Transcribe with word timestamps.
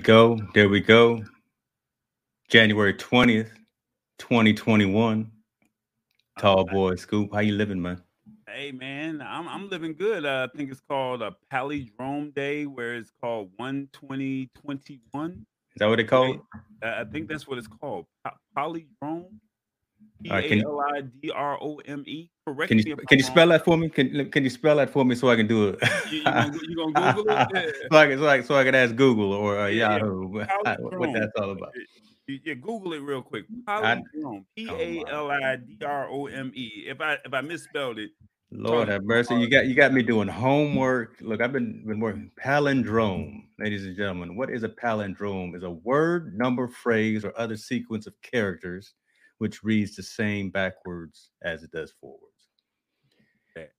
We 0.00 0.04
go. 0.04 0.40
There 0.54 0.70
we 0.70 0.80
go. 0.80 1.22
January 2.48 2.94
20th, 2.94 3.50
2021. 4.18 5.30
Tall 6.38 6.64
boy 6.64 6.94
Scoop. 6.94 7.34
How 7.34 7.40
you 7.40 7.52
living, 7.52 7.82
man? 7.82 8.02
Hey 8.48 8.72
man, 8.72 9.20
I'm 9.20 9.46
I'm 9.46 9.68
living 9.68 9.92
good. 9.92 10.24
Uh, 10.24 10.48
I 10.50 10.56
think 10.56 10.70
it's 10.70 10.80
called 10.80 11.20
a 11.20 11.36
palindrome 11.52 12.34
day, 12.34 12.64
where 12.64 12.94
it's 12.94 13.12
called 13.20 13.50
12021. 13.58 15.32
Is 15.32 15.36
that 15.76 15.86
what 15.86 15.96
they 15.96 16.04
call 16.04 16.32
it? 16.32 16.40
I 16.82 17.04
think 17.04 17.28
that's 17.28 17.46
what 17.46 17.58
it's 17.58 17.68
called. 17.68 18.06
palindrome. 18.56 19.26
P 20.22 20.30
A 20.30 20.62
L 20.64 20.80
I 20.80 21.00
D 21.00 21.30
R 21.30 21.58
O 21.60 21.80
M 21.86 22.04
E. 22.06 22.30
Correct 22.46 22.68
can 22.68 22.78
you 22.78 22.96
can 22.96 23.18
you 23.18 23.24
spell 23.24 23.48
that 23.48 23.64
for 23.64 23.76
me? 23.76 23.88
Can 23.88 24.30
can 24.30 24.44
you 24.44 24.50
spell 24.50 24.76
that 24.76 24.90
for 24.90 25.04
me 25.04 25.14
so 25.14 25.30
I 25.30 25.36
can 25.36 25.46
do 25.46 25.68
it? 25.68 25.78
you, 26.10 26.24
gonna, 26.24 26.52
you 26.68 26.76
gonna 26.76 27.14
Google 27.14 27.32
it? 27.32 27.48
Yeah. 27.54 27.70
so 27.90 27.98
I 27.98 28.06
can 28.06 28.18
so 28.18 28.28
I 28.28 28.40
so 28.42 28.54
I 28.56 28.64
can 28.64 28.74
ask 28.74 28.94
Google 28.94 29.32
or 29.32 29.58
uh, 29.58 29.66
yeah, 29.66 29.96
Yahoo 29.96 30.28
what 30.28 31.12
that's 31.12 31.32
all 31.38 31.50
about. 31.50 31.72
Yeah, 32.26 32.54
Google 32.54 32.92
it 32.92 33.02
real 33.02 33.22
quick. 33.22 33.44
Palindrome. 33.66 34.44
P 34.54 34.68
A 34.70 35.04
L 35.10 35.30
I 35.30 35.56
D 35.56 35.78
R 35.84 36.08
O 36.08 36.26
M 36.26 36.52
E. 36.54 36.84
If 36.86 37.00
I 37.00 37.18
if 37.24 37.32
I 37.32 37.40
misspelled 37.40 37.98
it, 37.98 38.10
Lord 38.52 38.88
have 38.88 39.04
mercy. 39.04 39.34
You 39.36 39.48
got 39.48 39.66
you 39.66 39.74
got 39.74 39.92
me 39.92 40.02
doing 40.02 40.28
homework. 40.28 41.16
Look, 41.20 41.40
I've 41.40 41.52
been 41.52 41.82
been 41.86 42.00
working 42.00 42.30
palindrome, 42.42 43.44
ladies 43.58 43.86
and 43.86 43.96
gentlemen. 43.96 44.36
What 44.36 44.50
is 44.50 44.64
a 44.64 44.68
palindrome? 44.68 45.56
Is 45.56 45.62
a 45.62 45.70
word, 45.70 46.36
number, 46.36 46.68
phrase, 46.68 47.24
or 47.24 47.32
other 47.38 47.56
sequence 47.56 48.06
of 48.06 48.14
characters 48.22 48.94
which 49.40 49.64
reads 49.64 49.96
the 49.96 50.02
same 50.02 50.50
backwards 50.50 51.30
as 51.42 51.62
it 51.62 51.70
does 51.70 51.92
forwards. 51.98 52.24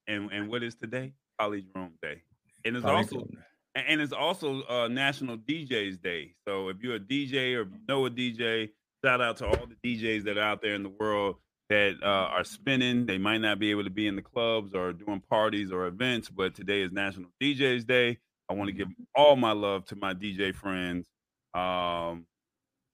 And 0.08 0.30
and 0.32 0.48
what 0.48 0.62
is 0.62 0.74
today? 0.74 1.14
Palindrome 1.40 1.92
Day. 2.02 2.22
And 2.64 2.76
it's 2.76 2.84
also 2.84 3.26
and 3.74 4.00
it's 4.00 4.12
also 4.12 4.62
uh, 4.64 4.88
National 4.88 5.38
DJs 5.38 6.02
Day. 6.02 6.34
So 6.46 6.68
if 6.68 6.78
you're 6.82 6.96
a 6.96 7.00
DJ 7.00 7.56
or 7.56 7.68
know 7.88 8.06
a 8.06 8.10
DJ, 8.10 8.70
shout 9.04 9.20
out 9.20 9.36
to 9.38 9.46
all 9.46 9.66
the 9.66 9.76
DJs 9.96 10.24
that 10.24 10.36
are 10.36 10.42
out 10.42 10.62
there 10.62 10.74
in 10.74 10.82
the 10.82 10.92
world 11.00 11.36
that 11.68 11.94
uh, 12.02 12.06
are 12.06 12.44
spinning. 12.44 13.06
They 13.06 13.18
might 13.18 13.38
not 13.38 13.58
be 13.58 13.70
able 13.70 13.84
to 13.84 13.90
be 13.90 14.08
in 14.08 14.16
the 14.16 14.22
clubs 14.22 14.74
or 14.74 14.92
doing 14.92 15.22
parties 15.30 15.72
or 15.72 15.86
events, 15.86 16.28
but 16.28 16.54
today 16.54 16.82
is 16.82 16.92
National 16.92 17.30
DJs 17.40 17.86
Day. 17.86 18.18
I 18.50 18.54
want 18.54 18.68
to 18.68 18.74
give 18.74 18.88
all 19.14 19.36
my 19.36 19.52
love 19.52 19.84
to 19.86 19.96
my 19.96 20.12
DJ 20.12 20.54
friends. 20.54 21.06
Um, 21.54 22.26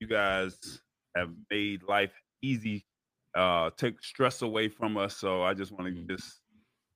you 0.01 0.07
guys 0.07 0.57
have 1.17 1.31
made 1.51 1.83
life 1.83 2.13
easy, 2.43 2.85
uh, 3.35 3.71
take 3.77 4.03
stress 4.03 4.43
away 4.43 4.69
from 4.69 4.97
us. 4.97 5.17
So 5.17 5.43
I 5.43 5.55
just 5.55 5.73
want 5.73 5.87
to 5.87 5.93
mm-hmm. 5.93 6.11
just 6.11 6.41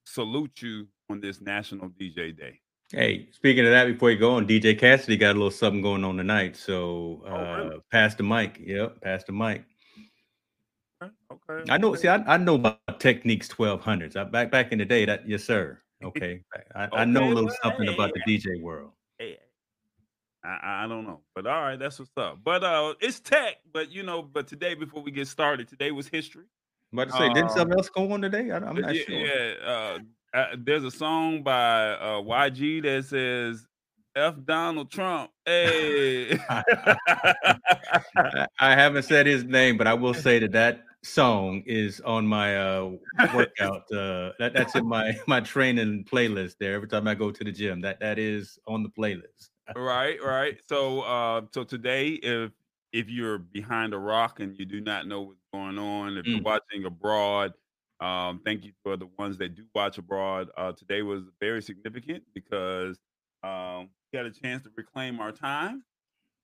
salute 0.05 0.63
you 0.63 0.87
on 1.11 1.21
this 1.21 1.41
National 1.41 1.89
DJ 1.91 2.37
Day. 2.37 2.61
Hey, 2.91 3.29
speaking 3.33 3.65
of 3.65 3.71
that, 3.71 3.87
before 3.87 4.11
you 4.11 4.19
go 4.19 4.35
on, 4.35 4.47
DJ 4.47 4.79
Cassidy 4.79 5.17
got 5.17 5.31
a 5.31 5.39
little 5.39 5.51
something 5.51 5.81
going 5.81 6.05
on 6.05 6.17
tonight. 6.17 6.57
So 6.57 7.23
uh, 7.27 7.31
oh, 7.31 7.57
really? 7.57 7.77
Uh, 7.77 7.81
pass 7.91 8.15
the 8.15 8.23
mic. 8.23 8.61
Yep, 8.63 9.01
pass 9.01 9.25
the 9.25 9.33
mic. 9.33 9.65
Okay. 11.03 11.13
okay. 11.33 11.73
I 11.73 11.79
know. 11.79 11.95
See, 11.95 12.09
I, 12.09 12.17
I 12.17 12.37
know 12.37 12.57
about 12.57 12.79
Technics 13.01 13.49
twelve 13.49 13.81
hundreds. 13.81 14.15
I 14.15 14.25
back 14.25 14.51
back 14.51 14.73
in 14.73 14.79
the 14.79 14.85
day. 14.85 15.07
That 15.07 15.27
yes, 15.27 15.43
sir. 15.43 15.81
Okay, 16.05 16.43
I, 16.75 16.85
okay, 16.85 16.97
I 16.97 17.05
know 17.07 17.33
a 17.33 17.33
little 17.33 17.51
something 17.63 17.89
about 17.89 18.13
the 18.13 18.21
DJ 18.29 18.61
world. 18.61 18.93
I, 20.45 20.85
I 20.85 20.89
don't 20.89 21.05
know, 21.05 21.21
but 21.35 21.47
all 21.47 21.63
right, 21.63 21.79
that's 21.79 21.99
what's 21.99 22.11
up. 22.17 22.41
But 22.43 22.65
uh, 22.65 22.95
it's 23.01 23.21
tech. 23.21 23.59
But 23.73 23.93
you 23.93 24.03
know, 24.03 24.23
but 24.23 24.49
today 24.49 24.75
before 24.75 25.03
we 25.03 25.13
get 25.13 25.29
started, 25.29 25.69
today 25.69 25.93
was 25.93 26.09
history. 26.09 26.47
But 26.93 27.07
to 27.07 27.13
say, 27.13 27.29
uh, 27.29 27.33
didn't 27.33 27.51
something 27.51 27.79
else 27.79 27.89
go 27.89 28.11
on 28.13 28.21
today? 28.21 28.51
I, 28.51 28.57
am 28.57 28.75
not 28.77 28.95
yeah, 28.95 29.03
sure. 29.03 29.17
Yeah, 29.17 29.55
uh, 29.65 29.99
uh, 30.35 30.47
there's 30.59 30.85
a 30.85 30.91
song 30.91 31.43
by 31.43 31.93
uh, 31.93 32.21
YG 32.23 32.83
that 32.83 33.05
says 33.05 33.67
F 34.17 34.35
Donald 34.45 34.91
Trump. 34.91 35.31
Hey, 35.47 36.37
I 38.59 38.75
haven't 38.75 39.05
said 39.05 39.27
his 39.27 39.45
name, 39.45 39.79
but 39.79 39.87
I 39.87 39.95
will 39.95 40.15
say 40.15 40.41
that 40.41 40.53
that 40.53 40.83
song 41.05 41.63
is 41.67 42.01
on 42.01 42.27
my 42.27 42.57
uh, 42.57 42.91
workout. 43.33 43.83
Uh, 43.93 44.33
that, 44.41 44.53
that's 44.55 44.75
in 44.75 44.89
my 44.89 45.17
my 45.29 45.41
training 45.41 46.05
playlist. 46.05 46.57
There, 46.59 46.75
every 46.75 46.89
time 46.89 47.07
I 47.07 47.15
go 47.15 47.31
to 47.31 47.45
the 47.45 47.53
gym, 47.53 47.81
that 47.83 48.01
that 48.01 48.19
is 48.19 48.59
on 48.67 48.83
the 48.83 48.89
playlist 48.89 49.52
right, 49.77 50.23
right. 50.23 50.59
So, 50.69 51.01
uh, 51.03 51.43
so 51.53 51.65
today, 51.65 52.11
if 52.11 52.53
if 52.93 53.09
you're 53.09 53.39
behind 53.39 53.95
a 53.95 53.99
rock 53.99 54.41
and 54.41 54.59
you 54.59 54.67
do 54.67 54.81
not 54.81 55.07
know 55.07 55.23
what's 55.23 55.41
going 55.53 55.79
on, 55.79 56.17
if 56.19 56.27
mm. 56.27 56.35
you're 56.35 56.43
watching 56.43 56.85
abroad, 56.85 57.53
um, 58.01 58.41
thank 58.45 58.65
you 58.65 58.73
for 58.83 58.97
the 58.97 59.09
ones 59.19 59.39
that 59.39 59.55
do 59.55 59.65
watch 59.75 59.99
abroad. 59.99 60.51
Uh, 60.57 60.73
today 60.73 61.03
was 61.03 61.23
very 61.41 61.63
significant 61.63 62.23
because 62.35 62.99
um, 63.43 63.89
we 64.13 64.19
got 64.19 64.27
a 64.27 64.31
chance 64.31 64.63
to 64.65 64.71
reclaim 64.77 65.21
our 65.21 65.33
time. 65.33 65.85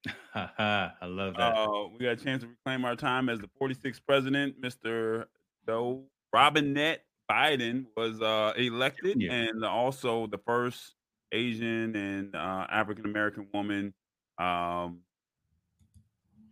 I 0.34 0.92
love 1.02 1.34
that. 1.36 1.54
Uh, 1.54 1.88
we 1.92 2.04
got 2.04 2.12
a 2.12 2.24
chance 2.24 2.42
to 2.42 2.48
reclaim 2.48 2.84
our 2.84 2.96
time 2.96 3.28
as 3.28 3.40
the 3.40 3.50
46th 3.60 4.00
president, 4.06 4.60
Mr. 4.60 5.24
Joe 5.66 6.04
Robinette 6.32 7.04
Biden 7.30 7.86
was 7.96 8.22
uh, 8.22 8.52
elected, 8.56 9.20
yeah. 9.20 9.32
and 9.32 9.64
also 9.64 10.26
the 10.26 10.38
first 10.38 10.94
Asian 11.32 11.94
and 11.94 12.34
uh, 12.34 12.66
African 12.70 13.04
American 13.04 13.46
woman, 13.52 13.94
um, 14.38 15.00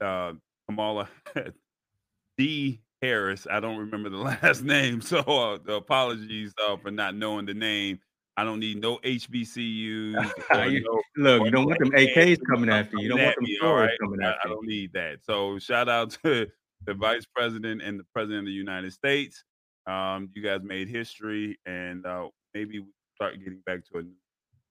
uh, 0.01 0.33
Kamala 0.69 1.09
D. 2.39 2.81
Harris. 3.03 3.47
I 3.51 3.61
don't 3.61 3.79
remember 3.79 4.09
the 4.09 4.17
last 4.43 4.63
name, 4.63 5.01
so 5.01 5.19
uh, 5.19 5.59
the 5.65 5.75
apologies 5.75 6.53
uh, 6.67 6.77
for 6.77 6.91
not 6.91 7.15
knowing 7.15 7.47
the 7.47 7.55
name. 7.55 8.01
I 8.39 8.45
don't 8.45 8.61
need 8.61 8.83
no 8.83 8.99
HBCUs. 8.99 10.13
no, 10.53 11.03
Look, 11.17 11.45
you 11.45 11.51
don't 11.51 11.67
want 11.67 11.79
them 11.79 11.93
AKs 11.93 12.39
coming 12.47 12.69
after 12.69 12.99
you. 12.99 13.05
You 13.05 13.09
don't 13.11 13.23
want 13.23 13.37
them 13.37 13.47
stories 13.57 13.89
right? 13.89 13.99
coming 13.99 14.23
after 14.23 14.39
I, 14.41 14.45
I 14.45 14.49
don't 14.49 14.67
need 14.67 14.93
that. 14.93 15.25
So 15.25 15.59
shout 15.59 15.89
out 15.89 16.11
to 16.23 16.47
the 16.85 16.95
vice 16.95 17.25
president 17.35 17.81
and 17.81 17.99
the 17.99 18.05
president 18.13 18.41
of 18.41 18.47
the 18.47 18.53
United 18.53 18.93
States. 18.93 19.43
Um, 19.87 20.29
you 20.35 20.43
guys 20.43 20.61
made 20.63 20.89
history, 20.89 21.59
and 21.65 22.05
uh, 22.05 22.29
maybe 22.53 22.81
we 22.81 22.87
start 23.15 23.39
getting 23.39 23.61
back 23.65 23.81
to 23.93 24.01
a 24.01 24.03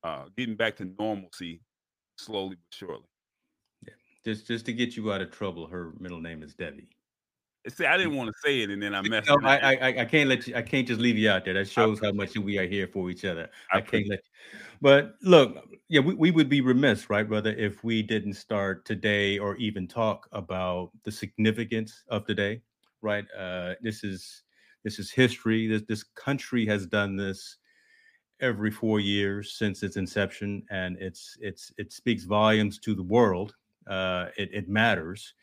uh, 0.05 0.25
getting 0.37 0.55
back 0.55 0.75
to 0.77 0.85
normalcy 0.99 1.61
slowly 2.17 2.55
but 2.55 2.75
surely. 2.75 3.09
Yeah, 3.81 3.93
just 4.23 4.47
just 4.47 4.65
to 4.67 4.73
get 4.73 4.95
you 4.95 5.11
out 5.11 5.21
of 5.21 5.31
trouble. 5.31 5.67
Her 5.67 5.93
middle 5.99 6.21
name 6.21 6.43
is 6.43 6.53
Debbie. 6.53 6.87
See, 7.67 7.85
I 7.85 7.97
didn't 7.97 8.15
want 8.15 8.29
to 8.29 8.33
say 8.43 8.61
it, 8.61 8.69
and 8.69 8.79
then 8.79 8.93
I 8.93 9.01
messed. 9.01 9.27
No, 9.27 9.39
I, 9.43 9.73
I, 9.73 9.87
I 10.01 10.05
can't 10.05 10.29
let 10.29 10.45
you. 10.45 10.55
I 10.55 10.61
can't 10.61 10.87
just 10.87 11.01
leave 11.01 11.17
you 11.17 11.31
out 11.31 11.45
there. 11.45 11.55
That 11.55 11.67
shows 11.67 11.99
how 11.99 12.11
much 12.11 12.37
we 12.37 12.59
are 12.59 12.67
here 12.67 12.87
for 12.87 13.09
each 13.09 13.25
other. 13.25 13.49
I, 13.73 13.77
I 13.77 13.81
can't 13.81 14.07
let. 14.07 14.19
You. 14.19 14.59
But 14.81 15.15
look, 15.23 15.65
yeah, 15.89 16.01
we, 16.01 16.13
we 16.13 16.29
would 16.29 16.47
be 16.47 16.61
remiss, 16.61 17.09
right, 17.09 17.27
brother, 17.27 17.55
if 17.57 17.83
we 17.83 18.03
didn't 18.03 18.33
start 18.33 18.85
today 18.85 19.39
or 19.39 19.55
even 19.55 19.87
talk 19.87 20.27
about 20.31 20.91
the 21.03 21.11
significance 21.11 22.03
of 22.09 22.27
today, 22.27 22.61
right? 23.01 23.25
Uh, 23.35 23.73
this 23.81 24.03
is 24.03 24.43
this 24.83 24.99
is 24.99 25.09
history. 25.09 25.65
This 25.65 25.81
this 25.87 26.03
country 26.03 26.67
has 26.67 26.85
done 26.85 27.15
this 27.15 27.57
every 28.41 28.71
four 28.71 28.99
years 28.99 29.53
since 29.53 29.83
its 29.83 29.97
inception, 29.97 30.63
and 30.69 30.97
it's 30.99 31.37
it's 31.41 31.71
it 31.77 31.91
speaks 31.91 32.23
volumes 32.23 32.79
to 32.79 32.95
the 32.95 33.03
world. 33.03 33.55
Uh, 33.87 34.27
it, 34.37 34.49
it 34.53 34.69
matters, 34.69 35.33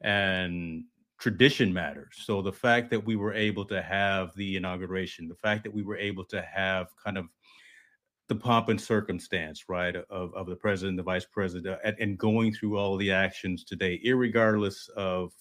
and 0.00 0.84
tradition 1.18 1.72
matters. 1.72 2.14
So 2.24 2.42
the 2.42 2.52
fact 2.52 2.90
that 2.90 3.04
we 3.04 3.16
were 3.16 3.32
able 3.32 3.64
to 3.66 3.80
have 3.80 4.34
the 4.34 4.56
inauguration, 4.56 5.28
the 5.28 5.34
fact 5.34 5.64
that 5.64 5.72
we 5.72 5.82
were 5.82 5.96
able 5.96 6.24
to 6.26 6.42
have 6.42 6.88
kind 7.02 7.16
of 7.16 7.26
the 8.28 8.34
pomp 8.34 8.68
and 8.68 8.80
circumstance, 8.80 9.64
right, 9.68 9.96
of, 9.96 10.34
of 10.34 10.46
the 10.46 10.56
president, 10.56 10.96
the 10.96 11.02
vice 11.02 11.26
president, 11.26 11.78
and, 11.84 11.96
and 12.00 12.18
going 12.18 12.52
through 12.52 12.76
all 12.78 12.96
the 12.96 13.12
actions 13.12 13.64
today, 13.64 14.00
regardless 14.12 14.88
of 14.96 15.32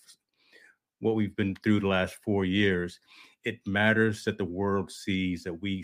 what 1.00 1.16
we've 1.16 1.36
been 1.36 1.56
through 1.64 1.80
the 1.80 1.88
last 1.88 2.16
four 2.24 2.46
years, 2.46 3.00
it 3.44 3.60
matters 3.66 4.24
that 4.24 4.38
the 4.38 4.46
world 4.46 4.92
sees 4.92 5.44
that 5.44 5.62
we 5.62 5.84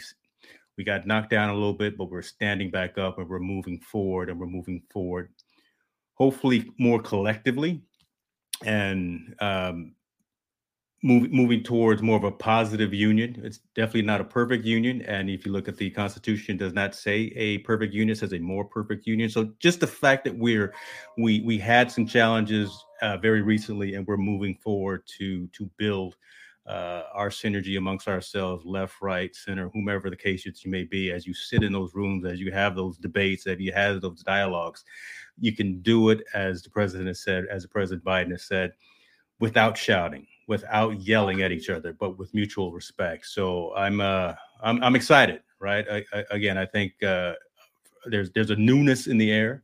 we 0.80 0.86
got 0.86 1.06
knocked 1.06 1.30
down 1.30 1.50
a 1.50 1.54
little 1.54 1.74
bit, 1.74 1.98
but 1.98 2.10
we're 2.10 2.22
standing 2.22 2.72
back 2.72 2.98
up 2.98 3.18
and 3.18 3.28
we're 3.28 3.38
moving 3.38 3.82
forward 3.82 4.30
and 4.30 4.40
we're 4.40 4.48
moving 4.48 4.82
forward, 4.90 5.30
hopefully 6.14 6.72
more 6.80 7.02
collectively 7.02 7.82
and 8.64 9.36
um, 9.42 9.94
moving 11.04 11.36
moving 11.36 11.64
towards 11.64 12.02
more 12.02 12.16
of 12.16 12.24
a 12.24 12.32
positive 12.32 12.94
union. 12.94 13.42
It's 13.44 13.60
definitely 13.76 14.04
not 14.04 14.22
a 14.22 14.24
perfect 14.24 14.64
union, 14.64 15.02
and 15.02 15.30
if 15.30 15.46
you 15.46 15.52
look 15.52 15.68
at 15.68 15.76
the 15.76 15.90
Constitution, 15.90 16.56
does 16.56 16.72
not 16.72 16.96
say 16.96 17.34
a 17.36 17.58
perfect 17.58 17.94
union; 17.94 18.12
it 18.12 18.20
says 18.20 18.32
a 18.32 18.40
more 18.40 18.64
perfect 18.64 19.06
union. 19.06 19.30
So 19.30 19.52
just 19.60 19.82
the 19.82 19.88
fact 19.88 20.24
that 20.24 20.38
we're 20.38 20.74
we 21.18 21.42
we 21.42 21.58
had 21.58 21.92
some 21.92 22.08
challenges 22.08 22.72
uh, 23.02 23.18
very 23.18 23.42
recently, 23.42 23.96
and 23.96 24.08
we're 24.08 24.16
moving 24.16 24.56
forward 24.64 25.04
to 25.18 25.48
to 25.48 25.70
build. 25.78 26.16
Uh, 26.68 27.04
our 27.16 27.30
synergy 27.30 27.78
amongst 27.80 28.08
ourselves, 28.08 28.64
left, 28.64 28.94
right, 29.02 29.36
center, 29.36 29.70
whomever 29.70 30.10
the 30.10 30.16
case 30.16 30.46
you 30.46 30.54
may 30.70 30.84
be, 30.84 31.12
as 31.12 31.26
you 31.26 31.34
sit 31.34 31.64
in 31.64 31.74
those 31.74 31.96
rooms, 31.96 32.26
as 32.26 32.40
you 32.40 32.52
have 32.52 32.76
those 32.76 32.96
debates, 32.98 33.48
as 33.48 33.60
you 33.60 33.72
have 33.72 34.02
those 34.02 34.22
dialogues, 34.22 34.86
you 35.40 35.52
can 35.52 35.82
do 35.82 36.10
it 36.10 36.24
as 36.36 36.62
the 36.62 36.70
president 36.70 37.08
has 37.08 37.24
said, 37.24 37.46
as 37.50 37.64
the 37.64 37.70
president 37.70 38.04
Biden 38.04 38.32
has 38.32 38.44
said, 38.44 38.74
without 39.40 39.78
shouting, 39.78 40.28
without 40.48 41.00
yelling 41.00 41.42
at 41.42 41.52
each 41.52 41.70
other, 41.70 41.94
but 41.94 42.20
with 42.20 42.34
mutual 42.36 42.72
respect. 42.72 43.26
So 43.26 43.74
I'm 43.76 44.00
uh, 44.00 44.34
I'm, 44.62 44.84
I'm 44.84 44.96
excited, 44.96 45.42
right? 45.60 45.86
I, 45.90 46.06
I, 46.14 46.24
again, 46.30 46.58
I 46.58 46.66
think 46.66 47.02
uh, 47.02 47.34
there's 48.06 48.30
there's 48.32 48.52
a 48.52 48.56
newness 48.56 49.08
in 49.08 49.18
the 49.18 49.32
air. 49.32 49.64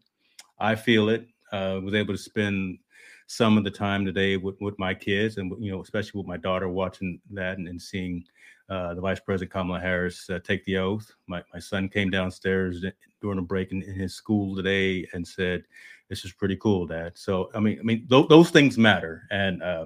I 0.59 0.75
feel 0.75 1.09
it. 1.09 1.27
Uh, 1.51 1.79
was 1.83 1.93
able 1.93 2.13
to 2.13 2.17
spend 2.17 2.79
some 3.27 3.57
of 3.57 3.63
the 3.63 3.71
time 3.71 4.05
today 4.05 4.37
with, 4.37 4.55
with 4.61 4.77
my 4.77 4.93
kids, 4.93 5.37
and 5.37 5.51
you 5.59 5.71
know, 5.71 5.81
especially 5.81 6.19
with 6.19 6.27
my 6.27 6.37
daughter, 6.37 6.69
watching 6.69 7.19
that 7.31 7.57
and, 7.57 7.67
and 7.67 7.81
seeing 7.81 8.23
uh, 8.69 8.93
the 8.93 9.01
Vice 9.01 9.19
President 9.19 9.51
Kamala 9.51 9.79
Harris 9.79 10.29
uh, 10.29 10.39
take 10.43 10.63
the 10.65 10.77
oath. 10.77 11.11
My 11.27 11.43
my 11.53 11.59
son 11.59 11.89
came 11.89 12.09
downstairs 12.09 12.83
during 13.21 13.39
a 13.39 13.43
break 13.43 13.71
in, 13.71 13.81
in, 13.83 13.93
his 13.93 14.15
school 14.15 14.55
today 14.55 15.07
and 15.13 15.27
said, 15.27 15.63
"This 16.09 16.25
is 16.25 16.33
pretty 16.33 16.55
cool, 16.57 16.85
Dad." 16.85 17.13
So 17.15 17.49
I 17.53 17.59
mean, 17.59 17.79
I 17.79 17.83
mean, 17.83 18.07
th- 18.07 18.27
those 18.27 18.49
things 18.49 18.77
matter, 18.77 19.23
and 19.31 19.61
uh, 19.61 19.85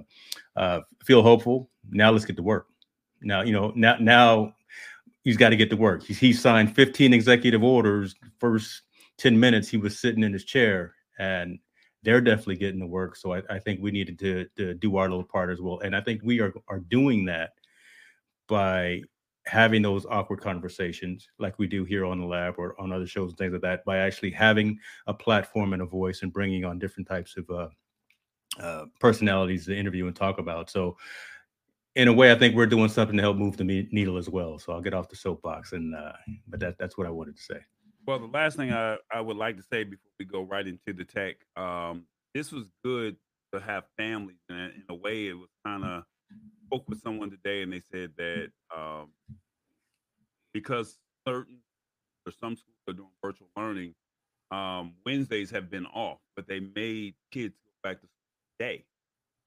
uh, 0.56 0.82
feel 1.04 1.22
hopeful. 1.22 1.70
Now 1.90 2.12
let's 2.12 2.26
get 2.26 2.38
to 2.38 2.44
work. 2.44 2.68
Now 3.22 3.42
you 3.42 3.54
know 3.54 3.72
now 3.76 3.98
now 4.00 4.56
he's 5.24 5.38
got 5.38 5.50
to 5.50 5.58
get 5.58 5.70
to 5.70 5.78
work. 5.78 6.04
He, 6.04 6.14
he 6.14 6.34
signed 6.34 6.76
15 6.76 7.14
executive 7.14 7.64
orders. 7.64 8.16
First 8.40 8.84
10 9.18 9.38
minutes, 9.38 9.68
he 9.68 9.78
was 9.78 10.00
sitting 10.00 10.24
in 10.24 10.32
his 10.32 10.46
chair, 10.46 10.96
and 11.20 11.60
they're 12.04 12.22
definitely 12.22 12.58
getting 12.58 12.80
to 12.80 12.88
work. 12.88 13.16
So 13.16 13.34
I, 13.34 13.42
I 13.50 13.60
think 13.60 13.82
we 13.82 13.92
needed 13.92 14.18
to, 14.20 14.46
to 14.58 14.74
do 14.74 14.98
our 14.98 15.10
little 15.10 15.24
part 15.24 15.50
as 15.50 15.62
well, 15.62 15.80
and 15.80 15.96
I 15.96 16.02
think 16.02 16.22
we 16.24 16.40
are 16.40 16.54
are 16.68 16.80
doing 16.80 17.26
that 17.26 17.52
by 18.48 19.02
having 19.46 19.82
those 19.82 20.06
awkward 20.06 20.42
conversations 20.42 21.28
like 21.40 21.58
we 21.58 21.66
do 21.66 21.84
here 21.84 22.06
on 22.06 22.20
the 22.20 22.26
lab 22.26 22.56
or 22.58 22.80
on 22.80 22.92
other 22.92 23.08
shows 23.08 23.32
and 23.32 23.38
things 23.38 23.52
like 23.52 23.62
that 23.62 23.84
by 23.84 23.98
actually 23.98 24.32
having 24.32 24.78
a 25.08 25.14
platform 25.14 25.74
and 25.74 25.82
a 25.82 25.86
voice 25.86 26.22
and 26.22 26.32
bringing 26.32 26.66
on 26.66 26.78
different 26.78 27.08
types 27.08 27.36
of 27.36 27.50
uh, 27.50 27.68
uh, 28.62 28.86
personalities 29.00 29.66
to 29.66 29.76
interview 29.76 30.06
and 30.08 30.16
talk 30.16 30.38
about 30.38 30.70
so 30.70 30.96
in 31.96 32.08
a 32.08 32.14
way 32.14 32.32
i 32.32 32.36
think 32.36 32.56
we're 32.56 32.66
doing 32.66 32.90
something 32.90 33.16
to 33.16 33.24
help 33.24 33.38
move 33.38 33.58
the 33.58 33.64
needle 33.64 34.18
as 34.18 34.30
well 34.30 34.60
so 34.60 34.72
i'll 34.72 34.82
get 34.82 34.94
off 34.94 35.10
the 35.10 35.16
soapbox 35.16 35.74
and 35.74 35.96
uh, 35.96 36.12
but 36.48 36.60
that, 36.60 36.78
that's 36.78 36.98
what 36.98 37.08
i 37.08 37.10
wanted 37.10 37.36
to 37.36 37.42
say 37.42 37.60
well 38.06 38.20
the 38.20 38.28
last 38.28 38.58
thing 38.58 38.72
I, 38.72 38.98
I 39.12 39.22
would 39.22 39.38
like 39.38 39.58
to 39.58 39.64
say 39.64 39.84
before 39.84 40.12
we 40.20 40.26
go 40.26 40.42
right 40.42 40.68
into 40.68 40.94
the 40.94 41.06
tech 41.06 41.36
um, 41.56 42.06
this 42.34 42.52
was 42.52 42.70
good 42.84 43.16
to 43.54 43.60
have 43.60 43.86
families 43.98 44.38
and 44.50 44.72
in 44.74 44.84
a 44.90 44.96
way 44.96 45.28
it 45.28 45.34
was 45.34 45.50
kind 45.66 45.84
of 45.84 46.04
spoke 46.66 46.88
with 46.88 47.02
someone 47.02 47.32
today 47.32 47.64
and 47.64 47.74
they 47.74 47.82
said 47.92 48.12
that 48.18 48.50
um, 48.76 49.10
because 50.54 50.98
certain 51.28 51.60
or 52.26 52.32
some 52.32 52.56
schools 52.56 52.78
are 52.88 52.94
doing 52.94 53.10
virtual 53.24 53.48
learning, 53.58 53.94
um, 54.52 54.94
Wednesdays 55.06 55.52
have 55.52 55.70
been 55.70 55.86
off, 55.88 56.20
but 56.36 56.48
they 56.48 56.60
made 56.60 57.16
kids 57.32 57.56
go 57.64 57.90
back 57.90 58.00
to 58.02 58.08
school 58.08 58.58
today. 58.60 58.86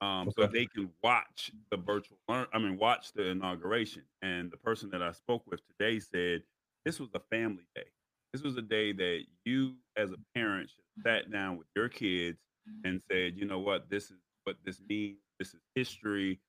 Um, 0.01 0.27
okay. 0.27 0.33
so 0.37 0.47
they 0.47 0.65
can 0.65 0.89
watch 1.01 1.51
the 1.71 1.77
virtual 1.77 2.17
learn. 2.27 2.47
I 2.53 2.59
mean, 2.59 2.77
watch 2.77 3.13
the 3.13 3.27
inauguration. 3.27 4.03
And 4.21 4.51
the 4.51 4.57
person 4.57 4.89
that 4.89 5.01
I 5.01 5.13
spoke 5.13 5.43
with 5.49 5.61
today 5.67 5.99
said 5.99 6.43
this 6.83 6.99
was 6.99 7.09
a 7.13 7.21
family 7.31 7.63
day. 7.73 7.85
This 8.33 8.43
was 8.43 8.57
a 8.57 8.61
day 8.61 8.91
that 8.93 9.21
you, 9.45 9.75
as 9.95 10.11
a 10.11 10.17
parent, 10.35 10.69
should 10.69 11.03
sat 11.03 11.31
down 11.31 11.57
with 11.57 11.67
your 11.75 11.87
kids 11.87 12.39
and 12.83 13.01
said, 13.11 13.33
you 13.35 13.45
know 13.45 13.59
what, 13.59 13.89
this 13.89 14.05
is 14.05 14.17
what 14.43 14.57
this 14.65 14.81
means. 14.89 15.17
This 15.39 15.53
is 15.53 15.59
history 15.75 16.39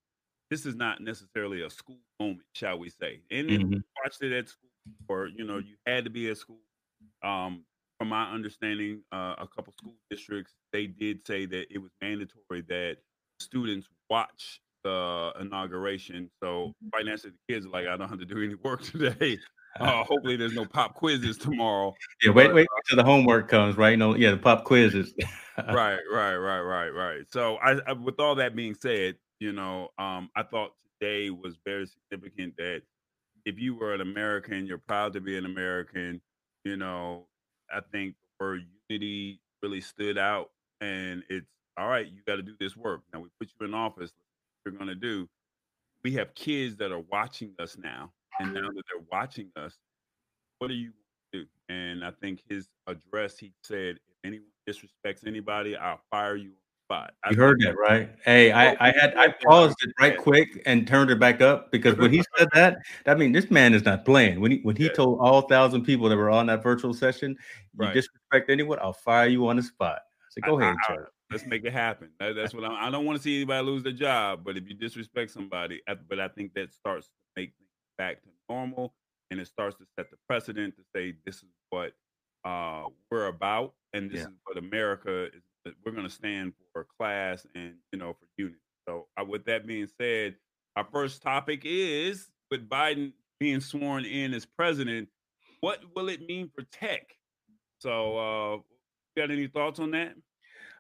this 0.50 0.66
is 0.66 0.76
not 0.76 1.00
necessarily 1.00 1.62
a 1.62 1.70
school 1.70 1.98
moment, 2.20 2.46
shall 2.52 2.78
we 2.78 2.90
say? 2.90 3.20
And 3.30 3.48
mm-hmm. 3.48 3.72
you 3.72 3.82
watched 4.02 4.22
it 4.22 4.32
at 4.32 4.48
school, 4.48 4.70
or 5.08 5.26
you 5.26 5.44
know, 5.44 5.58
you 5.58 5.74
had 5.86 6.04
to 6.04 6.10
be 6.10 6.30
at 6.30 6.38
school. 6.38 6.58
Um, 7.22 7.64
from 7.98 8.08
my 8.08 8.30
understanding, 8.30 9.02
uh, 9.12 9.34
a 9.38 9.48
couple 9.54 9.72
school 9.72 9.94
districts 10.10 10.52
they 10.72 10.86
did 10.86 11.26
say 11.26 11.46
that 11.46 11.66
it 11.70 11.78
was 11.78 11.90
mandatory 12.02 12.62
that 12.68 12.96
students 13.40 13.88
watch 14.10 14.60
the 14.82 15.32
inauguration. 15.40 16.30
So 16.42 16.46
mm-hmm. 16.46 16.88
right 16.94 17.06
now, 17.06 17.16
the 17.16 17.32
kids 17.48 17.66
are 17.66 17.70
like, 17.70 17.86
I 17.86 17.96
don't 17.96 18.08
have 18.08 18.18
to 18.18 18.24
do 18.24 18.42
any 18.42 18.54
work 18.56 18.82
today. 18.90 19.38
Uh, 19.80 20.04
hopefully, 20.04 20.36
there's 20.36 20.54
no 20.54 20.64
pop 20.64 20.94
quizzes 20.94 21.38
tomorrow. 21.38 21.94
Yeah, 22.22 22.30
wait, 22.30 22.46
but, 22.46 22.54
wait 22.54 22.66
until 22.76 23.04
the 23.04 23.10
homework 23.10 23.48
comes, 23.48 23.76
right? 23.76 23.98
No, 23.98 24.14
yeah, 24.14 24.30
the 24.30 24.36
pop 24.36 24.64
quizzes. 24.64 25.12
right, 25.58 25.98
right, 26.12 26.36
right, 26.36 26.60
right, 26.60 26.88
right. 26.88 27.22
So, 27.30 27.56
I, 27.56 27.78
I, 27.86 27.92
with 27.92 28.18
all 28.18 28.34
that 28.36 28.56
being 28.56 28.74
said, 28.74 29.16
you 29.40 29.52
know, 29.52 29.88
um, 29.98 30.30
I 30.36 30.42
thought 30.42 30.72
today 31.00 31.30
was 31.30 31.56
very 31.64 31.86
significant 31.86 32.56
that 32.56 32.82
if 33.44 33.58
you 33.58 33.74
were 33.74 33.94
an 33.94 34.00
American, 34.00 34.66
you're 34.66 34.78
proud 34.78 35.12
to 35.14 35.20
be 35.20 35.36
an 35.36 35.44
American. 35.44 36.20
You 36.64 36.76
know, 36.76 37.26
I 37.70 37.80
think 37.92 38.14
the 38.22 38.44
word 38.44 38.62
unity 38.88 39.40
really 39.62 39.80
stood 39.80 40.18
out, 40.18 40.50
and 40.80 41.22
it's 41.28 41.46
all 41.76 41.88
right. 41.88 42.06
You 42.06 42.20
got 42.26 42.36
to 42.36 42.42
do 42.42 42.54
this 42.58 42.76
work. 42.76 43.02
Now 43.12 43.20
we 43.20 43.28
put 43.38 43.50
you 43.58 43.66
in 43.66 43.74
office. 43.74 44.12
You're 44.64 44.74
going 44.74 44.88
to 44.88 44.94
do. 44.94 45.28
We 46.02 46.12
have 46.12 46.34
kids 46.34 46.76
that 46.76 46.92
are 46.92 47.02
watching 47.10 47.52
us 47.58 47.76
now, 47.82 48.12
and 48.40 48.54
now 48.54 48.68
that 48.68 48.82
they're 48.90 49.04
watching 49.10 49.50
us, 49.56 49.76
what 50.58 50.68
do 50.68 50.74
you 50.74 50.92
do? 51.32 51.44
And 51.68 52.04
I 52.04 52.10
think 52.10 52.40
his 52.48 52.68
address, 52.86 53.38
he 53.38 53.52
said, 53.62 53.96
if 53.96 54.14
anyone 54.24 54.46
disrespects 54.68 55.26
anybody, 55.26 55.76
I'll 55.76 56.00
fire 56.10 56.36
you 56.36 56.48
on 56.48 56.50
the 56.50 56.84
spot. 56.86 57.14
I 57.24 57.30
you 57.30 57.36
heard 57.36 57.60
that, 57.60 57.76
right? 57.76 58.10
Hey, 58.24 58.52
I, 58.52 58.72
oh, 58.72 58.76
I 58.80 58.86
had 58.98 59.16
I 59.16 59.34
paused 59.44 59.76
it 59.82 59.92
right 60.00 60.16
quick 60.16 60.62
and 60.66 60.86
turned 60.86 61.10
it 61.10 61.18
back 61.18 61.40
up 61.40 61.70
because 61.70 61.96
when 61.96 62.12
he 62.12 62.22
said 62.38 62.48
that, 62.54 62.78
I 63.06 63.14
mean, 63.14 63.32
this 63.32 63.50
man 63.50 63.74
is 63.74 63.84
not 63.84 64.04
playing. 64.04 64.40
When 64.40 64.52
he 64.52 64.58
when 64.58 64.76
he 64.76 64.84
yeah. 64.84 64.92
told 64.92 65.20
all 65.20 65.42
thousand 65.42 65.84
people 65.84 66.08
that 66.08 66.16
were 66.16 66.30
on 66.30 66.46
that 66.46 66.62
virtual 66.62 66.94
session, 66.94 67.30
you 67.30 67.86
right. 67.86 67.94
disrespect 67.94 68.50
anyone, 68.50 68.78
I'll 68.80 68.92
fire 68.92 69.28
you 69.28 69.46
on 69.48 69.56
the 69.56 69.62
spot. 69.62 69.98
I 69.98 70.26
said, 70.30 70.44
go 70.44 70.58
I, 70.58 70.62
ahead, 70.62 70.76
I, 70.88 70.96
Let's 71.30 71.46
make 71.46 71.64
it 71.64 71.72
happen. 71.72 72.10
That, 72.20 72.34
that's 72.36 72.54
what 72.54 72.64
I'm, 72.64 72.72
I 72.72 72.90
don't 72.90 73.06
want 73.06 73.16
to 73.16 73.22
see 73.22 73.36
anybody 73.36 73.66
lose 73.66 73.82
their 73.82 73.92
job. 73.92 74.42
But 74.44 74.56
if 74.56 74.68
you 74.68 74.74
disrespect 74.74 75.30
somebody, 75.30 75.80
uh, 75.88 75.94
but 76.08 76.20
I 76.20 76.28
think 76.28 76.54
that 76.54 76.72
starts 76.72 77.06
to 77.06 77.12
make 77.36 77.54
back 77.98 78.22
to 78.22 78.28
normal, 78.48 78.94
and 79.30 79.40
it 79.40 79.46
starts 79.46 79.76
to 79.76 79.84
set 79.98 80.10
the 80.10 80.16
precedent 80.28 80.74
to 80.76 80.82
say 80.94 81.14
this 81.24 81.36
is 81.36 81.50
what 81.70 81.92
uh, 82.44 82.84
we're 83.10 83.26
about, 83.26 83.74
and 83.92 84.10
this 84.10 84.20
yeah. 84.20 84.26
is 84.26 84.34
what 84.44 84.58
America 84.58 85.26
is 85.26 85.42
we're 85.84 85.92
going 85.92 86.06
to 86.06 86.12
stand 86.12 86.52
for 86.72 86.86
class 86.98 87.46
and 87.54 87.74
you 87.92 87.98
know 87.98 88.12
for 88.12 88.26
unity. 88.36 88.58
So, 88.86 89.06
uh, 89.18 89.24
with 89.24 89.44
that 89.46 89.66
being 89.66 89.88
said, 89.98 90.36
our 90.76 90.86
first 90.92 91.22
topic 91.22 91.62
is 91.64 92.28
with 92.50 92.68
Biden 92.68 93.12
being 93.40 93.60
sworn 93.60 94.04
in 94.04 94.34
as 94.34 94.44
president. 94.44 95.08
What 95.60 95.80
will 95.96 96.08
it 96.08 96.26
mean 96.26 96.50
for 96.54 96.64
tech? 96.70 97.16
So, 97.78 98.18
uh, 98.18 98.56
got 99.20 99.30
any 99.30 99.46
thoughts 99.46 99.80
on 99.80 99.92
that? 99.92 100.14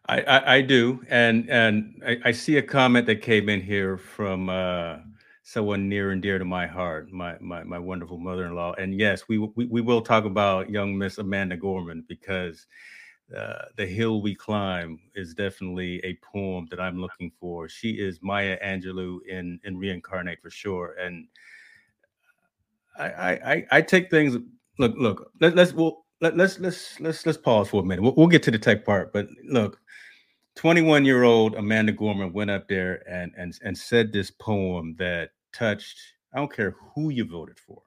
I, 0.06 0.20
I, 0.20 0.54
I 0.56 0.60
do, 0.60 1.02
and 1.08 1.48
and 1.48 2.02
I, 2.06 2.18
I, 2.26 2.32
see 2.32 2.58
a 2.58 2.62
comment 2.62 3.06
that 3.06 3.22
came 3.22 3.48
in 3.48 3.62
here 3.62 3.96
from 3.96 4.50
uh, 4.50 4.96
someone 5.44 5.88
near 5.90 6.10
and 6.10 6.22
dear 6.22 6.38
to 6.38 6.44
my 6.44 6.66
heart, 6.66 7.12
my 7.12 7.36
my, 7.38 7.62
my 7.62 7.78
wonderful 7.78 8.18
mother-in-law. 8.18 8.74
And 8.78 8.98
yes, 8.98 9.28
we, 9.28 9.38
we 9.38 9.66
we 9.66 9.80
will 9.80 10.00
talk 10.00 10.24
about 10.24 10.70
young 10.70 10.98
Miss 10.98 11.18
Amanda 11.18 11.56
Gorman 11.56 12.04
because 12.08 12.66
uh, 13.36 13.66
the 13.76 13.86
hill 13.86 14.22
we 14.22 14.34
climb 14.34 14.98
is 15.14 15.34
definitely 15.34 16.00
a 16.04 16.18
poem 16.32 16.66
that 16.70 16.80
I'm 16.80 16.98
looking 16.98 17.30
for. 17.38 17.68
She 17.68 17.90
is 17.90 18.20
Maya 18.22 18.58
Angelou 18.64 19.18
in 19.28 19.60
in 19.64 19.76
reincarnate 19.76 20.40
for 20.42 20.50
sure. 20.50 20.96
And 20.98 21.28
I 22.98 23.06
I 23.06 23.66
I 23.70 23.82
take 23.82 24.10
things. 24.10 24.36
Look 24.78 24.94
look. 24.96 25.30
Let, 25.40 25.54
let's 25.54 25.74
well 25.74 26.06
let, 26.22 26.36
let's 26.38 26.58
let's 26.58 26.98
let's 27.00 27.26
let's 27.26 27.38
pause 27.38 27.68
for 27.68 27.82
a 27.82 27.84
minute. 27.84 28.02
We'll, 28.02 28.14
we'll 28.16 28.28
get 28.28 28.42
to 28.44 28.50
the 28.50 28.58
tech 28.58 28.84
part, 28.84 29.12
but 29.12 29.28
look. 29.44 29.78
21 30.56 31.04
year 31.04 31.24
old 31.24 31.56
Amanda 31.56 31.90
Gorman 31.90 32.32
went 32.32 32.48
up 32.48 32.68
there 32.68 33.02
and, 33.10 33.32
and 33.36 33.58
and 33.64 33.76
said 33.76 34.12
this 34.12 34.30
poem 34.30 34.94
that 35.00 35.30
touched 35.54 35.98
I 36.34 36.38
don't 36.38 36.52
care 36.52 36.74
who 36.94 37.10
you 37.10 37.24
voted 37.24 37.58
for. 37.58 37.80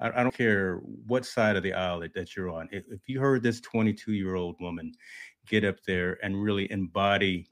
I, 0.00 0.20
I 0.20 0.22
don't 0.22 0.36
care 0.36 0.76
what 1.06 1.24
side 1.24 1.56
of 1.56 1.62
the 1.62 1.72
aisle 1.72 2.00
that, 2.00 2.12
that 2.14 2.36
you're 2.36 2.50
on. 2.50 2.68
If, 2.72 2.84
if 2.90 3.08
you 3.08 3.20
heard 3.20 3.42
this 3.42 3.60
22 3.60 4.12
year 4.12 4.34
old 4.34 4.56
woman 4.60 4.92
get 5.46 5.64
up 5.64 5.76
there 5.86 6.18
and 6.22 6.42
really 6.42 6.70
embody 6.72 7.46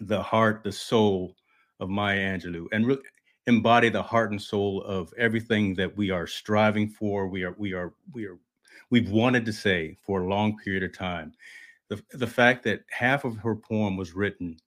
the 0.00 0.22
heart, 0.22 0.62
the 0.62 0.72
soul 0.72 1.34
of 1.80 1.88
Maya 1.88 2.18
Angelou, 2.18 2.66
and 2.72 2.86
really 2.86 3.02
embody 3.46 3.88
the 3.88 4.02
heart 4.02 4.30
and 4.30 4.40
soul 4.40 4.82
of 4.82 5.12
everything 5.16 5.74
that 5.74 5.96
we 5.96 6.10
are 6.10 6.26
striving 6.26 6.88
for, 6.88 7.26
we 7.26 7.42
are, 7.42 7.54
we 7.56 7.72
are, 7.72 7.94
we 8.12 8.26
are, 8.26 8.38
we've 8.90 9.10
wanted 9.10 9.46
to 9.46 9.52
say 9.52 9.96
for 10.02 10.20
a 10.20 10.28
long 10.28 10.56
period 10.58 10.82
of 10.82 10.96
time. 10.96 11.32
The, 11.88 12.00
the 12.12 12.26
fact 12.26 12.62
that 12.64 12.84
half 12.90 13.24
of 13.24 13.38
her 13.38 13.56
poem 13.56 13.96
was 13.96 14.14
written 14.14 14.58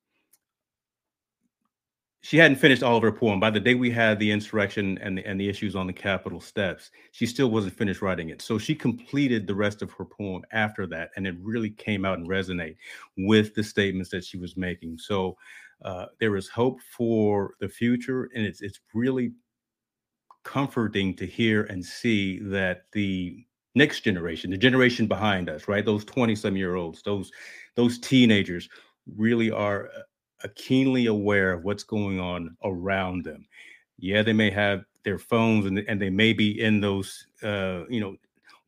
she 2.24 2.38
hadn't 2.38 2.56
finished 2.56 2.84
all 2.84 2.96
of 2.96 3.04
her 3.04 3.12
poem. 3.12 3.42
By 3.42 3.50
the 3.50 3.60
day 3.60 3.76
we 3.76 3.92
had 3.92 4.18
the 4.18 4.32
insurrection 4.32 4.98
and 5.00 5.18
the, 5.18 5.26
and 5.28 5.40
the 5.40 5.50
issues 5.50 5.76
on 5.76 5.88
the 5.88 5.94
Capitol 5.94 6.40
steps, 6.40 6.90
she 7.12 7.26
still 7.26 7.52
wasn't 7.52 7.78
finished 7.78 8.02
writing 8.02 8.30
it. 8.30 8.42
So 8.42 8.58
she 8.58 8.74
completed 8.74 9.46
the 9.46 9.54
rest 9.54 9.82
of 9.82 9.92
her 9.92 10.06
poem 10.06 10.42
after 10.54 10.88
that, 10.88 11.10
and 11.18 11.28
it 11.28 11.36
really 11.42 11.70
came 11.70 12.06
out 12.06 12.20
and 12.20 12.28
resonate 12.28 12.78
with 13.18 13.54
the 13.56 13.64
statements 13.64 14.10
that 14.12 14.24
she 14.24 14.38
was 14.38 14.56
making. 14.56 15.00
So 15.00 15.36
uh, 15.84 16.06
there 16.22 16.38
is 16.38 16.48
hope 16.48 16.80
for 16.98 17.56
the 17.60 17.68
future, 17.68 18.30
and 18.34 18.46
it's 18.46 18.62
it's 18.62 18.80
really 18.94 19.34
comforting 20.46 21.16
to 21.18 21.28
hear 21.28 21.64
and 21.64 21.84
see 21.84 22.40
that 22.40 22.84
the 22.94 23.46
next 23.76 24.00
generation, 24.00 24.50
the 24.50 24.58
generation 24.58 25.08
behind 25.08 25.50
us, 25.50 25.68
right, 25.68 25.86
those 25.86 26.06
twenty 26.06 26.36
some 26.36 26.56
year 26.56 26.76
olds, 26.76 27.02
those 27.02 27.34
those 27.76 28.00
teenagers, 28.00 28.70
really 29.18 29.52
are 29.52 29.90
uh, 29.90 30.04
keenly 30.50 31.08
aware 31.08 31.54
of 31.54 31.64
what's 31.64 31.84
going 31.84 32.20
on 32.20 32.56
around 32.64 33.24
them. 33.24 33.46
Yeah, 33.98 34.22
they 34.24 34.34
may 34.34 34.50
have 34.52 34.84
their 35.04 35.20
phones 35.20 35.66
and, 35.66 35.80
and 35.80 36.02
they 36.02 36.10
may 36.10 36.34
be 36.34 36.62
in 36.62 36.82
those, 36.82 37.28
uh, 37.44 37.84
you 37.90 38.00
know, 38.00 38.16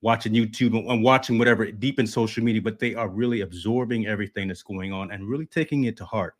watching 0.01 0.33
YouTube 0.33 0.77
and 0.89 1.03
watching 1.03 1.37
whatever 1.37 1.71
deep 1.71 1.99
in 1.99 2.05
social 2.05 2.43
media, 2.43 2.61
but 2.61 2.79
they 2.79 2.93
are 2.93 3.09
really 3.09 3.41
absorbing 3.41 4.05
everything 4.05 4.47
that's 4.47 4.61
going 4.63 4.93
on 4.93 5.11
and 5.11 5.27
really 5.27 5.47
taking 5.47 5.85
it 5.85 5.97
to 5.97 6.05
heart. 6.05 6.35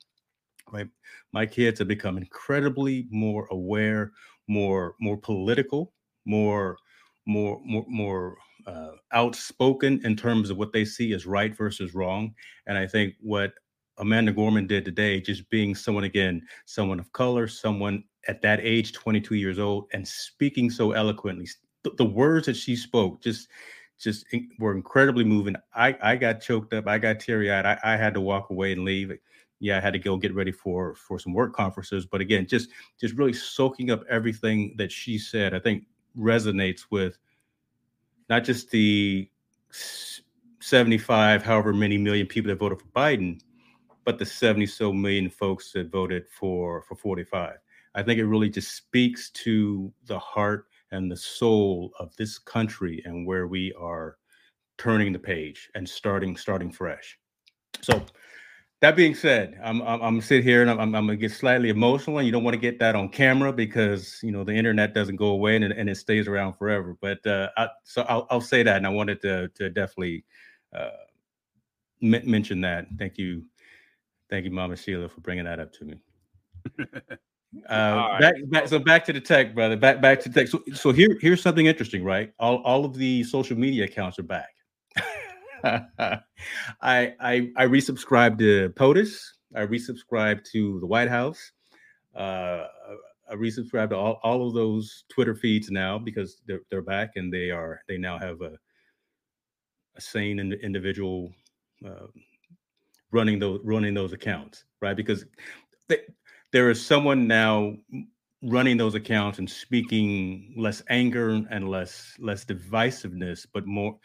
Right. 0.72 0.88
My 1.32 1.46
kids 1.46 1.80
have 1.80 1.88
become 1.88 2.18
incredibly 2.18 3.08
more 3.10 3.48
aware, 3.51 4.12
more, 4.48 4.96
more 5.00 5.18
political, 5.18 5.94
more, 6.25 6.77
more, 7.25 7.60
more, 7.63 7.86
more 7.88 8.38
uh, 8.68 8.92
outspoken 9.12 10.01
in 10.04 10.15
terms 10.15 10.50
of 10.50 10.58
what 10.58 10.74
they 10.74 10.86
see 10.86 11.13
as 11.13 11.25
right 11.25 11.56
versus 11.56 11.94
wrong. 11.94 12.34
And 12.68 12.77
I 12.77 12.88
think 12.88 13.15
what 13.20 13.54
Amanda 13.97 14.31
Gorman 14.31 14.67
did 14.67 14.85
today, 14.85 15.21
just 15.21 15.49
being 15.49 15.75
someone 15.75 16.03
again, 16.03 16.41
someone 16.65 16.99
of 16.99 17.11
color, 17.13 17.47
someone 17.47 18.03
at 18.27 18.41
that 18.41 18.59
age, 18.61 18.93
22 18.93 19.35
years 19.35 19.59
old, 19.59 19.87
and 19.93 20.07
speaking 20.07 20.69
so 20.69 20.91
eloquently. 20.91 21.47
The, 21.83 21.91
the 21.91 22.05
words 22.05 22.47
that 22.47 22.55
she 22.55 22.75
spoke 22.75 23.21
just 23.21 23.49
just 23.97 24.25
were 24.59 24.75
incredibly 24.75 25.23
moving. 25.23 25.55
I, 25.73 25.95
I 26.01 26.15
got 26.17 26.41
choked 26.41 26.73
up. 26.73 26.87
I 26.87 26.97
got 26.97 27.19
teary 27.19 27.51
eyed. 27.51 27.65
I, 27.65 27.79
I 27.83 27.95
had 27.95 28.13
to 28.15 28.21
walk 28.21 28.49
away 28.49 28.73
and 28.73 28.83
leave. 28.83 29.13
Yeah, 29.59 29.77
I 29.77 29.79
had 29.79 29.93
to 29.93 29.99
go 29.99 30.17
get 30.17 30.35
ready 30.35 30.51
for 30.51 30.95
for 30.95 31.17
some 31.17 31.33
work 31.33 31.53
conferences. 31.53 32.05
But 32.05 32.21
again, 32.21 32.45
just 32.47 32.69
just 32.99 33.15
really 33.15 33.33
soaking 33.33 33.91
up 33.91 34.03
everything 34.09 34.75
that 34.77 34.91
she 34.91 35.17
said. 35.17 35.53
I 35.53 35.59
think 35.59 35.85
resonates 36.17 36.81
with 36.89 37.17
not 38.29 38.43
just 38.43 38.69
the 38.71 39.29
75, 40.59 41.43
however 41.43 41.73
many 41.73 41.97
million 41.97 42.27
people 42.27 42.49
that 42.49 42.59
voted 42.59 42.79
for 42.79 42.87
Biden, 42.87 43.39
but 44.05 44.19
the 44.19 44.25
70 44.25 44.65
so 44.67 44.93
million 44.93 45.29
folks 45.29 45.71
that 45.74 45.91
voted 45.91 46.27
for 46.29 46.83
for 46.83 46.95
45. 46.95 47.57
I 47.95 48.03
think 48.03 48.19
it 48.19 48.25
really 48.25 48.50
just 48.50 48.75
speaks 48.75 49.29
to 49.31 49.91
the 50.05 50.19
heart 50.19 50.67
and 50.91 51.12
the 51.12 51.17
soul 51.17 51.91
of 52.00 52.15
this 52.15 52.38
country 52.38 53.01
and 53.05 53.25
where 53.25 53.47
we 53.47 53.74
are 53.74 54.17
turning 54.77 55.12
the 55.13 55.19
page 55.19 55.69
and 55.75 55.88
starting 55.88 56.38
starting 56.38 56.71
fresh. 56.71 57.17
So 57.81 58.05
that 58.81 58.95
being 58.95 59.15
said, 59.15 59.59
I'm 59.63 59.81
I'm, 59.81 60.01
I'm 60.01 60.21
sit 60.21 60.43
here 60.43 60.62
and 60.62 60.69
I'm, 60.69 60.79
I'm, 60.79 60.91
gonna 60.91 61.15
get 61.15 61.31
slightly 61.31 61.69
emotional, 61.69 62.17
and 62.19 62.25
you 62.25 62.31
don't 62.31 62.43
want 62.43 62.53
to 62.53 62.59
get 62.59 62.77
that 62.79 62.95
on 62.95 63.09
camera 63.09 63.51
because 63.51 64.19
you 64.21 64.31
know 64.31 64.43
the 64.43 64.53
internet 64.53 64.93
doesn't 64.93 65.15
go 65.15 65.27
away 65.27 65.55
and, 65.55 65.63
and 65.65 65.89
it 65.89 65.95
stays 65.95 66.27
around 66.27 66.53
forever. 66.53 66.97
But 67.01 67.25
uh, 67.25 67.50
I, 67.57 67.69
so 67.83 68.03
I'll, 68.03 68.27
I'll 68.29 68.41
say 68.41 68.63
that, 68.63 68.77
and 68.77 68.85
I 68.85 68.89
wanted 68.89 69.21
to 69.21 69.47
to 69.55 69.69
definitely 69.69 70.25
uh, 70.75 70.89
mention 72.01 72.62
that. 72.62 72.88
Thank 73.00 73.17
you, 73.17 73.45
Thank 74.36 74.44
you, 74.44 74.51
Mama 74.51 74.75
Sheila, 74.75 75.08
for 75.08 75.22
bringing 75.22 75.46
that 75.46 75.62
up 75.62 75.72
to 75.72 75.86
me. 75.86 75.96
Uh, 77.70 78.20
back, 78.20 78.34
back, 78.48 78.68
so 78.68 78.77
back 78.77 79.06
to 79.06 79.13
the 79.13 79.22
tech, 79.22 79.56
brother. 79.56 79.77
Back, 79.77 80.01
back 80.01 80.20
to 80.20 80.30
tech. 80.30 80.50
So, 80.50 80.62
so 80.74 80.92
here, 80.92 81.18
here's 81.22 81.42
something 81.42 81.68
interesting, 81.68 82.04
right? 82.04 82.34
All, 82.38 82.58
all 82.63 82.84
of 82.84 82.96
the 82.96 83.24
social 83.24 83.58
media 83.58 83.86
accounts 83.86 84.20
are 84.20 84.24
back. 84.24 84.50
I, 85.63 86.20
I, 86.82 87.50
I 87.56 87.65
resubscribed 87.65 88.39
to 88.39 88.74
POTUS. 88.75 89.22
I 89.56 89.62
resubscribed 89.62 90.44
to 90.51 90.82
the 90.82 90.86
White 90.86 91.08
House. 91.08 91.54
Uh, 92.13 92.65
I 93.32 93.36
resubscribed 93.36 93.92
to 93.92 93.96
all, 93.96 94.20
all 94.22 94.46
of 94.46 94.54
those 94.54 95.06
Twitter 95.08 95.34
feeds 95.34 95.72
now 95.72 95.98
because 95.98 96.42
they're, 96.46 96.60
they're 96.70 96.82
back 96.82 97.12
and 97.15 97.34
they 97.34 97.51
are 97.51 97.80
they 97.88 97.98
now 97.98 98.20
have 98.20 98.42
a 98.42 98.58
a 99.96 100.01
sane 100.01 100.39
individual 100.62 101.32
uh, 101.86 102.08
running 103.15 103.39
those 103.39 103.62
running 103.63 103.93
those 103.93 104.13
accounts, 104.13 104.65
right? 104.81 104.95
Because 104.98 105.25
they, 105.88 106.00
there 106.51 106.69
is 106.69 106.86
someone 106.86 107.27
now 107.27 107.74
running 108.43 108.77
those 108.77 108.93
accounts 108.93 109.39
and 109.39 109.50
speaking 109.50 110.53
less 110.57 110.84
anger 110.89 111.29
and 111.50 111.69
less 111.69 112.15
less 112.19 112.45
divisiveness, 112.45 113.48
but 113.53 113.65
more. 113.65 113.98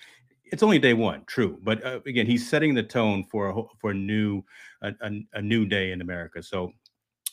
It's 0.53 0.65
only 0.65 0.81
day 0.81 0.95
one, 0.95 1.25
true, 1.27 1.59
but 1.63 1.85
uh, 1.85 2.01
again, 2.07 2.27
he's 2.27 2.49
setting 2.49 2.75
the 2.75 2.83
tone 2.83 3.25
for 3.25 3.51
a 3.51 3.63
for 3.81 3.91
a 3.91 3.95
new 3.95 4.43
a, 4.83 4.93
a, 5.01 5.11
a 5.35 5.43
new 5.43 5.67
day 5.67 5.93
in 5.93 6.01
America. 6.01 6.43
So 6.43 6.73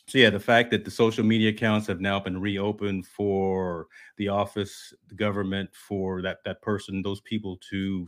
so 0.07 0.17
yeah, 0.17 0.29
the 0.29 0.39
fact 0.39 0.71
that 0.71 0.85
the 0.85 0.91
social 0.91 1.25
media 1.25 1.49
accounts 1.49 1.87
have 1.87 1.99
now 1.99 2.19
been 2.19 2.39
reopened 2.39 3.05
for 3.07 3.87
the 4.17 4.29
office, 4.29 4.93
the 5.09 5.15
government, 5.15 5.69
for 5.73 6.21
that 6.21 6.37
that 6.45 6.61
person, 6.61 7.01
those 7.01 7.21
people 7.21 7.57
to 7.71 8.07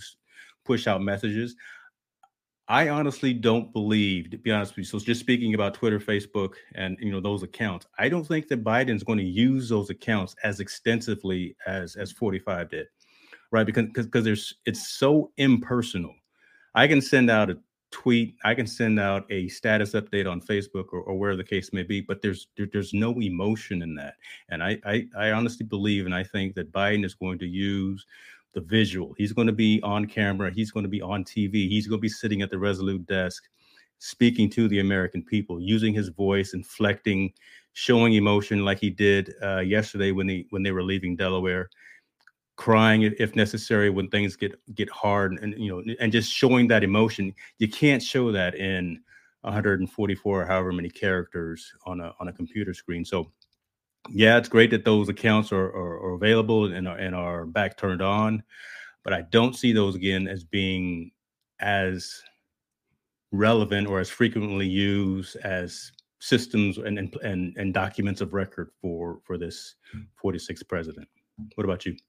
push 0.63 0.87
out 0.87 1.01
messages. 1.01 1.55
I 2.69 2.89
honestly 2.89 3.33
don't 3.33 3.73
believe, 3.73 4.29
to 4.29 4.37
be 4.37 4.51
honest 4.51 4.73
with 4.73 4.77
you. 4.77 4.83
So 4.83 5.03
just 5.03 5.19
speaking 5.19 5.55
about 5.55 5.73
Twitter, 5.73 5.99
Facebook, 5.99 6.53
and 6.75 6.97
you 7.01 7.11
know 7.11 7.19
those 7.19 7.41
accounts, 7.41 7.87
I 7.97 8.09
don't 8.09 8.25
think 8.25 8.47
that 8.49 8.63
Biden's 8.63 9.03
going 9.03 9.17
to 9.17 9.25
use 9.25 9.69
those 9.69 9.89
accounts 9.89 10.35
as 10.43 10.59
extensively 10.59 11.55
as 11.65 11.95
as 11.95 12.11
45 12.11 12.69
did, 12.69 12.87
right? 13.51 13.65
Because 13.65 13.85
because 14.05 14.23
there's 14.23 14.53
it's 14.67 14.87
so 14.87 15.31
impersonal. 15.37 16.13
I 16.75 16.87
can 16.87 17.01
send 17.01 17.31
out 17.31 17.49
a 17.49 17.57
tweet, 17.91 18.35
I 18.43 18.53
can 18.53 18.67
send 18.67 18.99
out 18.99 19.25
a 19.31 19.47
status 19.47 19.93
update 19.93 20.29
on 20.31 20.39
Facebook 20.39 20.93
or, 20.93 21.01
or 21.01 21.17
where 21.17 21.35
the 21.35 21.43
case 21.43 21.73
may 21.73 21.81
be, 21.81 22.01
but 22.01 22.21
there's 22.21 22.49
there, 22.55 22.67
there's 22.71 22.93
no 22.93 23.19
emotion 23.19 23.81
in 23.81 23.95
that. 23.95 24.13
And 24.49 24.61
I, 24.61 24.77
I 24.85 25.07
I 25.17 25.31
honestly 25.31 25.65
believe 25.65 26.05
and 26.05 26.13
I 26.13 26.23
think 26.23 26.53
that 26.53 26.71
Biden 26.71 27.03
is 27.03 27.15
going 27.15 27.39
to 27.39 27.47
use 27.47 28.05
the 28.53 28.61
visual. 28.61 29.13
He's 29.17 29.33
going 29.33 29.47
to 29.47 29.53
be 29.53 29.81
on 29.83 30.05
camera. 30.05 30.51
He's 30.51 30.71
going 30.71 30.83
to 30.83 30.89
be 30.89 31.01
on 31.01 31.23
TV. 31.23 31.69
He's 31.69 31.87
going 31.87 31.99
to 31.99 32.01
be 32.01 32.09
sitting 32.09 32.41
at 32.41 32.49
the 32.49 32.57
Resolute 32.57 33.05
desk, 33.05 33.43
speaking 33.99 34.49
to 34.51 34.67
the 34.67 34.79
American 34.79 35.23
people, 35.23 35.61
using 35.61 35.93
his 35.93 36.09
voice, 36.09 36.53
inflecting, 36.53 37.31
showing 37.73 38.13
emotion 38.13 38.65
like 38.65 38.79
he 38.79 38.89
did 38.89 39.33
uh, 39.43 39.59
yesterday 39.59 40.11
when 40.11 40.27
they 40.27 40.45
when 40.49 40.63
they 40.63 40.71
were 40.71 40.83
leaving 40.83 41.15
Delaware, 41.15 41.69
crying 42.55 43.03
if 43.03 43.35
necessary 43.35 43.89
when 43.89 44.09
things 44.09 44.35
get 44.35 44.59
get 44.75 44.89
hard, 44.89 45.33
and 45.41 45.53
you 45.57 45.69
know, 45.69 45.93
and 45.99 46.11
just 46.11 46.31
showing 46.31 46.67
that 46.67 46.83
emotion. 46.83 47.33
You 47.59 47.67
can't 47.67 48.01
show 48.01 48.31
that 48.31 48.55
in 48.55 49.01
144 49.41 50.41
or 50.41 50.45
however 50.45 50.71
many 50.71 50.89
characters 50.89 51.71
on 51.85 52.01
a 52.01 52.13
on 52.19 52.27
a 52.27 52.33
computer 52.33 52.73
screen. 52.73 53.05
So 53.05 53.31
yeah, 54.09 54.37
it's 54.37 54.49
great 54.49 54.71
that 54.71 54.85
those 54.85 55.09
accounts 55.09 55.51
are, 55.51 55.67
are, 55.67 55.99
are 55.99 56.13
available 56.13 56.71
and 56.71 56.87
are, 56.87 56.97
and 56.97 57.15
are 57.15 57.45
back 57.45 57.77
turned 57.77 58.01
on, 58.01 58.43
but 59.03 59.13
I 59.13 59.21
don't 59.21 59.55
see 59.55 59.73
those 59.73 59.95
again 59.95 60.27
as 60.27 60.43
being 60.43 61.11
as 61.59 62.21
relevant 63.31 63.87
or 63.87 63.99
as 63.99 64.09
frequently 64.09 64.67
used 64.67 65.35
as 65.37 65.91
systems 66.19 66.77
and, 66.77 67.15
and 67.23 67.55
and 67.57 67.73
documents 67.73 68.21
of 68.21 68.33
record 68.33 68.69
for 68.81 69.19
for 69.23 69.37
this 69.37 69.75
hmm. 69.91 70.01
46th 70.23 70.67
president. 70.67 71.07
What 71.55 71.65
about 71.65 71.85
you? 71.85 71.95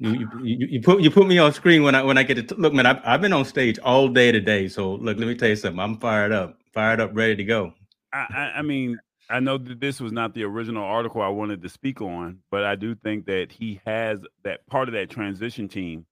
You, 0.00 0.28
you, 0.42 0.66
you, 0.70 0.80
put 0.82 1.00
you 1.02 1.10
put 1.10 1.28
me 1.28 1.38
on 1.38 1.52
screen 1.52 1.84
when 1.84 1.94
I 1.94 2.02
when 2.02 2.18
I 2.18 2.24
get 2.24 2.48
to 2.48 2.54
look, 2.56 2.72
man. 2.72 2.84
I've, 2.84 3.00
I've 3.04 3.20
been 3.20 3.32
on 3.32 3.44
stage 3.44 3.78
all 3.78 4.08
day 4.08 4.32
today, 4.32 4.66
so 4.66 4.96
look. 4.96 5.16
Let 5.18 5.28
me 5.28 5.36
tell 5.36 5.48
you 5.48 5.56
something. 5.56 5.78
I'm 5.78 5.98
fired 5.98 6.32
up, 6.32 6.58
fired 6.72 7.00
up, 7.00 7.12
ready 7.14 7.36
to 7.36 7.44
go. 7.44 7.72
I, 8.12 8.26
I, 8.28 8.58
I 8.58 8.62
mean, 8.62 8.98
I 9.30 9.40
know 9.40 9.58
that 9.58 9.80
this 9.80 10.00
was 10.00 10.12
not 10.12 10.34
the 10.34 10.44
original 10.44 10.84
article 10.84 11.22
I 11.22 11.28
wanted 11.28 11.62
to 11.62 11.68
speak 11.68 12.00
on, 12.00 12.40
but 12.50 12.64
I 12.64 12.76
do 12.76 12.94
think 12.94 13.26
that 13.26 13.50
he 13.50 13.80
has 13.86 14.20
that 14.44 14.66
part 14.66 14.88
of 14.88 14.94
that 14.94 15.10
transition 15.10 15.68
team. 15.68 16.06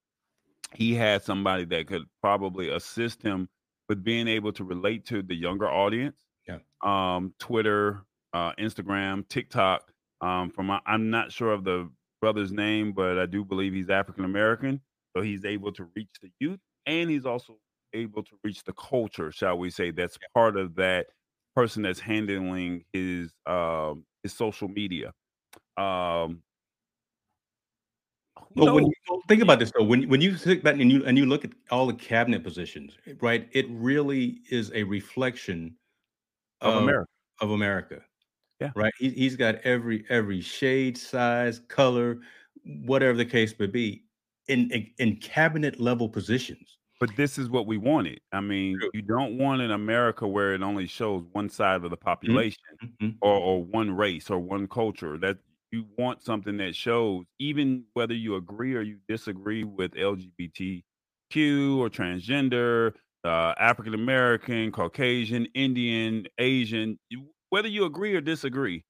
He 0.74 0.94
had 0.94 1.22
somebody 1.22 1.64
that 1.66 1.86
could 1.86 2.04
probably 2.22 2.70
assist 2.70 3.22
him 3.22 3.48
with 3.88 4.02
being 4.02 4.28
able 4.28 4.52
to 4.52 4.64
relate 4.64 5.04
to 5.06 5.22
the 5.22 5.34
younger 5.34 5.68
audience. 5.68 6.16
Yeah. 6.48 6.58
Um, 6.82 7.34
Twitter, 7.38 8.04
uh, 8.32 8.52
Instagram, 8.58 9.28
TikTok. 9.28 9.90
Um, 10.22 10.50
from 10.50 10.70
I'm 10.86 11.10
not 11.10 11.32
sure 11.32 11.52
of 11.52 11.64
the 11.64 11.90
brother's 12.20 12.52
name, 12.52 12.92
but 12.92 13.18
I 13.18 13.26
do 13.26 13.44
believe 13.44 13.74
he's 13.74 13.90
African 13.90 14.24
American. 14.24 14.80
So 15.14 15.22
he's 15.22 15.44
able 15.44 15.72
to 15.72 15.88
reach 15.94 16.08
the 16.22 16.30
youth, 16.38 16.60
and 16.86 17.10
he's 17.10 17.26
also 17.26 17.58
able 17.92 18.22
to 18.22 18.30
reach 18.42 18.64
the 18.64 18.72
culture, 18.72 19.30
shall 19.30 19.58
we 19.58 19.68
say? 19.68 19.90
That's 19.90 20.16
yeah. 20.20 20.28
part 20.32 20.56
of 20.56 20.76
that 20.76 21.08
person 21.54 21.82
that's 21.82 22.00
handling 22.00 22.84
his 22.92 23.32
um 23.46 24.04
his 24.22 24.32
social 24.32 24.68
media. 24.68 25.12
Um 25.76 26.42
but 28.54 28.74
when 28.74 28.86
you 28.86 29.22
think 29.28 29.42
about 29.42 29.58
this 29.58 29.72
though, 29.76 29.84
when 29.84 30.08
when 30.08 30.20
you 30.20 30.36
sit 30.36 30.62
back 30.62 30.74
and 30.74 30.90
you 30.90 31.04
and 31.04 31.16
you 31.16 31.26
look 31.26 31.44
at 31.44 31.52
all 31.70 31.86
the 31.86 31.94
cabinet 31.94 32.42
positions, 32.42 32.96
right? 33.20 33.48
It 33.52 33.66
really 33.70 34.40
is 34.50 34.70
a 34.74 34.82
reflection 34.82 35.76
of, 36.60 36.74
of 36.74 36.82
America. 36.82 37.10
Of 37.40 37.50
America. 37.50 38.00
Yeah. 38.60 38.70
Right. 38.76 38.92
He, 38.98 39.10
he's 39.10 39.36
got 39.36 39.56
every 39.64 40.04
every 40.08 40.40
shade, 40.40 40.98
size, 40.98 41.60
color, 41.68 42.20
whatever 42.84 43.16
the 43.16 43.24
case 43.24 43.54
may 43.58 43.66
be, 43.66 44.04
in 44.48 44.70
in, 44.70 44.90
in 44.98 45.16
cabinet 45.16 45.80
level 45.80 46.08
positions. 46.08 46.78
But 47.02 47.16
this 47.16 47.36
is 47.36 47.50
what 47.50 47.66
we 47.66 47.78
wanted. 47.78 48.20
I 48.30 48.40
mean, 48.40 48.78
True. 48.78 48.90
you 48.94 49.02
don't 49.02 49.36
want 49.36 49.60
an 49.60 49.72
America 49.72 50.24
where 50.24 50.54
it 50.54 50.62
only 50.62 50.86
shows 50.86 51.24
one 51.32 51.48
side 51.48 51.82
of 51.82 51.82
the 51.82 51.96
mm-hmm. 51.96 52.04
population 52.04 52.62
mm-hmm. 52.80 53.08
or, 53.20 53.34
or 53.34 53.64
one 53.64 53.90
race 53.90 54.30
or 54.30 54.38
one 54.38 54.68
culture. 54.68 55.18
That 55.18 55.38
you 55.72 55.84
want 55.98 56.22
something 56.22 56.56
that 56.58 56.76
shows, 56.76 57.24
even 57.40 57.82
whether 57.94 58.14
you 58.14 58.36
agree 58.36 58.76
or 58.76 58.82
you 58.82 58.98
disagree 59.08 59.64
with 59.64 59.94
LGBTQ 59.94 61.76
or 61.76 61.90
transgender, 61.90 62.92
uh, 63.24 63.54
African 63.58 63.94
American, 63.94 64.70
Caucasian, 64.70 65.48
Indian, 65.56 66.28
Asian, 66.38 67.00
you, 67.08 67.24
whether 67.50 67.66
you 67.66 67.84
agree 67.84 68.14
or 68.14 68.20
disagree, 68.20 68.84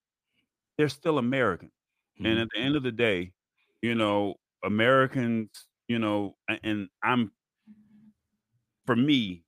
they're 0.77 0.90
still 0.90 1.16
American. 1.16 1.70
Mm-hmm. 2.18 2.27
And 2.27 2.40
at 2.40 2.48
the 2.55 2.61
end 2.61 2.77
of 2.77 2.83
the 2.83 2.92
day, 2.92 3.33
you 3.81 3.94
know, 3.94 4.35
Americans, 4.62 5.48
you 5.88 5.98
know, 5.98 6.37
and 6.62 6.90
I'm 7.03 7.33
for 8.87 8.97
me, 8.97 9.45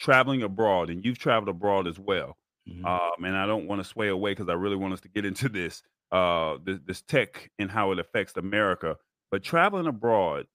traveling 0.00 0.42
abroad, 0.42 0.90
and 0.90 1.04
you've 1.04 1.18
traveled 1.18 1.48
abroad 1.48 1.86
as 1.86 1.98
well. 1.98 2.36
Mm-hmm. 2.68 2.84
Um, 2.84 3.24
and 3.24 3.36
I 3.36 3.46
don't 3.46 3.66
want 3.66 3.82
to 3.82 3.88
sway 3.88 4.08
away 4.08 4.32
because 4.32 4.48
I 4.48 4.54
really 4.54 4.76
want 4.76 4.94
us 4.94 5.00
to 5.02 5.08
get 5.08 5.24
into 5.24 5.48
this, 5.48 5.82
uh, 6.12 6.56
this, 6.64 6.78
this 6.86 7.02
tech 7.02 7.50
and 7.58 7.70
how 7.70 7.92
it 7.92 7.98
affects 7.98 8.36
America. 8.36 8.96
But 9.30 9.42
traveling 9.42 9.86
abroad, 9.86 10.46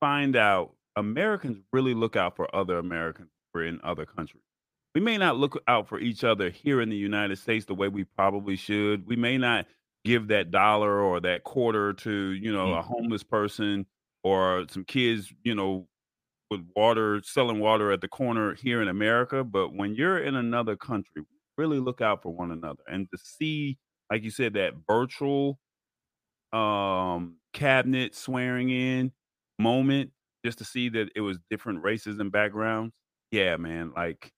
find 0.00 0.36
out 0.36 0.74
Americans 0.96 1.58
really 1.72 1.94
look 1.94 2.16
out 2.16 2.36
for 2.36 2.54
other 2.54 2.78
Americans 2.78 3.30
who 3.52 3.60
are 3.60 3.64
in 3.64 3.80
other 3.82 4.04
countries. 4.04 4.42
We 4.94 5.00
may 5.00 5.16
not 5.16 5.36
look 5.38 5.62
out 5.68 5.88
for 5.88 5.98
each 5.98 6.22
other 6.24 6.50
here 6.50 6.82
in 6.82 6.90
the 6.90 6.96
United 6.96 7.38
States 7.38 7.64
the 7.64 7.74
way 7.74 7.88
we 7.88 8.04
probably 8.04 8.56
should. 8.56 9.06
We 9.06 9.16
may 9.16 9.38
not 9.38 9.66
give 10.04 10.28
that 10.28 10.50
dollar 10.50 11.00
or 11.00 11.20
that 11.20 11.44
quarter 11.44 11.94
to, 11.94 12.10
you 12.10 12.52
know, 12.52 12.66
mm-hmm. 12.66 12.78
a 12.78 12.82
homeless 12.82 13.22
person 13.22 13.86
or 14.22 14.66
some 14.68 14.84
kids, 14.84 15.32
you 15.44 15.54
know, 15.54 15.86
with 16.52 16.66
water, 16.76 17.20
selling 17.24 17.58
water 17.58 17.90
at 17.90 18.00
the 18.00 18.08
corner 18.08 18.54
here 18.54 18.80
in 18.82 18.88
America. 18.88 19.42
But 19.42 19.74
when 19.74 19.94
you're 19.94 20.18
in 20.18 20.36
another 20.36 20.76
country, 20.76 21.24
really 21.58 21.78
look 21.78 22.00
out 22.00 22.22
for 22.22 22.32
one 22.32 22.50
another 22.50 22.82
and 22.86 23.08
to 23.10 23.18
see, 23.18 23.78
like 24.10 24.22
you 24.22 24.30
said, 24.30 24.54
that 24.54 24.74
virtual 24.86 25.58
um 26.52 27.36
cabinet 27.54 28.14
swearing 28.14 28.68
in 28.68 29.10
moment 29.58 30.10
just 30.44 30.58
to 30.58 30.64
see 30.64 30.88
that 30.90 31.08
it 31.14 31.20
was 31.20 31.38
different 31.50 31.82
races 31.82 32.18
and 32.18 32.30
backgrounds. 32.30 32.92
Yeah, 33.30 33.56
man. 33.56 33.92
Like, 33.96 34.30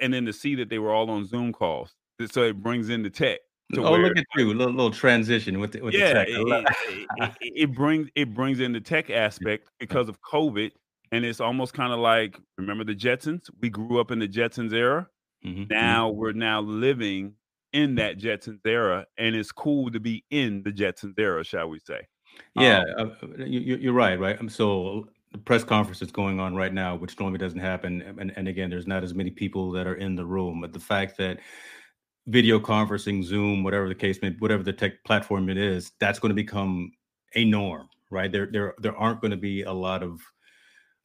and 0.00 0.12
then 0.12 0.26
to 0.26 0.32
see 0.32 0.54
that 0.56 0.68
they 0.68 0.78
were 0.78 0.92
all 0.92 1.10
on 1.10 1.26
Zoom 1.26 1.52
calls. 1.52 1.94
So 2.30 2.42
it 2.42 2.62
brings 2.62 2.88
in 2.88 3.02
the 3.02 3.10
tech. 3.10 3.40
oh, 3.76 3.90
where, 3.90 4.00
look 4.00 4.16
at 4.16 4.24
you! 4.36 4.52
A 4.52 4.54
little, 4.54 4.72
little 4.72 4.90
transition 4.90 5.58
with 5.58 5.72
the, 5.72 5.80
with 5.80 5.94
yeah, 5.94 6.08
the 6.08 6.14
tech. 6.14 6.28
It, 6.28 7.34
it, 7.40 7.52
it, 7.56 7.74
brings 7.74 8.08
it 8.14 8.32
brings 8.32 8.60
in 8.60 8.72
the 8.72 8.80
tech 8.80 9.10
aspect 9.10 9.68
because 9.80 10.08
of 10.08 10.20
COVID 10.22 10.70
and 11.12 11.24
it's 11.24 11.40
almost 11.40 11.74
kind 11.74 11.92
of 11.92 11.98
like 11.98 12.38
remember 12.58 12.84
the 12.84 12.94
Jetsons? 12.94 13.48
We 13.60 13.70
grew 13.70 14.00
up 14.00 14.10
in 14.10 14.18
the 14.18 14.28
Jetsons 14.28 14.72
era. 14.72 15.08
Mm-hmm. 15.44 15.62
mm-hmm. 15.62 15.72
Now 15.72 16.10
we're 16.10 16.32
now 16.32 16.60
living 16.60 17.34
in 17.72 17.94
that 17.96 18.18
Jetsons 18.18 18.60
era, 18.64 19.06
and 19.18 19.36
it's 19.36 19.52
cool 19.52 19.90
to 19.90 20.00
be 20.00 20.24
in 20.30 20.62
the 20.62 20.72
Jetsons 20.72 21.18
era, 21.18 21.44
shall 21.44 21.68
we 21.68 21.78
say? 21.78 22.06
Yeah, 22.54 22.84
um, 22.98 23.16
uh, 23.22 23.44
you, 23.44 23.90
are 23.90 23.94
right, 23.94 24.18
right. 24.18 24.38
Um, 24.40 24.48
so 24.48 25.08
the 25.32 25.38
press 25.38 25.64
conference 25.64 26.00
is 26.02 26.10
going 26.10 26.40
on 26.40 26.54
right 26.54 26.72
now, 26.72 26.96
which 26.96 27.18
normally 27.18 27.38
doesn't 27.38 27.58
happen, 27.58 28.02
and, 28.18 28.32
and 28.36 28.48
again, 28.48 28.70
there's 28.70 28.86
not 28.86 29.04
as 29.04 29.14
many 29.14 29.30
people 29.30 29.70
that 29.72 29.86
are 29.86 29.96
in 29.96 30.16
the 30.16 30.24
room. 30.24 30.60
But 30.60 30.72
the 30.72 30.80
fact 30.80 31.18
that 31.18 31.38
video 32.26 32.58
conferencing, 32.58 33.22
Zoom, 33.22 33.62
whatever 33.62 33.88
the 33.88 33.94
case 33.94 34.20
may, 34.22 34.30
whatever 34.38 34.62
the 34.62 34.72
tech 34.72 35.04
platform 35.04 35.48
it 35.48 35.58
is, 35.58 35.92
that's 36.00 36.18
going 36.18 36.30
to 36.30 36.34
become 36.34 36.92
a 37.34 37.44
norm, 37.44 37.88
right? 38.10 38.32
There, 38.32 38.48
there, 38.50 38.74
there 38.78 38.96
aren't 38.96 39.20
going 39.20 39.30
to 39.30 39.36
be 39.36 39.62
a 39.62 39.72
lot 39.72 40.02
of 40.02 40.20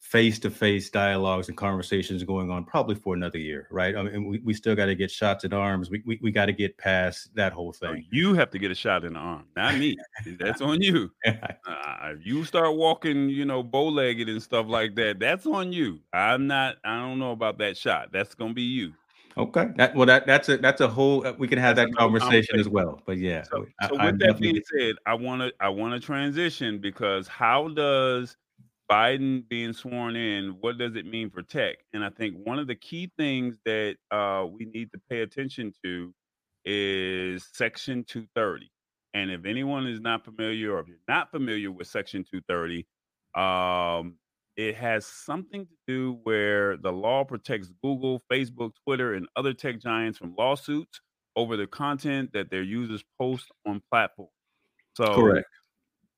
face-to-face 0.01 0.89
dialogues 0.89 1.47
and 1.47 1.55
conversations 1.55 2.23
going 2.23 2.49
on 2.51 2.65
probably 2.65 2.95
for 2.95 3.13
another 3.13 3.37
year 3.37 3.67
right? 3.71 3.95
I 3.95 4.03
mean 4.03 4.25
we, 4.25 4.39
we 4.39 4.53
still 4.53 4.75
got 4.75 4.87
to 4.87 4.95
get 4.95 5.09
shots 5.09 5.43
in 5.43 5.53
arms. 5.53 5.89
We, 5.89 6.01
we, 6.05 6.19
we 6.21 6.31
got 6.31 6.47
to 6.47 6.53
get 6.53 6.77
past 6.77 7.33
that 7.35 7.53
whole 7.53 7.71
thing. 7.71 8.05
you 8.11 8.33
have 8.33 8.49
to 8.51 8.59
get 8.59 8.71
a 8.71 8.75
shot 8.75 9.05
in 9.05 9.13
the 9.13 9.19
arm 9.19 9.45
not 9.55 9.77
me. 9.77 9.95
That's 10.39 10.61
on 10.61 10.81
you. 10.81 11.11
Uh, 11.67 12.13
you 12.21 12.43
start 12.43 12.75
walking 12.75 13.29
you 13.29 13.45
know 13.45 13.63
bow-legged 13.63 14.27
and 14.27 14.41
stuff 14.41 14.65
like 14.67 14.95
that 14.95 15.19
that's 15.19 15.45
on 15.45 15.71
you. 15.71 15.99
I'm 16.11 16.47
not 16.47 16.75
i 16.83 16.97
don't 16.97 17.19
know 17.19 17.31
about 17.31 17.57
that 17.59 17.77
shot. 17.77 18.11
That's 18.11 18.33
gonna 18.33 18.53
be 18.53 18.63
you. 18.63 18.93
Okay. 19.37 19.67
That, 19.77 19.95
well 19.95 20.05
that 20.07 20.25
that's 20.25 20.49
a 20.49 20.57
that's 20.57 20.81
a 20.81 20.87
whole 20.87 21.25
uh, 21.25 21.33
we 21.37 21.47
can 21.47 21.57
have 21.57 21.75
that 21.77 21.93
conversation, 21.95 22.59
as 22.59 22.67
well 22.67 23.01
but 23.05 23.17
yeah 23.17 23.43
so, 23.43 23.65
so 23.87 23.97
I, 23.97 24.07
with 24.07 24.19
that 24.19 24.39
being 24.39 24.61
said 24.77 24.95
i 25.05 25.13
want 25.13 25.41
to 25.41 25.53
i 25.59 25.69
want 25.69 25.93
to 25.93 26.05
transition 26.05 26.79
because 26.79 27.27
how 27.27 27.69
does 27.69 28.35
Biden 28.91 29.47
being 29.47 29.71
sworn 29.71 30.17
in, 30.17 30.57
what 30.59 30.77
does 30.77 30.95
it 30.95 31.05
mean 31.05 31.29
for 31.29 31.41
tech? 31.41 31.77
And 31.93 32.03
I 32.03 32.09
think 32.09 32.35
one 32.43 32.59
of 32.59 32.67
the 32.67 32.75
key 32.75 33.09
things 33.17 33.57
that 33.65 33.95
uh, 34.11 34.45
we 34.51 34.65
need 34.65 34.91
to 34.91 34.99
pay 35.09 35.21
attention 35.21 35.73
to 35.83 36.13
is 36.65 37.47
Section 37.53 38.03
230. 38.03 38.69
And 39.13 39.31
if 39.31 39.45
anyone 39.45 39.87
is 39.87 40.01
not 40.01 40.25
familiar, 40.25 40.73
or 40.73 40.81
if 40.81 40.87
you're 40.87 40.97
not 41.07 41.31
familiar 41.31 41.71
with 41.71 41.87
Section 41.87 42.25
230, 42.29 42.85
um, 43.35 44.15
it 44.57 44.75
has 44.75 45.05
something 45.05 45.65
to 45.65 45.75
do 45.87 46.19
where 46.23 46.75
the 46.75 46.91
law 46.91 47.23
protects 47.23 47.71
Google, 47.81 48.21
Facebook, 48.31 48.71
Twitter, 48.85 49.13
and 49.13 49.27
other 49.37 49.53
tech 49.53 49.79
giants 49.79 50.17
from 50.17 50.35
lawsuits 50.37 50.99
over 51.37 51.55
the 51.55 51.67
content 51.67 52.31
that 52.33 52.51
their 52.51 52.61
users 52.61 53.03
post 53.19 53.49
on 53.65 53.81
platforms. 53.89 54.31
So, 54.97 55.15
correct. 55.15 55.47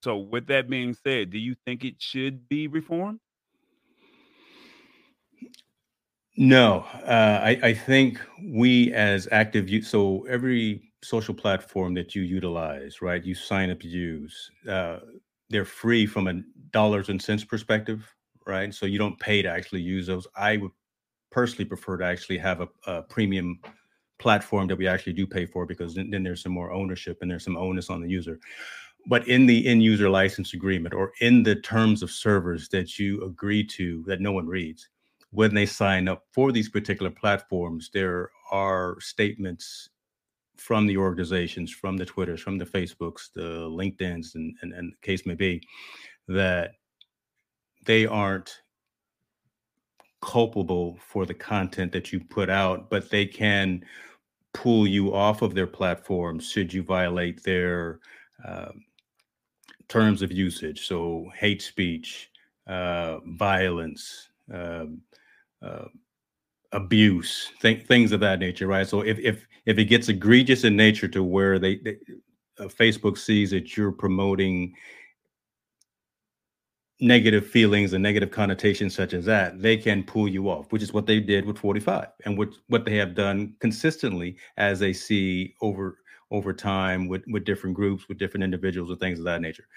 So, 0.04 0.18
with 0.18 0.48
that 0.48 0.70
being 0.70 0.94
said, 0.94 1.30
do 1.30 1.38
you 1.38 1.56
think 1.66 1.86
it 1.86 1.96
should 1.98 2.50
be 2.50 2.68
reformed? 2.68 3.22
No, 6.36 6.86
uh, 7.06 7.40
I, 7.42 7.60
I 7.64 7.74
think 7.74 8.20
we 8.44 8.92
as 8.92 9.30
active 9.32 9.70
use, 9.70 9.88
so 9.88 10.26
every 10.28 10.92
social 11.04 11.34
platform 11.34 11.94
that 11.94 12.16
you 12.16 12.24
utilize, 12.24 13.02
right? 13.02 13.24
You 13.24 13.34
sign 13.34 13.70
up 13.70 13.80
to 13.80 13.88
use, 13.88 14.52
uh, 14.68 15.00
they're 15.50 15.64
free 15.64 16.06
from 16.06 16.28
a 16.28 16.42
dollars 16.72 17.08
and 17.08 17.22
cents 17.22 17.46
perspective, 17.46 18.04
right? 18.46 18.74
So 18.74 18.86
you 18.86 18.98
don't 18.98 19.18
pay 19.20 19.42
to 19.42 19.50
actually 19.50 19.82
use 19.82 20.08
those. 20.08 20.28
I 20.36 20.58
would 20.58 20.72
personally 21.32 21.66
prefer 21.66 21.96
to 21.98 22.06
actually 22.06 22.40
have 22.40 22.60
a, 22.60 22.68
a 22.88 23.04
premium 23.04 23.60
platform 24.20 24.68
that 24.68 24.78
we 24.78 24.88
actually 24.88 25.14
do 25.14 25.28
pay 25.28 25.46
for 25.46 25.66
because 25.66 25.96
then, 25.96 26.10
then, 26.10 26.24
there's 26.24 26.42
some 26.42 26.52
more 26.52 26.72
ownership 26.72 27.20
and 27.22 27.30
there's 27.30 27.44
some 27.44 27.58
onus 27.58 27.90
on 27.90 28.02
the 28.02 28.10
user. 28.10 28.40
But 29.06 29.28
in 29.28 29.46
the 29.46 29.68
end 29.68 29.84
user 29.84 30.10
license 30.10 30.54
agreement 30.54 30.94
or 30.94 31.12
in 31.20 31.44
the 31.44 31.56
terms 31.56 32.02
of 32.02 32.12
servers 32.12 32.70
that 32.70 32.98
you 32.98 33.22
agree 33.24 33.64
to 33.66 34.04
that 34.08 34.22
no 34.22 34.32
one 34.32 34.48
reads, 34.48 34.88
when 35.32 35.54
they 35.54 35.66
sign 35.66 36.08
up 36.08 36.24
for 36.32 36.52
these 36.52 36.70
particular 36.70 37.12
platforms, 37.12 37.90
there 37.94 38.30
are 38.52 38.98
statements 39.02 39.90
from 40.58 40.86
the 40.88 40.96
organizations, 40.96 41.72
from 41.72 41.98
the 41.98 42.06
Twitters, 42.06 42.40
from 42.40 42.58
the 42.58 42.66
Facebooks, 42.66 43.32
the 43.34 43.68
LinkedIn's, 43.68 44.36
and, 44.36 44.56
and, 44.62 44.74
and 44.74 44.94
the 44.94 44.98
case 45.06 45.26
may 45.26 45.34
be, 45.34 45.62
that 46.28 46.72
they 47.86 48.06
aren't 48.06 48.62
culpable 50.22 50.98
for 51.06 51.26
the 51.26 51.34
content 51.34 51.92
that 51.92 52.14
you 52.14 52.20
put 52.20 52.50
out, 52.50 52.90
but 52.90 53.10
they 53.10 53.26
can 53.26 53.84
pull 54.54 54.88
you 54.88 55.14
off 55.14 55.42
of 55.42 55.56
their 55.56 55.68
platform 55.68 56.40
should 56.40 56.72
you 56.72 56.84
violate 56.84 57.42
their 57.44 58.00
uh, 58.46 58.72
terms 59.94 60.22
of 60.22 60.32
usage. 60.32 60.88
So, 60.88 61.30
hate 61.36 61.62
speech, 61.62 62.32
uh, 62.68 63.20
violence, 63.26 64.30
um, 64.52 65.02
uh, 65.62 65.86
abuse, 66.74 67.52
th- 67.62 67.86
things 67.86 68.12
of 68.12 68.20
that 68.20 68.40
nature, 68.40 68.68
right? 68.68 68.88
So 68.88 69.02
if 69.02 69.20
if 69.20 69.48
if 69.66 69.78
it 69.78 69.86
gets 69.86 70.10
egregious 70.10 70.64
in 70.66 70.76
nature 70.76 71.08
to 71.10 71.24
where 71.24 71.60
they, 71.60 71.78
they 71.78 71.98
uh, 72.60 72.66
Facebook 72.66 73.18
sees 73.18 73.52
that 73.52 73.78
you're 73.78 73.92
promoting 73.92 74.74
negative 77.00 77.46
feelings 77.46 77.94
and 77.94 78.04
negative 78.04 78.32
connotations 78.32 78.96
such 78.96 79.14
as 79.14 79.26
that, 79.26 79.62
they 79.62 79.76
can 79.78 80.04
pull 80.04 80.28
you 80.28 80.50
off, 80.50 80.72
which 80.72 80.84
is 80.84 80.94
what 80.94 81.06
they 81.06 81.20
did 81.20 81.46
with 81.46 81.58
45 81.58 82.08
and 82.26 82.38
what 82.38 82.50
what 82.68 82.86
they 82.86 82.98
have 82.98 83.16
done 83.16 83.56
consistently 83.60 84.38
as 84.58 84.80
they 84.80 84.94
see 84.94 85.54
over 85.62 86.00
over 86.34 86.52
time 86.52 87.08
with 87.08 87.24
with 87.28 87.46
different 87.46 87.76
groups, 87.76 88.10
with 88.10 88.18
different 88.18 88.44
individuals 88.44 88.90
and 88.90 89.00
things 89.00 89.20
of 89.20 89.26
that 89.26 89.42
nature. 89.42 89.68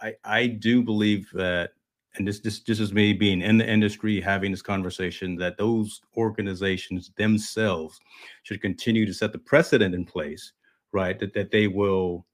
I 0.00 0.14
I 0.24 0.46
do 0.46 0.82
believe 0.82 1.28
that 1.34 1.72
and 2.16 2.26
this 2.26 2.40
this 2.40 2.60
just 2.60 2.80
is 2.80 2.92
me 2.92 3.12
being 3.12 3.42
in 3.42 3.58
the 3.58 3.68
industry 3.68 4.20
having 4.20 4.50
this 4.50 4.62
conversation 4.62 5.36
that 5.36 5.58
those 5.58 6.00
organizations 6.16 7.10
themselves 7.16 8.00
should 8.44 8.62
continue 8.62 9.04
to 9.04 9.14
set 9.14 9.32
the 9.32 9.38
precedent 9.38 9.94
in 9.94 10.04
place 10.04 10.52
right 10.92 11.18
that, 11.18 11.34
that 11.34 11.50
they 11.50 11.66
will 11.66 12.24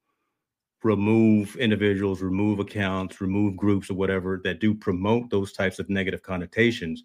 remove 0.82 1.56
individuals 1.56 2.20
remove 2.20 2.58
accounts 2.58 3.20
remove 3.20 3.56
groups 3.56 3.90
or 3.90 3.94
whatever 3.94 4.40
that 4.44 4.60
do 4.60 4.74
promote 4.74 5.30
those 5.30 5.52
types 5.52 5.78
of 5.78 5.88
negative 5.88 6.22
connotations 6.22 7.02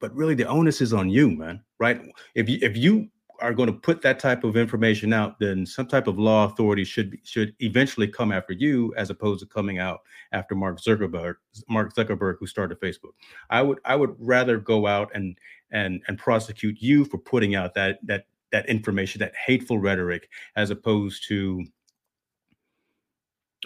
but 0.00 0.14
really 0.14 0.34
the 0.34 0.46
onus 0.46 0.80
is 0.80 0.92
on 0.92 1.08
you 1.08 1.30
man 1.30 1.62
right 1.78 2.00
if 2.34 2.48
you 2.48 2.58
if 2.62 2.76
you 2.76 3.08
are 3.40 3.54
going 3.54 3.68
to 3.68 3.72
put 3.72 4.02
that 4.02 4.18
type 4.18 4.44
of 4.44 4.56
information 4.56 5.12
out, 5.12 5.38
then 5.38 5.66
some 5.66 5.86
type 5.86 6.06
of 6.06 6.18
law 6.18 6.44
authority 6.44 6.84
should 6.84 7.10
be, 7.10 7.20
should 7.24 7.54
eventually 7.60 8.06
come 8.06 8.32
after 8.32 8.52
you, 8.52 8.92
as 8.96 9.10
opposed 9.10 9.40
to 9.40 9.46
coming 9.46 9.78
out 9.78 10.00
after 10.32 10.54
Mark 10.54 10.80
Zuckerberg, 10.80 11.34
Mark 11.68 11.94
Zuckerberg, 11.94 12.36
who 12.38 12.46
started 12.46 12.80
Facebook. 12.80 13.12
I 13.48 13.62
would 13.62 13.78
I 13.84 13.96
would 13.96 14.14
rather 14.18 14.58
go 14.58 14.86
out 14.86 15.10
and 15.14 15.38
and 15.70 16.02
and 16.08 16.18
prosecute 16.18 16.80
you 16.80 17.04
for 17.04 17.18
putting 17.18 17.54
out 17.54 17.74
that 17.74 17.98
that 18.04 18.26
that 18.52 18.68
information, 18.68 19.20
that 19.20 19.34
hateful 19.34 19.78
rhetoric, 19.78 20.28
as 20.56 20.70
opposed 20.70 21.26
to 21.28 21.64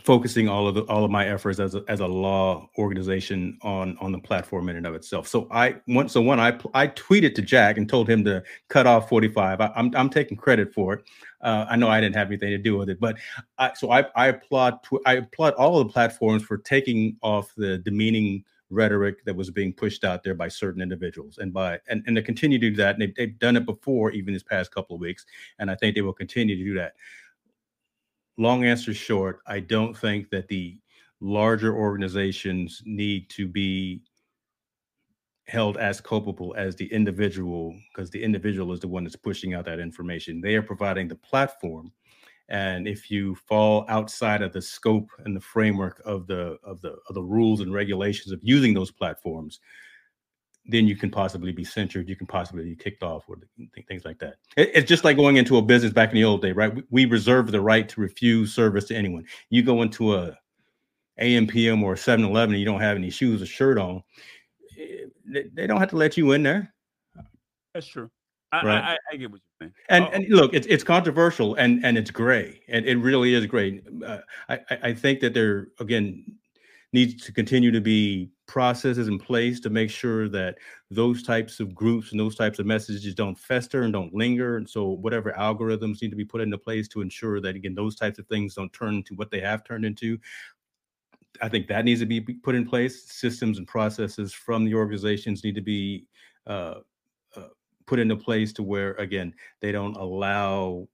focusing 0.02 0.48
all 0.48 0.66
of 0.66 0.74
the, 0.74 0.83
all 0.83 1.04
of 1.04 1.11
my 1.11 1.28
efforts 1.28 1.61
as 1.61 1.76
a, 1.76 1.85
as 1.87 2.00
a 2.00 2.07
law 2.07 2.68
organization 2.78 3.57
on 3.62 3.96
on 4.00 4.11
the 4.11 4.18
platform 4.18 4.68
in 4.68 4.76
and 4.76 4.87
of 4.87 4.94
itself. 4.94 5.28
So 5.28 5.46
I 5.52 5.76
one 5.87 6.09
so 6.09 6.20
one 6.20 6.40
I 6.40 6.59
I 6.74 6.88
tweeted 6.88 7.35
to 7.37 7.42
Jack 7.42 7.78
and 7.78 7.88
told 7.88 8.09
him 8.09 8.24
to 8.24 8.42
cut 8.68 8.87
off 8.87 9.09
45. 9.09 9.61
I, 9.61 9.66
am 9.66 9.72
I'm, 9.76 9.96
I'm 9.96 10.11
taking 10.11 10.37
credit 10.37 10.74
for 10.74 10.94
it. 10.94 11.04
Uh, 11.40 11.66
I 11.68 11.76
know 11.76 11.88
I 11.88 12.00
didn't 12.00 12.16
have 12.16 12.26
anything 12.26 12.50
to 12.50 12.59
do 12.59 12.76
with 12.76 12.88
it, 12.88 12.98
but 12.98 13.16
I, 13.59 13.72
so 13.74 13.92
I 13.92 14.07
I 14.16 14.28
applaud 14.28 14.80
I 15.07 15.14
applaud 15.14 15.54
all 15.54 15.78
of 15.78 15.87
the 15.87 15.92
platforms 15.92 16.42
for 16.42 16.59
taking 16.59 17.16
off 17.22 17.52
the 17.57 17.78
demeaning 17.78 18.44
rhetoric 18.70 19.24
that 19.24 19.37
was 19.37 19.50
being 19.50 19.72
pushed 19.72 20.04
out 20.04 20.24
there 20.24 20.35
by 20.35 20.48
certain 20.48 20.83
individuals 20.83 21.38
and 21.38 21.52
by 21.52 21.78
and, 21.88 22.02
and 22.07 22.16
to 22.16 22.22
continue 22.22 22.59
to 22.59 22.70
do 22.70 22.76
that 22.76 22.94
and 22.94 23.02
they've, 23.02 23.14
they've 23.14 23.38
done 23.38 23.57
it 23.57 23.66
before 23.66 24.11
even 24.11 24.35
this 24.35 24.42
past 24.42 24.72
couple 24.74 24.96
of 24.96 25.00
weeks 25.00 25.26
and 25.59 25.70
i 25.70 25.74
think 25.74 25.94
they 25.94 26.00
will 26.00 26.14
continue 26.14 26.57
to 26.57 26.64
do 26.64 26.74
that 26.74 26.94
long 28.37 28.64
answer 28.64 28.94
short, 28.94 29.40
I 29.47 29.61
don't 29.61 29.97
think 29.97 30.31
that 30.31 30.49
the 30.49 30.79
larger 31.20 31.75
organizations 31.75 32.83
need 32.85 33.31
to 33.31 33.49
be 33.49 34.03
held 35.47 35.77
as 35.77 36.01
culpable 36.01 36.55
as 36.57 36.75
the 36.77 36.90
individual 36.92 37.77
because 37.92 38.11
the 38.11 38.23
individual 38.23 38.73
is 38.73 38.81
the 38.81 38.88
one 38.88 39.05
that's 39.05 39.16
pushing 39.16 39.55
out 39.55 39.66
that 39.66 39.79
information. 39.79 40.40
They 40.40 40.55
are 40.57 40.62
providing 40.62 41.09
the 41.09 41.16
platform. 41.16 41.92
And 42.49 42.87
if 42.87 43.11
you 43.11 43.35
fall 43.35 43.87
outside 43.88 44.42
of 44.42 44.53
the 44.53 44.61
scope 44.62 45.09
and 45.25 45.35
the 45.35 45.40
framework 45.40 46.03
of 46.05 46.27
the 46.27 46.59
of 46.62 46.81
the 46.83 46.97
of 47.09 47.14
the 47.14 47.23
rules 47.23 47.61
and 47.61 47.73
regulations 47.73 48.33
of 48.33 48.40
using 48.42 48.75
those 48.75 48.90
platforms, 48.90 49.61
then 50.66 50.87
you 50.87 50.96
can 50.96 51.11
possibly 51.11 51.53
be 51.53 51.64
censured. 51.64 52.09
You 52.09 52.16
can 52.16 52.27
possibly 52.27 52.64
be 52.64 52.77
kicked 52.77 53.03
off 53.03 53.24
or 53.29 53.37
things 53.87 54.05
like 54.05 54.18
that. 54.20 54.37
it's 54.57 54.88
just 54.88 55.05
like 55.05 55.16
going 55.16 55.37
into 55.37 55.59
a 55.59 55.62
business 55.62 55.92
back 55.92 56.11
in 56.11 56.14
the 56.16 56.24
old 56.24 56.42
day, 56.42 56.53
right? 56.53 56.72
We, 56.90 57.05
reserve 57.05 57.50
the 57.50 57.61
right 57.61 57.88
to 57.90 58.00
refuse 58.00 58.55
service 58.55 58.87
to 58.87 58.96
anyone. 58.96 59.27
You 59.50 59.62
go 59.62 59.83
into 59.83 60.14
a 60.14 60.37
AMPM 61.20 61.83
or 61.83 61.96
7 61.96 62.24
Eleven 62.24 62.55
and 62.55 62.61
you 62.61 62.66
don't 62.66 62.81
have 62.81 62.96
any 62.96 63.11
shoes 63.11 63.42
or 63.42 63.46
shirt 63.46 63.79
on, 63.79 64.03
eh, 64.79 65.42
they, 65.53 65.66
don't 65.66 65.79
have 65.79 65.90
to 65.90 65.96
let 65.96 66.16
you 66.16 66.33
in 66.33 66.42
there. 66.42 66.72
That's 67.74 67.87
true. 67.87 68.11
I, 68.53 68.64
right? 68.64 68.83
I, 68.85 68.98
I 69.12 69.16
get 69.16 69.31
what 69.31 69.40
you're 69.61 69.68
saying. 69.68 69.74
And, 69.90 70.14
and 70.14 70.35
look, 70.35 70.55
it's 70.55 70.66
it's 70.68 70.85
controversial 70.85 71.57
and 71.57 71.85
and 71.85 71.98
it's 71.98 72.12
gray, 72.12 72.61
and 72.68 72.87
it 72.87 72.96
really 72.98 73.35
is 73.35 73.46
gray. 73.46 73.83
Uh, 74.07 74.18
I 74.48 74.61
I 74.70 74.94
think 74.94 75.18
that 75.20 75.35
there 75.35 75.68
again 75.81 76.24
needs 76.92 77.24
to 77.24 77.33
continue 77.33 77.72
to 77.72 77.81
be 77.81 78.31
processes 78.46 79.09
in 79.09 79.18
place 79.18 79.61
to 79.61 79.70
make 79.70 79.90
sure 79.90 80.28
that 80.28 80.57
those 80.90 81.22
types 81.22 81.61
of 81.61 81.74
groups 81.74 82.11
and 82.11 82.20
those 82.20 82.35
types 82.35 82.59
of 82.59 82.66
messages 82.66 83.14
don't 83.14 83.38
fester 83.38 83.83
and 83.83 83.92
don't 83.92 84.14
linger. 84.14 84.57
And 84.57 84.68
so, 84.68 84.88
whatever 84.88 85.33
algorithms 85.33 86.02
need 86.02 86.11
to 86.11 86.16
be 86.16 86.24
put 86.24 86.40
into 86.40 86.59
place 86.59 86.88
to 86.88 87.00
ensure 87.00 87.40
that, 87.40 87.57
again, 87.57 87.74
those 87.74 87.96
types 87.96 88.18
of 88.18 88.26
things 88.26 88.54
don't 88.54 88.72
turn 88.72 88.96
into 88.96 89.14
what 89.14 89.30
they 89.30 89.40
have 89.40 89.64
turned 89.64 89.85
into. 89.85 90.18
I 91.42 91.48
think 91.48 91.66
that 91.68 91.85
needs 91.85 92.00
to 92.00 92.07
be 92.07 92.20
put 92.20 92.54
in 92.54 92.66
place. 92.66 93.11
Systems 93.11 93.59
and 93.59 93.66
processes 93.66 94.33
from 94.33 94.64
the 94.64 94.74
organizations 94.74 95.42
need 95.42 95.57
to 95.57 95.61
be 95.61 96.07
uh, 96.46 96.76
uh, 97.37 97.48
put 97.87 97.98
into 97.98 98.16
place 98.16 98.52
to 98.54 98.62
where, 98.62 98.92
again, 98.94 99.35
they 99.61 99.72
don't 99.72 99.96
allow 99.96 100.87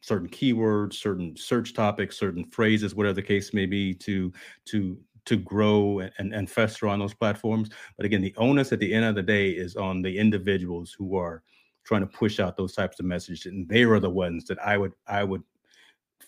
certain 0.00 0.28
keywords, 0.28 0.94
certain 0.94 1.36
search 1.36 1.74
topics, 1.74 2.18
certain 2.18 2.44
phrases, 2.44 2.94
whatever 2.94 3.14
the 3.14 3.22
case 3.22 3.52
may 3.52 3.66
be, 3.66 3.92
to 3.94 4.32
to 4.66 4.96
to 5.28 5.36
grow 5.36 6.00
and, 6.00 6.34
and 6.34 6.50
fester 6.50 6.88
on 6.88 6.98
those 6.98 7.14
platforms. 7.14 7.68
But 7.96 8.06
again, 8.06 8.22
the 8.22 8.34
onus 8.38 8.72
at 8.72 8.80
the 8.80 8.92
end 8.92 9.04
of 9.04 9.14
the 9.14 9.22
day 9.22 9.50
is 9.50 9.76
on 9.76 10.00
the 10.00 10.18
individuals 10.18 10.94
who 10.98 11.16
are 11.16 11.42
trying 11.84 12.00
to 12.00 12.06
push 12.06 12.40
out 12.40 12.56
those 12.56 12.74
types 12.74 12.98
of 12.98 13.06
messages, 13.06 13.46
and 13.46 13.68
they 13.68 13.84
are 13.84 14.00
the 14.00 14.10
ones 14.10 14.44
that 14.46 14.58
I 14.64 14.78
would 14.78 14.92
I 15.06 15.24
would 15.24 15.42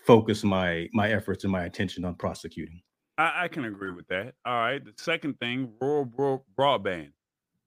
focus 0.06 0.44
my 0.44 0.88
my 0.92 1.10
efforts 1.12 1.44
and 1.44 1.52
my 1.52 1.64
attention 1.64 2.04
on 2.04 2.14
prosecuting. 2.14 2.82
I, 3.16 3.44
I 3.44 3.48
can 3.48 3.64
agree 3.64 3.90
with 3.90 4.06
that. 4.08 4.34
All 4.44 4.54
right. 4.54 4.84
The 4.84 4.92
second 4.98 5.38
thing, 5.40 5.72
rural, 5.80 6.10
rural 6.16 6.46
broadband. 6.58 7.12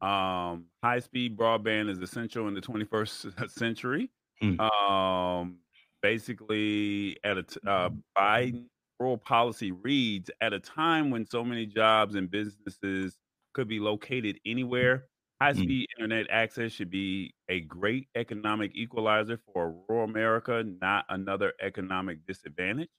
Um, 0.02 0.66
high 0.84 1.00
speed 1.00 1.38
broadband 1.38 1.90
is 1.90 2.00
essential 2.00 2.48
in 2.48 2.54
the 2.54 2.62
21st 2.62 3.50
century. 3.58 4.12
Mm. 4.42 4.60
Um, 4.60 5.58
basically, 6.02 7.18
at 7.24 7.38
a 7.38 7.44
t- 7.44 7.60
uh, 7.66 7.90
Biden 8.18 8.66
rural 9.00 9.18
policy 9.18 9.72
reads 9.72 10.30
at 10.42 10.54
a 10.54 10.60
time 10.60 11.10
when 11.10 11.26
so 11.26 11.44
many 11.44 11.66
jobs 11.66 12.16
and 12.16 12.30
businesses 12.30 13.18
could 13.54 13.68
be 13.68 13.80
located 13.80 14.40
anywhere, 14.46 15.06
high 15.42 15.54
speed 15.54 15.88
mm. 15.90 16.02
internet 16.02 16.28
access 16.30 16.72
should 16.72 16.90
be 16.90 17.34
a 17.50 17.62
great 17.62 18.08
economic 18.16 18.72
equalizer 18.76 19.38
for 19.52 19.76
rural 19.88 20.06
America, 20.06 20.64
not 20.82 21.06
another 21.10 21.54
economic 21.62 22.26
disadvantage. 22.26 22.90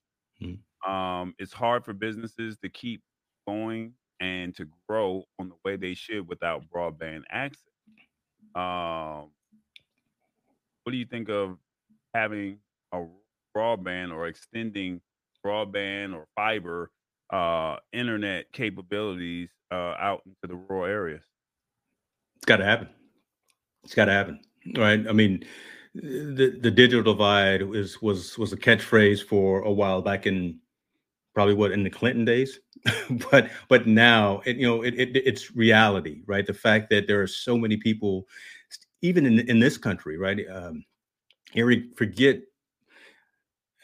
Mm. 0.42 0.58
Um, 0.88 1.34
it's 1.38 1.52
hard 1.52 1.84
for 1.84 1.92
businesses 1.92 2.58
to 2.58 2.68
keep 2.68 3.02
going 3.46 3.94
and 4.20 4.54
to 4.56 4.66
grow 4.88 5.24
on 5.38 5.48
the 5.48 5.56
way 5.64 5.76
they 5.76 5.94
should 5.94 6.28
without 6.28 6.64
broadband 6.70 7.22
access. 7.30 7.58
Um, 8.54 9.30
what 10.82 10.92
do 10.92 10.96
you 10.98 11.06
think 11.06 11.28
of 11.28 11.56
having 12.14 12.58
a 12.92 13.04
broadband 13.56 14.12
or 14.12 14.26
extending 14.26 15.00
broadband 15.44 16.14
or 16.14 16.26
fiber 16.34 16.90
uh, 17.32 17.76
internet 17.92 18.46
capabilities 18.52 19.48
uh, 19.70 19.94
out 19.98 20.22
into 20.26 20.54
the 20.54 20.54
rural 20.54 20.84
areas. 20.84 21.22
It's 22.36 22.46
got 22.46 22.58
to 22.58 22.64
happen. 22.64 22.88
It's 23.84 23.94
got 23.94 24.06
to 24.06 24.12
happen, 24.12 24.40
right? 24.76 25.06
I 25.06 25.12
mean, 25.12 25.44
the 25.94 26.58
the 26.60 26.70
digital 26.70 27.12
divide 27.12 27.62
was 27.62 28.00
was 28.02 28.36
was 28.38 28.52
a 28.52 28.56
catchphrase 28.56 29.24
for 29.24 29.60
a 29.62 29.72
while 29.72 30.02
back 30.02 30.26
in 30.26 30.58
probably 31.34 31.54
what 31.54 31.72
in 31.72 31.82
the 31.82 31.90
Clinton 31.90 32.24
days, 32.24 32.60
but 33.30 33.50
but 33.68 33.86
now 33.86 34.40
it 34.44 34.56
you 34.56 34.66
know 34.66 34.82
it, 34.82 34.94
it, 34.94 35.16
it's 35.16 35.54
reality, 35.54 36.22
right? 36.26 36.46
The 36.46 36.54
fact 36.54 36.90
that 36.90 37.06
there 37.06 37.22
are 37.22 37.26
so 37.26 37.56
many 37.56 37.76
people, 37.76 38.26
even 39.02 39.26
in 39.26 39.40
in 39.40 39.60
this 39.60 39.76
country, 39.76 40.16
right? 40.18 40.40
Um, 40.50 40.84
we 41.54 41.90
forget 41.96 42.40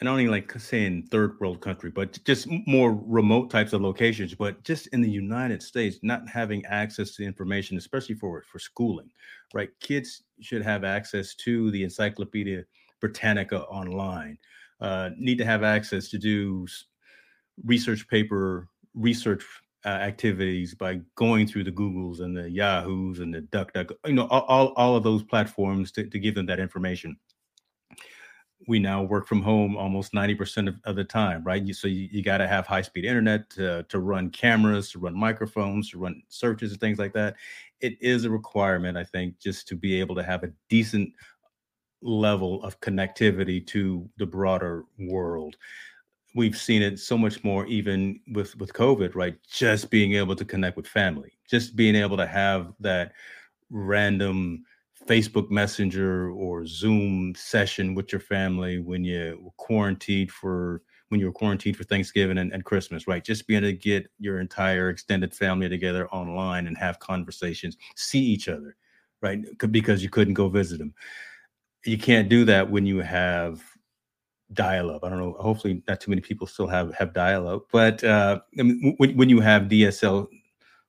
and 0.01 0.09
I 0.09 0.13
even 0.19 0.31
like 0.31 0.51
saying 0.59 1.09
third 1.11 1.39
world 1.39 1.61
country, 1.61 1.91
but 1.91 2.19
just 2.25 2.47
more 2.65 2.99
remote 3.05 3.51
types 3.51 3.71
of 3.71 3.81
locations. 3.81 4.33
But 4.33 4.63
just 4.63 4.87
in 4.87 5.01
the 5.01 5.09
United 5.09 5.61
States, 5.61 5.99
not 6.01 6.27
having 6.27 6.65
access 6.65 7.15
to 7.15 7.23
information, 7.23 7.77
especially 7.77 8.15
for 8.15 8.43
for 8.51 8.57
schooling, 8.57 9.11
right? 9.53 9.69
Kids 9.79 10.23
should 10.41 10.63
have 10.63 10.83
access 10.83 11.35
to 11.35 11.69
the 11.69 11.83
Encyclopedia 11.83 12.63
Britannica 12.99 13.61
online. 13.65 14.39
Uh, 14.81 15.11
need 15.17 15.37
to 15.37 15.45
have 15.45 15.61
access 15.61 16.09
to 16.09 16.17
do 16.17 16.65
research 17.65 18.07
paper 18.07 18.67
research 18.95 19.45
uh, 19.85 19.89
activities 19.89 20.73
by 20.73 20.99
going 21.15 21.45
through 21.45 21.63
the 21.63 21.71
Googles 21.71 22.21
and 22.21 22.35
the 22.35 22.49
Yahoos 22.49 23.19
and 23.19 23.33
the 23.33 23.41
DuckDuck, 23.41 23.91
you 24.05 24.13
know, 24.13 24.27
all, 24.27 24.73
all 24.75 24.95
of 24.95 25.03
those 25.03 25.23
platforms 25.23 25.91
to, 25.91 26.07
to 26.07 26.19
give 26.19 26.35
them 26.35 26.47
that 26.47 26.59
information 26.59 27.15
we 28.67 28.79
now 28.79 29.01
work 29.01 29.27
from 29.27 29.41
home 29.41 29.75
almost 29.75 30.13
90% 30.13 30.67
of, 30.67 30.75
of 30.83 30.95
the 30.95 31.03
time, 31.03 31.43
right? 31.43 31.63
You, 31.63 31.73
so 31.73 31.87
you, 31.87 32.07
you 32.11 32.21
got 32.21 32.37
to 32.37 32.47
have 32.47 32.67
high 32.67 32.81
speed 32.81 33.05
internet 33.05 33.49
to, 33.51 33.83
to 33.89 33.99
run 33.99 34.29
cameras, 34.29 34.91
to 34.91 34.99
run 34.99 35.15
microphones, 35.15 35.89
to 35.91 35.99
run 35.99 36.21
searches 36.29 36.71
and 36.71 36.79
things 36.79 36.99
like 36.99 37.13
that. 37.13 37.35
It 37.79 37.97
is 38.01 38.25
a 38.25 38.29
requirement, 38.29 38.97
I 38.97 39.03
think, 39.03 39.39
just 39.39 39.67
to 39.69 39.75
be 39.75 39.99
able 39.99 40.15
to 40.15 40.23
have 40.23 40.43
a 40.43 40.51
decent 40.69 41.11
level 42.01 42.63
of 42.63 42.79
connectivity 42.81 43.65
to 43.67 44.07
the 44.17 44.25
broader 44.25 44.85
world. 44.99 45.55
We've 46.35 46.57
seen 46.57 46.81
it 46.81 46.99
so 46.99 47.17
much 47.17 47.43
more 47.43 47.65
even 47.65 48.19
with, 48.33 48.55
with 48.57 48.73
COVID, 48.73 49.15
right? 49.15 49.35
Just 49.49 49.89
being 49.89 50.13
able 50.13 50.35
to 50.35 50.45
connect 50.45 50.77
with 50.77 50.87
family, 50.87 51.33
just 51.49 51.75
being 51.75 51.95
able 51.95 52.17
to 52.17 52.27
have 52.27 52.73
that 52.79 53.13
random 53.69 54.63
Facebook 55.07 55.49
Messenger 55.49 56.31
or 56.31 56.65
Zoom 56.65 57.33
session 57.35 57.95
with 57.95 58.11
your 58.11 58.21
family 58.21 58.79
when 58.79 59.03
you 59.03 59.39
were 59.41 59.51
quarantined 59.57 60.31
for 60.31 60.81
when 61.09 61.19
you 61.19 61.25
were 61.25 61.33
quarantined 61.33 61.75
for 61.75 61.83
Thanksgiving 61.83 62.37
and, 62.37 62.53
and, 62.53 62.63
Christmas, 62.63 63.05
right? 63.05 63.21
Just 63.21 63.45
being 63.45 63.65
able 63.65 63.73
to 63.73 63.77
get 63.77 64.09
your 64.17 64.39
entire 64.39 64.89
extended 64.89 65.33
family 65.33 65.67
together 65.67 66.07
online 66.07 66.67
and 66.67 66.77
have 66.77 66.99
conversations, 66.99 67.75
see 67.97 68.21
each 68.21 68.47
other, 68.47 68.77
right? 69.21 69.39
Because 69.69 70.01
you 70.01 70.09
couldn't 70.09 70.35
go 70.35 70.47
visit 70.47 70.79
them. 70.79 70.93
You 71.85 71.97
can't 71.97 72.29
do 72.29 72.45
that 72.45 72.71
when 72.71 72.85
you 72.85 72.99
have 72.99 73.61
dial-up. 74.53 75.03
I 75.03 75.09
don't 75.09 75.19
know. 75.19 75.35
Hopefully, 75.39 75.83
not 75.85 75.99
too 75.99 76.11
many 76.11 76.21
people 76.21 76.47
still 76.47 76.67
have 76.67 76.93
have 76.93 77.13
dial-up, 77.13 77.65
but 77.71 78.03
uh, 78.03 78.39
I 78.57 78.63
mean, 78.63 78.95
when, 78.97 79.17
when 79.17 79.29
you 79.29 79.41
have 79.41 79.63
DSL 79.63 80.27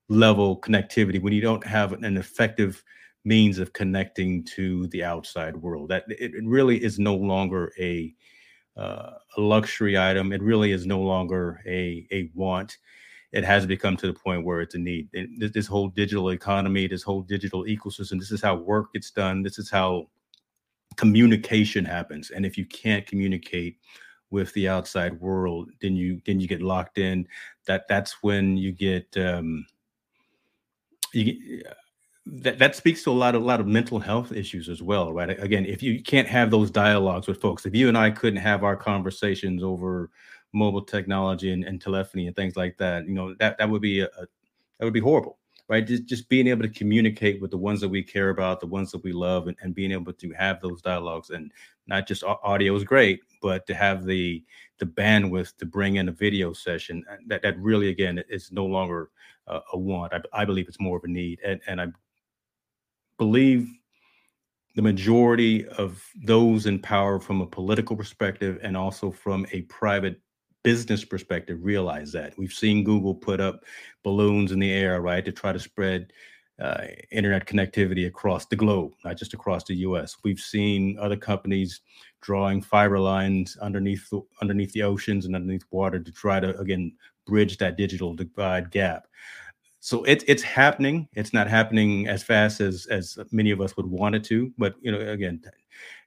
level 0.08 0.60
connectivity, 0.60 1.20
when 1.20 1.32
you 1.32 1.40
don't 1.40 1.66
have 1.66 1.92
an 1.92 2.16
effective 2.16 2.82
means 3.24 3.58
of 3.58 3.72
connecting 3.72 4.44
to 4.44 4.86
the 4.88 5.04
outside 5.04 5.56
world. 5.56 5.88
That 5.88 6.04
it, 6.08 6.32
really 6.44 6.82
is 6.82 6.98
no 6.98 7.14
longer 7.14 7.72
a, 7.78 8.14
uh, 8.76 9.12
a 9.36 9.40
luxury 9.40 9.98
item. 9.98 10.32
It 10.32 10.42
really 10.42 10.72
is 10.72 10.86
no 10.86 11.00
longer 11.00 11.62
a 11.66 12.06
a 12.10 12.30
want. 12.34 12.78
It 13.32 13.44
has 13.44 13.64
become 13.64 13.96
to 13.96 14.06
the 14.06 14.12
point 14.12 14.44
where 14.44 14.60
it's 14.60 14.74
a 14.74 14.78
need. 14.78 15.08
This, 15.38 15.52
this 15.52 15.66
whole 15.66 15.88
digital 15.88 16.30
economy, 16.30 16.86
this 16.86 17.02
whole 17.02 17.22
digital 17.22 17.64
ecosystem, 17.64 18.18
this 18.18 18.30
is 18.30 18.42
how 18.42 18.56
work 18.56 18.92
gets 18.92 19.10
done. 19.10 19.42
This 19.42 19.58
is 19.58 19.70
how 19.70 20.08
communication 20.96 21.84
happens. 21.84 22.30
And 22.30 22.44
if 22.44 22.58
you 22.58 22.66
can't 22.66 23.06
communicate 23.06 23.78
with 24.30 24.52
the 24.54 24.68
outside 24.68 25.20
world, 25.20 25.70
then 25.80 25.94
you 25.94 26.20
then 26.26 26.40
you 26.40 26.48
get 26.48 26.62
locked 26.62 26.98
in. 26.98 27.26
That 27.66 27.86
that's 27.88 28.22
when 28.22 28.56
you 28.56 28.72
get 28.72 29.06
um, 29.16 29.66
you 31.12 31.62
that, 32.26 32.58
that 32.58 32.76
speaks 32.76 33.02
to 33.04 33.10
a 33.10 33.12
lot 33.12 33.34
of 33.34 33.42
a 33.42 33.44
lot 33.44 33.60
of 33.60 33.66
mental 33.66 33.98
health 33.98 34.32
issues 34.32 34.68
as 34.68 34.82
well, 34.82 35.12
right? 35.12 35.30
Again, 35.42 35.66
if 35.66 35.82
you 35.82 36.02
can't 36.02 36.28
have 36.28 36.50
those 36.50 36.70
dialogues 36.70 37.26
with 37.26 37.40
folks, 37.40 37.66
if 37.66 37.74
you 37.74 37.88
and 37.88 37.98
I 37.98 38.10
couldn't 38.10 38.40
have 38.40 38.62
our 38.62 38.76
conversations 38.76 39.62
over 39.62 40.10
mobile 40.52 40.82
technology 40.82 41.52
and, 41.52 41.64
and 41.64 41.80
telephony 41.80 42.26
and 42.26 42.36
things 42.36 42.56
like 42.56 42.76
that, 42.78 43.06
you 43.06 43.14
know, 43.14 43.34
that 43.40 43.58
that 43.58 43.68
would 43.68 43.82
be 43.82 44.00
a, 44.00 44.06
a 44.06 44.26
that 44.78 44.84
would 44.84 44.92
be 44.94 45.00
horrible, 45.00 45.38
right? 45.68 45.84
Just 45.84 46.04
just 46.04 46.28
being 46.28 46.46
able 46.46 46.62
to 46.62 46.68
communicate 46.68 47.40
with 47.40 47.50
the 47.50 47.58
ones 47.58 47.80
that 47.80 47.88
we 47.88 48.04
care 48.04 48.28
about, 48.30 48.60
the 48.60 48.66
ones 48.66 48.92
that 48.92 49.02
we 49.02 49.12
love, 49.12 49.48
and, 49.48 49.56
and 49.60 49.74
being 49.74 49.90
able 49.90 50.12
to 50.12 50.30
have 50.32 50.60
those 50.60 50.80
dialogues 50.80 51.30
and 51.30 51.50
not 51.88 52.06
just 52.06 52.22
audio 52.22 52.76
is 52.76 52.84
great, 52.84 53.20
but 53.40 53.66
to 53.66 53.74
have 53.74 54.04
the 54.04 54.44
the 54.78 54.86
bandwidth 54.86 55.56
to 55.56 55.66
bring 55.66 55.96
in 55.96 56.08
a 56.08 56.12
video 56.12 56.52
session 56.52 57.04
uh, 57.10 57.16
that 57.26 57.42
that 57.42 57.58
really 57.58 57.88
again 57.88 58.22
is 58.28 58.52
no 58.52 58.64
longer 58.64 59.10
uh, 59.48 59.60
a 59.72 59.78
want. 59.78 60.12
I, 60.14 60.20
I 60.32 60.44
believe 60.44 60.68
it's 60.68 60.80
more 60.80 60.96
of 60.96 61.04
a 61.04 61.08
need, 61.08 61.40
and 61.44 61.60
and 61.66 61.80
I 61.80 61.86
believe 63.22 63.72
the 64.74 64.82
majority 64.82 65.64
of 65.68 66.04
those 66.24 66.66
in 66.66 66.80
power 66.80 67.20
from 67.20 67.40
a 67.40 67.46
political 67.46 67.94
perspective 67.94 68.58
and 68.64 68.76
also 68.76 69.12
from 69.12 69.46
a 69.52 69.62
private 69.62 70.20
business 70.64 71.04
perspective 71.04 71.56
realize 71.62 72.10
that. 72.10 72.36
We've 72.36 72.52
seen 72.52 72.82
Google 72.82 73.14
put 73.14 73.40
up 73.40 73.62
balloons 74.02 74.50
in 74.50 74.58
the 74.58 74.72
air, 74.72 75.00
right, 75.00 75.24
to 75.24 75.30
try 75.30 75.52
to 75.52 75.60
spread 75.60 76.12
uh, 76.60 76.86
internet 77.12 77.46
connectivity 77.46 78.08
across 78.08 78.46
the 78.46 78.56
globe, 78.56 78.92
not 79.04 79.16
just 79.16 79.34
across 79.34 79.62
the 79.62 79.76
U.S. 79.76 80.16
We've 80.24 80.40
seen 80.40 80.98
other 80.98 81.16
companies 81.16 81.80
drawing 82.22 82.60
fiber 82.60 82.98
lines 82.98 83.56
underneath 83.62 84.10
the, 84.10 84.22
underneath 84.40 84.72
the 84.72 84.82
oceans 84.82 85.26
and 85.26 85.36
underneath 85.36 85.64
water 85.70 86.00
to 86.00 86.10
try 86.10 86.40
to 86.40 86.58
again 86.58 86.92
bridge 87.24 87.58
that 87.58 87.76
digital 87.76 88.14
divide 88.14 88.72
gap 88.72 89.06
so 89.84 90.04
it's 90.04 90.22
it's 90.28 90.44
happening. 90.44 91.08
It's 91.14 91.32
not 91.32 91.48
happening 91.48 92.06
as 92.06 92.22
fast 92.22 92.60
as 92.60 92.86
as 92.86 93.18
many 93.32 93.50
of 93.50 93.60
us 93.60 93.76
would 93.76 93.86
want 93.86 94.14
it 94.14 94.22
to, 94.24 94.52
but 94.56 94.76
you 94.80 94.92
know, 94.92 95.00
again, 95.00 95.42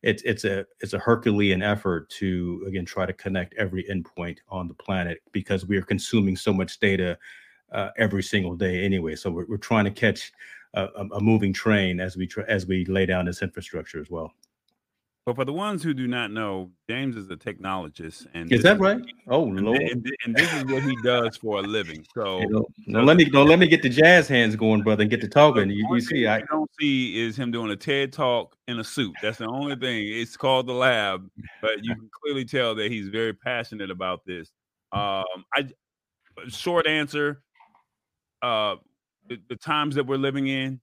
it's 0.01 0.23
it's 0.23 0.45
a 0.45 0.65
it's 0.79 0.93
a 0.93 0.99
Herculean 0.99 1.61
effort 1.61 2.09
to 2.11 2.63
again 2.65 2.85
try 2.85 3.05
to 3.05 3.11
connect 3.11 3.53
every 3.55 3.83
endpoint 3.83 4.37
on 4.47 4.69
the 4.69 4.73
planet 4.73 5.21
because 5.33 5.65
we 5.65 5.75
are 5.75 5.81
consuming 5.81 6.37
so 6.37 6.53
much 6.53 6.79
data 6.79 7.17
uh, 7.73 7.89
every 7.97 8.23
single 8.23 8.55
day 8.55 8.81
anyway. 8.81 9.13
So 9.13 9.29
we're, 9.29 9.45
we're 9.45 9.57
trying 9.57 9.83
to 9.83 9.91
catch 9.91 10.31
a, 10.73 10.87
a 11.11 11.19
moving 11.19 11.51
train 11.51 11.99
as 11.99 12.15
we 12.15 12.27
try, 12.27 12.45
as 12.47 12.65
we 12.65 12.85
lay 12.85 13.05
down 13.05 13.25
this 13.25 13.41
infrastructure 13.41 13.99
as 13.99 14.09
well. 14.09 14.31
But 15.25 15.37
for 15.37 15.45
the 15.45 15.53
ones 15.53 15.81
who 15.81 15.95
do 15.95 16.07
not 16.07 16.29
know, 16.29 16.69
James 16.87 17.15
is 17.15 17.27
a 17.31 17.35
technologist, 17.35 18.27
and 18.35 18.51
is 18.51 18.61
that 18.61 18.79
right? 18.79 19.01
Oh 19.27 19.47
and, 19.47 19.59
Lord! 19.61 19.81
And, 19.81 20.05
and, 20.23 20.35
this 20.35 20.53
is 20.53 20.65
what 20.65 20.83
he 20.83 20.95
does 21.03 21.35
for 21.37 21.57
a 21.57 21.61
living. 21.63 22.05
So 22.13 22.41
no, 22.85 23.01
let 23.01 23.17
me 23.17 23.25
don't 23.25 23.47
let 23.47 23.57
me 23.57 23.67
get 23.67 23.81
the 23.81 23.89
jazz 23.89 24.27
hands 24.27 24.55
going, 24.55 24.83
brother, 24.83 25.01
and 25.01 25.09
get 25.09 25.21
to 25.21 25.27
talking. 25.27 25.71
You, 25.71 25.87
you 25.91 25.99
see, 25.99 26.27
I 26.27 26.41
don't 26.41 26.69
see 26.79 27.19
is 27.19 27.35
him 27.35 27.49
doing 27.49 27.71
a 27.71 27.75
TED 27.75 28.13
talk 28.13 28.55
in 28.67 28.77
a 28.77 28.83
suit. 28.83 29.15
That's 29.23 29.39
the 29.39 29.47
only 29.47 29.75
thing. 29.75 30.05
It's 30.07 30.37
called 30.37 30.67
the 30.67 30.73
lab, 30.73 31.27
but 31.59 31.83
you 31.83 31.95
can 31.95 32.07
clearly 32.21 32.45
tell 32.45 32.75
that 32.75 32.91
he's 32.91 33.07
very 33.07 33.33
passionate 33.33 33.89
about 33.89 34.27
this. 34.27 34.51
Um, 34.91 35.23
I 35.55 35.69
short 36.49 36.85
answer, 36.85 37.41
uh, 38.43 38.75
the, 39.27 39.39
the 39.49 39.55
times 39.55 39.95
that 39.95 40.05
we're 40.05 40.17
living 40.17 40.45
in, 40.45 40.79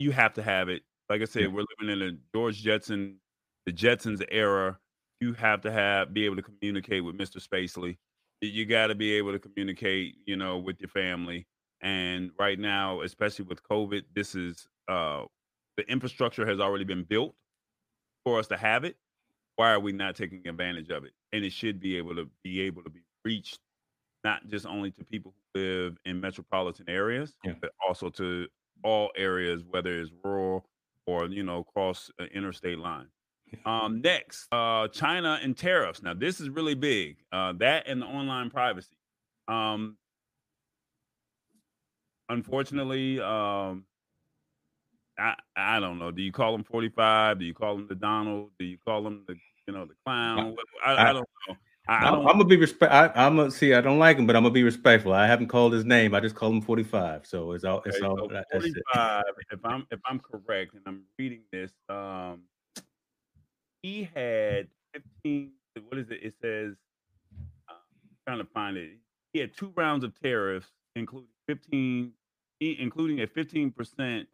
you 0.00 0.10
have 0.10 0.34
to 0.34 0.42
have 0.42 0.68
it. 0.68 0.82
Like 1.08 1.22
I 1.22 1.26
said, 1.26 1.54
we're 1.54 1.64
living 1.78 2.02
in 2.02 2.08
a 2.08 2.12
George 2.34 2.60
Jetson 2.60 3.20
the 3.66 3.72
Jetsons 3.72 4.24
era, 4.30 4.78
you 5.20 5.34
have 5.34 5.60
to 5.62 5.72
have 5.72 6.14
be 6.14 6.24
able 6.24 6.36
to 6.36 6.42
communicate 6.42 7.04
with 7.04 7.18
Mr. 7.18 7.46
Spacely. 7.46 7.96
You 8.40 8.64
got 8.64 8.88
to 8.88 8.94
be 8.94 9.12
able 9.14 9.32
to 9.32 9.38
communicate, 9.38 10.14
you 10.26 10.36
know, 10.36 10.58
with 10.58 10.80
your 10.80 10.88
family. 10.88 11.46
And 11.80 12.30
right 12.38 12.58
now, 12.58 13.02
especially 13.02 13.46
with 13.46 13.62
COVID, 13.62 14.04
this 14.14 14.34
is 14.34 14.68
uh, 14.88 15.24
the 15.76 15.90
infrastructure 15.90 16.46
has 16.46 16.60
already 16.60 16.84
been 16.84 17.02
built 17.02 17.34
for 18.24 18.38
us 18.38 18.46
to 18.48 18.56
have 18.56 18.84
it. 18.84 18.96
Why 19.56 19.72
are 19.72 19.80
we 19.80 19.92
not 19.92 20.16
taking 20.16 20.46
advantage 20.46 20.90
of 20.90 21.04
it? 21.04 21.12
And 21.32 21.44
it 21.44 21.52
should 21.52 21.80
be 21.80 21.96
able 21.96 22.14
to 22.16 22.28
be 22.44 22.60
able 22.60 22.82
to 22.82 22.90
be 22.90 23.00
reached, 23.24 23.58
not 24.22 24.46
just 24.48 24.66
only 24.66 24.90
to 24.92 25.04
people 25.04 25.34
who 25.54 25.60
live 25.60 25.96
in 26.04 26.20
metropolitan 26.20 26.88
areas, 26.88 27.34
yeah. 27.42 27.54
but 27.60 27.72
also 27.86 28.10
to 28.10 28.46
all 28.84 29.10
areas, 29.16 29.64
whether 29.68 29.98
it's 29.98 30.10
rural 30.22 30.66
or 31.06 31.26
you 31.26 31.42
know, 31.42 31.58
across 31.58 32.10
an 32.18 32.26
interstate 32.34 32.78
lines. 32.78 33.15
Um, 33.64 34.00
next, 34.00 34.46
uh, 34.52 34.88
China 34.88 35.38
and 35.42 35.56
tariffs. 35.56 36.02
Now, 36.02 36.14
this 36.14 36.40
is 36.40 36.48
really 36.48 36.74
big. 36.74 37.18
Uh, 37.32 37.52
that 37.58 37.86
and 37.86 38.02
the 38.02 38.06
online 38.06 38.50
privacy. 38.50 38.96
Um, 39.48 39.96
unfortunately, 42.28 43.20
um, 43.20 43.84
I 45.18 45.34
I 45.56 45.80
don't 45.80 45.98
know. 45.98 46.10
Do 46.10 46.22
you 46.22 46.32
call 46.32 46.54
him 46.54 46.64
forty 46.64 46.88
five? 46.88 47.38
Do 47.38 47.44
you 47.44 47.54
call 47.54 47.76
him 47.76 47.86
the 47.88 47.94
Donald? 47.94 48.50
Do 48.58 48.64
you 48.64 48.78
call 48.84 49.06
him 49.06 49.24
the 49.26 49.36
you 49.66 49.74
know 49.74 49.86
the 49.86 49.94
clown? 50.04 50.56
I, 50.84 50.92
I, 50.92 51.10
I 51.10 51.12
don't 51.12 51.28
know. 51.48 51.56
I, 51.88 52.08
am 52.08 52.24
gonna 52.24 52.44
be 52.44 52.56
respect. 52.56 52.92
I, 52.92 53.10
am 53.14 53.36
gonna 53.36 53.50
see. 53.50 53.72
I 53.72 53.80
don't 53.80 53.98
like 53.98 54.18
him, 54.18 54.26
but 54.26 54.34
I'm 54.34 54.42
gonna 54.42 54.52
be 54.52 54.64
respectful. 54.64 55.12
I 55.12 55.26
haven't 55.26 55.46
called 55.46 55.72
his 55.72 55.84
name. 55.84 56.14
I 56.14 56.20
just 56.20 56.34
called 56.34 56.54
him 56.54 56.60
45. 56.60 57.26
So 57.26 57.52
it's 57.52 57.64
all. 57.64 57.82
It's 57.86 57.96
okay, 57.98 58.06
all. 58.06 58.16
So 58.28 58.42
45. 58.52 59.22
if 59.52 59.64
I'm 59.64 59.86
if 59.92 60.00
I'm 60.04 60.18
correct, 60.18 60.74
and 60.74 60.82
I'm 60.86 61.02
reading 61.16 61.42
this, 61.52 61.70
um, 61.88 62.42
he 63.86 64.08
had 64.14 64.66
15. 65.22 65.52
What 65.88 65.98
is 65.98 66.10
it? 66.10 66.20
It 66.22 66.34
says. 66.40 66.74
I'm 67.68 67.76
trying 68.26 68.38
to 68.38 68.52
find 68.52 68.76
it. 68.76 68.90
He 69.32 69.38
had 69.38 69.56
two 69.56 69.72
rounds 69.76 70.02
of 70.02 70.18
tariffs, 70.20 70.66
including 70.96 71.28
15, 71.46 72.12
including 72.60 73.20
a 73.20 73.26
15 73.26 73.70
percent 73.70 74.28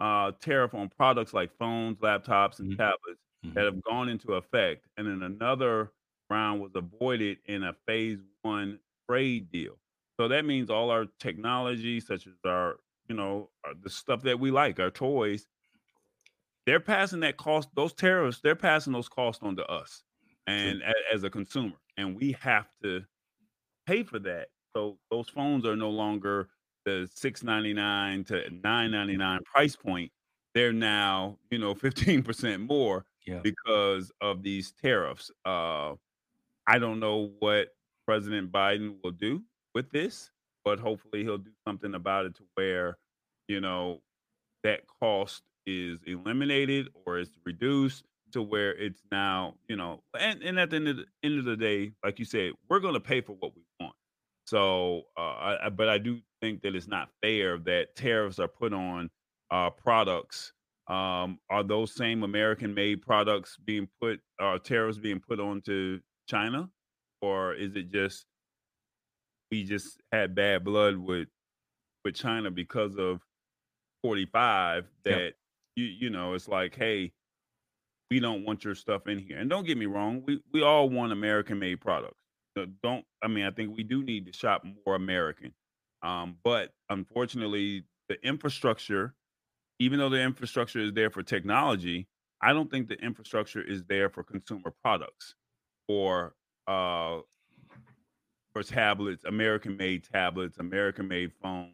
uh, 0.00 0.32
tariff 0.40 0.74
on 0.74 0.88
products 0.88 1.32
like 1.32 1.56
phones, 1.56 1.98
laptops, 1.98 2.58
and 2.58 2.70
mm-hmm. 2.70 2.80
tablets 2.80 3.20
mm-hmm. 3.44 3.54
that 3.54 3.64
have 3.64 3.82
gone 3.84 4.08
into 4.08 4.34
effect, 4.34 4.86
and 4.96 5.06
then 5.06 5.22
another 5.22 5.92
round 6.28 6.60
was 6.60 6.72
avoided 6.74 7.38
in 7.46 7.62
a 7.62 7.74
phase 7.86 8.18
one 8.42 8.78
trade 9.08 9.50
deal. 9.52 9.76
So 10.18 10.28
that 10.28 10.44
means 10.44 10.68
all 10.68 10.90
our 10.90 11.06
technology, 11.18 12.00
such 12.00 12.26
as 12.26 12.34
our, 12.44 12.76
you 13.08 13.14
know, 13.14 13.50
uh, 13.64 13.74
the 13.82 13.90
stuff 13.90 14.22
that 14.22 14.38
we 14.38 14.50
like, 14.50 14.80
our 14.80 14.90
toys, 14.90 15.46
they're 16.70 16.78
passing 16.78 17.18
that 17.18 17.36
cost, 17.36 17.68
those 17.74 17.92
tariffs, 17.92 18.38
they're 18.44 18.54
passing 18.54 18.92
those 18.92 19.08
costs 19.08 19.42
on 19.42 19.56
to 19.56 19.66
us 19.66 20.04
and 20.46 20.80
as 21.12 21.24
a 21.24 21.28
consumer. 21.28 21.74
And 21.96 22.14
we 22.14 22.36
have 22.40 22.68
to 22.84 23.02
pay 23.88 24.04
for 24.04 24.20
that. 24.20 24.50
So 24.72 24.96
those 25.10 25.28
phones 25.28 25.66
are 25.66 25.74
no 25.74 25.90
longer 25.90 26.48
the 26.84 27.10
699 27.12 28.22
to 28.26 28.50
999 28.62 29.40
price 29.52 29.74
point. 29.74 30.12
They're 30.54 30.72
now, 30.72 31.38
you 31.50 31.58
know, 31.58 31.74
15% 31.74 32.68
more 32.68 33.04
yeah. 33.26 33.40
because 33.42 34.12
of 34.20 34.44
these 34.44 34.70
tariffs. 34.70 35.28
Uh, 35.44 35.94
I 36.68 36.78
don't 36.78 37.00
know 37.00 37.32
what 37.40 37.70
President 38.06 38.52
Biden 38.52 38.94
will 39.02 39.10
do 39.10 39.42
with 39.74 39.90
this, 39.90 40.30
but 40.64 40.78
hopefully 40.78 41.24
he'll 41.24 41.36
do 41.36 41.50
something 41.66 41.94
about 41.94 42.26
it 42.26 42.36
to 42.36 42.44
where, 42.54 42.96
you 43.48 43.60
know, 43.60 44.02
that 44.62 44.82
cost 45.00 45.42
is 45.66 46.00
eliminated 46.06 46.88
or 47.06 47.18
is 47.18 47.30
reduced 47.44 48.04
to 48.32 48.42
where 48.42 48.74
it's 48.76 49.02
now, 49.10 49.54
you 49.68 49.76
know, 49.76 50.02
and, 50.18 50.42
and 50.42 50.58
at 50.58 50.70
the 50.70 50.76
end 50.76 50.88
of 50.88 50.96
the, 50.98 51.04
end 51.24 51.38
of 51.38 51.44
the 51.44 51.56
day, 51.56 51.92
like 52.04 52.18
you 52.18 52.24
said, 52.24 52.52
we're 52.68 52.80
going 52.80 52.94
to 52.94 53.00
pay 53.00 53.20
for 53.20 53.32
what 53.32 53.54
we 53.56 53.62
want. 53.80 53.94
So, 54.46 55.02
uh, 55.18 55.56
I, 55.62 55.68
but 55.70 55.88
I 55.88 55.98
do 55.98 56.20
think 56.40 56.62
that 56.62 56.74
it's 56.74 56.88
not 56.88 57.08
fair 57.22 57.58
that 57.58 57.96
tariffs 57.96 58.38
are 58.38 58.48
put 58.48 58.72
on 58.72 59.10
uh, 59.50 59.70
products 59.70 60.52
um, 60.90 61.38
are 61.48 61.62
those 61.62 61.94
same 61.94 62.24
American 62.24 62.74
made 62.74 63.00
products 63.00 63.56
being 63.64 63.88
put, 64.00 64.20
are 64.40 64.58
tariffs 64.58 64.98
being 64.98 65.20
put 65.20 65.38
onto 65.38 66.00
China? 66.28 66.68
Or 67.22 67.54
is 67.54 67.76
it 67.76 67.92
just 67.92 68.26
we 69.52 69.62
just 69.62 70.00
had 70.10 70.34
bad 70.34 70.64
blood 70.64 70.96
with 70.96 71.28
with 72.04 72.14
China 72.14 72.50
because 72.50 72.96
of 72.96 73.20
45 74.02 74.86
that 75.04 75.10
yep. 75.20 75.34
You 75.80 75.86
you 76.00 76.10
know 76.10 76.34
it's 76.34 76.48
like 76.48 76.74
hey 76.76 77.12
we 78.10 78.20
don't 78.20 78.44
want 78.44 78.64
your 78.64 78.74
stuff 78.74 79.06
in 79.06 79.18
here 79.18 79.38
and 79.38 79.48
don't 79.48 79.66
get 79.66 79.78
me 79.78 79.86
wrong 79.86 80.22
we 80.26 80.40
we 80.52 80.62
all 80.62 80.88
want 80.88 81.12
american 81.12 81.58
made 81.58 81.80
products 81.80 82.22
so 82.56 82.66
don't 82.82 83.04
i 83.22 83.28
mean 83.28 83.44
i 83.44 83.50
think 83.50 83.76
we 83.76 83.82
do 83.82 84.02
need 84.02 84.26
to 84.26 84.32
shop 84.32 84.64
more 84.86 84.94
american 84.94 85.52
um, 86.02 86.36
but 86.44 86.70
unfortunately 86.88 87.84
the 88.08 88.16
infrastructure 88.26 89.14
even 89.80 89.98
though 89.98 90.10
the 90.10 90.20
infrastructure 90.20 90.78
is 90.78 90.92
there 90.92 91.10
for 91.10 91.22
technology, 91.22 92.06
I 92.42 92.52
don't 92.52 92.70
think 92.70 92.88
the 92.88 93.02
infrastructure 93.02 93.62
is 93.62 93.82
there 93.84 94.10
for 94.10 94.22
consumer 94.22 94.72
products 94.82 95.34
or 95.88 96.34
uh, 96.68 97.20
for 98.52 98.62
tablets, 98.62 99.24
American 99.24 99.76
made 99.76 100.04
tablets, 100.04 100.58
American 100.58 101.08
made 101.08 101.32
phones. 101.42 101.72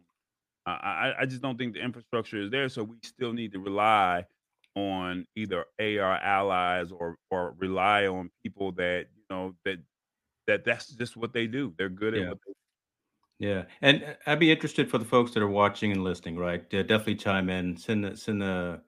Uh, 0.67 0.77
I, 0.83 1.13
I 1.21 1.25
just 1.25 1.41
don't 1.41 1.57
think 1.57 1.73
the 1.73 1.83
infrastructure 1.83 2.41
is 2.41 2.51
there. 2.51 2.67
So 2.67 2.83
we 2.83 2.97
still 3.03 3.31
need 3.31 3.53
to 3.53 3.59
rely 3.59 4.25
on 4.75 5.25
either 5.35 5.65
AR 5.79 6.17
allies 6.17 6.91
or 6.91 7.15
or 7.31 7.55
rely 7.57 8.05
on 8.05 8.29
people 8.43 8.73
that 8.73 9.05
you 9.15 9.23
know 9.29 9.55
that 9.65 9.77
that 10.45 10.65
that's 10.65 10.89
just 10.89 11.17
what 11.17 11.33
they 11.33 11.47
do. 11.47 11.73
They're 11.77 11.89
good 11.89 12.13
at 12.13 12.21
yeah. 12.21 12.29
what 12.29 12.39
they 12.45 12.53
yeah, 13.39 13.63
and 13.81 14.03
uh, 14.03 14.13
I'd 14.25 14.39
be 14.39 14.51
interested 14.51 14.89
for 14.89 14.97
the 14.97 15.05
folks 15.05 15.31
that 15.33 15.43
are 15.43 15.47
watching 15.47 15.91
and 15.91 16.03
listening, 16.03 16.37
right? 16.37 16.63
Yeah, 16.71 16.81
definitely 16.81 17.15
chime 17.15 17.49
in, 17.49 17.77
send 17.77 18.05
a, 18.05 18.17
send 18.17 18.41
a, 18.41 18.81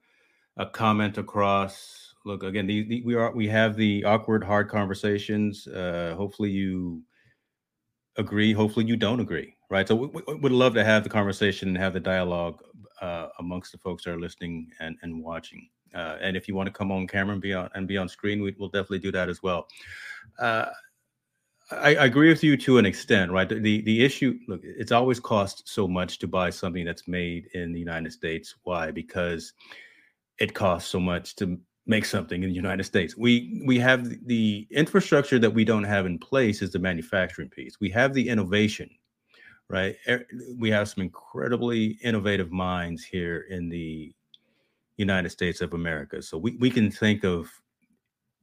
a 0.56 0.66
comment 0.66 1.18
across. 1.18 2.14
Look, 2.24 2.42
again, 2.42 2.66
the, 2.66 2.82
the, 2.82 3.02
we 3.02 3.14
are 3.14 3.32
we 3.32 3.46
have 3.48 3.76
the 3.76 4.04
awkward, 4.04 4.42
hard 4.42 4.68
conversations. 4.68 5.68
Uh, 5.68 6.14
hopefully, 6.16 6.50
you 6.50 7.02
agree. 8.16 8.52
Hopefully, 8.52 8.86
you 8.86 8.96
don't 8.96 9.20
agree, 9.20 9.54
right? 9.70 9.86
So, 9.88 9.94
we, 9.94 10.22
would 10.26 10.52
love 10.52 10.74
to 10.74 10.84
have 10.84 11.04
the 11.04 11.10
conversation 11.10 11.68
and 11.68 11.78
have 11.78 11.94
the 11.94 12.00
dialogue 12.00 12.62
uh, 13.00 13.28
amongst 13.38 13.72
the 13.72 13.78
folks 13.78 14.04
that 14.04 14.12
are 14.12 14.20
listening 14.20 14.70
and 14.80 14.96
and 15.02 15.22
watching. 15.22 15.68
Uh, 15.94 16.16
and 16.20 16.36
if 16.36 16.46
you 16.46 16.54
want 16.54 16.66
to 16.66 16.72
come 16.72 16.92
on 16.92 17.06
camera 17.06 17.32
and 17.32 17.42
be 17.42 17.54
on 17.54 17.68
and 17.74 17.88
be 17.88 17.96
on 17.96 18.08
screen, 18.08 18.42
we, 18.42 18.54
will 18.58 18.68
definitely 18.68 18.98
do 18.98 19.12
that 19.12 19.28
as 19.28 19.42
well. 19.42 19.66
Uh, 20.38 20.66
I, 21.72 21.94
I, 21.94 22.04
agree 22.06 22.28
with 22.28 22.42
you 22.42 22.56
to 22.58 22.78
an 22.78 22.86
extent, 22.86 23.30
right? 23.30 23.48
The 23.48 23.80
the 23.82 24.04
issue, 24.04 24.38
look, 24.48 24.60
it's 24.62 24.92
always 24.92 25.20
cost 25.20 25.68
so 25.68 25.86
much 25.86 26.18
to 26.18 26.26
buy 26.26 26.50
something 26.50 26.84
that's 26.84 27.06
made 27.06 27.48
in 27.54 27.72
the 27.72 27.78
United 27.78 28.12
States. 28.12 28.54
Why? 28.64 28.90
Because 28.90 29.52
it 30.38 30.54
costs 30.54 30.90
so 30.90 30.98
much 30.98 31.36
to 31.36 31.58
make 31.86 32.04
something 32.04 32.42
in 32.42 32.48
the 32.48 32.54
United 32.54 32.84
States. 32.84 33.16
We 33.16 33.62
we 33.66 33.78
have 33.78 34.08
the 34.26 34.66
infrastructure 34.70 35.38
that 35.38 35.54
we 35.54 35.64
don't 35.64 35.84
have 35.84 36.06
in 36.06 36.18
place 36.18 36.62
is 36.62 36.72
the 36.72 36.78
manufacturing 36.78 37.48
piece. 37.48 37.78
We 37.80 37.90
have 37.90 38.14
the 38.14 38.28
innovation, 38.28 38.90
right? 39.70 39.96
We 40.58 40.68
have 40.70 40.88
some 40.88 41.02
incredibly 41.02 41.98
innovative 42.02 42.50
minds 42.50 43.04
here 43.04 43.46
in 43.48 43.68
the 43.68 44.12
United 44.96 45.30
States 45.30 45.60
of 45.60 45.74
America. 45.74 46.20
So 46.20 46.36
we, 46.36 46.56
we 46.56 46.70
can 46.70 46.90
think 46.90 47.24
of 47.24 47.48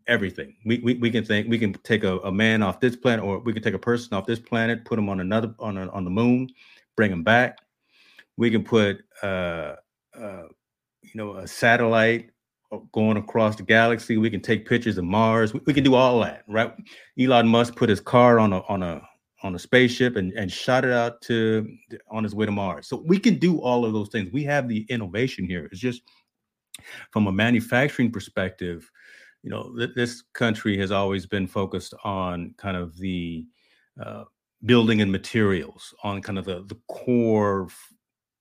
everything. 0.07 0.55
We, 0.65 0.79
we, 0.79 0.93
we 0.95 1.11
can 1.11 1.25
think 1.25 1.49
we 1.49 1.59
can 1.59 1.73
take 1.73 2.05
a, 2.05 2.17
a 2.19 2.31
man 2.31 2.63
off 2.63 2.79
this 2.79 2.95
planet, 2.95 3.25
or 3.25 3.39
we 3.39 3.51
can 3.51 3.61
take 3.61 3.73
a 3.73 3.79
person 3.79 4.15
off 4.15 4.25
this 4.25 4.39
planet, 4.39 4.85
put 4.85 4.95
them 4.95 5.09
on 5.09 5.19
another 5.19 5.53
on 5.59 5.77
a, 5.77 5.89
on 5.89 6.05
the 6.05 6.09
moon, 6.09 6.49
bring 6.95 7.11
them 7.11 7.23
back. 7.23 7.59
We 8.37 8.49
can 8.49 8.63
put 8.63 9.03
uh, 9.21 9.75
uh, 10.17 10.43
you 11.01 11.15
know 11.15 11.35
a 11.35 11.47
satellite 11.47 12.29
going 12.93 13.17
across 13.17 13.57
the 13.57 13.63
galaxy. 13.63 14.15
We 14.15 14.29
can 14.29 14.41
take 14.41 14.65
pictures 14.65 14.97
of 14.97 15.03
Mars. 15.03 15.53
We, 15.53 15.59
we 15.65 15.73
can 15.73 15.83
do 15.83 15.95
all 15.95 16.21
that, 16.21 16.43
right? 16.47 16.73
Elon 17.19 17.49
Musk 17.49 17.75
put 17.75 17.89
his 17.89 17.99
car 17.99 18.39
on 18.39 18.53
a 18.53 18.61
on 18.69 18.81
a 18.81 19.01
on 19.43 19.55
a 19.55 19.59
spaceship 19.59 20.15
and, 20.15 20.33
and 20.33 20.51
shot 20.51 20.83
it 20.83 20.91
out 20.91 21.21
to 21.21 21.67
on 22.09 22.23
his 22.23 22.33
way 22.33 22.45
to 22.45 22.51
Mars. 22.51 22.87
So 22.87 23.03
we 23.05 23.19
can 23.19 23.37
do 23.37 23.59
all 23.59 23.85
of 23.85 23.93
those 23.93 24.09
things. 24.09 24.31
We 24.31 24.43
have 24.45 24.67
the 24.67 24.85
innovation 24.89 25.45
here. 25.45 25.65
It's 25.65 25.79
just 25.79 26.01
from 27.11 27.27
a 27.27 27.31
manufacturing 27.31 28.11
perspective, 28.11 28.89
you 29.43 29.49
know, 29.49 29.73
th- 29.77 29.91
this 29.95 30.23
country 30.33 30.77
has 30.77 30.91
always 30.91 31.25
been 31.25 31.47
focused 31.47 31.93
on 32.03 32.53
kind 32.57 32.77
of 32.77 32.97
the 32.97 33.45
uh, 34.03 34.23
building 34.65 35.01
and 35.01 35.11
materials, 35.11 35.93
on 36.03 36.21
kind 36.21 36.37
of 36.37 36.45
the, 36.45 36.63
the 36.67 36.79
core 36.87 37.65
f- 37.65 37.93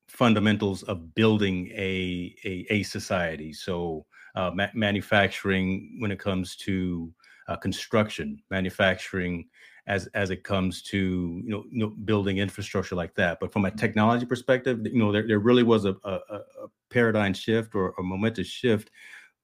fundamentals 0.08 0.82
of 0.84 1.14
building 1.14 1.68
a, 1.74 2.34
a, 2.44 2.66
a 2.70 2.82
society. 2.82 3.52
So, 3.52 4.06
uh, 4.34 4.50
ma- 4.54 4.68
manufacturing 4.74 5.96
when 5.98 6.10
it 6.10 6.18
comes 6.18 6.56
to 6.56 7.12
uh, 7.48 7.56
construction, 7.56 8.38
manufacturing 8.50 9.48
as 9.86 10.06
as 10.08 10.30
it 10.30 10.42
comes 10.42 10.82
to 10.82 11.40
you 11.44 11.50
know, 11.50 11.64
you 11.70 11.78
know, 11.78 11.88
building 11.88 12.38
infrastructure 12.38 12.94
like 12.94 13.14
that. 13.14 13.38
But 13.40 13.52
from 13.52 13.64
a 13.64 13.70
technology 13.70 14.26
perspective, 14.26 14.80
you 14.84 14.98
know, 14.98 15.12
there, 15.12 15.26
there 15.26 15.38
really 15.38 15.62
was 15.62 15.84
a, 15.84 15.96
a, 16.04 16.20
a 16.28 16.68
paradigm 16.90 17.34
shift 17.34 17.74
or 17.74 17.94
a 17.98 18.02
momentous 18.02 18.48
shift 18.48 18.90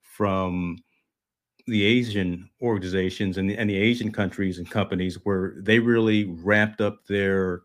from 0.00 0.78
the 1.66 1.85
Asian 1.85 2.50
organizations 2.61 3.38
and 3.38 3.48
the, 3.48 3.57
and 3.57 3.70
the 3.70 3.76
Asian 3.76 4.11
countries 4.11 4.59
and 4.59 4.68
companies 4.68 5.16
where 5.24 5.55
they 5.59 5.78
really 5.78 6.24
ramped 6.24 6.81
up 6.81 7.07
their 7.07 7.62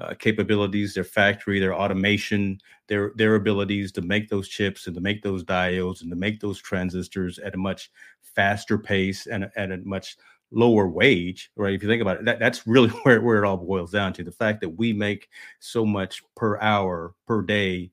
uh, 0.00 0.14
capabilities, 0.18 0.94
their 0.94 1.04
factory, 1.04 1.58
their 1.58 1.74
automation, 1.74 2.58
their 2.86 3.12
their 3.16 3.34
abilities 3.34 3.90
to 3.92 4.02
make 4.02 4.28
those 4.28 4.48
chips 4.48 4.86
and 4.86 4.94
to 4.94 5.00
make 5.00 5.20
those 5.22 5.42
diodes 5.42 6.02
and 6.02 6.10
to 6.10 6.16
make 6.16 6.38
those 6.38 6.60
transistors 6.60 7.40
at 7.40 7.54
a 7.54 7.58
much 7.58 7.90
faster 8.22 8.78
pace 8.78 9.26
and 9.26 9.50
at 9.56 9.72
a 9.72 9.78
much 9.78 10.16
lower 10.52 10.88
wage, 10.88 11.50
right? 11.56 11.74
If 11.74 11.82
you 11.82 11.88
think 11.88 12.02
about 12.02 12.18
it, 12.18 12.24
that, 12.24 12.38
that's 12.38 12.66
really 12.66 12.88
where, 13.02 13.20
where 13.20 13.42
it 13.42 13.46
all 13.46 13.56
boils 13.56 13.92
down 13.92 14.12
to 14.14 14.24
the 14.24 14.32
fact 14.32 14.60
that 14.60 14.68
we 14.68 14.92
make 14.92 15.28
so 15.58 15.84
much 15.84 16.22
per 16.36 16.58
hour, 16.60 17.14
per 17.26 17.42
day, 17.42 17.90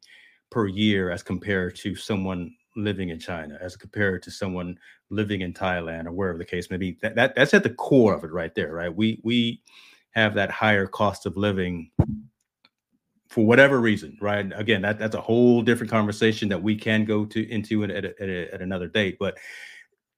per 0.49 0.67
year 0.67 1.11
as 1.11 1.23
compared 1.23 1.75
to 1.77 1.95
someone 1.95 2.53
living 2.77 3.09
in 3.09 3.19
China 3.19 3.57
as 3.59 3.75
compared 3.75 4.21
to 4.21 4.31
someone 4.31 4.77
living 5.09 5.41
in 5.41 5.51
Thailand 5.51 6.05
or 6.05 6.11
wherever 6.11 6.37
the 6.37 6.45
case 6.45 6.69
may 6.69 6.77
be. 6.77 6.97
That, 7.01 7.15
that 7.15 7.35
that's 7.35 7.53
at 7.53 7.63
the 7.63 7.71
core 7.71 8.13
of 8.13 8.23
it 8.23 8.31
right 8.31 8.53
there, 8.55 8.71
right? 8.71 8.95
We 8.95 9.19
we 9.23 9.61
have 10.11 10.35
that 10.35 10.51
higher 10.51 10.87
cost 10.87 11.25
of 11.25 11.35
living 11.35 11.91
for 13.29 13.45
whatever 13.45 13.81
reason, 13.81 14.17
right? 14.21 14.51
Again, 14.55 14.81
that 14.83 14.99
that's 14.99 15.15
a 15.15 15.21
whole 15.21 15.61
different 15.61 15.91
conversation 15.91 16.47
that 16.49 16.61
we 16.61 16.75
can 16.75 17.03
go 17.03 17.25
to 17.25 17.49
into 17.49 17.83
at, 17.83 17.91
at, 17.91 18.05
at, 18.05 18.29
at 18.29 18.61
another 18.61 18.87
date. 18.87 19.17
But 19.19 19.37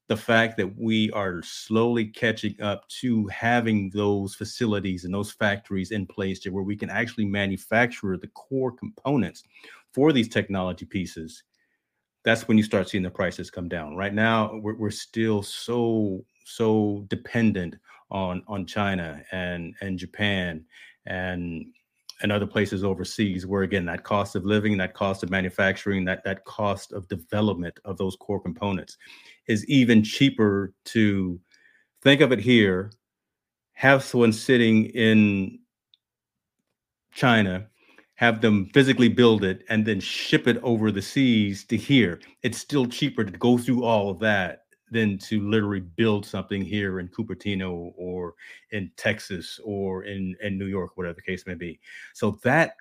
the 0.10 0.18
fact 0.18 0.58
that 0.58 0.78
we 0.78 1.10
are 1.12 1.42
slowly 1.44 2.06
catching 2.06 2.60
up 2.62 2.86
to 2.90 3.28
having 3.28 3.90
those 3.92 4.36
facilities 4.36 5.06
and 5.06 5.14
those 5.14 5.32
factories 5.32 5.92
in 5.92 6.06
place 6.06 6.40
to 6.40 6.50
where 6.50 6.64
we 6.64 6.76
can 6.76 6.90
actually 6.90 7.26
manufacture 7.26 8.18
the 8.18 8.28
core 8.30 8.72
components 8.72 9.44
for 9.94 10.12
these 10.12 10.28
technology 10.28 10.86
pieces 10.86 11.44
that's 12.24 12.48
when 12.48 12.58
you 12.58 12.64
start 12.64 12.90
seeing 12.90 13.04
the 13.04 13.10
prices 13.10 13.50
come 13.50 13.68
down. 13.70 13.96
Right 13.96 14.14
now 14.14 14.60
we're, 14.62 14.76
we're 14.76 14.92
still 14.92 15.42
so 15.42 16.24
so 16.46 17.06
dependent 17.08 17.76
on 18.12 18.44
on 18.48 18.66
china 18.66 19.24
and 19.32 19.76
and 19.82 20.00
japan 20.00 20.66
and 21.06 21.66
and 22.22 22.32
other 22.32 22.48
places 22.48 22.84
overseas 22.84 23.46
where 23.46 23.62
again 23.62 23.86
that 23.86 24.04
cost 24.04 24.36
of 24.36 24.46
living 24.46 24.76
that 24.78 24.96
cost 24.96 25.22
of 25.22 25.30
manufacturing 25.30 26.04
that 26.06 26.24
that 26.24 26.44
cost 26.46 26.92
of 26.92 27.08
development 27.08 27.80
of 27.86 27.98
those 27.98 28.16
core 28.16 28.40
components 28.42 28.98
is 29.50 29.66
even 29.66 30.04
cheaper 30.04 30.74
to 30.86 31.40
think 32.02 32.22
of 32.22 32.32
it 32.32 32.40
here 32.40 32.92
have 33.74 34.04
someone 34.04 34.32
sitting 34.32 34.86
in 34.86 35.60
china 37.12 37.68
have 38.16 38.42
them 38.42 38.70
physically 38.74 39.10
build 39.10 39.44
it 39.44 39.64
and 39.70 39.86
then 39.86 40.00
ship 40.00 40.48
it 40.48 40.58
over 40.64 40.92
the 40.92 41.02
seas 41.02 41.66
to 41.66 41.76
here 41.76 42.20
it's 42.44 42.58
still 42.58 42.86
cheaper 42.86 43.26
to 43.26 43.32
go 43.38 43.58
through 43.58 43.84
all 43.84 44.10
of 44.10 44.20
that 44.20 44.62
than 44.92 45.18
to 45.18 45.48
literally 45.48 45.82
build 45.82 46.26
something 46.26 46.64
here 46.64 47.00
in 47.00 47.08
Cupertino 47.08 47.94
or 47.96 48.34
in 48.72 48.92
Texas 48.98 49.60
or 49.64 50.04
in, 50.06 50.36
in 50.42 50.58
New 50.58 50.66
York, 50.66 50.92
whatever 50.96 51.14
the 51.14 51.22
case 51.22 51.46
may 51.46 51.54
be. 51.54 51.80
So 52.14 52.40
that 52.44 52.74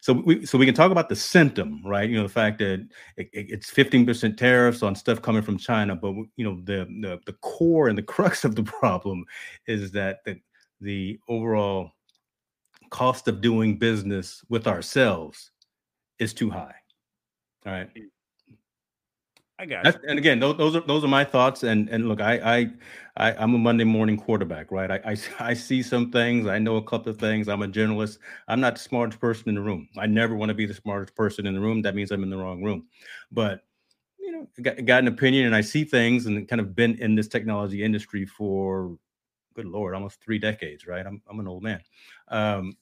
so 0.00 0.12
we 0.12 0.44
so 0.46 0.58
we 0.58 0.66
can 0.66 0.74
talk 0.74 0.90
about 0.90 1.08
the 1.08 1.16
symptom, 1.16 1.80
right? 1.84 2.08
You 2.08 2.16
know, 2.16 2.22
the 2.22 2.28
fact 2.28 2.58
that 2.58 2.86
it, 3.16 3.28
it's 3.32 3.70
15% 3.70 4.36
tariffs 4.36 4.82
on 4.82 4.94
stuff 4.94 5.22
coming 5.22 5.42
from 5.42 5.58
China, 5.58 5.94
but 5.96 6.12
you 6.36 6.44
know, 6.44 6.60
the, 6.64 6.86
the 7.00 7.20
the 7.26 7.32
core 7.40 7.88
and 7.88 7.96
the 7.96 8.02
crux 8.14 8.44
of 8.44 8.56
the 8.56 8.64
problem 8.64 9.24
is 9.66 9.92
that 9.92 10.18
the 10.24 10.36
the 10.80 11.18
overall 11.28 11.92
cost 12.90 13.28
of 13.28 13.40
doing 13.40 13.78
business 13.78 14.42
with 14.48 14.66
ourselves 14.66 15.50
is 16.18 16.34
too 16.34 16.50
high. 16.50 16.74
All 17.66 17.72
right. 17.72 17.92
Mm. 17.94 18.02
I 19.62 19.64
got 19.66 19.84
That's, 19.84 19.96
and 20.08 20.18
again, 20.18 20.40
those, 20.40 20.56
those 20.56 20.74
are 20.74 20.80
those 20.80 21.04
are 21.04 21.08
my 21.08 21.22
thoughts. 21.22 21.62
And 21.62 21.88
and 21.88 22.08
look, 22.08 22.20
I 22.20 22.34
I, 22.56 22.70
I 23.16 23.44
am 23.44 23.54
a 23.54 23.58
Monday 23.58 23.84
morning 23.84 24.16
quarterback, 24.16 24.72
right? 24.72 24.90
I, 24.90 25.12
I 25.12 25.16
I 25.50 25.54
see 25.54 25.84
some 25.84 26.10
things. 26.10 26.48
I 26.48 26.58
know 26.58 26.76
a 26.76 26.82
couple 26.82 27.12
of 27.12 27.18
things. 27.18 27.48
I'm 27.48 27.62
a 27.62 27.68
journalist. 27.68 28.18
I'm 28.48 28.58
not 28.60 28.74
the 28.74 28.80
smartest 28.80 29.20
person 29.20 29.48
in 29.48 29.54
the 29.54 29.60
room. 29.60 29.88
I 29.96 30.06
never 30.06 30.34
want 30.34 30.48
to 30.48 30.54
be 30.54 30.66
the 30.66 30.74
smartest 30.74 31.14
person 31.14 31.46
in 31.46 31.54
the 31.54 31.60
room. 31.60 31.80
That 31.82 31.94
means 31.94 32.10
I'm 32.10 32.24
in 32.24 32.30
the 32.30 32.38
wrong 32.38 32.60
room. 32.60 32.88
But 33.30 33.60
you 34.18 34.32
know, 34.32 34.48
got, 34.62 34.84
got 34.84 35.02
an 35.02 35.08
opinion, 35.08 35.46
and 35.46 35.54
I 35.54 35.60
see 35.60 35.84
things, 35.84 36.26
and 36.26 36.48
kind 36.48 36.60
of 36.60 36.74
been 36.74 36.96
in 37.00 37.14
this 37.14 37.28
technology 37.28 37.84
industry 37.84 38.26
for 38.26 38.98
good 39.54 39.66
lord, 39.66 39.94
almost 39.94 40.20
three 40.24 40.40
decades, 40.40 40.88
right? 40.88 41.06
I'm 41.06 41.22
I'm 41.30 41.38
an 41.38 41.46
old 41.46 41.62
man. 41.62 41.82
Um, 42.26 42.76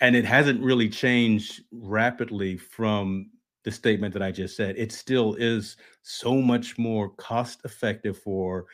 and 0.00 0.14
it 0.14 0.26
hasn't 0.26 0.62
really 0.62 0.90
changed 0.90 1.62
rapidly 1.72 2.58
from 2.58 3.30
the 3.66 3.72
statement 3.72 4.14
that 4.14 4.22
I 4.22 4.30
just 4.30 4.56
said. 4.56 4.76
It 4.78 4.92
still 4.92 5.34
is 5.34 5.76
so 6.02 6.36
much 6.36 6.78
more 6.78 7.10
cost 7.10 7.60
effective 7.64 8.16
for 8.16 8.66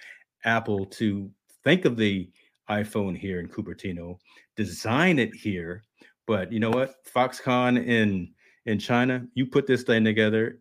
Apple 0.45 0.85
to 0.85 1.31
think 1.65 1.87
of 1.87 1.97
the 1.97 2.29
iPhone 2.69 3.17
here 3.17 3.41
in 3.41 3.49
Cupertino, 3.49 4.19
design 4.55 5.19
it 5.19 5.35
here. 5.35 5.83
But 6.27 6.53
you 6.53 6.61
know 6.61 6.71
what? 6.71 6.97
Foxconn 7.07 7.83
in 7.85 8.35
in 8.67 8.79
China, 8.79 9.27
you 9.33 9.47
put 9.47 9.67
this 9.67 9.83
thing 9.83 10.05
together, 10.05 10.61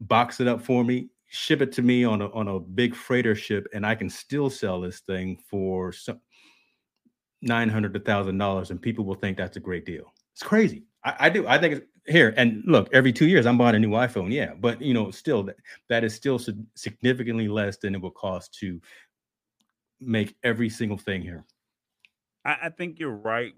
box 0.00 0.38
it 0.38 0.46
up 0.46 0.62
for 0.62 0.84
me, 0.84 1.08
ship 1.28 1.60
it 1.60 1.72
to 1.72 1.82
me 1.82 2.04
on 2.04 2.22
a 2.22 2.30
on 2.30 2.46
a 2.46 2.60
big 2.60 2.94
freighter 2.94 3.34
ship, 3.34 3.66
and 3.74 3.84
I 3.84 3.96
can 3.96 4.08
still 4.08 4.48
sell 4.48 4.80
this 4.80 5.00
thing 5.00 5.38
for 5.50 5.92
some 5.92 6.20
nine 7.42 7.68
hundred 7.68 7.94
to 7.94 8.00
thousand 8.00 8.38
dollars, 8.38 8.70
and 8.70 8.80
people 8.80 9.04
will 9.04 9.16
think 9.16 9.36
that's 9.36 9.56
a 9.56 9.60
great 9.60 9.84
deal. 9.84 10.14
It's 10.32 10.42
crazy. 10.44 10.84
I, 11.04 11.14
I 11.18 11.30
do. 11.30 11.48
I 11.48 11.58
think 11.58 11.74
it's 11.74 11.86
here 12.06 12.34
and 12.36 12.62
look 12.66 12.88
every 12.92 13.12
two 13.12 13.26
years 13.26 13.46
i'm 13.46 13.56
buying 13.56 13.74
a 13.74 13.78
new 13.78 13.90
iphone 13.90 14.30
yeah 14.30 14.52
but 14.60 14.80
you 14.80 14.92
know 14.92 15.10
still 15.10 15.42
that, 15.42 15.56
that 15.88 16.04
is 16.04 16.14
still 16.14 16.38
significantly 16.74 17.48
less 17.48 17.78
than 17.78 17.94
it 17.94 18.00
will 18.00 18.10
cost 18.10 18.52
to 18.52 18.80
make 20.00 20.34
every 20.42 20.68
single 20.68 20.98
thing 20.98 21.22
here. 21.22 21.44
I, 22.44 22.56
I 22.64 22.68
think 22.68 22.98
you're 22.98 23.16
right 23.16 23.52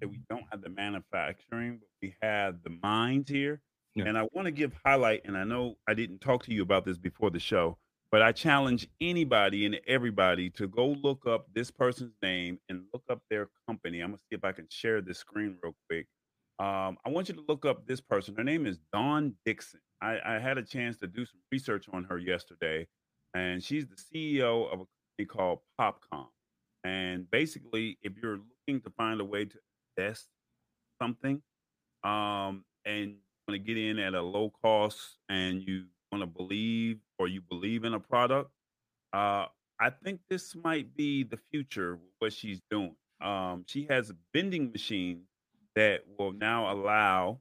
that 0.00 0.08
we 0.08 0.20
don't 0.28 0.44
have 0.50 0.62
the 0.62 0.70
manufacturing 0.70 1.78
but 1.78 1.88
we 2.02 2.14
have 2.22 2.62
the 2.64 2.76
minds 2.82 3.30
here 3.30 3.60
yeah. 3.94 4.04
and 4.06 4.16
i 4.16 4.26
want 4.32 4.46
to 4.46 4.50
give 4.50 4.72
highlight 4.84 5.22
and 5.26 5.36
i 5.36 5.44
know 5.44 5.74
i 5.86 5.94
didn't 5.94 6.20
talk 6.20 6.44
to 6.44 6.54
you 6.54 6.62
about 6.62 6.84
this 6.84 6.96
before 6.96 7.30
the 7.30 7.38
show 7.38 7.76
but 8.10 8.22
i 8.22 8.32
challenge 8.32 8.88
anybody 9.00 9.66
and 9.66 9.78
everybody 9.86 10.48
to 10.50 10.66
go 10.66 10.96
look 11.02 11.26
up 11.26 11.46
this 11.54 11.70
person's 11.70 12.14
name 12.22 12.58
and 12.68 12.82
look 12.92 13.04
up 13.10 13.20
their 13.30 13.48
company. 13.68 14.00
I'm 14.00 14.10
gonna 14.10 14.18
see 14.30 14.36
if 14.36 14.44
i 14.44 14.52
can 14.52 14.66
share 14.70 15.02
this 15.02 15.18
screen 15.18 15.56
real 15.62 15.76
quick 15.88 16.06
um, 16.60 16.98
I 17.06 17.08
want 17.08 17.30
you 17.30 17.34
to 17.36 17.44
look 17.48 17.64
up 17.64 17.86
this 17.86 18.02
person. 18.02 18.34
Her 18.36 18.44
name 18.44 18.66
is 18.66 18.78
Dawn 18.92 19.32
Dixon. 19.46 19.80
I, 20.02 20.18
I, 20.26 20.38
had 20.38 20.58
a 20.58 20.62
chance 20.62 20.98
to 20.98 21.06
do 21.06 21.24
some 21.24 21.40
research 21.50 21.86
on 21.90 22.04
her 22.04 22.18
yesterday, 22.18 22.86
and 23.32 23.62
she's 23.62 23.86
the 23.86 23.96
CEO 23.96 24.66
of 24.66 24.80
a 24.80 24.84
company 24.84 25.26
called 25.26 25.60
Popcom. 25.80 26.26
And 26.84 27.30
basically, 27.30 27.96
if 28.02 28.12
you're 28.22 28.40
looking 28.68 28.82
to 28.82 28.90
find 28.90 29.22
a 29.22 29.24
way 29.24 29.46
to 29.46 29.56
invest 29.96 30.26
something, 31.00 31.40
um, 32.04 32.64
and 32.84 33.16
want 33.48 33.52
to 33.54 33.58
get 33.58 33.78
in 33.78 33.98
at 33.98 34.12
a 34.12 34.20
low 34.20 34.52
cost, 34.62 35.16
and 35.30 35.62
you 35.62 35.84
want 36.12 36.20
to 36.20 36.26
believe 36.26 36.98
or 37.18 37.26
you 37.26 37.40
believe 37.40 37.84
in 37.84 37.94
a 37.94 38.00
product, 38.00 38.50
uh, 39.14 39.46
I 39.80 39.88
think 40.04 40.20
this 40.28 40.54
might 40.54 40.94
be 40.94 41.22
the 41.22 41.38
future. 41.50 41.98
What 42.18 42.34
she's 42.34 42.60
doing. 42.70 42.96
Um, 43.22 43.64
she 43.66 43.86
has 43.88 44.10
a 44.10 44.16
vending 44.34 44.72
machines 44.72 45.29
that 45.76 46.00
will 46.18 46.32
now 46.32 46.72
allow 46.72 47.38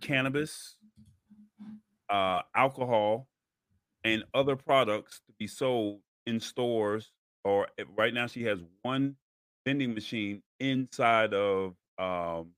cannabis, 0.00 0.76
uh, 2.10 2.42
alcohol, 2.54 3.28
and 4.04 4.24
other 4.34 4.56
products 4.56 5.20
to 5.26 5.32
be 5.38 5.46
sold 5.46 6.00
in 6.26 6.40
stores. 6.40 7.10
Or 7.44 7.68
right 7.96 8.12
now, 8.12 8.26
she 8.26 8.44
has 8.44 8.58
one 8.82 9.16
vending 9.64 9.94
machine 9.94 10.42
inside 10.60 11.34
of 11.34 11.74
um, 11.98 12.50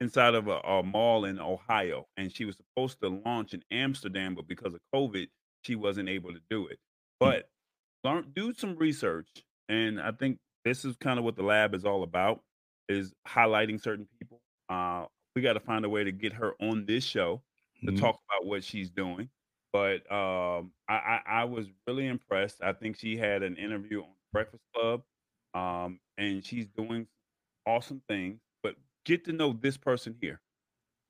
inside 0.00 0.34
of 0.34 0.48
a, 0.48 0.58
a, 0.58 0.82
mall 0.82 1.24
in 1.24 1.40
Ohio, 1.40 2.06
and 2.16 2.34
she 2.34 2.44
was 2.44 2.56
supposed 2.56 3.00
to 3.00 3.08
launch 3.24 3.54
in 3.54 3.62
Amsterdam, 3.70 4.34
but 4.34 4.46
because 4.46 4.74
of 4.74 4.80
COVID, 4.94 5.28
she 5.62 5.74
wasn't 5.74 6.08
able 6.08 6.32
to 6.32 6.40
do 6.50 6.66
it. 6.66 6.78
Hmm. 7.20 7.26
But 7.26 7.48
learn, 8.02 8.32
do 8.34 8.52
some 8.52 8.76
research, 8.76 9.28
and 9.68 10.00
I 10.00 10.12
think 10.12 10.38
this 10.64 10.84
is 10.84 10.96
kind 10.96 11.18
of 11.18 11.24
what 11.24 11.36
the 11.36 11.42
lab 11.42 11.74
is 11.74 11.84
all 11.84 12.02
about 12.02 12.40
is 12.88 13.12
highlighting 13.26 13.80
certain 13.80 14.06
people. 14.18 14.40
Uh, 14.68 15.06
we 15.34 15.42
got 15.42 15.54
to 15.54 15.60
find 15.60 15.84
a 15.84 15.88
way 15.88 16.04
to 16.04 16.12
get 16.12 16.32
her 16.32 16.54
on 16.60 16.86
this 16.86 17.04
show 17.04 17.42
to 17.84 17.90
mm-hmm. 17.90 18.00
talk 18.00 18.20
about 18.30 18.46
what 18.46 18.64
she's 18.64 18.90
doing. 18.90 19.28
But 19.72 20.10
um, 20.10 20.70
I, 20.88 20.94
I, 20.94 21.20
I, 21.26 21.44
was 21.44 21.66
really 21.86 22.06
impressed. 22.06 22.62
I 22.62 22.72
think 22.72 22.96
she 22.96 23.16
had 23.16 23.42
an 23.42 23.56
interview 23.56 24.02
on 24.02 24.14
Breakfast 24.32 24.62
Club, 24.72 25.02
um, 25.52 25.98
and 26.16 26.44
she's 26.44 26.66
doing 26.76 27.08
awesome 27.66 28.00
things. 28.08 28.38
But 28.62 28.76
get 29.04 29.24
to 29.24 29.32
know 29.32 29.52
this 29.52 29.76
person 29.76 30.14
here. 30.20 30.40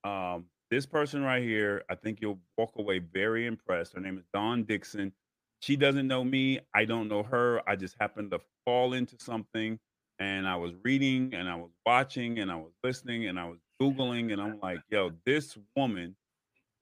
Um, 0.03 0.47
this 0.71 0.87
person 0.87 1.23
right 1.23 1.43
here, 1.43 1.83
I 1.91 1.95
think 1.95 2.21
you'll 2.23 2.41
walk 2.57 2.73
away 2.79 3.01
very 3.01 3.47
impressed. 3.47 3.93
Her 3.95 4.01
name 4.01 4.17
is 4.17 4.25
Dawn 4.33 4.65
Dixon. 4.65 5.13
She 5.61 5.77
doesn't 5.77 6.07
know 6.07 6.25
me. 6.25 6.61
I 6.75 6.87
don't 6.87 7.09
know 7.09 7.23
her. 7.23 7.61
I 7.69 7.77
just 7.77 7.97
happened 8.01 8.31
to 8.31 8.41
fall 8.65 8.95
into 8.95 9.17
something 9.19 9.79
and 10.19 10.47
I 10.47 10.57
was 10.57 10.73
reading 10.83 11.35
and 11.35 11.49
I 11.49 11.57
was 11.57 11.71
watching 11.85 12.39
and 12.39 12.51
I 12.51 12.57
was 12.57 12.73
listening 12.83 13.27
and 13.27 13.39
I 13.39 13.47
was 13.47 13.59
Googling 13.81 14.33
and 14.33 14.41
I'm 14.41 14.59
like, 14.63 14.79
yo, 14.91 15.11
this 15.27 15.59
woman 15.77 16.15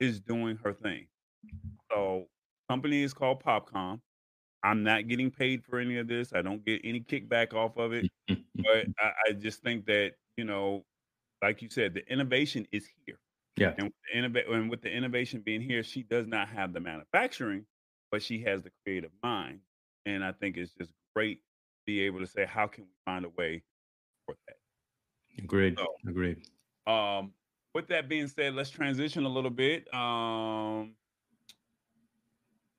is 0.01 0.20
doing 0.20 0.59
her 0.62 0.72
thing. 0.72 1.07
So 1.91 2.26
company 2.68 3.03
is 3.03 3.14
called 3.14 3.43
Popcom. 3.43 4.01
I'm 4.62 4.83
not 4.83 5.09
getting 5.09 5.30
paid 5.30 5.64
for 5.64 5.78
any 5.78 5.99
of 5.99 6.07
this. 6.07 6.33
I 6.35 6.43
don't 6.43 6.64
get 6.64 6.80
any 6.85 7.01
kickback 7.01 7.53
off 7.55 7.76
of 7.78 7.93
it. 7.93 8.09
but 8.28 8.37
I, 9.01 9.12
I, 9.28 9.33
just 9.33 9.62
think 9.62 9.87
that, 9.87 10.12
you 10.37 10.45
know, 10.45 10.85
like 11.43 11.62
you 11.62 11.68
said, 11.68 11.95
the 11.95 12.07
innovation 12.12 12.66
is 12.70 12.87
here. 13.05 13.18
Yeah. 13.57 13.74
And 13.76 13.85
with, 13.85 13.93
the 14.12 14.41
innov- 14.41 14.55
and 14.55 14.70
with 14.70 14.83
the 14.83 14.91
innovation 14.91 15.43
being 15.45 15.61
here, 15.61 15.83
she 15.83 16.05
does 16.05 16.26
not 16.26 16.49
have 16.49 16.72
the 16.72 16.80
manufacturing, 16.80 17.66
but 18.12 18.22
she 18.22 18.41
has 18.43 18.62
the 18.62 18.70
creative 18.85 19.11
mind. 19.22 19.61
And 20.07 20.24
I 20.24 20.33
think 20.33 20.57
it's 20.57 20.72
just 20.74 20.93
great 21.14 21.41
be 21.87 22.01
able 22.01 22.20
to 22.20 22.26
say, 22.26 22.47
how 22.47 22.66
can 22.66 22.85
we 22.85 22.91
find 23.05 23.24
a 23.24 23.30
way 23.30 23.62
for 24.26 24.35
that? 24.47 24.57
Agreed. 25.43 25.78
So, 25.78 25.87
Agreed. 26.07 26.47
Um, 26.87 27.33
with 27.74 27.89
that 27.89 28.09
being 28.09 28.28
said, 28.28 28.55
let's 28.55 28.70
transition 28.70 29.24
a 29.24 29.28
little 29.28 29.51
bit. 29.51 29.93
Um, 29.95 30.95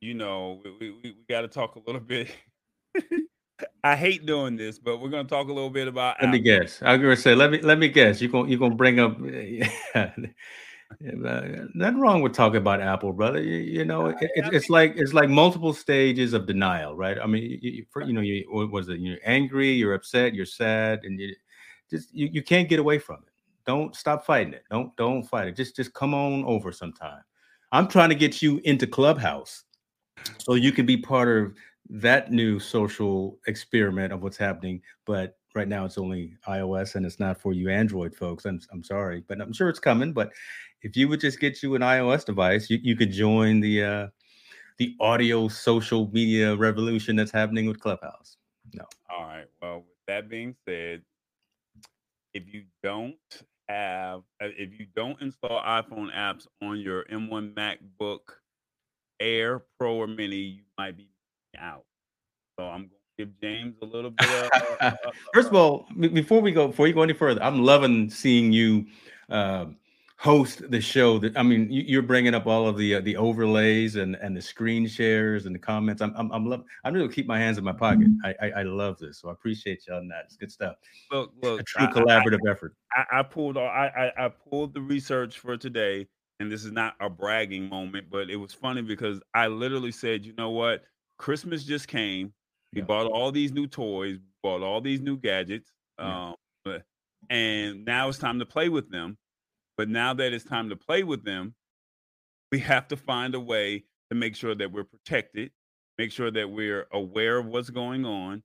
you 0.02 0.14
know, 0.14 0.62
we, 0.80 0.92
we, 0.92 0.98
we 1.04 1.16
got 1.30 1.42
to 1.42 1.48
talk 1.48 1.76
a 1.76 1.82
little 1.86 2.02
bit. 2.02 2.36
I 3.84 3.96
hate 3.96 4.26
doing 4.26 4.56
this, 4.56 4.80
but 4.80 5.00
we're 5.00 5.10
going 5.10 5.26
to 5.26 5.30
talk 5.30 5.48
a 5.48 5.54
little 5.54 5.70
bit 5.70 5.88
about. 5.88 6.18
Let 6.20 6.28
Apple. 6.28 6.32
me 6.32 6.40
guess. 6.40 6.82
I 6.82 6.94
was 6.94 7.02
going 7.02 7.16
to 7.16 7.22
say, 7.22 7.36
let 7.36 7.52
me 7.52 7.62
let 7.62 7.78
me 7.80 7.88
guess. 7.88 8.22
You're 8.22 8.32
going 8.32 8.50
you're 8.50 8.60
going 8.60 8.72
to 8.72 8.78
bring 8.78 9.00
up. 9.00 9.18
Yeah, 11.00 11.66
nothing 11.74 12.00
wrong 12.00 12.22
with 12.22 12.34
talking 12.34 12.58
about 12.58 12.82
Apple, 12.82 13.14
brother. 13.14 13.42
You, 13.42 13.58
you 13.58 13.86
know, 13.86 14.08
it, 14.08 14.18
it, 14.22 14.54
it's 14.54 14.70
like 14.70 14.94
it's 14.98 15.14
like 15.14 15.30
multiple 15.30 15.74
stages 15.74 16.34
of 16.34 16.46
denial, 16.48 16.96
right? 16.96 17.18
I 17.22 17.28
mean, 17.28 17.60
you, 17.62 17.86
for, 17.92 18.04
you 18.04 18.14
know, 18.14 18.22
you 18.22 18.46
was 18.72 18.90
it? 18.90 19.00
You're 19.00 19.20
angry, 19.26 19.72
you're 19.72 19.94
upset, 19.94 20.34
you're 20.34 20.46
sad, 20.46 21.02
and 21.04 21.20
you 21.20 21.36
just 21.90 22.14
you, 22.14 22.30
you 22.32 22.44
can't 22.44 22.70
get 22.70 22.80
away 22.80 23.00
from 23.00 23.18
it. 23.18 23.34
Don't 23.66 23.96
stop 23.96 24.26
fighting 24.26 24.54
it. 24.54 24.64
Don't 24.72 24.96
don't 24.98 25.24
fight 25.24 25.48
it. 25.48 25.56
Just 25.56 25.76
just 25.76 25.94
come 25.94 26.14
on 26.14 26.46
over 26.46 26.72
sometime. 26.72 27.22
I'm 27.72 27.88
trying 27.88 28.10
to 28.10 28.16
get 28.16 28.42
you 28.42 28.62
into 28.66 28.88
Clubhouse 28.88 29.64
so 30.40 30.56
you 30.56 30.72
can 30.72 30.86
be 30.86 30.98
part 30.98 31.28
of 31.30 31.54
that 31.90 32.32
new 32.32 32.60
social 32.60 33.40
experiment 33.48 34.14
of 34.14 34.24
what's 34.24 34.38
happening. 34.38 34.82
But 35.06 35.38
right 35.56 35.68
now 35.68 35.86
it's 35.86 35.98
only 35.98 36.36
iOS 36.48 36.96
and 36.96 37.06
it's 37.06 37.20
not 37.20 37.40
for 37.40 37.54
you 37.54 37.70
Android 37.70 38.16
folks. 38.16 38.46
I'm 38.46 38.60
I'm 38.72 38.84
sorry, 38.84 39.24
but 39.28 39.42
I'm 39.42 39.54
sure 39.54 39.70
it's 39.70 39.80
coming. 39.80 40.14
But 40.14 40.32
if 40.84 40.98
you 40.98 41.08
would 41.08 41.22
just 41.22 41.40
get 41.40 41.64
you 41.64 41.76
an 41.76 41.82
iOS 41.82 42.26
device, 42.26 42.70
you, 42.70 42.80
you 42.82 42.96
could 42.96 43.12
join 43.12 43.62
the 43.62 43.84
uh, 43.84 44.08
the 44.78 44.96
audio 45.00 45.48
social 45.48 46.10
media 46.12 46.56
revolution 46.56 47.16
that's 47.16 47.32
happening 47.32 47.68
with 47.68 47.80
Clubhouse. 47.80 48.38
No. 48.74 48.86
All 49.10 49.24
right. 49.24 49.46
Well, 49.62 49.78
with 49.78 50.06
that 50.08 50.30
being 50.30 50.56
said, 50.68 51.04
if 52.34 52.54
you 52.54 52.64
don't 52.82 53.16
have, 53.70 54.22
uh, 54.42 54.48
if 54.58 54.78
you 54.80 54.88
don't 54.96 55.20
install 55.22 55.62
iPhone 55.62 56.14
apps 56.14 56.48
on 56.62 56.80
your 56.80 57.06
M1 57.06 57.54
MacBook 57.54 58.20
Air 59.20 59.64
Pro 59.80 59.96
or 59.96 60.08
Mini, 60.08 60.36
you 60.36 60.64
might 60.78 60.98
be 60.98 61.08
out. 61.58 61.86
So 62.60 62.66
I'm 62.66 62.82
going 62.82 62.90
to 62.90 63.26
give 63.26 63.40
James 63.40 63.76
a 63.82 63.86
little 63.86 64.12
bit 64.12 64.28
of. 64.30 64.50
Uh, 64.52 64.76
uh, 64.82 64.92
uh 65.06 65.12
First 65.34 65.48
of 65.48 65.56
all, 65.56 65.86
before 65.98 66.42
we 66.42 66.52
go, 66.52 66.68
before 66.68 66.88
you 66.88 66.94
go 66.94 67.04
any 67.04 67.14
further, 67.14 67.42
I'm 67.42 67.64
loving 67.64 68.10
seeing 68.10 68.52
you. 68.52 68.88
Uh, 69.30 69.68
host 70.24 70.72
the 70.72 70.80
show 70.80 71.20
that 71.20 71.36
i 71.38 71.44
mean 71.44 71.68
you, 71.70 72.00
are 72.00 72.02
bringing 72.02 72.34
up 72.34 72.48
all 72.48 72.66
of 72.66 72.78
the 72.78 72.96
uh, 72.96 73.02
the 73.02 73.18
overlays 73.18 73.98
and 73.98 74.16
and 74.16 74.36
the 74.38 74.42
screen 74.42 74.88
shares 74.88 75.46
and 75.46 75.54
the 75.54 75.60
comments. 75.60 76.02
I'm 76.02 76.14
i'm, 76.16 76.32
I'm 76.32 76.46
love 76.50 76.64
i'm 76.86 76.94
gonna 76.94 77.10
keep 77.10 77.28
my 77.28 77.38
hands 77.38 77.58
in 77.58 77.64
my 77.66 77.74
pocket. 77.74 78.08
I, 78.24 78.34
I, 78.42 78.52
I 78.60 78.64
love 78.64 78.98
this 79.00 79.20
so 79.20 79.28
i 79.28 79.34
appreciate 79.34 79.84
you 79.86 79.94
on 79.94 80.08
that. 80.08 80.24
It's 80.26 80.38
good 80.38 80.52
stuff. 80.52 80.78
Look 81.12 81.34
look 81.42 81.60
a 81.60 81.64
true 81.64 81.88
collaborative 81.88 82.40
I, 82.48 82.52
effort. 82.52 82.74
I, 82.94 83.20
I 83.20 83.24
pulled 83.24 83.58
I, 83.58 84.12
I 84.18 84.26
i 84.26 84.30
pulled 84.30 84.74
the 84.74 84.82
research 84.82 85.40
for 85.40 85.58
today 85.58 86.08
and 86.40 86.50
this 86.50 86.64
is 86.64 86.72
not 86.72 86.96
a 87.02 87.10
bragging 87.10 87.68
moment 87.68 88.08
but 88.10 88.30
it 88.30 88.38
was 88.38 88.54
funny 88.54 88.82
because 88.82 89.20
i 89.34 89.48
literally 89.48 89.92
said 89.92 90.26
you 90.26 90.34
know 90.38 90.52
what? 90.52 90.84
Christmas 91.18 91.64
just 91.64 91.88
came. 91.88 92.34
We 92.74 92.80
yeah. 92.80 92.86
bought 92.86 93.08
all 93.08 93.32
these 93.32 93.52
new 93.52 93.68
toys 93.68 94.20
bought 94.42 94.62
all 94.62 94.80
these 94.80 95.02
new 95.02 95.18
gadgets 95.18 95.70
yeah. 96.00 96.30
um 96.30 96.36
and 97.30 97.86
now 97.86 98.10
it's 98.10 98.18
time 98.18 98.40
to 98.40 98.46
play 98.46 98.68
with 98.68 98.90
them 98.92 99.18
but 99.78 99.90
now 99.90 100.14
that 100.14 100.34
it's 100.34 100.46
time 100.46 100.70
to 100.70 100.76
play 100.76 101.04
with 101.04 101.24
them, 101.24 101.56
we 102.52 102.60
have 102.60 102.88
to 102.90 102.98
find 102.98 103.36
a 103.36 103.40
way 103.40 103.86
to 104.10 104.16
make 104.16 104.36
sure 104.36 104.56
that 104.56 104.72
we're 104.72 104.84
protected, 104.84 105.52
make 105.98 106.12
sure 106.12 106.32
that 106.32 106.50
we're 106.50 106.88
aware 106.92 107.38
of 107.38 107.48
what's 107.48 107.70
going 107.70 108.06
on, 108.06 108.44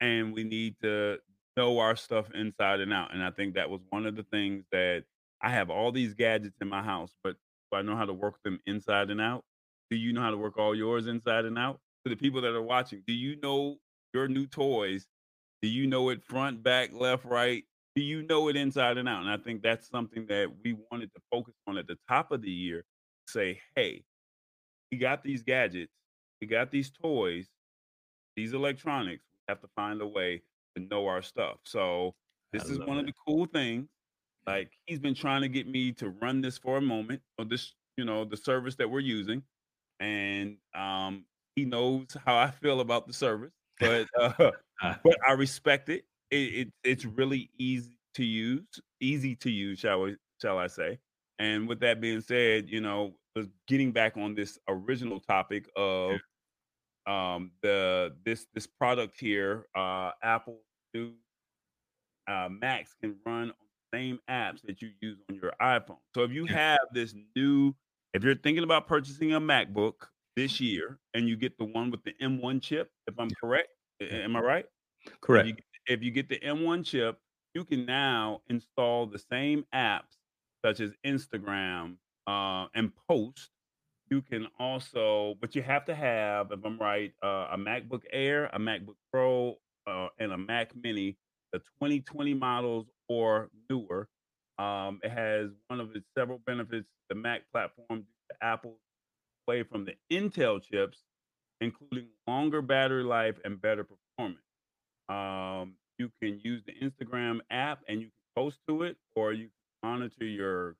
and 0.00 0.32
we 0.32 0.44
need 0.44 0.76
to 0.82 1.18
know 1.56 1.78
our 1.78 1.96
stuff 1.96 2.30
inside 2.32 2.80
and 2.80 2.92
out. 2.92 3.12
And 3.12 3.22
I 3.22 3.30
think 3.30 3.54
that 3.54 3.68
was 3.68 3.80
one 3.90 4.06
of 4.06 4.16
the 4.16 4.22
things 4.22 4.64
that 4.72 5.04
I 5.42 5.50
have 5.50 5.70
all 5.70 5.92
these 5.92 6.14
gadgets 6.14 6.56
in 6.60 6.68
my 6.68 6.82
house, 6.82 7.14
but 7.22 7.36
I 7.72 7.82
know 7.82 7.96
how 7.96 8.04
to 8.04 8.12
work 8.12 8.42
them 8.44 8.60
inside 8.66 9.10
and 9.10 9.20
out? 9.20 9.44
Do 9.90 9.96
you 9.96 10.12
know 10.12 10.22
how 10.22 10.30
to 10.30 10.36
work 10.36 10.58
all 10.58 10.74
yours 10.74 11.06
inside 11.06 11.44
and 11.44 11.58
out? 11.58 11.80
To 12.04 12.10
the 12.10 12.16
people 12.16 12.40
that 12.42 12.54
are 12.54 12.62
watching, 12.62 13.02
do 13.06 13.12
you 13.12 13.36
know 13.42 13.76
your 14.14 14.26
new 14.26 14.46
toys? 14.46 15.06
Do 15.60 15.68
you 15.68 15.86
know 15.86 16.08
it 16.08 16.22
front, 16.24 16.62
back, 16.62 16.92
left, 16.94 17.24
right? 17.24 17.64
Do 17.94 18.02
you 18.02 18.22
know 18.22 18.48
it 18.48 18.56
inside 18.56 18.98
and 18.98 19.08
out? 19.08 19.22
And 19.22 19.30
I 19.30 19.36
think 19.36 19.62
that's 19.62 19.88
something 19.88 20.26
that 20.28 20.48
we 20.64 20.76
wanted 20.90 21.12
to 21.14 21.20
focus 21.30 21.54
on 21.66 21.76
at 21.76 21.86
the 21.86 21.98
top 22.08 22.30
of 22.30 22.42
the 22.42 22.50
year. 22.50 22.84
Say, 23.26 23.60
hey, 23.74 24.04
we 24.90 24.98
got 24.98 25.22
these 25.22 25.42
gadgets, 25.42 25.92
we 26.40 26.46
got 26.46 26.70
these 26.70 26.90
toys, 26.90 27.48
these 28.36 28.52
electronics. 28.52 29.22
We 29.32 29.52
have 29.52 29.60
to 29.60 29.68
find 29.74 30.00
a 30.00 30.06
way 30.06 30.42
to 30.76 30.82
know 30.82 31.06
our 31.06 31.22
stuff. 31.22 31.58
So 31.64 32.14
this 32.52 32.64
is 32.64 32.78
one 32.78 32.96
it. 32.96 33.00
of 33.00 33.06
the 33.06 33.12
cool 33.26 33.46
things. 33.46 33.88
Like 34.46 34.70
he's 34.86 34.98
been 34.98 35.14
trying 35.14 35.42
to 35.42 35.48
get 35.48 35.68
me 35.68 35.92
to 35.92 36.10
run 36.10 36.40
this 36.40 36.58
for 36.58 36.78
a 36.78 36.80
moment, 36.80 37.20
or 37.38 37.44
this, 37.44 37.74
you 37.96 38.04
know, 38.04 38.24
the 38.24 38.36
service 38.36 38.74
that 38.76 38.90
we're 38.90 39.00
using, 39.00 39.42
and 40.00 40.56
um, 40.74 41.24
he 41.54 41.64
knows 41.64 42.06
how 42.24 42.36
I 42.36 42.50
feel 42.50 42.80
about 42.80 43.06
the 43.06 43.12
service. 43.12 43.52
But 43.78 44.06
uh, 44.18 44.32
but 44.80 45.16
I 45.28 45.32
respect 45.32 45.88
it 45.88 46.04
it, 46.30 46.36
it, 46.36 46.68
it's 46.84 47.04
really 47.04 47.50
easy 47.58 47.98
to 48.14 48.24
use, 48.24 48.80
easy 49.00 49.34
to 49.36 49.50
use, 49.50 49.78
shall 49.78 50.02
we, 50.02 50.16
shall 50.40 50.58
I 50.58 50.66
say? 50.66 50.98
And 51.38 51.68
with 51.68 51.80
that 51.80 52.00
being 52.00 52.20
said, 52.20 52.68
you 52.68 52.80
know, 52.80 53.14
getting 53.66 53.92
back 53.92 54.16
on 54.16 54.34
this 54.34 54.58
original 54.68 55.20
topic 55.20 55.68
of 55.76 56.20
um, 57.06 57.52
the 57.62 58.14
this 58.24 58.46
this 58.54 58.66
product 58.66 59.18
here, 59.18 59.66
uh, 59.74 60.10
Apple 60.22 60.60
new 60.94 61.12
uh, 62.28 62.48
Macs 62.50 62.94
can 63.00 63.16
run 63.24 63.42
on 63.50 63.54
the 63.92 63.98
same 63.98 64.18
apps 64.28 64.62
that 64.62 64.82
you 64.82 64.90
use 65.00 65.18
on 65.28 65.36
your 65.36 65.52
iPhone. 65.60 65.98
So 66.14 66.22
if 66.22 66.30
you 66.30 66.46
have 66.46 66.78
this 66.92 67.14
new, 67.34 67.74
if 68.14 68.22
you're 68.22 68.36
thinking 68.36 68.64
about 68.64 68.86
purchasing 68.86 69.32
a 69.34 69.40
MacBook 69.40 69.94
this 70.36 70.60
year 70.60 70.98
and 71.14 71.28
you 71.28 71.36
get 71.36 71.56
the 71.58 71.64
one 71.64 71.90
with 71.90 72.02
the 72.04 72.12
M1 72.22 72.62
chip, 72.62 72.90
if 73.06 73.18
I'm 73.18 73.30
correct, 73.40 73.68
am 74.00 74.36
I 74.36 74.40
right? 74.40 74.66
Correct. 75.20 75.60
If 75.90 76.04
you, 76.04 76.12
get 76.12 76.28
the 76.28 76.38
M1 76.38 76.86
chip, 76.86 77.18
you 77.52 77.64
can 77.64 77.84
now 77.84 78.42
install 78.48 79.06
the 79.06 79.18
same 79.18 79.64
apps 79.74 80.18
such 80.64 80.78
as 80.78 80.92
Instagram 81.04 81.96
uh, 82.28 82.66
and 82.76 82.92
Post. 83.08 83.50
You 84.08 84.22
can 84.22 84.46
also, 84.60 85.34
but 85.40 85.56
you 85.56 85.62
have 85.62 85.84
to 85.86 85.94
have, 85.96 86.52
if 86.52 86.60
I'm 86.64 86.78
right, 86.78 87.12
uh, 87.24 87.48
a 87.50 87.56
MacBook 87.58 88.02
Air, 88.12 88.46
a 88.52 88.58
MacBook 88.60 88.94
Pro, 89.12 89.56
uh, 89.88 90.08
and 90.20 90.30
a 90.30 90.38
Mac 90.38 90.70
Mini, 90.80 91.16
the 91.52 91.58
2020 91.58 92.34
models 92.34 92.86
or 93.08 93.50
newer. 93.68 94.08
Um, 94.60 95.00
it 95.02 95.10
has 95.10 95.50
one 95.66 95.80
of 95.80 95.96
its 95.96 96.06
several 96.16 96.38
benefits. 96.46 96.86
The 97.08 97.16
Mac 97.16 97.42
platform, 97.52 98.04
Apple 98.40 98.76
away 99.48 99.64
from 99.64 99.84
the 99.84 99.94
Intel 100.12 100.62
chips, 100.62 100.98
including 101.60 102.06
longer 102.28 102.62
battery 102.62 103.02
life 103.02 103.40
and 103.44 103.60
better 103.60 103.84
performance. 103.84 104.44
Um, 105.08 105.74
you 106.00 106.10
can 106.22 106.40
use 106.42 106.62
the 106.66 106.72
Instagram 106.84 107.40
app 107.50 107.80
and 107.88 108.00
you 108.00 108.06
can 108.06 108.42
post 108.42 108.58
to 108.66 108.82
it, 108.82 108.96
or 109.14 109.32
you 109.32 109.48
can 109.82 109.90
monitor 109.90 110.24
your 110.24 110.76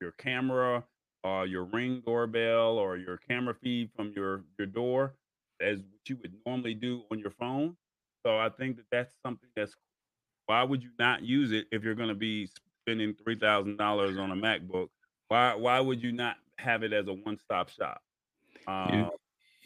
your 0.00 0.12
camera 0.12 0.84
or 1.24 1.46
your 1.46 1.64
ring 1.64 2.02
doorbell 2.06 2.78
or 2.78 2.96
your 2.96 3.16
camera 3.16 3.54
feed 3.54 3.90
from 3.96 4.12
your 4.14 4.44
your 4.58 4.66
door 4.66 5.14
as 5.60 5.78
what 5.78 6.08
you 6.08 6.16
would 6.22 6.34
normally 6.46 6.74
do 6.74 7.02
on 7.10 7.18
your 7.18 7.32
phone. 7.32 7.76
So 8.24 8.38
I 8.38 8.50
think 8.50 8.76
that 8.76 8.86
that's 8.92 9.14
something 9.24 9.48
that's 9.56 9.74
why 10.46 10.62
would 10.62 10.82
you 10.82 10.90
not 10.98 11.22
use 11.22 11.52
it 11.52 11.66
if 11.72 11.82
you're 11.82 11.94
going 11.94 12.08
to 12.10 12.14
be 12.14 12.48
spending 12.82 13.14
three 13.24 13.38
thousand 13.38 13.78
dollars 13.78 14.18
on 14.18 14.30
a 14.30 14.36
MacBook? 14.36 14.88
Why 15.28 15.54
why 15.54 15.80
would 15.80 16.02
you 16.02 16.12
not 16.12 16.36
have 16.58 16.82
it 16.82 16.92
as 16.92 17.08
a 17.08 17.14
one 17.14 17.38
stop 17.44 17.70
shop? 17.70 18.00
Um, 18.66 19.10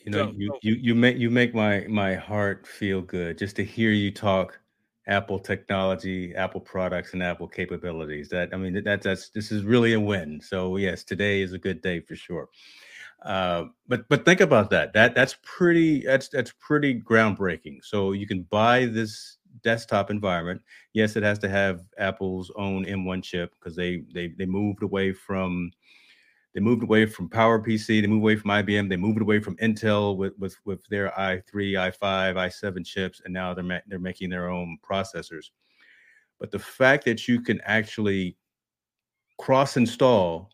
you 0.05 0.13
know, 0.13 0.27
so, 0.27 0.33
you, 0.37 0.49
so, 0.49 0.59
you 0.63 0.75
you 0.75 0.95
make 0.95 1.17
you 1.17 1.31
make 1.31 1.55
my 1.55 1.87
my 1.89 2.15
heart 2.15 2.67
feel 2.67 3.01
good 3.03 3.39
just 3.39 3.57
to 3.57 3.65
hear 3.65 3.91
you 3.91 4.11
talk 4.11 4.59
Apple 5.07 5.39
technology, 5.39 6.35
Apple 6.35 6.61
products, 6.61 7.13
and 7.13 7.23
Apple 7.23 7.49
capabilities. 7.49 8.29
That 8.29 8.51
I 8.53 8.57
mean, 8.57 8.83
that 8.85 9.03
that's 9.03 9.31
this 9.31 9.53
is 9.53 9.65
really 9.65 9.95
a 9.95 10.01
win. 10.01 10.41
So 10.41 10.77
yes, 10.77 11.05
today 11.05 11.43
is 11.43 11.53
a 11.53 11.59
good 11.59 11.83
day 11.83 12.01
for 12.01 12.17
sure. 12.17 12.49
Uh, 13.25 13.65
but 13.89 14.09
but 14.09 14.25
think 14.25 14.41
about 14.41 14.71
that. 14.71 14.93
That 14.93 15.15
that's 15.15 15.37
pretty 15.43 16.05
that's 16.05 16.29
that's 16.29 16.53
pretty 16.59 17.01
groundbreaking. 17.01 17.85
So 17.85 18.13
you 18.13 18.27
can 18.27 18.43
buy 18.43 18.87
this 18.87 19.39
desktop 19.63 20.11
environment. 20.11 20.63
Yes, 20.93 21.17
it 21.17 21.23
has 21.23 21.39
to 21.41 21.49
have 21.49 21.81
Apple's 21.99 22.51
own 22.57 22.85
M1 22.85 23.23
chip 23.23 23.55
because 23.59 23.77
they 23.77 24.03
they 24.13 24.29
they 24.39 24.47
moved 24.47 24.83
away 24.83 25.13
from 25.13 25.71
they 26.55 26.61
moved 26.61 26.83
away 26.83 27.07
from 27.07 27.29
PowerPC. 27.29 27.87
They 27.87 28.07
moved 28.07 28.23
away 28.23 28.37
from 28.37 28.51
IBM. 28.51 28.89
They 28.89 28.97
moved 28.97 29.23
away 29.23 29.41
from 29.41 29.57
Intel 29.57 30.17
with 30.17 30.39
with, 30.39 30.57
with 30.65 30.85
their 30.89 31.11
i3, 31.11 31.43
i5, 31.53 32.35
i7 32.35 32.85
chips, 32.85 33.23
and 33.25 33.33
now 33.33 33.55
they're 33.55 33.65
ma- 33.65 33.79
they're 33.87 33.99
making 33.99 34.31
their 34.31 34.51
own 34.51 34.79
processors. 34.89 35.51
But 36.39 36.51
the 36.51 36.59
fact 36.59 37.05
that 37.07 37.27
you 37.29 37.41
can 37.41 37.61
actually 37.63 38.37
cross 39.39 39.77
install 39.77 40.51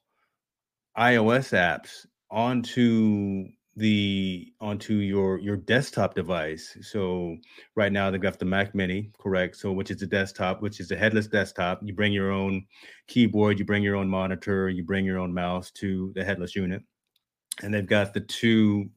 iOS 0.97 1.53
apps 1.53 2.07
onto 2.31 3.49
the 3.79 4.53
onto 4.61 4.95
your 4.95 5.39
your 5.39 5.57
desktop 5.57 6.15
device. 6.15 6.77
So 6.83 7.37
right 7.77 7.93
now 7.93 8.11
they've 8.11 8.21
got 8.21 8.39
the 8.39 8.45
Mac 8.45 8.75
Mini, 8.75 9.11
correct? 9.19 9.57
So 9.57 9.73
which 9.73 9.91
is 9.91 9.99
the 9.99 10.07
desktop, 10.07 10.61
which 10.61 10.81
is 10.81 10.91
a 10.91 10.97
headless 10.97 11.27
desktop. 11.27 11.81
You 11.83 11.95
bring 11.95 12.13
your 12.13 12.31
own 12.31 12.67
keyboard, 13.07 13.59
you 13.59 13.65
bring 13.65 13.83
your 13.83 13.97
own 13.97 14.09
monitor, 14.09 14.69
you 14.69 14.85
bring 14.85 15.05
your 15.05 15.19
own 15.19 15.33
mouse 15.33 15.71
to 15.73 16.13
the 16.15 16.25
headless 16.25 16.57
unit, 16.57 16.83
and 17.63 17.73
they've 17.73 17.87
got 17.87 18.13
the 18.13 18.21
two 18.21 18.91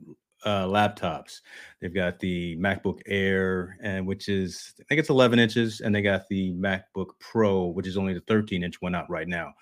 uh, 0.44 0.66
laptops. 0.66 1.42
They've 1.80 1.94
got 1.94 2.20
the 2.20 2.58
MacBook 2.58 3.02
Air, 3.06 3.78
and 3.82 4.08
which 4.08 4.28
is 4.28 4.74
I 4.80 4.84
think 4.90 5.00
it's 5.00 5.10
11 5.10 5.38
inches, 5.40 5.82
and 5.82 5.94
they 5.94 6.02
got 6.02 6.28
the 6.28 6.54
MacBook 6.54 7.12
Pro, 7.20 7.68
which 7.68 7.88
is 7.88 7.98
only 7.98 8.14
the 8.14 8.24
13 8.28 8.64
inch 8.64 8.82
one 8.82 8.96
out 8.96 9.10
right 9.10 9.28
now 9.28 9.54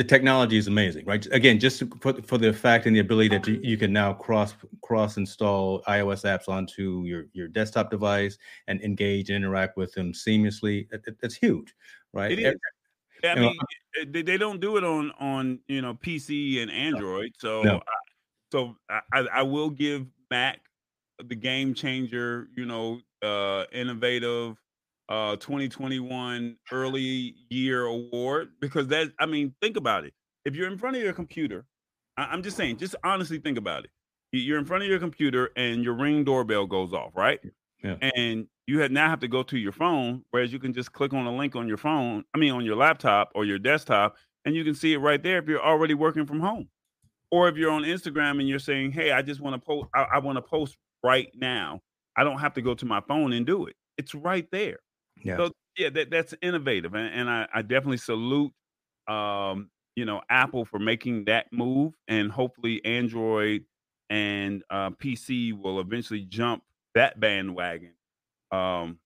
the 0.00 0.04
technology 0.04 0.56
is 0.56 0.66
amazing, 0.66 1.04
right? 1.04 1.26
Again, 1.30 1.60
just 1.60 1.82
for, 2.00 2.14
for 2.22 2.38
the 2.38 2.54
fact 2.54 2.86
and 2.86 2.96
the 2.96 3.00
ability 3.00 3.28
that 3.36 3.46
you, 3.46 3.60
you 3.62 3.76
can 3.76 3.92
now 3.92 4.14
cross 4.14 4.54
cross 4.80 5.18
install 5.18 5.82
iOS 5.82 6.24
apps 6.24 6.48
onto 6.48 7.02
your 7.04 7.26
your 7.34 7.48
desktop 7.48 7.90
device 7.90 8.38
and 8.66 8.80
engage 8.80 9.28
and 9.28 9.36
interact 9.36 9.76
with 9.76 9.92
them 9.92 10.14
seamlessly. 10.14 10.86
It, 10.90 11.32
huge, 11.34 11.74
right? 12.14 12.32
It 12.32 12.38
is. 12.38 12.54
I 13.24 13.34
mean, 13.34 13.54
eh, 14.00 14.06
they, 14.08 14.22
they 14.22 14.38
don't 14.38 14.58
do 14.58 14.78
it 14.78 14.84
on 14.84 15.12
on 15.20 15.58
you 15.68 15.82
know 15.82 15.92
PC 15.92 16.62
and 16.62 16.70
Android, 16.70 17.32
so 17.36 17.60
no. 17.60 17.76
I, 17.76 17.80
so 18.50 18.76
I, 19.12 19.26
I 19.30 19.42
will 19.42 19.68
give 19.68 20.06
Mac 20.30 20.60
the 21.22 21.34
game 21.34 21.74
changer, 21.74 22.48
you 22.56 22.64
know, 22.64 23.00
uh, 23.22 23.64
innovative 23.70 24.56
uh 25.10 25.34
2021 25.36 26.56
early 26.72 27.34
year 27.50 27.84
award 27.84 28.50
because 28.60 28.86
that 28.88 29.08
I 29.18 29.26
mean 29.26 29.54
think 29.60 29.76
about 29.76 30.04
it. 30.04 30.14
If 30.44 30.54
you're 30.54 30.68
in 30.68 30.78
front 30.78 30.96
of 30.96 31.02
your 31.02 31.12
computer 31.12 31.66
I, 32.16 32.32
am 32.32 32.42
just 32.42 32.56
saying 32.56 32.78
just 32.78 32.94
honestly 33.04 33.38
think 33.38 33.58
about 33.58 33.84
it. 33.84 33.90
You're 34.32 34.58
in 34.58 34.64
front 34.64 34.84
of 34.84 34.88
your 34.88 35.00
computer 35.00 35.50
and 35.56 35.82
your 35.82 35.94
ring 35.94 36.24
doorbell 36.24 36.66
goes 36.66 36.92
off 36.92 37.10
right? 37.16 37.40
Yeah. 37.82 37.96
and 38.14 38.46
you 38.66 38.80
have 38.80 38.90
now 38.90 39.08
have 39.08 39.20
to 39.20 39.28
go 39.28 39.42
to 39.42 39.58
your 39.58 39.72
phone 39.72 40.22
whereas 40.30 40.52
you 40.52 40.58
can 40.58 40.72
just 40.72 40.92
click 40.92 41.12
on 41.12 41.26
a 41.26 41.34
link 41.34 41.56
on 41.56 41.66
your 41.66 41.78
phone 41.78 42.24
I 42.34 42.38
mean 42.38 42.52
on 42.52 42.64
your 42.64 42.76
laptop 42.76 43.32
or 43.34 43.44
your 43.44 43.58
desktop 43.58 44.16
and 44.44 44.54
you 44.54 44.64
can 44.64 44.74
see 44.74 44.92
it 44.92 44.98
right 44.98 45.22
there 45.22 45.38
if 45.38 45.48
you're 45.48 45.64
already 45.64 45.94
working 45.94 46.24
from 46.24 46.40
home. 46.40 46.68
Or 47.32 47.48
if 47.48 47.56
you're 47.56 47.70
on 47.70 47.82
Instagram 47.82 48.38
and 48.38 48.48
you're 48.48 48.58
saying 48.60 48.92
hey 48.92 49.10
I 49.10 49.22
just 49.22 49.40
want 49.40 49.60
to 49.60 49.66
post 49.66 49.88
I, 49.92 50.06
I 50.14 50.18
want 50.20 50.36
to 50.36 50.42
post 50.42 50.76
right 51.02 51.28
now. 51.34 51.80
I 52.16 52.22
don't 52.22 52.38
have 52.38 52.54
to 52.54 52.62
go 52.62 52.74
to 52.74 52.84
my 52.84 53.00
phone 53.00 53.32
and 53.32 53.44
do 53.44 53.66
it. 53.66 53.74
It's 53.98 54.14
right 54.14 54.46
there 54.52 54.78
yeah. 55.22 55.36
So 55.36 55.52
yeah, 55.76 55.90
that 55.90 56.10
that's 56.10 56.34
innovative, 56.42 56.94
and, 56.94 57.14
and 57.14 57.30
I, 57.30 57.48
I 57.54 57.62
definitely 57.62 57.98
salute 57.98 58.52
um, 59.08 59.70
you 59.96 60.04
know 60.04 60.20
Apple 60.28 60.64
for 60.64 60.78
making 60.78 61.26
that 61.26 61.46
move, 61.52 61.94
and 62.08 62.30
hopefully 62.30 62.84
Android 62.84 63.64
and 64.08 64.62
uh, 64.70 64.90
PC 64.90 65.52
will 65.58 65.80
eventually 65.80 66.22
jump 66.22 66.62
that 66.94 67.20
bandwagon 67.20 67.94
um, 68.50 68.98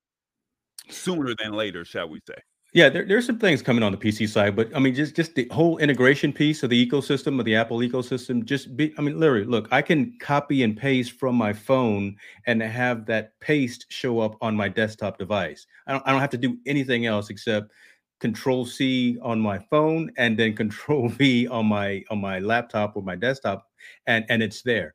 sooner 0.88 1.34
than 1.34 1.52
later, 1.52 1.84
shall 1.84 2.08
we 2.08 2.20
say? 2.26 2.36
Yeah, 2.74 2.88
there, 2.88 3.04
there's 3.04 3.24
some 3.24 3.38
things 3.38 3.62
coming 3.62 3.84
on 3.84 3.92
the 3.92 3.98
PC 3.98 4.26
side, 4.26 4.56
but 4.56 4.74
I 4.74 4.80
mean, 4.80 4.96
just 4.96 5.14
just 5.14 5.36
the 5.36 5.46
whole 5.52 5.78
integration 5.78 6.32
piece 6.32 6.64
of 6.64 6.70
the 6.70 6.86
ecosystem 6.86 7.38
of 7.38 7.44
the 7.44 7.54
Apple 7.54 7.78
ecosystem. 7.78 8.44
Just 8.44 8.76
be, 8.76 8.92
I 8.98 9.02
mean, 9.02 9.18
literally, 9.20 9.44
look, 9.44 9.68
I 9.70 9.80
can 9.80 10.18
copy 10.20 10.64
and 10.64 10.76
paste 10.76 11.12
from 11.12 11.36
my 11.36 11.52
phone 11.52 12.16
and 12.46 12.60
have 12.60 13.06
that 13.06 13.38
paste 13.38 13.86
show 13.90 14.18
up 14.18 14.36
on 14.40 14.56
my 14.56 14.68
desktop 14.68 15.18
device. 15.18 15.66
I 15.86 15.92
don't, 15.92 16.02
I 16.04 16.10
don't 16.10 16.20
have 16.20 16.30
to 16.30 16.36
do 16.36 16.58
anything 16.66 17.06
else 17.06 17.30
except 17.30 17.70
Control 18.18 18.66
C 18.66 19.18
on 19.22 19.38
my 19.38 19.60
phone 19.70 20.10
and 20.18 20.36
then 20.36 20.56
Control 20.56 21.08
V 21.08 21.46
on 21.46 21.66
my 21.66 22.02
on 22.10 22.20
my 22.20 22.40
laptop 22.40 22.96
or 22.96 23.04
my 23.04 23.14
desktop, 23.14 23.68
and 24.08 24.24
and 24.28 24.42
it's 24.42 24.62
there. 24.62 24.94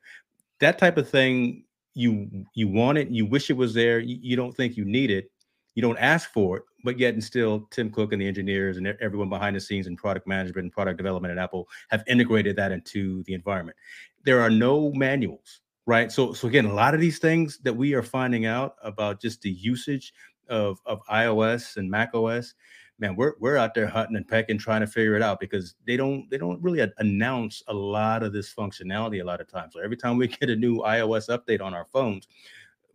That 0.60 0.78
type 0.78 0.98
of 0.98 1.08
thing, 1.08 1.64
you 1.94 2.46
you 2.54 2.68
want 2.68 2.98
it, 2.98 3.08
you 3.10 3.26
wish 3.26 3.50
it 3.50 3.56
was 3.56 3.74
there, 3.74 4.00
you, 4.00 4.18
you 4.20 4.36
don't 4.36 4.56
think 4.56 4.76
you 4.76 4.84
need 4.84 5.10
it 5.10 5.30
you 5.76 5.82
don't 5.82 5.98
ask 5.98 6.32
for 6.32 6.56
it, 6.58 6.62
but 6.84 6.98
yet 6.98 7.14
and 7.14 7.22
still 7.22 7.68
Tim 7.70 7.90
Cook 7.90 8.12
and 8.12 8.20
the 8.20 8.26
engineers 8.26 8.76
and 8.76 8.86
everyone 8.86 9.28
behind 9.28 9.56
the 9.56 9.60
scenes 9.60 9.86
in 9.86 9.96
product 9.96 10.26
management 10.26 10.64
and 10.64 10.72
product 10.72 10.96
development 10.96 11.32
at 11.32 11.38
Apple 11.38 11.68
have 11.88 12.02
integrated 12.06 12.56
that 12.56 12.72
into 12.72 13.22
the 13.24 13.34
environment. 13.34 13.76
There 14.24 14.40
are 14.40 14.50
no 14.50 14.92
manuals, 14.92 15.60
right? 15.86 16.10
So 16.10 16.32
so 16.32 16.48
again, 16.48 16.66
a 16.66 16.74
lot 16.74 16.94
of 16.94 17.00
these 17.00 17.18
things 17.18 17.58
that 17.58 17.74
we 17.74 17.94
are 17.94 18.02
finding 18.02 18.46
out 18.46 18.76
about 18.82 19.20
just 19.20 19.42
the 19.42 19.50
usage 19.50 20.12
of 20.48 20.80
of 20.86 21.00
iOS 21.06 21.76
and 21.76 21.90
Mac 21.90 22.14
OS, 22.14 22.54
man, 23.00 23.16
we're 23.16 23.34
we're 23.40 23.56
out 23.56 23.74
there 23.74 23.86
hunting 23.86 24.16
and 24.16 24.28
pecking 24.28 24.58
trying 24.58 24.82
to 24.82 24.86
figure 24.86 25.16
it 25.16 25.22
out 25.22 25.40
because 25.40 25.74
they 25.86 25.96
don't 25.96 26.28
they 26.30 26.38
don't 26.38 26.62
really 26.62 26.86
announce 26.98 27.62
a 27.68 27.74
lot 27.74 28.22
of 28.22 28.32
this 28.32 28.52
functionality 28.52 29.20
a 29.20 29.24
lot 29.24 29.40
of 29.40 29.48
times. 29.48 29.72
So 29.72 29.80
every 29.80 29.96
time 29.96 30.16
we 30.16 30.28
get 30.40 30.50
a 30.50 30.56
new 30.56 30.78
iOS 30.78 31.28
update 31.28 31.62
on 31.62 31.74
our 31.74 31.86
phones, 31.86 32.28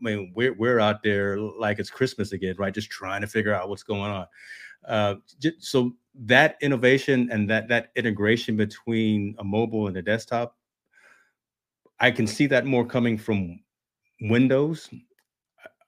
I 0.02 0.04
mean, 0.04 0.34
we're 0.36 0.54
we're 0.54 0.80
out 0.80 1.04
there 1.04 1.38
like 1.38 1.80
it's 1.80 1.90
Christmas 1.90 2.32
again, 2.32 2.56
right? 2.58 2.74
Just 2.74 2.90
trying 2.90 3.22
to 3.22 3.28
figure 3.28 3.54
out 3.54 3.70
what's 3.70 3.84
going 3.84 4.12
on. 4.12 4.26
Uh, 4.88 5.16
just, 5.40 5.64
so 5.64 5.94
that 6.26 6.58
innovation 6.62 7.30
and 7.32 7.50
that 7.50 7.68
that 7.70 7.92
integration 7.96 8.56
between 8.58 9.36
a 9.40 9.44
mobile 9.44 9.88
and 9.88 9.98
a 9.98 10.02
desktop, 10.02 10.56
I 12.00 12.12
can 12.12 12.28
see 12.28 12.48
that 12.48 12.66
more 12.66 12.86
coming 12.86 13.18
from 13.18 13.60
Windows. 14.22 14.90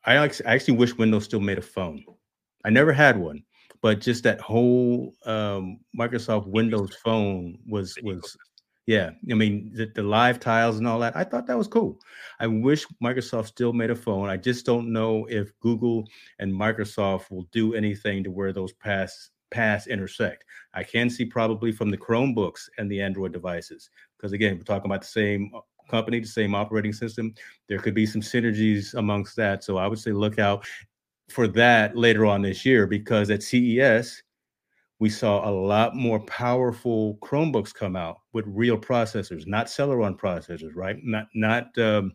I 0.05 0.15
actually 0.45 0.77
wish 0.77 0.97
Windows 0.97 1.25
still 1.25 1.41
made 1.41 1.57
a 1.57 1.61
phone. 1.61 2.03
I 2.63 2.69
never 2.69 2.93
had 2.93 3.17
one, 3.17 3.43
but 3.81 3.99
just 3.99 4.23
that 4.23 4.39
whole 4.39 5.13
um, 5.25 5.79
Microsoft 5.97 6.47
Windows 6.47 6.95
phone 7.03 7.59
was 7.67 7.97
was 8.01 8.37
yeah, 8.87 9.11
I 9.29 9.33
mean 9.33 9.71
the, 9.73 9.91
the 9.93 10.01
live 10.01 10.39
tiles 10.39 10.77
and 10.77 10.87
all 10.87 10.99
that. 10.99 11.15
I 11.15 11.25
thought 11.25 11.45
that 11.47 11.57
was 11.57 11.67
cool. 11.67 11.99
I 12.39 12.47
wish 12.47 12.87
Microsoft 13.03 13.47
still 13.47 13.73
made 13.73 13.91
a 13.91 13.95
phone. 13.95 14.29
I 14.29 14.37
just 14.37 14.65
don't 14.65 14.91
know 14.91 15.25
if 15.29 15.51
Google 15.59 16.07
and 16.39 16.51
Microsoft 16.51 17.29
will 17.29 17.47
do 17.51 17.73
anything 17.73 18.23
to 18.23 18.31
where 18.31 18.53
those 18.53 18.71
paths 18.73 19.31
paths 19.51 19.87
intersect. 19.87 20.45
I 20.73 20.83
can 20.83 21.09
see 21.09 21.25
probably 21.25 21.71
from 21.71 21.91
the 21.91 21.97
Chromebooks 21.97 22.69
and 22.77 22.89
the 22.89 23.01
Android 23.01 23.33
devices 23.33 23.89
because 24.17 24.31
again, 24.31 24.55
we're 24.57 24.63
talking 24.63 24.89
about 24.89 25.01
the 25.01 25.07
same 25.07 25.51
uh, 25.53 25.59
company, 25.89 26.21
the 26.21 26.27
same 26.27 26.55
operating 26.55 26.93
system. 26.93 27.33
There 27.67 27.79
could 27.79 27.93
be 27.93 28.05
some 28.05 28.21
synergies 28.21 28.93
amongst 28.93 29.35
that. 29.35 29.63
So 29.63 29.77
I 29.77 29.87
would 29.87 29.99
say 29.99 30.11
look 30.11 30.39
out 30.39 30.65
for 31.29 31.47
that 31.49 31.97
later 31.97 32.25
on 32.25 32.41
this 32.41 32.65
year 32.65 32.87
because 32.87 33.29
at 33.29 33.43
CES 33.43 34.23
we 34.99 35.09
saw 35.09 35.47
a 35.47 35.51
lot 35.51 35.95
more 35.95 36.19
powerful 36.21 37.17
Chromebooks 37.21 37.73
come 37.73 37.95
out 37.95 38.17
with 38.33 38.45
real 38.47 38.77
processors, 38.77 39.45
not 39.45 39.67
Celeron 39.67 40.17
processors, 40.17 40.75
right? 40.75 40.97
Not 41.03 41.27
not 41.35 41.77
um, 41.77 42.13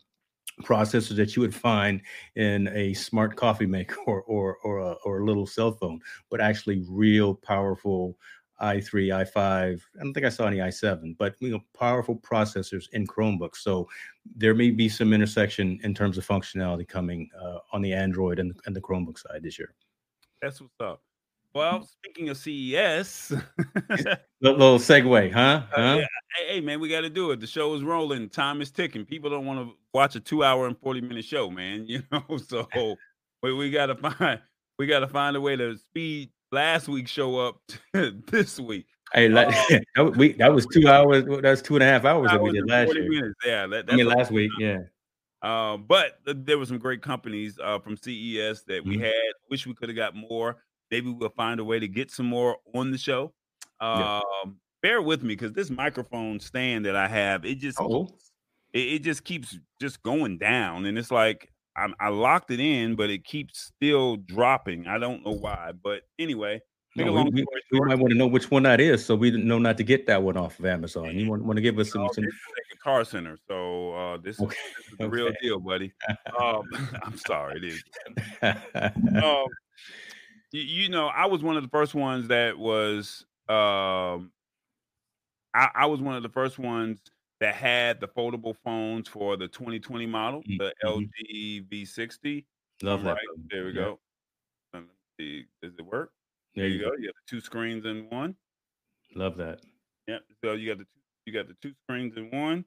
processors 0.63 1.17
that 1.17 1.37
you 1.37 1.43
would 1.43 1.55
find 1.55 2.01
in 2.37 2.69
a 2.69 2.93
smart 2.95 3.37
coffee 3.37 3.67
maker 3.67 4.01
or 4.07 4.23
or 4.23 4.57
or 4.65 4.79
a, 4.79 4.93
or 5.05 5.21
a 5.21 5.25
little 5.25 5.47
cell 5.47 5.73
phone, 5.73 6.01
but 6.31 6.41
actually 6.41 6.85
real 6.89 7.35
powerful 7.35 8.19
i3, 8.61 9.27
i5. 9.27 9.37
I 9.37 10.03
don't 10.03 10.15
think 10.15 10.25
I 10.25 10.29
saw 10.29 10.47
any 10.47 10.59
i7, 10.59 11.17
but 11.19 11.35
you 11.41 11.51
know, 11.51 11.61
powerful 11.77 12.17
processors 12.17 12.85
in 12.93 13.07
Chromebooks. 13.07 13.57
So 13.57 13.89
there 14.37 14.55
may 14.55 14.71
be 14.71 14.89
some 14.89 15.13
intersection 15.13 15.81
in 15.83 15.95
terms 15.95 16.17
of 16.17 16.27
functionality 16.27 16.87
coming 16.87 17.29
uh, 17.41 17.59
on 17.73 17.83
the 17.83 17.93
Android 17.93 18.39
and, 18.39 18.55
and 18.67 18.75
the 18.75 18.81
Chromebook 18.81 19.19
side 19.19 19.43
this 19.43 19.59
year. 19.59 19.75
That's 20.41 20.61
what's 20.61 20.81
up. 20.81 21.03
Well, 21.55 21.85
speaking 21.85 22.31
of 22.31 22.39
CES, 22.39 23.33
little 24.41 24.79
segue, 24.79 25.33
huh? 25.33 25.63
huh? 25.71 25.81
Uh, 25.81 25.97
yeah. 25.97 26.07
Hey, 26.37 26.55
hey, 26.55 26.61
man, 26.61 26.81
we 26.81 26.89
got 26.89 27.03
to 27.03 27.11
do 27.11 27.31
it. 27.31 27.41
The 27.41 27.47
show 27.47 27.75
is 27.75 27.83
rolling. 27.83 28.31
Time 28.31 28.63
is 28.63 28.71
ticking. 28.71 29.05
People 29.05 29.29
don't 29.29 29.45
want 29.45 29.59
to 29.59 29.75
watch 29.93 30.17
a 30.17 30.21
two-hour 30.21 30.67
and 30.67 30.79
forty-minute 30.79 31.25
show, 31.25 31.51
man. 31.51 31.85
You 31.87 32.03
know, 32.11 32.39
so 32.39 32.67
we, 33.43 33.53
we 33.53 33.71
got 33.71 33.87
to 33.87 33.97
find 33.97 34.41
we 34.79 34.87
got 34.87 35.01
to 35.01 35.09
find 35.09 35.37
a 35.37 35.41
way 35.41 35.57
to 35.57 35.77
speed 35.77 36.31
last 36.53 36.89
week's 36.89 37.11
show 37.11 37.39
up 37.39 37.61
this 37.93 38.59
week. 38.59 38.87
Hey, 39.13 39.27
um, 39.27 39.35
that, 39.35 40.15
we, 40.17 40.33
that 40.35 40.55
was 40.55 40.67
two 40.67 40.89
hours. 40.89 41.25
That's 41.43 41.61
two 41.61 41.77
and 41.77 41.83
a 41.83 41.87
half 41.87 42.07
hours 42.07 42.31
that 42.31 42.41
we 42.41 42.53
did 42.53 42.67
last 42.67 42.95
year. 42.95 43.09
Minutes. 43.09 43.35
Yeah, 43.45 43.67
that, 43.67 43.87
that's 43.87 43.93
I 43.93 43.97
mean, 43.97 44.07
last 44.07 44.31
week. 44.31 44.51
Yeah. 44.59 44.79
Uh, 45.43 45.77
but 45.77 46.19
there 46.25 46.57
were 46.57 46.65
some 46.65 46.79
great 46.79 47.03
companies 47.03 47.59
uh, 47.63 47.79
from 47.79 47.97
CES 47.97 48.63
that 48.63 48.83
we 48.85 48.95
mm-hmm. 48.95 49.03
had. 49.03 49.13
Wish 49.51 49.67
we 49.67 49.75
could 49.75 49.91
have 49.91 49.97
got 49.97 50.15
more. 50.15 50.63
Maybe 50.93 51.11
we'll 51.11 51.31
find 51.31 51.59
a 51.59 51.65
way 51.65 51.81
to 51.81 51.89
get 51.89 52.11
some 52.11 52.27
more 52.27 52.59
on 52.75 52.91
the 52.91 52.99
show. 52.99 53.33
Um, 53.81 53.99
yeah. 53.99 54.21
Bear 54.83 55.01
with 55.01 55.23
me 55.23 55.29
because 55.35 55.53
this 55.53 55.71
microphone 55.71 56.39
stand 56.39 56.85
that 56.85 56.95
I 56.95 57.09
have, 57.09 57.47
it 57.47 57.55
just 57.57 57.81
oh. 57.81 58.11
it, 58.75 58.79
it, 58.79 58.99
just 58.99 59.25
keeps 59.25 59.59
just 59.81 60.03
going 60.03 60.37
down, 60.37 60.85
and 60.85 60.99
it's 60.99 61.11
like 61.11 61.51
i 61.77 61.87
I 61.99 62.09
locked 62.09 62.51
it 62.51 62.61
in, 62.61 62.95
but 62.95 63.09
it 63.09 63.25
keeps 63.25 63.73
still 63.75 64.17
dropping. 64.17 64.87
I 64.87 64.99
don't 64.99 65.25
know 65.25 65.33
why, 65.33 65.73
but 65.83 66.03
anyway. 66.19 66.61
No, 66.95 67.11
we, 67.11 67.31
we, 67.31 67.47
we, 67.73 67.81
might 67.81 67.99
want 67.99 68.11
to 68.11 68.19
know 68.19 68.27
which 68.27 68.51
one 68.51 68.65
that 68.65 68.79
is, 68.79 69.03
so 69.03 69.15
we 69.15 69.31
know 69.31 69.59
not 69.59 69.79
to 69.79 69.83
get 69.83 70.07
that 70.09 70.23
one 70.23 70.37
off 70.37 70.59
of 70.59 70.67
Amazon. 70.67 71.19
You 71.19 71.31
want, 71.31 71.43
want 71.43 71.57
to 71.57 71.63
give 71.63 71.79
us 71.79 71.91
some, 71.91 72.07
some... 72.13 72.25
car 72.85 73.03
center. 73.07 73.39
So 73.49 73.95
uh, 73.95 74.19
this, 74.19 74.39
okay. 74.39 74.55
is, 74.55 74.77
this 74.77 74.93
is 74.93 74.99
the 74.99 75.05
okay. 75.05 75.11
real 75.11 75.33
deal, 75.41 75.59
buddy. 75.59 75.91
Um, 76.39 76.65
I'm 77.03 77.17
sorry, 77.17 77.63
it 77.63 77.65
is. 77.65 77.83
um, 79.23 79.47
you, 80.53 80.89
know, 80.89 81.07
I 81.07 81.27
was 81.27 81.43
one 81.43 81.57
of 81.57 81.63
the 81.63 81.69
first 81.69 81.95
ones 81.95 82.29
that 82.29 82.59
was 82.59 83.25
um 83.49 84.31
I, 85.55 85.69
I 85.75 85.87
was 85.87 86.01
one 86.01 86.15
of 86.15 86.23
the 86.23 86.29
first 86.29 86.59
ones 86.59 87.01
that 87.41 87.55
had 87.55 88.01
the 88.01 88.09
foldable 88.09 88.55
phones 88.65 89.09
for 89.09 89.37
the 89.37 89.49
2020 89.49 90.07
model, 90.07 90.43
mm, 90.43 90.59
the 90.59 90.73
mm-hmm. 90.85 90.89
LG 90.89 91.69
V60. 91.69 92.45
Love 92.83 93.03
that. 93.05 93.19
There 93.51 93.65
we 93.65 93.71
yeah. 93.71 93.75
go. 93.75 93.99
Let 94.73 94.83
me 94.85 94.89
see. 95.19 95.45
Does 95.61 95.73
it 95.79 95.85
work? 95.85 96.13
There, 96.55 96.65
there 96.65 96.73
you 96.73 96.81
go. 96.81 96.91
go. 96.91 96.97
You 96.99 97.07
have 97.07 97.15
two 97.27 97.41
screens 97.41 97.85
in 97.85 98.07
one. 98.11 98.37
Love 99.15 99.37
that. 99.39 99.61
Yeah. 100.07 100.19
So 100.45 100.53
you 100.53 100.69
got 100.69 100.79
the 100.79 100.85
two, 100.85 101.01
you 101.27 101.33
got 101.33 101.49
the 101.49 101.57
two 101.61 101.75
screens 101.85 102.17
in 102.17 102.31
one. 102.31 102.65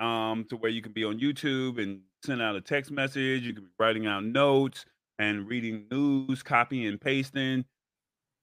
Um, 0.00 0.46
to 0.48 0.56
where 0.56 0.70
you 0.70 0.82
can 0.82 0.92
be 0.92 1.04
on 1.04 1.20
YouTube 1.20 1.80
and 1.80 2.00
send 2.24 2.42
out 2.42 2.56
a 2.56 2.60
text 2.60 2.90
message. 2.90 3.42
You 3.42 3.54
can 3.54 3.64
be 3.64 3.70
writing 3.78 4.06
out 4.06 4.24
notes 4.24 4.84
and 5.22 5.48
reading 5.48 5.84
news, 5.90 6.42
copying 6.42 6.86
and 6.86 7.00
pasting, 7.00 7.64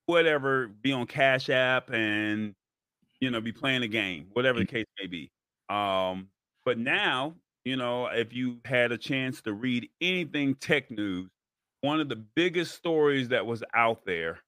whatever, 0.05 0.67
be 0.67 0.91
on 0.91 1.05
Cash 1.05 1.49
App 1.49 1.91
and 1.91 2.55
you 3.19 3.29
know, 3.29 3.41
be 3.41 3.51
playing 3.51 3.83
a 3.83 3.87
game, 3.87 4.27
whatever 4.33 4.59
the 4.59 4.65
mm. 4.65 4.69
case 4.69 4.85
may 4.99 5.07
be. 5.07 5.29
Um, 5.69 6.29
but 6.65 6.77
now, 6.77 7.35
you 7.65 7.75
know, 7.75 8.07
if 8.07 8.33
you 8.33 8.59
had 8.65 8.91
a 8.91 8.97
chance 8.97 9.41
to 9.41 9.53
read 9.53 9.89
anything 10.01 10.55
tech 10.55 10.89
news, 10.89 11.29
one 11.81 11.99
of 11.99 12.09
the 12.09 12.15
biggest 12.15 12.75
stories 12.75 13.29
that 13.29 13.45
was 13.45 13.63
out 13.73 14.05
there 14.05 14.39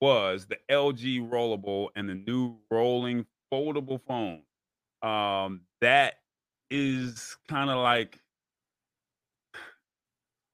was 0.00 0.46
the 0.46 0.58
LG 0.70 1.28
rollable 1.30 1.88
and 1.96 2.08
the 2.08 2.14
new 2.14 2.56
rolling 2.70 3.24
foldable 3.52 4.00
phone. 4.06 4.42
Um, 5.02 5.62
that 5.80 6.14
is 6.70 7.36
kind 7.48 7.70
of 7.70 7.78
like 7.78 8.18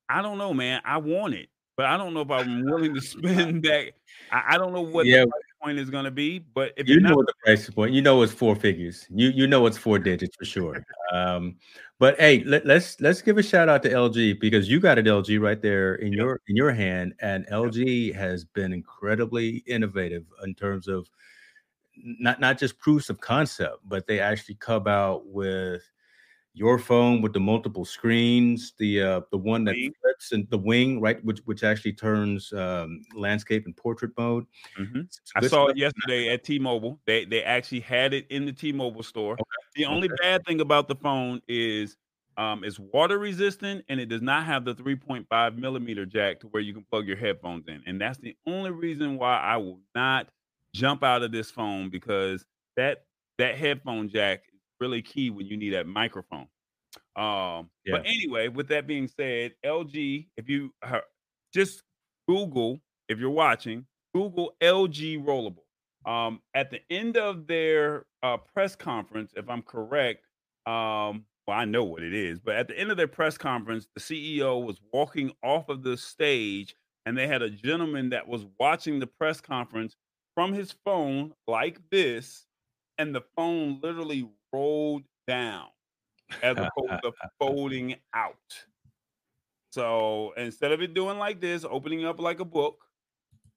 I 0.08 0.22
don't 0.22 0.38
know, 0.38 0.52
man. 0.52 0.80
I 0.84 0.98
want 0.98 1.34
it, 1.34 1.48
but 1.76 1.86
I 1.86 1.96
don't 1.96 2.14
know 2.14 2.22
if 2.22 2.30
I'm 2.30 2.64
willing 2.64 2.94
to 2.94 3.00
spend 3.00 3.62
that. 3.64 3.92
I, 4.30 4.42
I 4.54 4.58
don't 4.58 4.72
know 4.72 4.82
what 4.82 5.06
yeah. 5.06 5.20
the 5.20 5.26
price 5.26 5.42
point 5.62 5.78
is 5.78 5.90
going 5.90 6.04
to 6.04 6.10
be, 6.10 6.38
but 6.38 6.72
if 6.76 6.88
you 6.88 7.00
know 7.00 7.10
not, 7.10 7.16
what 7.18 7.26
the 7.26 7.34
price 7.44 7.68
point, 7.70 7.92
you 7.92 8.02
know 8.02 8.22
it's 8.22 8.32
four 8.32 8.54
figures. 8.54 9.06
You 9.10 9.28
you 9.28 9.46
know 9.46 9.66
it's 9.66 9.78
four 9.78 9.98
digits 9.98 10.36
for 10.36 10.44
sure. 10.44 10.84
Um, 11.12 11.56
but 11.98 12.18
hey, 12.18 12.42
let, 12.44 12.62
us 12.62 12.66
let's, 12.66 13.00
let's 13.00 13.22
give 13.22 13.38
a 13.38 13.42
shout 13.42 13.68
out 13.68 13.82
to 13.84 13.90
LG 13.90 14.40
because 14.40 14.68
you 14.68 14.80
got 14.80 14.98
an 14.98 15.06
LG 15.06 15.40
right 15.40 15.62
there 15.62 15.94
in 15.96 16.12
your 16.12 16.40
in 16.48 16.56
your 16.56 16.72
hand, 16.72 17.14
and 17.20 17.46
LG 17.46 18.14
has 18.14 18.44
been 18.44 18.72
incredibly 18.72 19.58
innovative 19.66 20.24
in 20.44 20.54
terms 20.54 20.88
of 20.88 21.08
not 21.96 22.40
not 22.40 22.58
just 22.58 22.78
proofs 22.78 23.08
of 23.08 23.20
concept, 23.20 23.76
but 23.84 24.06
they 24.06 24.18
actually 24.18 24.56
come 24.56 24.88
out 24.88 25.26
with 25.26 25.82
your 26.54 26.78
phone 26.78 27.22
with 27.22 27.32
the 27.32 27.40
multiple 27.40 27.84
screens, 27.84 28.74
the 28.78 29.02
uh, 29.02 29.20
the 29.30 29.38
one 29.38 29.64
that 29.64 29.74
wing. 29.74 29.92
flips 30.00 30.32
and 30.32 30.48
the 30.50 30.58
wing, 30.58 31.00
right, 31.00 31.22
which 31.24 31.40
which 31.44 31.64
actually 31.64 31.94
turns 31.94 32.52
um, 32.52 33.04
landscape 33.14 33.64
and 33.64 33.76
portrait 33.76 34.12
mode. 34.18 34.46
Mm-hmm. 34.78 35.02
I 35.34 35.46
saw 35.46 35.68
it 35.68 35.76
yesterday 35.76 36.28
at 36.28 36.44
T-Mobile. 36.44 37.00
They 37.06 37.24
they 37.24 37.42
actually 37.42 37.80
had 37.80 38.12
it 38.12 38.26
in 38.30 38.44
the 38.44 38.52
T-Mobile 38.52 39.02
store. 39.02 39.34
Okay. 39.34 39.42
The 39.76 39.86
only 39.86 40.08
okay. 40.08 40.16
bad 40.20 40.44
thing 40.44 40.60
about 40.60 40.88
the 40.88 40.96
phone 40.96 41.40
is 41.48 41.96
um, 42.36 42.64
it's 42.64 42.78
water 42.78 43.18
resistant 43.18 43.84
and 43.88 43.98
it 43.98 44.06
does 44.06 44.22
not 44.22 44.44
have 44.44 44.64
the 44.64 44.74
3.5 44.74 45.56
millimeter 45.56 46.04
jack 46.04 46.40
to 46.40 46.46
where 46.48 46.62
you 46.62 46.74
can 46.74 46.84
plug 46.90 47.06
your 47.06 47.16
headphones 47.16 47.66
in, 47.68 47.82
and 47.86 47.98
that's 48.00 48.18
the 48.18 48.36
only 48.46 48.70
reason 48.70 49.16
why 49.16 49.38
I 49.38 49.56
will 49.56 49.80
not 49.94 50.28
jump 50.74 51.02
out 51.02 51.22
of 51.22 51.32
this 51.32 51.50
phone 51.50 51.88
because 51.88 52.44
that 52.76 53.04
that 53.38 53.56
headphone 53.56 54.10
jack 54.10 54.44
really 54.82 55.00
key 55.00 55.30
when 55.30 55.46
you 55.46 55.56
need 55.56 55.70
that 55.74 55.86
microphone. 55.86 56.48
Um, 57.16 57.70
yeah. 57.84 57.92
But 57.92 58.06
anyway, 58.06 58.48
with 58.48 58.68
that 58.68 58.86
being 58.86 59.06
said, 59.06 59.52
LG, 59.64 60.26
if 60.36 60.48
you 60.48 60.72
just 61.54 61.82
Google, 62.28 62.80
if 63.08 63.18
you're 63.18 63.30
watching, 63.30 63.86
Google 64.12 64.54
LG 64.60 65.24
Rollable. 65.24 65.64
Um, 66.04 66.40
at 66.54 66.70
the 66.72 66.80
end 66.90 67.16
of 67.16 67.46
their 67.46 68.06
uh, 68.24 68.36
press 68.36 68.74
conference, 68.74 69.32
if 69.36 69.48
I'm 69.48 69.62
correct, 69.62 70.26
um, 70.66 71.24
well, 71.46 71.58
I 71.58 71.64
know 71.64 71.84
what 71.84 72.02
it 72.02 72.12
is, 72.12 72.40
but 72.40 72.56
at 72.56 72.66
the 72.66 72.76
end 72.78 72.90
of 72.90 72.96
their 72.96 73.08
press 73.08 73.38
conference, 73.38 73.86
the 73.94 74.00
CEO 74.00 74.64
was 74.64 74.80
walking 74.92 75.32
off 75.44 75.68
of 75.68 75.84
the 75.84 75.96
stage 75.96 76.74
and 77.06 77.16
they 77.16 77.28
had 77.28 77.42
a 77.42 77.50
gentleman 77.50 78.10
that 78.10 78.26
was 78.26 78.46
watching 78.58 78.98
the 78.98 79.06
press 79.06 79.40
conference 79.40 79.96
from 80.34 80.52
his 80.52 80.74
phone 80.84 81.32
like 81.46 81.78
this, 81.90 82.46
and 82.98 83.14
the 83.14 83.22
phone 83.36 83.80
literally 83.82 84.28
rolled 84.52 85.04
down 85.26 85.66
as 86.42 86.56
opposed 86.58 87.02
to 87.02 87.12
folding 87.38 87.96
out. 88.14 88.36
So 89.72 90.32
instead 90.36 90.72
of 90.72 90.82
it 90.82 90.94
doing 90.94 91.18
like 91.18 91.40
this, 91.40 91.64
opening 91.68 92.04
up 92.04 92.20
like 92.20 92.40
a 92.40 92.44
book, 92.44 92.84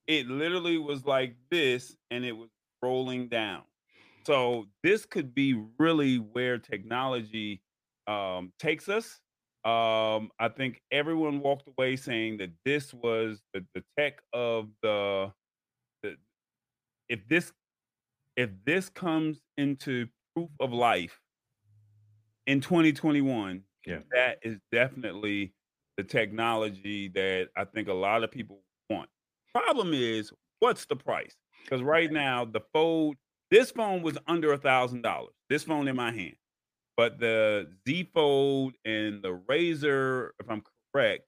it 0.06 0.26
literally 0.28 0.78
was 0.78 1.04
like 1.04 1.36
this 1.50 1.94
and 2.10 2.24
it 2.24 2.32
was 2.32 2.48
rolling 2.82 3.28
down. 3.28 3.62
So 4.26 4.66
this 4.82 5.06
could 5.06 5.34
be 5.34 5.62
really 5.78 6.16
where 6.16 6.58
technology 6.58 7.62
um, 8.06 8.52
takes 8.58 8.88
us. 8.88 9.20
Um, 9.64 10.30
I 10.38 10.48
think 10.48 10.80
everyone 10.90 11.40
walked 11.40 11.68
away 11.68 11.96
saying 11.96 12.38
that 12.38 12.50
this 12.64 12.94
was 12.94 13.42
the, 13.52 13.64
the 13.74 13.82
tech 13.98 14.20
of 14.32 14.68
the, 14.82 15.32
the 16.02 16.16
if 17.08 17.26
this 17.28 17.52
if 18.36 18.50
this 18.64 18.88
comes 18.88 19.40
into 19.56 20.06
proof 20.36 20.50
of 20.60 20.72
life 20.72 21.20
in 22.46 22.60
2021, 22.60 23.62
yeah. 23.86 23.98
that 24.12 24.38
is 24.42 24.58
definitely 24.70 25.52
the 25.96 26.04
technology 26.04 27.08
that 27.08 27.48
I 27.56 27.64
think 27.64 27.88
a 27.88 27.94
lot 27.94 28.22
of 28.22 28.30
people 28.30 28.60
want. 28.90 29.08
Problem 29.54 29.92
is, 29.94 30.30
what's 30.60 30.84
the 30.84 30.96
price? 30.96 31.34
Because 31.64 31.82
right 31.82 32.12
now, 32.12 32.44
the 32.44 32.60
fold, 32.72 33.16
this 33.50 33.70
phone 33.70 34.02
was 34.02 34.18
under 34.26 34.52
a 34.52 34.58
thousand 34.58 35.02
dollars. 35.02 35.32
This 35.48 35.64
phone 35.64 35.88
in 35.88 35.96
my 35.96 36.12
hand, 36.12 36.36
but 36.96 37.18
the 37.18 37.68
Z 37.86 38.10
Fold 38.14 38.74
and 38.84 39.22
the 39.22 39.40
Razr, 39.48 40.30
if 40.40 40.50
I'm 40.50 40.62
correct, 40.92 41.24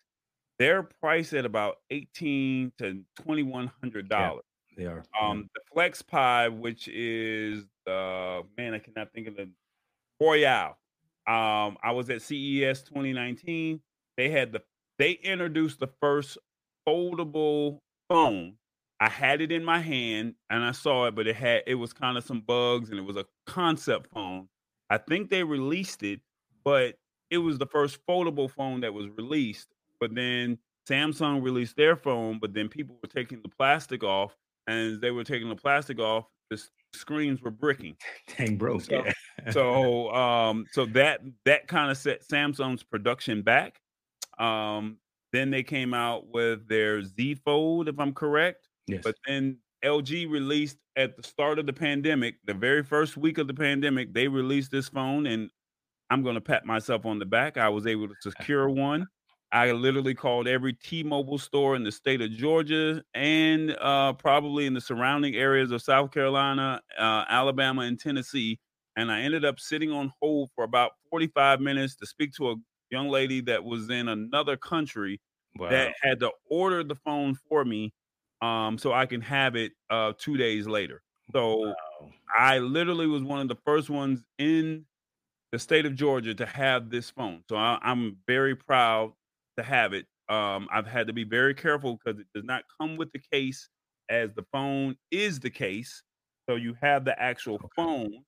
they're 0.59 0.89
priced 1.01 1.33
at 1.33 1.45
about 1.45 1.77
eighteen 1.91 2.73
to 2.79 3.03
twenty 3.21 3.43
one 3.43 3.71
hundred 3.81 4.09
dollars. 4.09 4.45
Yeah, 4.77 4.85
they 4.85 4.87
are. 4.87 5.05
Um, 5.21 5.49
the 5.55 5.61
FlexPai, 5.75 6.57
which 6.57 6.89
is 6.89 7.65
the 7.89 8.43
man, 8.57 8.75
I 8.75 8.79
cannot 8.79 9.13
think 9.13 9.29
of 9.29 9.37
the 9.37 9.49
Royole. 10.23 10.77
Um, 11.27 11.77
I 11.83 11.93
was 11.93 12.11
at 12.11 12.23
CES 12.23 12.83
2019. 12.83 13.81
They 14.17 14.31
had 14.31 14.53
the 14.53 14.63
they 14.99 15.13
introduced 15.13 15.81
the 15.81 15.89
first 16.01 16.39
foldable 16.87 17.81
phone. 18.09 18.55
I 19.01 19.09
had 19.09 19.41
it 19.41 19.53
in 19.53 19.65
my 19.65 19.79
hand 19.79 20.35
and 20.51 20.65
I 20.65 20.73
saw 20.73 21.07
it, 21.07 21.15
but 21.15 21.27
it 21.27 21.37
had 21.37 21.63
it 21.67 21.77
was 21.77 21.93
kind 21.93 22.17
of 22.19 22.25
some 22.25 22.41
bugs 22.41 22.91
and 22.91 22.99
it 22.99 23.03
was 23.03 23.17
a 23.17 23.27
concept 23.47 24.11
phone. 24.13 24.49
I 24.91 24.99
think 24.99 25.31
they 25.31 25.45
released 25.45 26.03
it, 26.03 26.21
but 26.65 26.97
it 27.31 27.39
was 27.39 27.59
the 27.59 27.67
first 27.67 27.99
foldable 28.09 28.51
phone 28.51 28.81
that 28.81 28.95
was 28.95 29.09
released. 29.17 29.69
But 30.01 30.15
then 30.15 30.59
Samsung 30.89 31.43
released 31.43 31.77
their 31.77 31.97
phone, 31.97 32.39
but 32.41 32.55
then 32.55 32.69
people 32.69 32.97
were 33.03 33.09
taking 33.09 33.43
the 33.43 33.49
plastic 33.49 34.03
off, 34.03 34.35
and 34.67 35.01
they 35.01 35.11
were 35.11 35.25
taking 35.25 35.49
the 35.49 35.57
plastic 35.57 35.99
off. 35.99 36.25
The 36.51 36.61
screens 36.99 37.41
were 37.41 37.51
bricking. 37.51 37.97
Dang 38.37 38.57
broke. 38.57 38.83
So, 38.83 39.05
yeah. 39.05 39.51
so 39.51 40.11
um, 40.15 40.67
so 40.73 40.87
that 40.87 41.21
that 41.45 41.69
kind 41.69 41.91
of 41.91 41.97
set 41.97 42.27
Samsung's 42.27 42.83
production 42.83 43.43
back. 43.43 43.81
Um, 44.39 44.99
then 45.33 45.51
they 45.51 45.63
came 45.63 45.93
out 45.93 46.29
with 46.29 46.69
their 46.69 47.03
Z 47.03 47.37
Fold, 47.45 47.89
if 47.89 47.99
I'm 47.99 48.15
correct. 48.15 48.69
Yes. 48.87 49.03
But 49.05 49.17
then 49.27 49.59
LG 49.85 50.31
released 50.31 50.79
at 50.97 51.17
the 51.17 51.23
start 51.23 51.59
of 51.59 51.67
the 51.67 51.73
pandemic, 51.73 52.37
the 52.45 52.55
very 52.55 52.83
first 52.83 53.17
week 53.17 53.39
of 53.39 53.47
the 53.47 53.55
pandemic, 53.55 54.13
they 54.13 54.27
released 54.27 54.71
this 54.71 54.89
phone, 54.89 55.27
and 55.27 55.51
I'm 56.11 56.23
going 56.23 56.35
to 56.35 56.41
pat 56.41 56.65
myself 56.65 57.05
on 57.05 57.19
the 57.19 57.27
back. 57.27 57.57
I 57.57 57.69
was 57.69 57.87
able 57.87 58.09
to 58.09 58.15
secure 58.21 58.69
one. 58.69 59.07
I 59.51 59.73
literally 59.73 60.15
called 60.15 60.47
every 60.47 60.75
T-Mobile 60.75 61.39
store 61.39 61.75
in 61.75 61.83
the 61.83 61.93
state 61.93 62.21
of 62.21 62.31
Georgia 62.31 63.03
and 63.15 63.77
uh, 63.81 64.13
probably 64.13 64.67
in 64.67 64.75
the 64.75 64.81
surrounding 64.81 65.35
areas 65.35 65.71
of 65.71 65.81
South 65.81 66.11
Carolina, 66.11 66.83
uh, 66.99 67.25
Alabama, 67.29 67.83
and 67.83 67.99
Tennessee. 67.99 68.59
And 68.97 69.11
I 69.11 69.21
ended 69.21 69.45
up 69.45 69.59
sitting 69.59 69.91
on 69.91 70.13
hold 70.21 70.51
for 70.55 70.65
about 70.65 70.93
45 71.11 71.61
minutes 71.61 71.95
to 71.97 72.07
speak 72.07 72.33
to 72.35 72.51
a 72.51 72.57
young 72.91 73.09
lady 73.09 73.41
that 73.43 73.65
was 73.65 73.89
in 73.89 74.09
another 74.09 74.57
country 74.57 75.21
wow. 75.57 75.71
that 75.71 75.95
had 76.03 76.21
to 76.21 76.31
order 76.51 76.85
the 76.85 76.97
phone 76.97 77.35
for 77.49 77.65
me 77.65 77.93
um, 78.43 78.77
so 78.77 78.93
I 78.93 79.07
can 79.07 79.21
have 79.23 79.57
it 79.57 79.73
uh, 79.89 80.13
two 80.19 80.37
days 80.37 80.67
later. 80.67 81.03
So 81.33 81.59
wow. 81.59 81.75
I 82.39 82.59
literally 82.59 83.07
was 83.07 83.23
one 83.23 83.41
of 83.41 83.49
the 83.49 83.57
first 83.65 83.89
ones 83.91 84.23
in 84.39 84.85
the 85.53 85.59
state 85.59 85.87
of 85.87 85.95
Georgia 85.95 86.35
to 86.35 86.47
have 86.47 86.91
this 86.91 87.11
phone. 87.11 87.43
So 87.49 87.57
I, 87.57 87.79
am 87.83 88.19
very 88.27 88.55
proud 88.55 89.13
to 89.59 89.63
have 89.63 89.93
it. 89.93 90.07
Um, 90.29 90.69
I've 90.73 90.87
had 90.87 91.07
to 91.07 91.13
be 91.13 91.25
very 91.25 91.55
careful 91.55 91.99
because 91.99 92.21
it 92.21 92.27
does 92.35 92.45
not 92.45 92.65
come 92.81 92.97
with 92.97 93.13
the 93.13 93.21
case 93.33 93.69
as 94.11 94.31
the 94.35 94.45
phone 94.53 94.97
is 95.11 95.41
the 95.41 95.51
case. 95.51 96.03
So 96.49 96.57
you 96.57 96.75
have 96.81 97.05
the 97.05 97.21
actual 97.21 97.61
phone, 97.77 98.25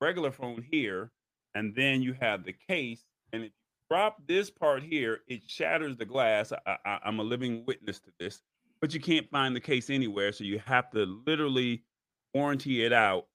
regular 0.00 0.32
phone 0.32 0.64
here, 0.70 1.10
and 1.54 1.74
then 1.74 2.02
you 2.02 2.14
have 2.20 2.44
the 2.44 2.54
case. 2.68 3.04
And 3.32 3.42
if 3.42 3.48
you 3.48 3.96
drop 3.96 4.16
this 4.26 4.50
part 4.50 4.82
here, 4.82 5.20
it 5.28 5.42
shatters 5.46 5.96
the 5.96 6.06
glass. 6.06 6.52
I, 6.66 6.76
I, 6.84 6.98
I'm 7.04 7.20
a 7.20 7.24
living 7.24 7.64
witness 7.66 8.00
to 8.00 8.10
this, 8.18 8.40
but 8.80 8.94
you 8.94 9.00
can't 9.00 9.28
find 9.30 9.54
the 9.54 9.60
case 9.60 9.90
anywhere. 9.90 10.32
So 10.32 10.44
you 10.44 10.60
have 10.64 10.90
to 10.90 11.04
literally 11.26 11.84
warranty 12.34 12.84
it 12.84 12.92
out 12.92 13.26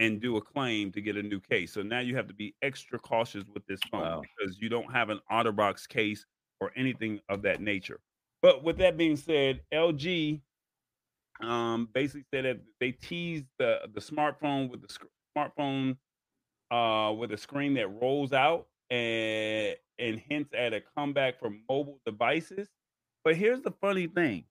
and 0.00 0.20
do 0.20 0.36
a 0.36 0.40
claim 0.40 0.90
to 0.92 1.00
get 1.00 1.16
a 1.16 1.22
new 1.22 1.40
case. 1.40 1.72
So 1.72 1.82
now 1.82 2.00
you 2.00 2.16
have 2.16 2.26
to 2.26 2.34
be 2.34 2.54
extra 2.62 2.98
cautious 2.98 3.44
with 3.52 3.64
this 3.66 3.80
phone 3.90 4.02
wow. 4.02 4.22
because 4.22 4.58
you 4.60 4.68
don't 4.68 4.92
have 4.92 5.10
an 5.10 5.20
OtterBox 5.30 5.88
case 5.88 6.24
or 6.60 6.72
anything 6.76 7.20
of 7.28 7.42
that 7.42 7.60
nature. 7.60 8.00
But 8.42 8.62
with 8.62 8.78
that 8.78 8.96
being 8.96 9.16
said, 9.16 9.60
LG 9.72 10.40
um, 11.40 11.88
basically 11.92 12.24
said 12.32 12.44
that 12.44 12.60
they 12.80 12.92
teased 12.92 13.46
the 13.58 13.80
the 13.92 14.00
smartphone 14.00 14.70
with 14.70 14.82
the 14.82 14.88
sc- 14.88 15.06
smartphone 15.36 15.96
uh, 16.70 17.12
with 17.12 17.32
a 17.32 17.36
screen 17.36 17.74
that 17.74 17.88
rolls 17.88 18.32
out 18.32 18.66
and 18.90 19.76
and 19.98 20.20
hints 20.28 20.50
at 20.56 20.72
a 20.72 20.82
comeback 20.96 21.38
for 21.38 21.50
mobile 21.68 22.00
devices. 22.04 22.68
But 23.24 23.36
here's 23.36 23.62
the 23.62 23.72
funny 23.80 24.06
thing: 24.06 24.44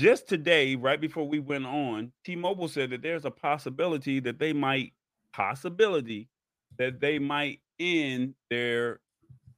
just 0.00 0.28
today, 0.28 0.74
right 0.74 1.00
before 1.00 1.28
we 1.28 1.38
went 1.38 1.66
on, 1.66 2.12
T-Mobile 2.24 2.68
said 2.68 2.90
that 2.90 3.02
there's 3.02 3.24
a 3.24 3.30
possibility 3.30 4.20
that 4.20 4.38
they 4.38 4.52
might 4.52 4.92
possibility 5.32 6.28
that 6.78 7.00
they 7.00 7.18
might 7.18 7.60
end 7.78 8.34
their 8.50 9.00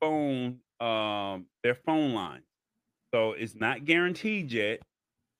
phone 0.00 0.58
um 0.80 1.46
their 1.62 1.74
phone 1.74 2.14
line. 2.14 2.42
So 3.14 3.32
it's 3.32 3.54
not 3.54 3.84
guaranteed 3.84 4.52
yet. 4.52 4.80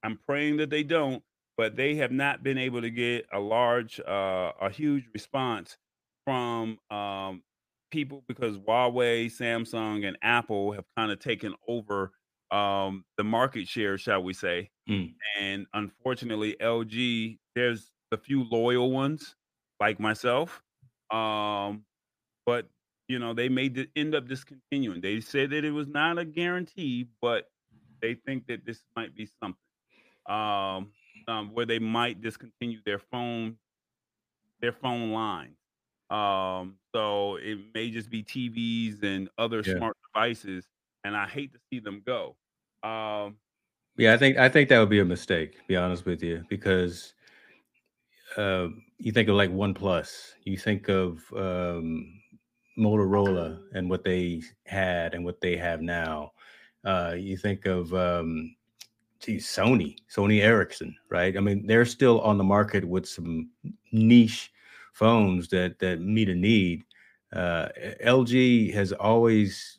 I'm 0.03 0.19
praying 0.27 0.59
that 0.59 0.71
they 0.71 0.83
don't, 0.83 1.23
but 1.57 1.77
they 1.77 1.97
have 1.97 2.13
not 2.13 2.43
been 2.43 2.59
able 2.59 2.83
to 2.83 2.91
get 2.91 3.27
a 3.33 3.41
large 3.41 4.01
uh 4.01 4.53
a 4.61 4.71
huge 4.71 5.09
response 5.13 5.77
from 6.25 6.79
um 6.91 7.43
people 7.91 8.25
because 8.27 8.59
Huawei, 8.59 9.27
Samsung, 9.27 10.07
and 10.07 10.19
Apple 10.21 10.73
have 10.73 10.85
kind 10.97 11.13
of 11.13 11.21
taken 11.21 11.55
over 11.69 12.11
um, 12.51 13.05
the 13.17 13.25
market 13.25 13.69
share, 13.69 13.97
shall 13.97 14.23
we 14.23 14.33
say. 14.33 14.71
Mm. 14.91 15.15
And 15.41 15.67
unfortunately, 15.73 16.57
LG, 16.61 17.39
there's 17.55 17.91
a 18.13 18.17
few 18.17 18.45
loyal 18.51 18.91
ones 18.91 19.37
like 19.81 20.01
myself. 20.01 20.61
Um, 21.11 21.85
but 22.47 22.67
you 23.09 23.19
know, 23.19 23.35
they 23.35 23.49
may 23.49 23.69
d- 23.69 23.89
end 23.97 24.15
up 24.15 24.29
discontinuing. 24.29 25.01
They 25.01 25.21
said 25.21 25.51
that 25.51 25.65
it 25.65 25.71
was 25.71 25.89
not 25.89 26.19
a 26.19 26.25
guarantee, 26.25 27.09
but 27.21 27.51
they 28.01 28.15
think 28.15 28.47
that 28.47 28.65
this 28.65 28.83
might 28.97 29.15
be 29.15 29.29
something 29.41 29.59
um, 30.29 30.91
um, 31.29 31.51
where 31.53 31.67
they 31.67 31.79
might 31.79 32.21
discontinue 32.21 32.81
their 32.85 32.99
phone 32.99 33.57
their 34.61 34.73
phone 34.73 35.13
line. 35.13 35.57
Um, 36.11 36.77
so 36.95 37.37
it 37.37 37.59
may 37.75 37.91
just 37.91 38.09
be 38.09 38.23
TVs 38.23 39.03
and 39.03 39.29
other 39.37 39.63
yeah. 39.67 39.77
smart 39.77 39.97
devices, 40.15 40.65
and 41.03 41.17
I 41.17 41.27
hate 41.27 41.53
to 41.53 41.59
see 41.71 41.81
them 41.81 42.03
go. 42.07 42.37
Um, 42.83 43.37
yeah, 43.97 44.15
I 44.15 44.19
think 44.19 44.39
I 44.39 44.49
think 44.49 44.69
that 44.69 44.79
would 44.79 44.91
be 44.91 45.01
a 45.01 45.05
mistake. 45.05 45.57
be 45.67 45.77
honest 45.77 46.07
with 46.07 46.23
you, 46.23 46.45
because 46.49 47.15
uh, 48.37 48.69
you 48.99 49.13
think 49.13 49.29
of 49.29 49.37
like 49.37 49.51
OnePlus, 49.51 50.33
you 50.45 50.57
think 50.57 50.89
of 50.89 51.23
um, 51.37 52.21
Motorola 52.79 53.61
and 53.73 53.89
what 53.89 54.05
they 54.05 54.43
had 54.67 55.15
and 55.15 55.25
what 55.25 55.41
they 55.41 55.57
have 55.57 55.81
now. 55.81 56.33
Uh, 56.85 57.15
you 57.17 57.37
think 57.37 57.67
of 57.67 57.95
um, 57.95 58.55
geez, 59.21 59.47
Sony, 59.47 59.97
Sony 60.15 60.43
Ericsson, 60.43 60.95
right? 61.09 61.37
I 61.37 61.41
mean, 61.41 61.67
they're 61.67 61.85
still 61.85 62.21
on 62.21 62.39
the 62.39 62.45
market 62.45 62.85
with 62.85 63.09
some 63.09 63.51
niche 63.93 64.53
phones 64.93 65.49
that 65.49 65.79
that 65.79 66.01
meet 66.01 66.29
a 66.29 66.35
need. 66.35 66.85
Uh, 67.33 67.69
LG 68.05 68.73
has 68.75 68.93
always 68.93 69.79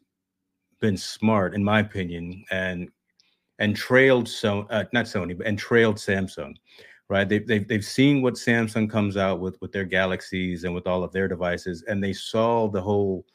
been 0.81 0.97
smart, 0.97 1.53
in 1.55 1.63
my 1.63 1.79
opinion, 1.79 2.43
and 2.51 2.89
and 3.59 3.75
trailed 3.75 4.27
so 4.27 4.67
uh, 4.69 4.83
not 4.93 5.05
Sony, 5.05 5.37
but 5.37 5.47
and 5.47 5.57
trailed 5.57 5.95
Samsung. 5.95 6.55
Right? 7.07 7.29
They've, 7.29 7.45
they've 7.45 7.67
they've 7.67 7.85
seen 7.85 8.21
what 8.21 8.33
Samsung 8.33 8.89
comes 8.89 9.15
out 9.15 9.39
with 9.39 9.61
with 9.61 9.71
their 9.71 9.85
Galaxies 9.85 10.63
and 10.63 10.73
with 10.73 10.87
all 10.87 11.03
of 11.03 11.11
their 11.11 11.27
devices, 11.27 11.83
and 11.87 12.03
they 12.03 12.13
saw 12.13 12.67
the 12.67 12.81
whole 12.81 13.25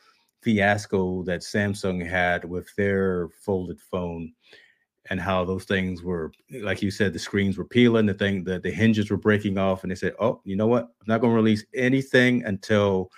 fiasco 0.43 1.23
that 1.25 1.41
Samsung 1.41 2.05
had 2.05 2.45
with 2.45 2.75
their 2.77 3.29
folded 3.45 3.81
phone 3.81 4.33
and 5.09 5.21
how 5.21 5.45
those 5.45 5.65
things 5.65 6.03
were 6.03 6.33
like 6.63 6.83
you 6.83 6.91
said 6.91 7.13
the 7.13 7.19
screens 7.19 7.57
were 7.57 7.65
peeling 7.65 8.07
the 8.07 8.15
thing 8.15 8.45
that 8.45 8.63
the 8.63 8.71
hinges 8.71 9.11
were 9.11 9.17
breaking 9.17 9.57
off 9.57 9.83
and 9.83 9.91
they 9.91 9.95
said 9.95 10.15
oh 10.21 10.41
you 10.45 10.57
know 10.57 10.67
what 10.67 10.85
i'm 10.85 11.07
not 11.07 11.21
going 11.21 11.33
to 11.33 11.37
release 11.37 11.65
anything 11.75 12.45
until 12.45 13.11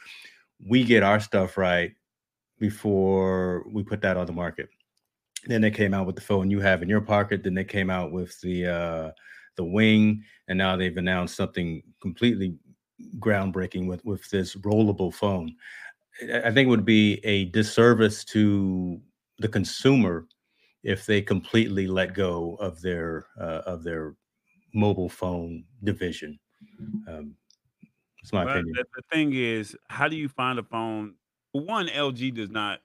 we 0.64 0.84
get 0.84 1.02
our 1.02 1.18
stuff 1.18 1.56
right 1.56 1.92
before 2.58 3.64
we 3.72 3.82
put 3.82 4.00
that 4.00 4.16
on 4.16 4.26
the 4.26 4.32
market 4.32 4.68
then 5.46 5.60
they 5.60 5.70
came 5.70 5.92
out 5.92 6.06
with 6.06 6.14
the 6.14 6.22
phone 6.22 6.50
you 6.50 6.60
have 6.60 6.82
in 6.82 6.88
your 6.88 7.00
pocket 7.00 7.42
then 7.42 7.54
they 7.54 7.64
came 7.64 7.90
out 7.90 8.12
with 8.12 8.40
the 8.40 8.66
uh 8.66 9.10
the 9.56 9.64
wing 9.64 10.22
and 10.48 10.58
now 10.58 10.76
they've 10.76 10.96
announced 10.96 11.36
something 11.36 11.82
completely 12.00 12.56
groundbreaking 13.18 13.86
with 13.86 14.04
with 14.04 14.28
this 14.30 14.54
rollable 14.56 15.12
phone 15.12 15.54
i 16.44 16.50
think 16.50 16.66
it 16.66 16.70
would 16.70 16.84
be 16.84 17.20
a 17.24 17.46
disservice 17.46 18.24
to 18.24 19.00
the 19.38 19.48
consumer 19.48 20.26
if 20.82 21.06
they 21.06 21.22
completely 21.22 21.86
let 21.86 22.14
go 22.14 22.56
of 22.56 22.80
their 22.80 23.26
uh, 23.40 23.62
of 23.66 23.84
their 23.84 24.14
mobile 24.74 25.08
phone 25.08 25.64
division. 25.84 26.38
Um, 27.08 27.34
it's 28.20 28.32
my 28.32 28.44
well, 28.44 28.54
opinion. 28.54 28.74
The, 28.76 28.84
the 28.96 29.02
thing 29.14 29.32
is, 29.34 29.76
how 29.88 30.08
do 30.08 30.16
you 30.16 30.28
find 30.28 30.58
a 30.58 30.62
phone? 30.62 31.14
One, 31.52 31.88
LG 31.88 32.34
does 32.34 32.50
not 32.50 32.80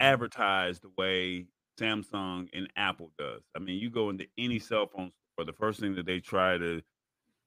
advertise 0.00 0.80
the 0.80 0.90
way 0.96 1.46
Samsung 1.78 2.48
and 2.52 2.68
Apple 2.76 3.12
does. 3.18 3.42
I 3.54 3.60
mean, 3.60 3.78
you 3.78 3.90
go 3.90 4.10
into 4.10 4.26
any 4.38 4.58
cell 4.58 4.86
phone 4.86 5.12
the 5.44 5.52
first 5.52 5.80
thing 5.80 5.94
that 5.96 6.06
they 6.06 6.20
try 6.20 6.58
to 6.58 6.82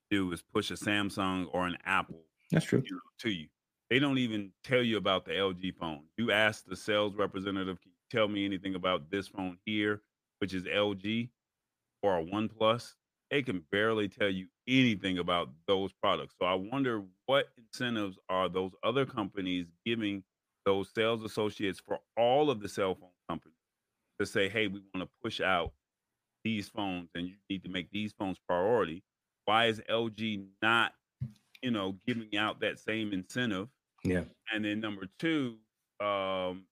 do 0.10 0.32
is 0.32 0.42
push 0.42 0.72
a 0.72 0.76
Samsung 0.76 1.48
or 1.52 1.68
an 1.68 1.78
Apple. 1.86 2.24
That's 2.52 2.66
true. 2.66 2.84
You 2.86 2.96
know, 2.96 3.02
to 3.20 3.30
you, 3.30 3.48
they 3.90 4.00
don't 4.00 4.18
even 4.18 4.52
tell 4.64 4.84
you 4.84 4.98
about 4.98 5.26
the 5.26 5.32
LG 5.32 5.76
phone. 5.76 6.06
You 6.18 6.32
ask 6.32 6.66
the 6.66 6.76
sales 6.76 7.16
representative, 7.16 7.82
"Can 7.82 7.92
you 7.92 7.98
tell 8.10 8.28
me 8.28 8.46
anything 8.46 8.76
about 8.76 9.10
this 9.10 9.28
phone 9.28 9.58
here, 9.66 10.04
which 10.40 10.54
is 10.54 10.66
LG 10.66 11.32
or 12.02 12.20
a 12.20 12.24
OnePlus, 12.24 12.96
they 13.32 13.42
can 13.42 13.62
barely 13.72 14.08
tell 14.08 14.30
you 14.30 14.48
anything 14.68 15.18
about 15.18 15.50
those 15.68 15.92
products. 15.94 16.36
So 16.40 16.46
I 16.46 16.54
wonder 16.54 17.04
what 17.26 17.48
incentives 17.58 18.20
are 18.30 18.48
those 18.48 18.72
other 18.84 19.06
companies 19.06 19.72
giving 19.86 20.24
those 20.66 20.90
sales 20.94 21.24
associates 21.24 21.80
for 21.80 22.00
all 22.18 22.50
of 22.50 22.60
the 22.60 22.70
cell 22.70 22.96
phone 22.96 23.10
companies 23.30 23.58
to 24.20 24.26
say, 24.26 24.50
hey, 24.50 24.68
we 24.68 24.82
want 24.94 25.08
to 25.08 25.10
push 25.22 25.42
out 25.42 25.74
these 26.46 26.70
phones 26.70 27.10
and 27.16 27.28
you 27.28 27.34
need 27.50 27.64
to 27.64 27.70
make 27.70 27.92
these 27.92 28.14
phones 28.18 28.38
priority. 28.48 29.04
Why 29.44 29.66
is 29.66 29.82
LG 29.90 30.46
not, 30.62 30.94
you 31.62 31.72
know, 31.72 31.98
giving 32.08 32.38
out 32.38 32.62
that 32.62 32.80
same 32.80 33.12
incentive? 33.12 33.68
Yeah. 34.04 34.24
And 34.54 34.64
then 34.64 34.80
number 34.80 35.08
two, 35.20 35.58
um, 36.00 36.66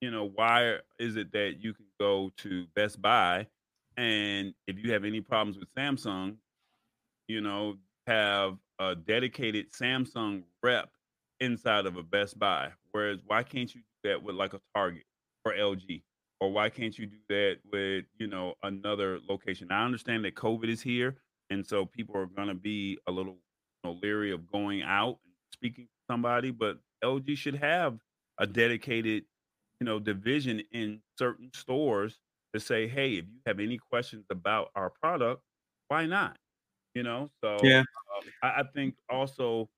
you 0.00 0.10
know, 0.10 0.30
why 0.34 0.76
is 0.98 1.16
it 1.16 1.32
that 1.32 1.56
you 1.60 1.74
can 1.74 1.86
go 1.98 2.30
to 2.38 2.66
Best 2.74 3.02
Buy 3.02 3.46
and 3.96 4.54
if 4.66 4.78
you 4.78 4.92
have 4.92 5.04
any 5.04 5.20
problems 5.20 5.58
with 5.58 5.68
Samsung, 5.74 6.36
you 7.28 7.40
know, 7.40 7.76
have 8.06 8.56
a 8.78 8.94
dedicated 8.94 9.72
Samsung 9.72 10.44
rep 10.62 10.88
inside 11.40 11.86
of 11.86 11.96
a 11.96 12.02
Best 12.02 12.38
Buy. 12.38 12.70
Whereas 12.92 13.18
why 13.26 13.42
can't 13.42 13.74
you 13.74 13.80
do 13.80 14.10
that 14.10 14.22
with 14.22 14.36
like 14.36 14.54
a 14.54 14.60
Target 14.74 15.04
or 15.44 15.52
LG? 15.52 16.02
Or 16.40 16.50
why 16.52 16.70
can't 16.70 16.96
you 16.98 17.06
do 17.06 17.18
that 17.28 17.58
with, 17.70 18.06
you 18.18 18.26
know, 18.26 18.54
another 18.62 19.20
location? 19.28 19.70
I 19.70 19.84
understand 19.84 20.24
that 20.24 20.34
COVID 20.34 20.68
is 20.68 20.80
here. 20.82 21.16
And 21.50 21.66
so 21.66 21.84
people 21.84 22.16
are 22.16 22.26
gonna 22.26 22.54
be 22.54 22.98
a 23.06 23.12
little 23.12 23.34
you 23.34 23.90
know, 23.90 23.92
leery 24.02 24.32
of 24.32 24.46
going 24.50 24.82
out 24.82 25.18
and 25.24 25.34
speaking 25.52 25.86
to 25.86 25.90
somebody, 26.12 26.50
but 26.50 26.78
LG 27.02 27.36
should 27.36 27.56
have 27.56 28.00
a 28.38 28.46
dedicated 28.46 29.24
you 29.80 29.84
know, 29.86 29.98
division 29.98 30.60
in 30.72 31.02
certain 31.18 31.50
stores 31.54 32.20
to 32.54 32.60
say, 32.60 32.86
hey, 32.86 33.14
if 33.14 33.26
you 33.26 33.40
have 33.46 33.60
any 33.60 33.78
questions 33.78 34.26
about 34.30 34.70
our 34.74 34.90
product, 34.90 35.42
why 35.88 36.06
not? 36.06 36.38
You 36.94 37.04
know, 37.04 37.30
so 37.44 37.56
yeah, 37.62 37.82
um, 38.16 38.32
I, 38.42 38.60
I 38.60 38.64
think 38.74 38.96
also 39.08 39.70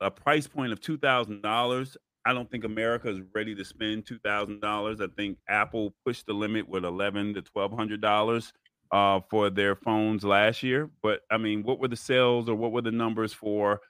a 0.00 0.10
price 0.10 0.46
point 0.46 0.72
of 0.72 0.80
two 0.80 0.98
thousand 0.98 1.42
dollars. 1.42 1.96
I 2.28 2.34
don't 2.34 2.50
think 2.50 2.64
America 2.64 3.08
is 3.08 3.22
ready 3.34 3.54
to 3.54 3.64
spend 3.64 4.06
two 4.06 4.18
thousand 4.18 4.60
dollars. 4.60 5.00
I 5.00 5.06
think 5.16 5.38
Apple 5.48 5.94
pushed 6.04 6.26
the 6.26 6.34
limit 6.34 6.68
with 6.68 6.84
eleven 6.84 7.32
to 7.32 7.40
twelve 7.40 7.72
hundred 7.72 8.02
dollars 8.02 8.52
uh, 8.92 9.20
for 9.30 9.48
their 9.48 9.74
phones 9.74 10.24
last 10.24 10.62
year. 10.62 10.90
But 11.02 11.20
I 11.30 11.38
mean, 11.38 11.62
what 11.62 11.80
were 11.80 11.88
the 11.88 11.96
sales 11.96 12.46
or 12.50 12.54
what 12.54 12.72
were 12.72 12.82
the 12.82 12.90
numbers 12.90 13.32
for, 13.32 13.80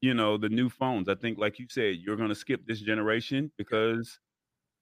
you 0.00 0.14
know, 0.14 0.38
the 0.38 0.48
new 0.48 0.70
phones? 0.70 1.10
I 1.10 1.14
think, 1.14 1.36
like 1.36 1.58
you 1.58 1.66
said, 1.68 1.96
you're 1.96 2.16
going 2.16 2.30
to 2.30 2.34
skip 2.34 2.62
this 2.66 2.80
generation 2.80 3.52
because 3.58 4.18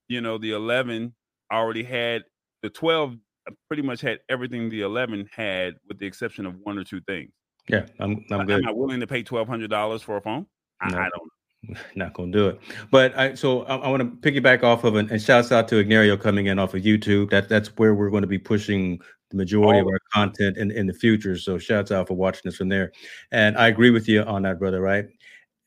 you 0.08 0.20
know, 0.20 0.38
the 0.38 0.52
11 0.52 1.12
already 1.52 1.82
had 1.82 2.22
the 2.62 2.70
12 2.70 3.14
uh, 3.48 3.50
pretty 3.66 3.82
much 3.82 4.00
had 4.00 4.20
everything 4.28 4.70
the 4.70 4.82
11 4.82 5.28
had 5.32 5.74
with 5.88 5.98
the 5.98 6.06
exception 6.06 6.46
of 6.46 6.54
one 6.62 6.78
or 6.78 6.84
two 6.84 7.00
things. 7.02 7.32
Yeah, 7.68 7.86
I'm 7.98 8.24
I'm 8.30 8.46
good. 8.46 8.62
Am 8.62 8.68
I 8.68 8.70
willing 8.70 9.00
to 9.00 9.08
pay 9.08 9.24
$1200 9.24 10.00
for 10.02 10.18
a 10.18 10.20
phone? 10.20 10.46
No. 10.88 10.98
I, 10.98 11.08
don't 11.08 11.30
not 11.94 12.12
gonna 12.14 12.32
do 12.32 12.48
it. 12.48 12.60
But 12.90 13.16
I 13.18 13.34
so 13.34 13.62
I, 13.62 13.76
I 13.76 13.88
want 13.88 14.00
to 14.02 14.30
piggyback 14.30 14.62
off 14.62 14.84
of 14.84 14.96
and, 14.96 15.10
and 15.10 15.20
shouts 15.20 15.52
out 15.52 15.68
to 15.68 15.78
Ignario 15.78 16.16
coming 16.16 16.46
in 16.46 16.58
off 16.58 16.74
of 16.74 16.82
YouTube. 16.82 17.30
That 17.30 17.48
that's 17.48 17.68
where 17.76 17.94
we're 17.94 18.10
going 18.10 18.22
to 18.22 18.28
be 18.28 18.38
pushing 18.38 19.00
the 19.30 19.36
majority 19.36 19.78
oh. 19.80 19.82
of 19.82 19.88
our 19.88 20.00
content 20.12 20.56
in, 20.56 20.70
in 20.70 20.86
the 20.86 20.92
future. 20.92 21.36
So 21.36 21.58
shouts 21.58 21.90
out 21.90 22.08
for 22.08 22.14
watching 22.14 22.48
us 22.48 22.56
from 22.56 22.68
there. 22.68 22.92
And 23.32 23.56
I 23.56 23.68
agree 23.68 23.90
with 23.90 24.08
you 24.08 24.22
on 24.22 24.42
that, 24.42 24.58
brother, 24.58 24.80
right? 24.80 25.06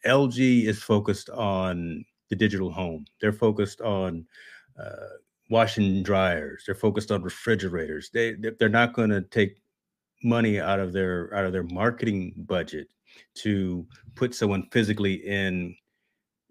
LG 0.06 0.66
is 0.66 0.82
focused 0.82 1.30
on 1.30 2.06
the 2.30 2.36
digital 2.36 2.72
home. 2.72 3.06
They're 3.20 3.34
focused 3.34 3.82
on 3.82 4.26
uh, 4.82 5.18
washing 5.50 6.04
dryers. 6.04 6.64
They're 6.66 6.76
focused 6.76 7.12
on 7.12 7.22
refrigerators. 7.22 8.10
They 8.14 8.36
they're 8.60 8.70
not 8.70 8.94
going 8.94 9.10
to 9.10 9.22
take 9.22 9.58
money 10.24 10.60
out 10.60 10.80
of 10.80 10.94
their 10.94 11.34
out 11.34 11.46
of 11.46 11.54
their 11.54 11.64
marketing 11.64 12.34
budget 12.38 12.88
to 13.34 13.86
put 14.16 14.36
someone 14.36 14.68
physically 14.72 15.16
in 15.28 15.76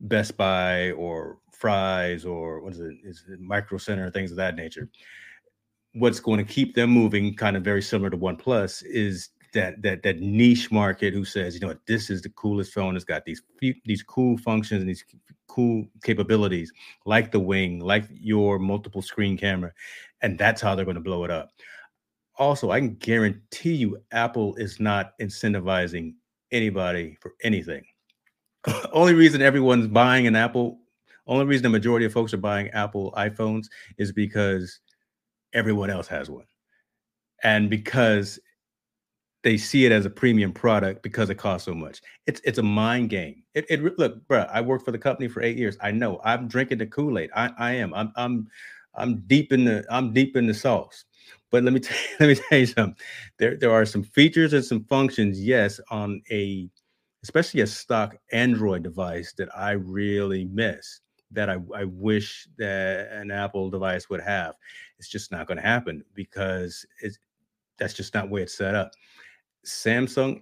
Best 0.01 0.37
Buy 0.37 0.93
or 0.93 1.39
Fry's 1.53 2.25
or 2.25 2.61
what 2.61 2.73
is 2.73 2.81
it? 2.81 2.97
Is 3.05 3.25
it 3.29 3.41
Micro 3.41 3.79
Center 3.79 4.11
things 4.11 4.31
of 4.31 4.37
that 4.37 4.57
nature. 4.57 4.89
what's 5.95 6.21
going 6.21 6.39
to 6.39 6.53
keep 6.53 6.75
them 6.75 6.91
moving, 6.91 7.35
kind 7.35 7.57
of 7.57 7.65
very 7.65 7.83
similar 7.83 8.11
to 8.11 8.17
OnePlus, 8.17 8.85
is 8.85 9.31
that 9.55 9.81
that 9.83 10.03
that 10.03 10.21
niche 10.21 10.71
market 10.71 11.15
who 11.15 11.25
says, 11.25 11.55
you 11.55 11.61
know, 11.61 11.69
what, 11.69 11.81
this 11.87 12.11
is 12.11 12.23
the 12.23 12.29
coolest 12.31 12.73
phone. 12.73 12.97
It's 12.97 13.05
got 13.05 13.25
these 13.25 13.43
these 13.85 14.03
cool 14.03 14.37
functions 14.39 14.81
and 14.83 14.89
these 14.89 15.05
cool 15.47 15.87
capabilities, 16.05 16.73
like 17.07 17.33
the 17.33 17.41
wing, 17.41 17.81
like 17.81 18.05
your 18.11 18.59
multiple 18.59 19.03
screen 19.03 19.37
camera, 19.37 19.73
and 20.23 20.39
that's 20.39 20.61
how 20.61 20.75
they're 20.75 20.85
going 20.85 20.95
to 20.97 21.01
blow 21.01 21.25
it 21.25 21.31
up. 21.31 21.51
Also, 22.39 22.71
I 22.71 22.79
can 22.79 22.95
guarantee 22.97 23.75
you, 23.75 23.99
Apple 24.13 24.55
is 24.57 24.79
not 24.79 25.19
incentivizing 25.19 26.15
anybody 26.53 27.17
for 27.21 27.35
anything. 27.43 27.85
only 28.93 29.15
reason 29.15 29.43
everyone's 29.43 29.87
buying 29.87 30.27
an 30.27 30.37
Apple, 30.37 30.79
only 31.27 31.45
reason 31.45 31.63
the 31.63 31.69
majority 31.69 32.07
of 32.07 32.13
folks 32.13 32.33
are 32.33 32.39
buying 32.39 32.69
Apple 32.71 33.13
iPhones 33.17 33.67
is 33.99 34.13
because 34.13 34.81
everyone 35.53 35.91
else 35.91 36.09
has 36.09 36.31
one. 36.31 36.47
And 37.45 37.71
because 37.71 38.41
they 39.45 39.57
see 39.57 39.87
it 39.87 39.93
as 39.93 40.05
a 40.05 40.11
premium 40.11 40.53
product 40.53 41.03
because 41.03 41.31
it 41.31 41.37
costs 41.37 41.65
so 41.67 41.75
much. 41.75 42.01
It's 42.27 42.41
it's 42.45 42.59
a 42.59 42.63
mind 42.63 43.11
game. 43.11 43.45
It, 43.55 43.67
it 43.69 43.99
look, 43.99 44.27
bro. 44.27 44.41
I 44.51 44.61
worked 44.61 44.85
for 44.85 44.91
the 44.91 44.99
company 44.99 45.29
for 45.29 45.43
eight 45.43 45.57
years. 45.57 45.77
I 45.81 45.91
know. 45.91 46.21
I'm 46.25 46.49
drinking 46.49 46.79
the 46.79 46.87
Kool 46.87 47.19
Aid. 47.19 47.31
I, 47.35 47.51
I 47.59 47.73
am. 47.75 47.95
I'm 47.95 48.13
I'm 48.17 48.49
I'm 48.95 49.21
deep 49.27 49.53
in 49.53 49.65
the 49.65 49.85
I'm 49.91 50.13
deep 50.13 50.37
in 50.37 50.47
the 50.47 50.55
sauce. 50.55 51.05
But 51.51 51.63
let 51.63 51.73
me 51.73 51.81
tell 51.81 51.97
you, 51.97 52.17
let 52.21 52.29
me 52.29 52.35
tell 52.35 52.59
you 52.59 52.67
something. 52.67 52.97
There 53.39 53.57
there 53.57 53.73
are 53.73 53.87
some 53.87 54.03
features 54.03 54.53
and 54.53 54.65
some 54.65 54.85
functions, 54.85 55.41
yes, 55.41 55.81
on 55.91 56.21
a 56.31 56.69
especially 57.23 57.61
a 57.61 57.67
stock 57.67 58.17
Android 58.33 58.83
device 58.83 59.33
that 59.39 59.49
I 59.57 59.73
really 59.73 60.45
miss. 60.47 61.01
That 61.31 61.51
I, 61.51 61.59
I 61.75 61.85
wish 61.85 62.49
that 62.57 63.13
an 63.13 63.31
Apple 63.31 63.69
device 63.69 64.09
would 64.09 64.23
have. 64.23 64.55
It's 64.99 65.09
just 65.09 65.31
not 65.31 65.47
going 65.47 65.59
to 65.59 65.63
happen 65.63 66.03
because 66.15 66.87
it's 67.03 67.19
that's 67.79 67.95
just 67.95 68.15
not 68.15 68.31
where 68.31 68.43
it's 68.45 68.57
set 68.57 68.75
up. 68.75 68.93
Samsung 69.67 70.41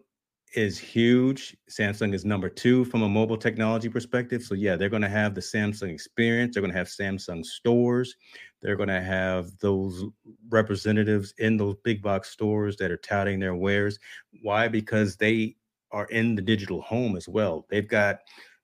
is 0.54 0.78
huge. 0.78 1.56
Samsung 1.68 2.14
is 2.14 2.24
number 2.24 2.48
two 2.48 2.84
from 2.86 3.02
a 3.02 3.08
mobile 3.08 3.36
technology 3.36 3.88
perspective. 3.88 4.42
So, 4.42 4.54
yeah, 4.54 4.76
they're 4.76 4.88
going 4.88 5.02
to 5.02 5.08
have 5.08 5.34
the 5.34 5.40
Samsung 5.40 5.92
experience. 5.92 6.54
They're 6.54 6.62
going 6.62 6.72
to 6.72 6.78
have 6.78 6.86
Samsung 6.86 7.44
stores. 7.44 8.14
They're 8.62 8.76
going 8.76 8.88
to 8.88 9.02
have 9.02 9.50
those 9.58 10.04
representatives 10.48 11.34
in 11.38 11.56
those 11.56 11.76
big 11.84 12.00
box 12.00 12.30
stores 12.30 12.76
that 12.76 12.90
are 12.90 12.96
touting 12.96 13.38
their 13.38 13.54
wares. 13.54 13.98
Why? 14.42 14.68
Because 14.68 15.16
they 15.16 15.56
are 15.92 16.06
in 16.06 16.34
the 16.34 16.42
digital 16.42 16.82
home 16.82 17.16
as 17.16 17.28
well. 17.28 17.66
They've 17.70 17.88
got 17.88 18.18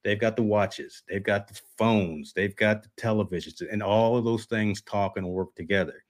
they've 0.04 0.18
got 0.18 0.36
the 0.36 0.42
watches, 0.42 1.02
they've 1.08 1.22
got 1.22 1.48
the 1.48 1.60
phones, 1.78 2.32
they've 2.32 2.56
got 2.56 2.82
the 2.82 2.88
televisions, 3.00 3.62
and 3.70 3.82
all 3.82 4.16
of 4.16 4.24
those 4.24 4.46
things 4.46 4.82
talk 4.82 5.16
and 5.16 5.28
work 5.28 5.54
together. 5.54 6.04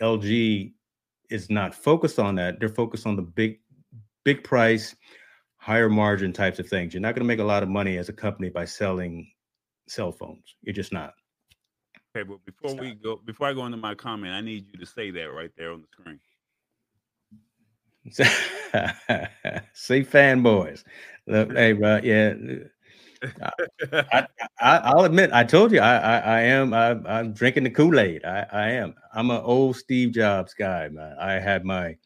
LG 0.00 0.72
is 1.30 1.50
not 1.50 1.74
focused 1.74 2.18
on 2.18 2.36
that. 2.36 2.60
They're 2.60 2.68
focused 2.68 3.06
on 3.06 3.16
the 3.16 3.22
big, 3.22 3.60
big 4.24 4.44
price, 4.44 4.94
higher 5.56 5.88
margin 5.88 6.32
types 6.32 6.58
of 6.58 6.68
things. 6.68 6.94
You're 6.94 7.00
not 7.00 7.14
going 7.14 7.24
to 7.24 7.28
make 7.28 7.40
a 7.40 7.44
lot 7.44 7.62
of 7.62 7.68
money 7.68 7.98
as 7.98 8.08
a 8.08 8.12
company 8.12 8.48
by 8.48 8.64
selling 8.64 9.30
cell 9.88 10.12
phones. 10.12 10.56
You're 10.62 10.74
just 10.74 10.92
not. 10.92 11.14
Okay, 12.16 12.26
but 12.26 12.38
before 12.44 12.74
we 12.80 12.94
go, 12.94 13.20
before 13.24 13.48
I 13.48 13.52
go 13.52 13.66
into 13.66 13.76
my 13.76 13.94
comment, 13.94 14.32
I 14.32 14.40
need 14.40 14.66
you 14.72 14.78
to 14.78 14.86
say 14.86 15.10
that 15.10 15.32
right 15.32 15.50
there 15.56 15.72
on 15.72 15.82
the 15.82 15.88
screen. 15.92 16.20
See 19.72 20.02
fanboys. 20.02 20.84
Look, 21.26 21.52
hey, 21.56 21.72
bro, 21.72 22.00
yeah. 22.02 22.34
I, 24.12 24.26
I, 24.60 24.94
will 24.94 25.04
admit, 25.04 25.30
I 25.32 25.44
told 25.44 25.72
you, 25.72 25.80
I, 25.80 25.96
I, 25.96 26.18
I 26.18 26.40
am, 26.42 26.72
I, 26.72 27.18
am 27.20 27.32
drinking 27.32 27.64
the 27.64 27.70
Kool 27.70 27.98
Aid. 27.98 28.24
I, 28.24 28.46
I 28.52 28.70
am. 28.70 28.94
I'm 29.12 29.30
an 29.30 29.42
old 29.42 29.76
Steve 29.76 30.12
Jobs 30.12 30.54
guy, 30.54 30.88
man. 30.88 31.16
I 31.18 31.32
had 31.32 31.64
my, 31.64 31.96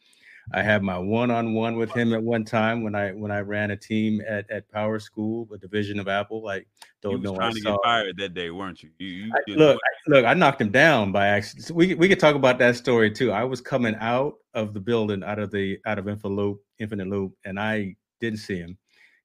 I 0.53 0.63
had 0.63 0.83
my 0.83 0.99
one-on-one 0.99 1.77
with 1.77 1.93
him 1.93 2.13
at 2.13 2.23
one 2.23 2.45
time 2.45 2.83
when 2.83 2.95
I 2.95 3.13
when 3.13 3.31
I 3.31 3.41
ran 3.41 3.71
a 3.71 3.77
team 3.77 4.21
at, 4.29 4.51
at 4.51 4.71
PowerSchool, 4.71 5.51
a 5.53 5.59
division 5.59 6.01
of 6.01 6.09
Apple. 6.09 6.49
I 6.49 6.65
don't 7.01 7.19
you 7.19 7.19
know. 7.19 7.37
Trying 7.37 7.51
I 7.51 7.53
to 7.53 7.61
get 7.61 7.79
fired 7.85 8.17
that 8.19 8.35
day, 8.35 8.51
weren't 8.51 8.83
you? 8.83 8.91
you, 8.99 9.07
you 9.09 9.33
I, 9.33 9.53
look, 9.53 9.79
I, 9.79 10.11
look, 10.11 10.25
I 10.25 10.35
knocked 10.35 10.61
him 10.61 10.71
down 10.71 11.13
by 11.13 11.29
accident. 11.29 11.67
So 11.67 11.75
we 11.75 11.95
we 11.95 12.09
could 12.09 12.21
talk 12.21 12.35
about 12.35 12.59
that 12.59 12.77
story 12.77 13.11
too. 13.11 13.31
I 13.31 13.45
was 13.45 13.61
coming 13.61 13.95
out 14.01 14.35
of 14.55 14.75
the 14.75 14.81
building, 14.81 15.23
out 15.23 15.39
of 15.39 15.51
the 15.51 15.79
out 15.87 15.99
of 15.99 16.09
Infinite 16.09 16.35
Loop, 16.35 16.63
Infinite 16.79 17.09
Loop, 17.09 17.35
and 17.45 17.59
I 17.59 17.95
didn't 18.21 18.41
see 18.41 18.57
him. 18.57 18.77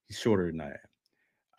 He's 0.07 0.19
shorter 0.19 0.51
than 0.51 0.61
I 0.61 0.69
am. 0.69 0.77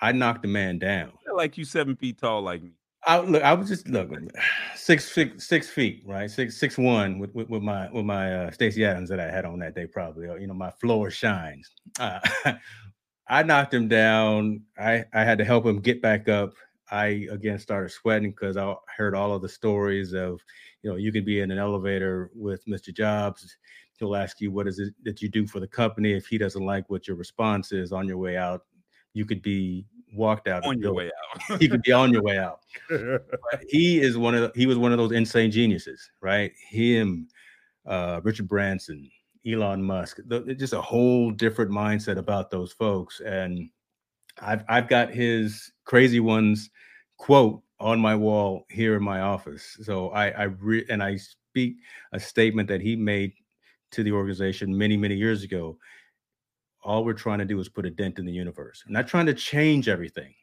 I 0.01 0.13
knocked 0.13 0.43
the 0.43 0.49
man 0.49 0.79
down. 0.79 1.13
Like 1.35 1.59
you 1.59 1.65
seven 1.65 1.97
feet 1.97 2.19
tall, 2.19 2.43
like 2.43 2.63
me. 2.63 2.78
I 3.07 3.21
look. 3.21 3.43
I 3.43 3.55
was 3.55 3.69
just 3.69 3.89
looking 3.89 4.29
six 4.75 5.11
six 5.13 5.47
six 5.47 5.69
feet, 5.69 6.03
right? 6.05 6.31
Six 6.31 6.59
six 6.59 6.77
one 6.77 7.19
with 7.19 7.35
with, 7.35 7.49
with 7.49 7.63
my 7.63 7.91
with 7.91 8.05
my 8.05 8.35
uh, 8.35 8.51
Stacy 8.51 8.85
Adams 8.85 9.09
that 9.11 9.21
I 9.21 9.31
had 9.31 9.45
on 9.45 9.59
that 9.61 9.75
day, 9.75 9.87
probably. 9.87 10.27
You 10.41 10.47
know, 10.47 10.55
my 10.55 10.71
floor 10.73 11.11
shines. 11.11 11.71
Uh, 11.99 12.21
I 13.29 13.43
knocked 13.43 13.73
him 13.73 13.89
down. 13.89 14.63
I 14.79 15.05
I 15.15 15.23
had 15.23 15.39
to 15.39 15.45
help 15.45 15.65
him 15.65 15.81
get 15.81 16.03
back 16.03 16.29
up. 16.29 16.55
I 16.91 17.27
again 17.31 17.59
started 17.59 17.91
sweating 17.91 18.31
because 18.31 18.57
I 18.57 18.75
heard 18.97 19.15
all 19.15 19.33
of 19.33 19.43
the 19.43 19.49
stories 19.49 20.13
of, 20.13 20.41
you 20.83 20.91
know, 20.91 20.97
you 20.97 21.13
can 21.13 21.25
be 21.25 21.41
in 21.41 21.51
an 21.51 21.59
elevator 21.59 22.31
with 22.35 22.65
Mr. 22.67 22.95
Jobs. 22.95 23.57
He'll 23.99 24.17
ask 24.17 24.41
you 24.41 24.51
what 24.51 24.67
is 24.67 24.79
it 24.79 24.95
that 25.05 25.21
you 25.21 25.29
do 25.29 25.47
for 25.47 25.61
the 25.61 25.69
company. 25.69 26.13
If 26.13 26.27
he 26.27 26.39
doesn't 26.39 26.65
like 26.65 26.89
what 26.89 27.07
your 27.07 27.17
response 27.17 27.73
is 27.73 27.93
on 27.93 28.07
your 28.09 28.19
way 28.19 28.37
out, 28.37 28.63
you 29.13 29.27
could 29.27 29.43
be 29.43 29.87
walked 30.13 30.49
out 30.49 30.65
on 30.65 30.81
your 30.81 30.95
way 30.95 31.11
out. 31.51 31.61
he 31.61 31.69
could 31.69 31.83
be 31.83 31.93
on 31.93 32.13
your 32.13 32.23
way 32.23 32.39
out. 32.39 32.61
But 32.91 33.63
he 33.69 34.01
is 34.01 34.17
one 34.17 34.35
of 34.35 34.41
the, 34.41 34.59
he 34.59 34.67
was 34.67 34.79
one 34.79 34.93
of 34.93 34.99
those 34.99 35.13
insane 35.13 35.51
geniuses, 35.51 36.11
right? 36.21 36.53
Him, 36.71 37.29
uh, 37.87 38.21
Richard 38.23 38.49
Branson, 38.49 39.11
Elon 39.47 39.83
Musk, 39.83 40.19
the, 40.27 40.55
just 40.55 40.73
a 40.73 40.81
whole 40.81 41.31
different 41.31 41.71
mindset 41.71 42.19
about 42.19 42.51
those 42.51 42.73
folks. 42.73 43.21
And 43.21 43.71
I've 44.41 44.65
I've 44.69 44.89
got 44.89 45.11
his 45.11 45.73
crazy 45.85 46.21
ones 46.21 46.71
quote 47.19 47.63
on 47.81 48.01
my 48.01 48.15
wall 48.15 48.65
here 48.71 48.97
in 48.97 49.03
my 49.03 49.21
office. 49.21 49.77
So 49.83 50.11
I 50.11 50.31
I 50.31 50.43
re- 50.45 50.87
and 50.89 51.03
I 51.03 51.17
speak 51.17 51.77
a 52.13 52.21
statement 52.21 52.69
that 52.69 52.81
he 52.81 52.97
made 52.97 53.33
to 53.93 54.03
the 54.03 54.13
organization 54.13 54.77
many 54.77 54.97
many 54.97 55.15
years 55.15 55.43
ago 55.43 55.79
all 56.89 57.05
we're 57.05 57.13
trying 57.13 57.39
to 57.39 57.45
do 57.45 57.61
is 57.61 57.69
put 57.69 57.85
a 57.85 57.91
dent 57.91 58.19
in 58.19 58.25
the 58.25 58.33
universe. 58.33 58.83
We're 58.87 58.95
not 58.95 59.07
trying 59.07 59.27
to 59.27 59.35
change 59.35 59.89
everything. 59.89 60.35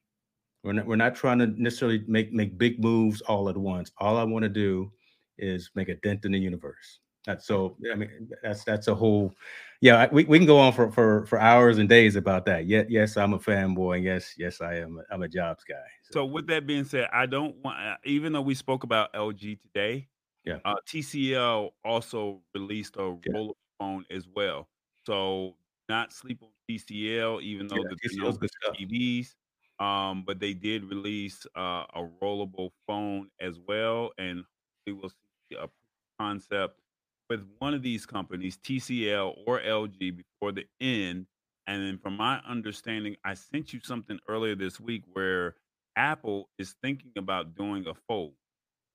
We're 0.63 0.73
not, 0.73 0.85
we're 0.85 0.95
not 0.95 1.15
trying 1.15 1.39
to 1.39 1.47
necessarily 1.47 2.03
make 2.07 2.31
make 2.31 2.57
big 2.57 2.79
moves 2.79 3.21
all 3.21 3.49
at 3.49 3.57
once. 3.57 3.91
All 3.97 4.17
I 4.17 4.23
want 4.23 4.43
to 4.43 4.49
do 4.49 4.91
is 5.39 5.71
make 5.73 5.89
a 5.89 5.95
dent 5.95 6.23
in 6.23 6.31
the 6.31 6.39
universe. 6.39 6.99
That's 7.25 7.47
so. 7.47 7.75
I 7.91 7.95
mean, 7.95 8.29
that's 8.43 8.63
that's 8.63 8.87
a 8.87 8.93
whole. 8.93 9.33
Yeah, 9.81 10.07
we, 10.11 10.25
we 10.25 10.37
can 10.37 10.45
go 10.45 10.59
on 10.59 10.71
for, 10.71 10.91
for 10.91 11.25
for 11.25 11.39
hours 11.39 11.79
and 11.79 11.89
days 11.89 12.15
about 12.15 12.45
that. 12.45 12.67
Yet, 12.67 12.91
yes, 12.91 13.17
I'm 13.17 13.33
a 13.33 13.39
fanboy. 13.39 13.95
and 13.95 14.05
Yes, 14.05 14.35
yes, 14.37 14.61
I 14.61 14.75
am. 14.75 15.01
I'm 15.11 15.23
a 15.23 15.27
jobs 15.27 15.63
guy. 15.63 15.75
So. 16.03 16.19
so, 16.19 16.25
with 16.25 16.45
that 16.47 16.67
being 16.67 16.85
said, 16.85 17.09
I 17.11 17.25
don't 17.25 17.55
want. 17.63 17.79
Uh, 17.79 17.95
even 18.05 18.33
though 18.33 18.41
we 18.41 18.53
spoke 18.53 18.83
about 18.83 19.11
LG 19.13 19.59
today, 19.61 20.07
yeah, 20.43 20.59
uh, 20.63 20.75
TCL 20.87 21.71
also 21.83 22.41
released 22.53 22.95
a 22.97 23.17
yeah. 23.25 23.33
roller 23.33 23.53
phone 23.79 24.05
as 24.11 24.27
well. 24.27 24.67
So 25.05 25.55
not 25.89 26.13
sleep 26.13 26.39
on 26.41 26.49
TCL, 26.69 27.41
even 27.41 27.67
though 27.67 27.77
yeah, 27.77 27.83
the 27.89 28.09
TCL's 28.09 28.37
good 28.37 28.49
TVs. 28.73 29.35
Um, 29.79 30.23
but 30.25 30.39
they 30.39 30.53
did 30.53 30.85
release 30.85 31.45
uh, 31.57 31.83
a 31.93 32.07
rollable 32.21 32.69
phone 32.87 33.29
as 33.41 33.59
well, 33.67 34.11
and 34.17 34.43
we 34.87 34.93
will 34.93 35.09
see 35.09 35.57
a 35.57 35.67
concept 36.19 36.79
with 37.29 37.45
one 37.59 37.73
of 37.73 37.81
these 37.81 38.05
companies, 38.05 38.57
TCL 38.57 39.35
or 39.45 39.59
LG, 39.59 39.99
before 39.99 40.51
the 40.51 40.65
end. 40.79 41.25
And 41.67 41.81
then, 41.81 41.97
from 41.97 42.15
my 42.15 42.39
understanding, 42.47 43.15
I 43.25 43.33
sent 43.33 43.73
you 43.73 43.79
something 43.83 44.19
earlier 44.29 44.55
this 44.55 44.79
week 44.79 45.03
where 45.13 45.55
Apple 45.95 46.49
is 46.59 46.75
thinking 46.81 47.11
about 47.17 47.55
doing 47.55 47.85
a 47.87 47.93
fold. 48.07 48.33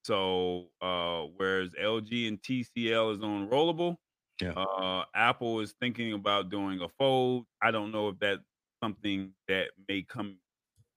So, 0.04 0.66
uh, 0.80 1.24
whereas 1.36 1.70
LG 1.80 2.28
and 2.28 2.40
TCL 2.40 3.16
is 3.16 3.22
on 3.22 3.48
rollable, 3.48 3.96
yeah. 4.40 4.52
Uh, 4.52 5.04
Apple 5.14 5.60
is 5.60 5.74
thinking 5.80 6.12
about 6.12 6.50
doing 6.50 6.80
a 6.80 6.88
fold. 6.88 7.46
I 7.62 7.70
don't 7.70 7.92
know 7.92 8.08
if 8.08 8.18
that's 8.18 8.42
something 8.82 9.32
that 9.48 9.68
may 9.88 10.02
come 10.02 10.36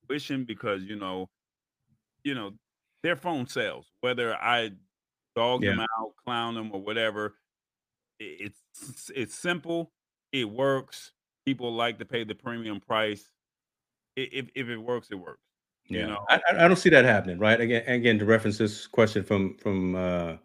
fruition 0.07 0.43
because 0.45 0.83
you 0.83 0.95
know, 0.95 1.29
you 2.23 2.35
know, 2.35 2.53
their 3.03 3.15
phone 3.15 3.47
sales. 3.47 3.85
Whether 4.01 4.35
I 4.35 4.71
dog 5.35 5.63
yeah. 5.63 5.71
them 5.71 5.79
out, 5.81 6.13
clown 6.23 6.55
them, 6.55 6.71
or 6.73 6.81
whatever, 6.81 7.35
it's 8.19 9.11
it's 9.13 9.35
simple. 9.35 9.91
It 10.31 10.49
works. 10.49 11.11
People 11.45 11.73
like 11.73 11.99
to 11.99 12.05
pay 12.05 12.23
the 12.23 12.35
premium 12.35 12.79
price. 12.79 13.29
If 14.15 14.47
if 14.55 14.69
it 14.69 14.77
works, 14.77 15.09
it 15.11 15.15
works. 15.15 15.41
Yeah, 15.89 16.01
you 16.01 16.07
know? 16.07 16.25
I, 16.29 16.41
I 16.51 16.67
don't 16.67 16.77
see 16.77 16.89
that 16.89 17.03
happening. 17.03 17.39
Right 17.39 17.59
again, 17.59 17.83
again 17.87 18.19
to 18.19 18.25
reference 18.25 18.57
this 18.57 18.87
question 18.87 19.23
from 19.23 19.57
from 19.57 19.95
uh, 19.95 20.35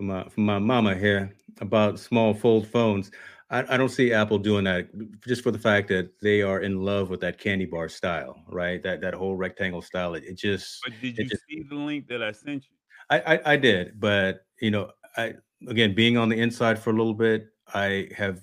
from 0.00 0.06
my 0.06 0.26
from 0.30 0.46
my 0.46 0.58
mama 0.58 0.94
here 0.94 1.36
about 1.60 2.00
small 2.00 2.32
fold 2.32 2.66
phones. 2.66 3.10
I, 3.50 3.74
I, 3.74 3.76
don't 3.76 3.90
see 3.90 4.14
Apple 4.14 4.38
doing 4.38 4.64
that 4.64 4.88
just 5.26 5.42
for 5.42 5.50
the 5.50 5.58
fact 5.58 5.88
that 5.88 6.08
they 6.22 6.40
are 6.40 6.60
in 6.60 6.80
love 6.80 7.10
with 7.10 7.20
that 7.20 7.36
candy 7.36 7.66
bar 7.66 7.88
style, 7.90 8.40
right? 8.48 8.82
That 8.82 9.02
that 9.02 9.12
whole 9.12 9.36
rectangle 9.36 9.82
style. 9.82 10.14
It, 10.14 10.24
it 10.24 10.38
just. 10.38 10.80
But 10.82 10.94
did 11.02 11.18
you 11.18 11.24
just, 11.26 11.42
see 11.46 11.64
the 11.68 11.74
link 11.74 12.06
that 12.08 12.22
I 12.22 12.32
sent 12.32 12.64
you? 12.70 12.76
I, 13.10 13.34
I, 13.34 13.52
I 13.52 13.56
did, 13.56 14.00
but 14.00 14.46
you 14.62 14.70
know, 14.70 14.90
I 15.18 15.34
again, 15.68 15.94
being 15.94 16.16
on 16.16 16.30
the 16.30 16.40
inside 16.40 16.78
for 16.78 16.90
a 16.90 16.94
little 16.94 17.12
bit, 17.12 17.48
I 17.74 18.08
have 18.16 18.40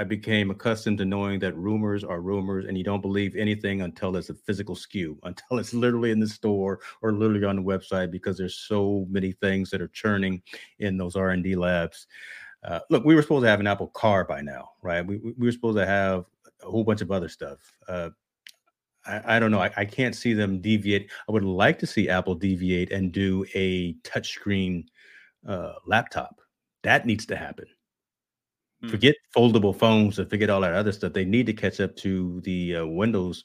I 0.00 0.04
became 0.04 0.50
accustomed 0.50 0.96
to 0.98 1.04
knowing 1.04 1.40
that 1.40 1.54
rumors 1.58 2.04
are 2.04 2.22
rumors, 2.22 2.64
and 2.64 2.78
you 2.78 2.82
don't 2.82 3.02
believe 3.02 3.36
anything 3.36 3.82
until 3.82 4.10
there's 4.10 4.30
a 4.30 4.34
physical 4.34 4.74
SKU, 4.74 5.18
until 5.24 5.58
it's 5.58 5.74
literally 5.74 6.10
in 6.10 6.18
the 6.18 6.26
store 6.26 6.80
or 7.02 7.12
literally 7.12 7.44
on 7.44 7.56
the 7.56 7.62
website, 7.62 8.10
because 8.10 8.38
there's 8.38 8.56
so 8.56 9.06
many 9.10 9.32
things 9.32 9.68
that 9.68 9.82
are 9.82 9.88
churning 9.88 10.42
in 10.78 10.96
those 10.96 11.16
R 11.16 11.30
and 11.30 11.44
D 11.44 11.54
labs. 11.54 12.06
Uh, 12.64 12.80
look, 12.88 13.04
we 13.04 13.14
were 13.14 13.20
supposed 13.20 13.44
to 13.44 13.50
have 13.50 13.60
an 13.60 13.66
Apple 13.66 13.88
Car 13.88 14.24
by 14.24 14.40
now, 14.40 14.70
right? 14.82 15.06
We, 15.06 15.18
we 15.18 15.34
were 15.36 15.52
supposed 15.52 15.76
to 15.76 15.86
have 15.86 16.24
a 16.62 16.70
whole 16.70 16.84
bunch 16.84 17.02
of 17.02 17.10
other 17.10 17.28
stuff. 17.28 17.58
Uh, 17.86 18.08
I, 19.04 19.36
I, 19.36 19.38
don't 19.38 19.50
know. 19.50 19.60
I, 19.60 19.70
I, 19.76 19.84
can't 19.84 20.14
see 20.14 20.32
them 20.32 20.60
deviate. 20.60 21.10
I 21.28 21.32
would 21.32 21.44
like 21.44 21.78
to 21.78 21.86
see 21.86 22.08
Apple 22.08 22.34
deviate 22.34 22.90
and 22.90 23.12
do 23.12 23.46
a 23.54 23.94
touchscreen 24.02 24.84
uh, 25.46 25.72
laptop. 25.86 26.40
That 26.82 27.06
needs 27.06 27.26
to 27.26 27.36
happen. 27.36 27.66
Mm. 28.84 28.90
Forget 28.90 29.14
foldable 29.36 29.76
phones 29.76 30.18
and 30.18 30.28
forget 30.30 30.50
all 30.50 30.60
that 30.62 30.74
other 30.74 30.92
stuff. 30.92 31.12
They 31.12 31.24
need 31.24 31.46
to 31.46 31.52
catch 31.52 31.80
up 31.80 31.94
to 31.96 32.40
the 32.42 32.76
uh, 32.76 32.86
Windows 32.86 33.44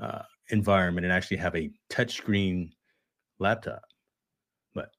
uh, 0.00 0.22
environment 0.50 1.04
and 1.04 1.12
actually 1.12 1.36
have 1.38 1.54
a 1.54 1.70
touchscreen 1.90 2.70
laptop. 3.38 3.82
But 4.74 4.90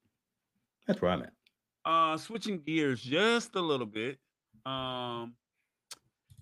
that's 0.88 1.02
where 1.02 1.12
I'm 1.12 1.24
at. 1.24 1.34
Uh, 1.84 2.18
switching 2.18 2.62
gears 2.62 3.02
just 3.02 3.56
a 3.56 3.62
little 3.62 3.86
bit. 3.86 4.18
Um, 4.66 5.36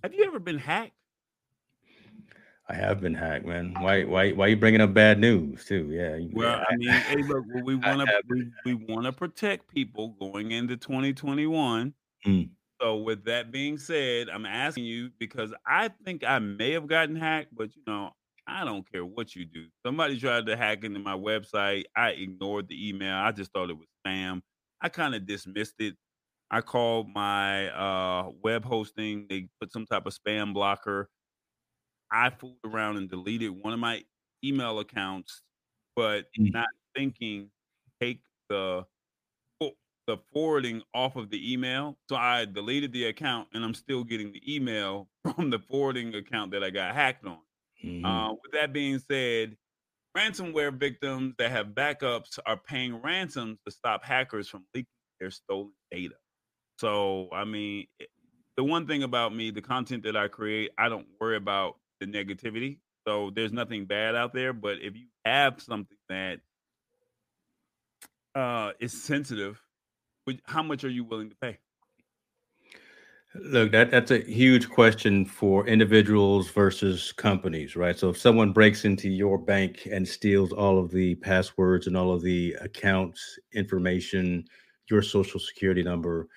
have 0.03 0.13
you 0.13 0.23
ever 0.25 0.39
been 0.39 0.59
hacked? 0.59 0.93
I 2.69 2.75
have 2.75 3.01
been 3.01 3.13
hacked, 3.13 3.45
man. 3.45 3.75
Why, 3.79 4.03
why, 4.05 4.31
why 4.31 4.45
are 4.45 4.49
you 4.49 4.55
bringing 4.55 4.79
up 4.79 4.93
bad 4.93 5.19
news 5.19 5.65
too? 5.65 5.89
Yeah. 5.91 6.17
Well, 6.31 6.57
yeah, 6.57 6.63
I 6.69 6.75
mean, 6.77 6.89
hey, 6.89 7.23
look, 7.23 7.43
we 7.63 7.75
want 7.75 8.07
to 8.07 8.21
we, 8.29 8.51
we 8.65 8.73
want 8.73 9.05
to 9.05 9.11
protect 9.11 9.67
people 9.67 10.09
going 10.19 10.51
into 10.51 10.77
2021. 10.77 11.93
Mm. 12.25 12.49
So, 12.84 12.97
with 12.97 13.23
that 13.25 13.49
being 13.49 13.77
said, 13.77 14.27
I'm 14.29 14.45
asking 14.45 14.84
you 14.84 15.09
because 15.17 15.53
I 15.65 15.89
think 16.03 16.25
I 16.27 16.39
may 16.39 16.71
have 16.71 16.86
gotten 16.86 17.15
hacked, 17.15 17.55
but 17.55 17.73
you 17.77 17.81
know, 17.88 18.09
I 18.45 18.65
don't 18.65 18.89
care 18.91 19.05
what 19.05 19.38
you 19.38 19.45
do. 19.45 19.67
Somebody 19.86 20.19
tried 20.19 20.47
to 20.47 20.57
hack 20.57 20.84
into 20.84 20.99
my 20.99 21.15
website. 21.15 21.84
I 21.95 22.09
ignored 22.09 22.67
the 22.67 22.89
email. 22.89 23.15
I 23.15 23.31
just 23.31 23.53
thought 23.53 23.69
it 23.69 23.77
was 23.77 23.88
spam. 24.05 24.41
I 24.81 24.89
kind 24.89 25.15
of 25.15 25.25
dismissed 25.25 25.75
it. 25.79 25.95
I 26.51 26.59
called 26.59 27.07
my 27.07 27.69
uh, 27.69 28.31
web 28.43 28.65
hosting. 28.65 29.27
They 29.29 29.47
put 29.61 29.71
some 29.71 29.86
type 29.86 30.05
of 30.05 30.13
spam 30.13 30.53
blocker. 30.53 31.09
I 32.11 32.31
fooled 32.31 32.57
around 32.65 32.97
and 32.97 33.09
deleted 33.09 33.51
one 33.51 33.71
of 33.71 33.79
my 33.79 34.03
email 34.43 34.79
accounts, 34.79 35.41
but 35.95 36.25
mm. 36.38 36.51
not 36.53 36.67
thinking 36.97 37.49
take 38.01 38.19
the 38.49 38.84
the 40.08 40.18
forwarding 40.34 40.82
off 40.93 41.16
of 41.16 41.30
the 41.30 41.54
email. 41.54 41.97
So 42.10 42.16
I 42.16 42.45
deleted 42.45 42.91
the 42.91 43.06
account 43.06 43.47
and 43.54 43.64
I'm 43.64 43.74
still 43.74 44.04
getting 44.04 44.32
the 44.32 44.56
email 44.56 45.08
from 45.36 45.49
the 45.49 45.60
forwarding 45.60 46.14
account 46.16 46.51
that 46.51 46.64
I 46.64 46.70
got 46.70 46.93
hacked 46.93 47.26
on. 47.26 47.39
Mm-hmm. 47.84 48.06
Uh, 48.06 48.32
with 48.32 48.51
that 48.54 48.74
being 48.74 48.99
said, 48.99 49.58
ransomware 50.18 50.74
victims 50.74 51.34
that 51.38 51.51
have 51.51 51.68
backups 51.68 52.39
are 52.45 52.58
paying 52.58 53.01
ransoms 53.01 53.60
to 53.66 53.72
stop 53.72 54.04
hackers 54.04 54.47
from 54.47 54.66
leaking 54.74 54.88
their 55.20 55.32
stolen 55.32 55.72
data. 55.91 56.16
So, 56.80 57.30
I 57.32 57.45
mean, 57.45 57.88
the 58.58 58.64
one 58.64 58.88
thing 58.88 59.04
about 59.04 59.36
me, 59.36 59.51
the 59.51 59.62
content 59.62 60.04
that 60.04 60.16
I 60.16 60.28
create, 60.28 60.72
I 60.78 60.89
don't 60.89 61.08
worry 61.20 61.38
about 61.38 61.78
the 61.99 62.06
negativity. 62.06 62.80
So 63.08 63.32
there's 63.32 63.51
nothing 63.51 63.86
bad 63.86 64.16
out 64.16 64.34
there. 64.34 64.54
But 64.54 64.80
if 64.82 64.95
you 64.95 65.08
have 65.26 65.62
something 65.62 65.97
that 66.10 66.39
uh, 68.36 68.72
is 68.80 69.04
sensitive, 69.04 69.62
how 70.45 70.63
much 70.63 70.84
are 70.84 70.89
you 70.89 71.03
willing 71.03 71.30
to 71.30 71.36
pay? 71.36 71.57
Look, 73.36 73.71
that 73.71 73.89
that's 73.89 74.11
a 74.11 74.19
huge 74.19 74.69
question 74.69 75.26
for 75.26 75.65
individuals 75.65 76.51
versus 76.51 77.11
companies, 77.11 77.76
right? 77.76 77.97
So 77.97 78.09
if 78.09 78.17
someone 78.17 78.53
breaks 78.53 78.86
into 78.86 79.09
your 79.09 79.39
bank 79.39 79.88
and 79.91 80.07
steals 80.07 80.53
all 80.53 80.78
of 80.78 80.91
the 80.91 81.15
passwords 81.15 81.88
and 81.88 81.97
all 81.97 82.11
of 82.11 82.21
the 82.21 82.55
accounts 82.61 83.39
information, 83.53 84.45
your 84.88 85.01
social 85.01 85.39
security 85.39 85.82
number, 85.82 86.28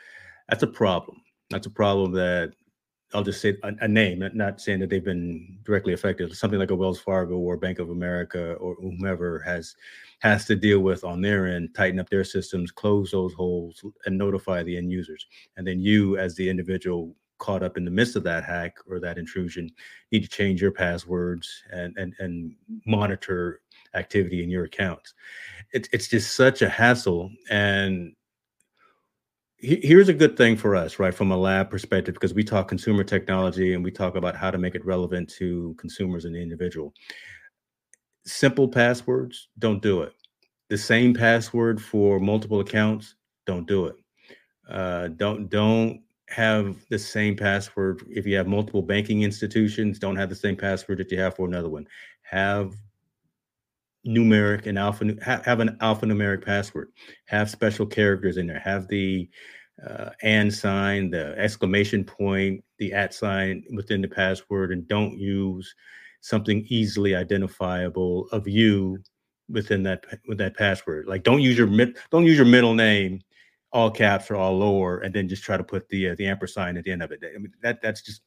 that's 0.49 0.63
a 0.63 0.67
problem. 0.67 1.21
That's 1.51 1.67
a 1.67 1.71
problem 1.71 2.13
that 2.13 2.55
I'll 3.13 3.23
just 3.23 3.43
say 3.43 3.59
a, 3.63 3.73
a, 3.83 3.89
name, 3.89 4.25
not 4.33 4.61
saying 4.61 4.81
that 4.81 4.89
they've 4.89 5.05
been 5.05 5.59
directly 5.65 5.93
affected. 5.93 6.35
Something 6.35 6.59
like 6.59 6.71
a 6.71 6.75
Wells 6.75 6.99
Fargo 6.99 7.37
or 7.37 7.57
Bank 7.59 7.79
of 7.79 7.91
America 7.91 8.55
or 8.55 8.75
whomever 8.77 9.39
has 9.41 9.77
has 10.19 10.45
to 10.47 10.57
deal 10.57 10.81
with 10.81 11.05
on 11.05 11.21
their 11.21 11.47
end, 11.47 11.75
tighten 11.75 12.01
up 12.01 12.09
their 12.09 12.25
systems, 12.25 12.71
close 12.71 13.11
those 13.11 13.35
holes, 13.35 13.85
and 14.07 14.17
notify 14.17 14.63
the 14.63 14.77
end 14.77 14.91
users. 14.91 15.27
And 15.57 15.67
then 15.67 15.81
you, 15.81 16.17
as 16.19 16.35
the 16.35 16.49
individual 16.49 17.15
caught 17.39 17.63
up 17.63 17.77
in 17.77 17.85
the 17.85 17.91
midst 17.91 18.17
of 18.17 18.25
that 18.25 18.45
hack 18.45 18.77
or 18.89 18.99
that 18.99 19.19
intrusion, 19.19 19.71
need 20.11 20.23
to 20.23 20.29
change 20.29 20.63
your 20.63 20.73
passwords 20.73 21.63
and 21.71 21.97
and 21.97 22.15
and 22.19 22.55
monitor 22.87 23.61
activity 23.95 24.43
in 24.43 24.51
your 24.51 24.65
accounts. 24.65 25.15
It's 25.73 25.89
it's 25.93 26.09
just 26.09 26.35
such 26.35 26.63
a 26.63 26.69
hassle 26.69 27.31
and 27.51 28.15
here's 29.59 30.09
a 30.09 30.15
good 30.15 30.37
thing 30.37 30.57
for 30.57 30.77
us, 30.77 30.99
right, 30.99 31.15
from 31.15 31.33
a 31.33 31.37
lab 31.37 31.71
perspective, 31.71 32.15
because 32.15 32.35
we 32.35 32.45
talk 32.45 32.69
consumer 32.69 33.03
technology 33.03 33.73
and 33.73 33.83
we 33.83 33.91
talk 33.91 34.15
about 34.15 34.37
how 34.37 34.51
to 34.51 34.59
make 34.59 34.75
it 34.75 34.85
relevant 34.85 35.29
to 35.31 35.75
consumers 35.79 36.25
and 36.25 36.35
the 36.35 36.43
individual. 36.43 36.93
Simple 38.27 38.69
passwords, 38.69 39.49
don't 39.59 39.83
do 39.83 40.03
it. 40.03 40.13
The 40.69 40.79
same 40.79 41.15
password 41.15 41.81
for 41.81 42.19
multiple 42.19 42.61
accounts, 42.61 43.15
don't 43.47 43.67
do 43.67 43.87
it. 43.87 43.97
Uh, 44.69 45.09
don't 45.09 45.49
don't 45.49 46.03
have 46.29 46.77
the 46.91 46.99
same 46.99 47.37
password 47.37 48.03
if 48.09 48.27
you 48.27 48.37
have 48.37 48.49
multiple 48.49 48.83
banking 48.83 49.23
institutions. 49.23 50.01
Don't 50.01 50.17
have 50.17 50.29
the 50.29 50.35
same 50.35 50.57
password 50.57 50.99
that 50.99 51.13
you 51.13 51.21
have 51.21 51.37
for 51.37 51.47
another 51.47 51.69
one. 51.69 51.87
Have 52.23 52.75
numeric 54.07 54.67
and 54.67 54.79
alpha 54.79 55.17
have 55.23 55.61
an 55.61 55.77
alphanumeric 55.81 56.45
password 56.45 56.89
have 57.25 57.51
special 57.51 57.85
characters 57.85 58.37
in 58.37 58.47
there 58.47 58.61
have 58.61 58.87
the 58.89 59.29
uh, 59.87 60.11
and 60.23 60.53
sign 60.53 61.11
the 61.11 61.37
exclamation 61.37 62.05
point 62.05 62.63
the 62.79 62.93
at 62.93 63.13
sign 63.13 63.65
within 63.75 64.01
the 64.01 64.09
password 64.09 64.71
and 64.71 64.87
don't 64.87 65.19
use 65.19 65.75
something 66.27 66.65
easily 66.69 67.15
identifiable 67.15 68.29
of 68.33 68.49
you 68.49 68.99
within 69.49 69.83
that 69.83 70.05
with 70.27 70.39
that 70.39 70.57
password 70.57 71.07
like 71.07 71.23
don't 71.23 71.41
use 71.41 71.57
your 71.57 71.69
don't 72.11 72.27
use 72.27 72.37
your 72.37 72.47
middle 72.47 72.75
name 72.75 73.21
all 73.73 73.91
caps 73.91 74.31
or 74.31 74.37
all 74.37 74.57
lower 74.59 74.99
and 74.99 75.15
then 75.15 75.29
just 75.29 75.45
try 75.45 75.57
to 75.57 75.63
put 75.63 75.89
the 75.89 76.11
uh, 76.11 76.15
the 76.17 76.27
ampersand 76.27 76.77
at 76.77 76.85
the 76.85 76.91
end 76.91 77.03
of 77.03 77.13
it 77.13 77.23
I 77.23 77.39
mean, 77.39 77.53
that 77.63 77.81
that's 77.81 78.03
just 78.03 78.23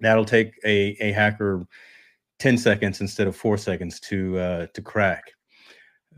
that'll 0.00 0.24
take 0.24 0.54
a 0.64 0.96
a 1.00 1.12
hacker 1.12 1.66
10 2.40 2.56
seconds 2.56 3.00
instead 3.00 3.26
of 3.26 3.36
four 3.36 3.56
seconds 3.56 4.00
to 4.00 4.38
uh, 4.38 4.66
to 4.74 4.82
crack. 4.82 5.24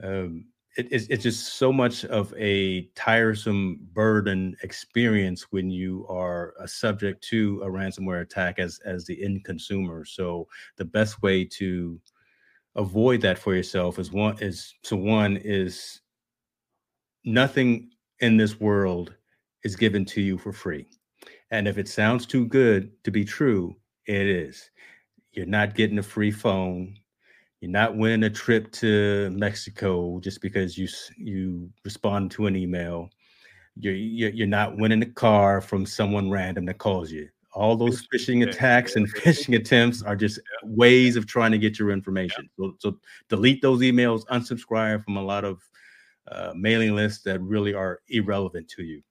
Um, 0.02 0.46
it, 0.76 0.88
it's, 0.90 1.06
it's 1.08 1.22
just 1.22 1.54
so 1.54 1.72
much 1.72 2.04
of 2.06 2.32
a 2.36 2.82
tiresome 2.94 3.80
burden 3.92 4.56
experience 4.62 5.46
when 5.50 5.70
you 5.70 6.06
are 6.08 6.54
a 6.58 6.66
subject 6.66 7.22
to 7.24 7.60
a 7.62 7.68
ransomware 7.68 8.22
attack 8.22 8.58
as 8.58 8.80
as 8.84 9.04
the 9.04 9.22
end 9.22 9.44
consumer. 9.44 10.04
So 10.04 10.48
the 10.76 10.84
best 10.84 11.22
way 11.22 11.44
to 11.44 12.00
avoid 12.74 13.20
that 13.20 13.38
for 13.38 13.54
yourself 13.54 13.98
is 13.98 14.12
one 14.12 14.38
is 14.40 14.74
so 14.82 14.96
one 14.96 15.36
is 15.38 16.00
nothing 17.24 17.90
in 18.20 18.36
this 18.36 18.58
world 18.58 19.14
is 19.64 19.76
given 19.76 20.04
to 20.06 20.20
you 20.20 20.38
for 20.38 20.52
free. 20.52 20.86
And 21.50 21.68
if 21.68 21.76
it 21.76 21.88
sounds 21.88 22.24
too 22.24 22.46
good 22.46 22.90
to 23.04 23.10
be 23.10 23.24
true, 23.24 23.76
it 24.06 24.26
is. 24.26 24.70
You're 25.32 25.46
not 25.46 25.74
getting 25.74 25.98
a 25.98 26.02
free 26.02 26.30
phone. 26.30 26.96
You're 27.62 27.70
not 27.70 27.96
winning 27.96 28.24
a 28.24 28.30
trip 28.30 28.72
to 28.72 29.30
Mexico 29.30 30.18
just 30.18 30.40
because 30.42 30.76
you 30.76 30.88
you 31.16 31.70
respond 31.84 32.32
to 32.32 32.46
an 32.46 32.56
email. 32.56 33.08
You're 33.76 33.94
you're 33.94 34.48
not 34.48 34.76
winning 34.78 35.00
a 35.00 35.06
car 35.06 35.60
from 35.60 35.86
someone 35.86 36.28
random 36.28 36.64
that 36.64 36.78
calls 36.78 37.12
you. 37.12 37.28
All 37.54 37.76
those 37.76 38.04
phishing 38.12 38.48
attacks 38.48 38.96
and 38.96 39.06
phishing 39.14 39.54
attempts 39.54 40.02
are 40.02 40.16
just 40.16 40.40
ways 40.64 41.14
of 41.14 41.28
trying 41.28 41.52
to 41.52 41.58
get 41.58 41.78
your 41.78 41.92
information. 41.92 42.50
So, 42.58 42.74
so 42.80 42.98
delete 43.28 43.62
those 43.62 43.80
emails, 43.80 44.26
unsubscribe 44.26 45.04
from 45.04 45.16
a 45.16 45.22
lot 45.22 45.44
of 45.44 45.62
uh, 46.32 46.54
mailing 46.56 46.96
lists 46.96 47.22
that 47.22 47.40
really 47.42 47.74
are 47.74 48.00
irrelevant 48.08 48.66
to 48.70 48.82
you, 48.82 49.02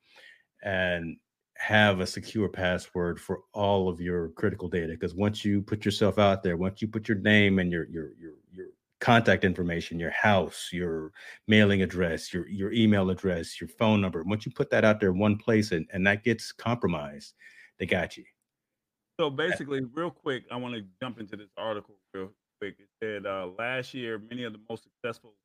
and 0.61 1.15
have 1.61 1.99
a 1.99 2.07
secure 2.07 2.49
password 2.49 3.21
for 3.21 3.41
all 3.53 3.87
of 3.87 4.01
your 4.01 4.29
critical 4.29 4.67
data 4.67 4.93
because 4.93 5.13
once 5.13 5.45
you 5.45 5.61
put 5.61 5.85
yourself 5.85 6.17
out 6.17 6.41
there 6.41 6.57
once 6.57 6.81
you 6.81 6.87
put 6.87 7.07
your 7.07 7.19
name 7.19 7.59
and 7.59 7.71
your 7.71 7.87
your 7.87 8.13
your 8.19 8.33
your 8.51 8.65
contact 8.99 9.43
information 9.43 9.99
your 9.99 10.09
house 10.09 10.69
your 10.71 11.11
mailing 11.47 11.83
address 11.83 12.33
your 12.33 12.47
your 12.49 12.71
email 12.73 13.11
address 13.11 13.61
your 13.61 13.67
phone 13.77 14.01
number 14.01 14.23
once 14.23 14.43
you 14.43 14.51
put 14.51 14.71
that 14.71 14.83
out 14.83 14.99
there 14.99 15.11
in 15.11 15.19
one 15.19 15.37
place 15.37 15.71
and, 15.71 15.85
and 15.93 16.05
that 16.05 16.23
gets 16.23 16.51
compromised 16.51 17.35
they 17.77 17.85
got 17.85 18.17
you. 18.17 18.23
So 19.19 19.29
basically 19.29 19.81
real 19.93 20.09
quick 20.09 20.45
i 20.51 20.55
want 20.55 20.73
to 20.73 20.81
jump 20.99 21.19
into 21.19 21.37
this 21.37 21.49
article 21.57 21.93
real 22.15 22.31
quick. 22.59 22.75
It 22.79 22.87
said 23.03 23.27
uh, 23.27 23.49
last 23.59 23.93
year 23.93 24.19
many 24.31 24.45
of 24.45 24.53
the 24.53 24.59
most 24.67 24.83
successful 24.83 25.35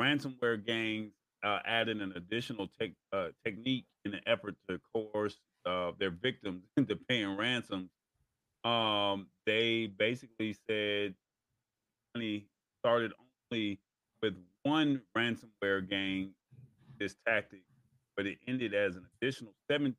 ransomware 0.00 0.64
gangs 0.64 1.10
uh, 1.44 1.58
added 1.66 2.00
an 2.00 2.12
additional 2.14 2.68
tech, 2.78 2.92
uh, 3.12 3.28
technique 3.44 3.86
in 4.04 4.14
an 4.14 4.20
effort 4.26 4.54
to 4.68 4.78
coerce 4.94 5.36
uh, 5.66 5.92
their 5.98 6.10
victims 6.10 6.64
into 6.76 6.96
paying 6.96 7.36
ransoms. 7.36 7.90
Um, 8.64 9.26
they 9.46 9.86
basically 9.86 10.56
said 10.68 11.14
money 12.14 12.46
started 12.80 13.12
only 13.52 13.80
with 14.22 14.34
one 14.62 15.02
ransomware 15.16 15.88
gang, 15.88 16.34
this 16.98 17.16
tactic, 17.26 17.62
but 18.16 18.26
it 18.26 18.38
ended 18.46 18.74
as 18.74 18.96
an 18.96 19.06
additional 19.20 19.52
17 19.70 19.96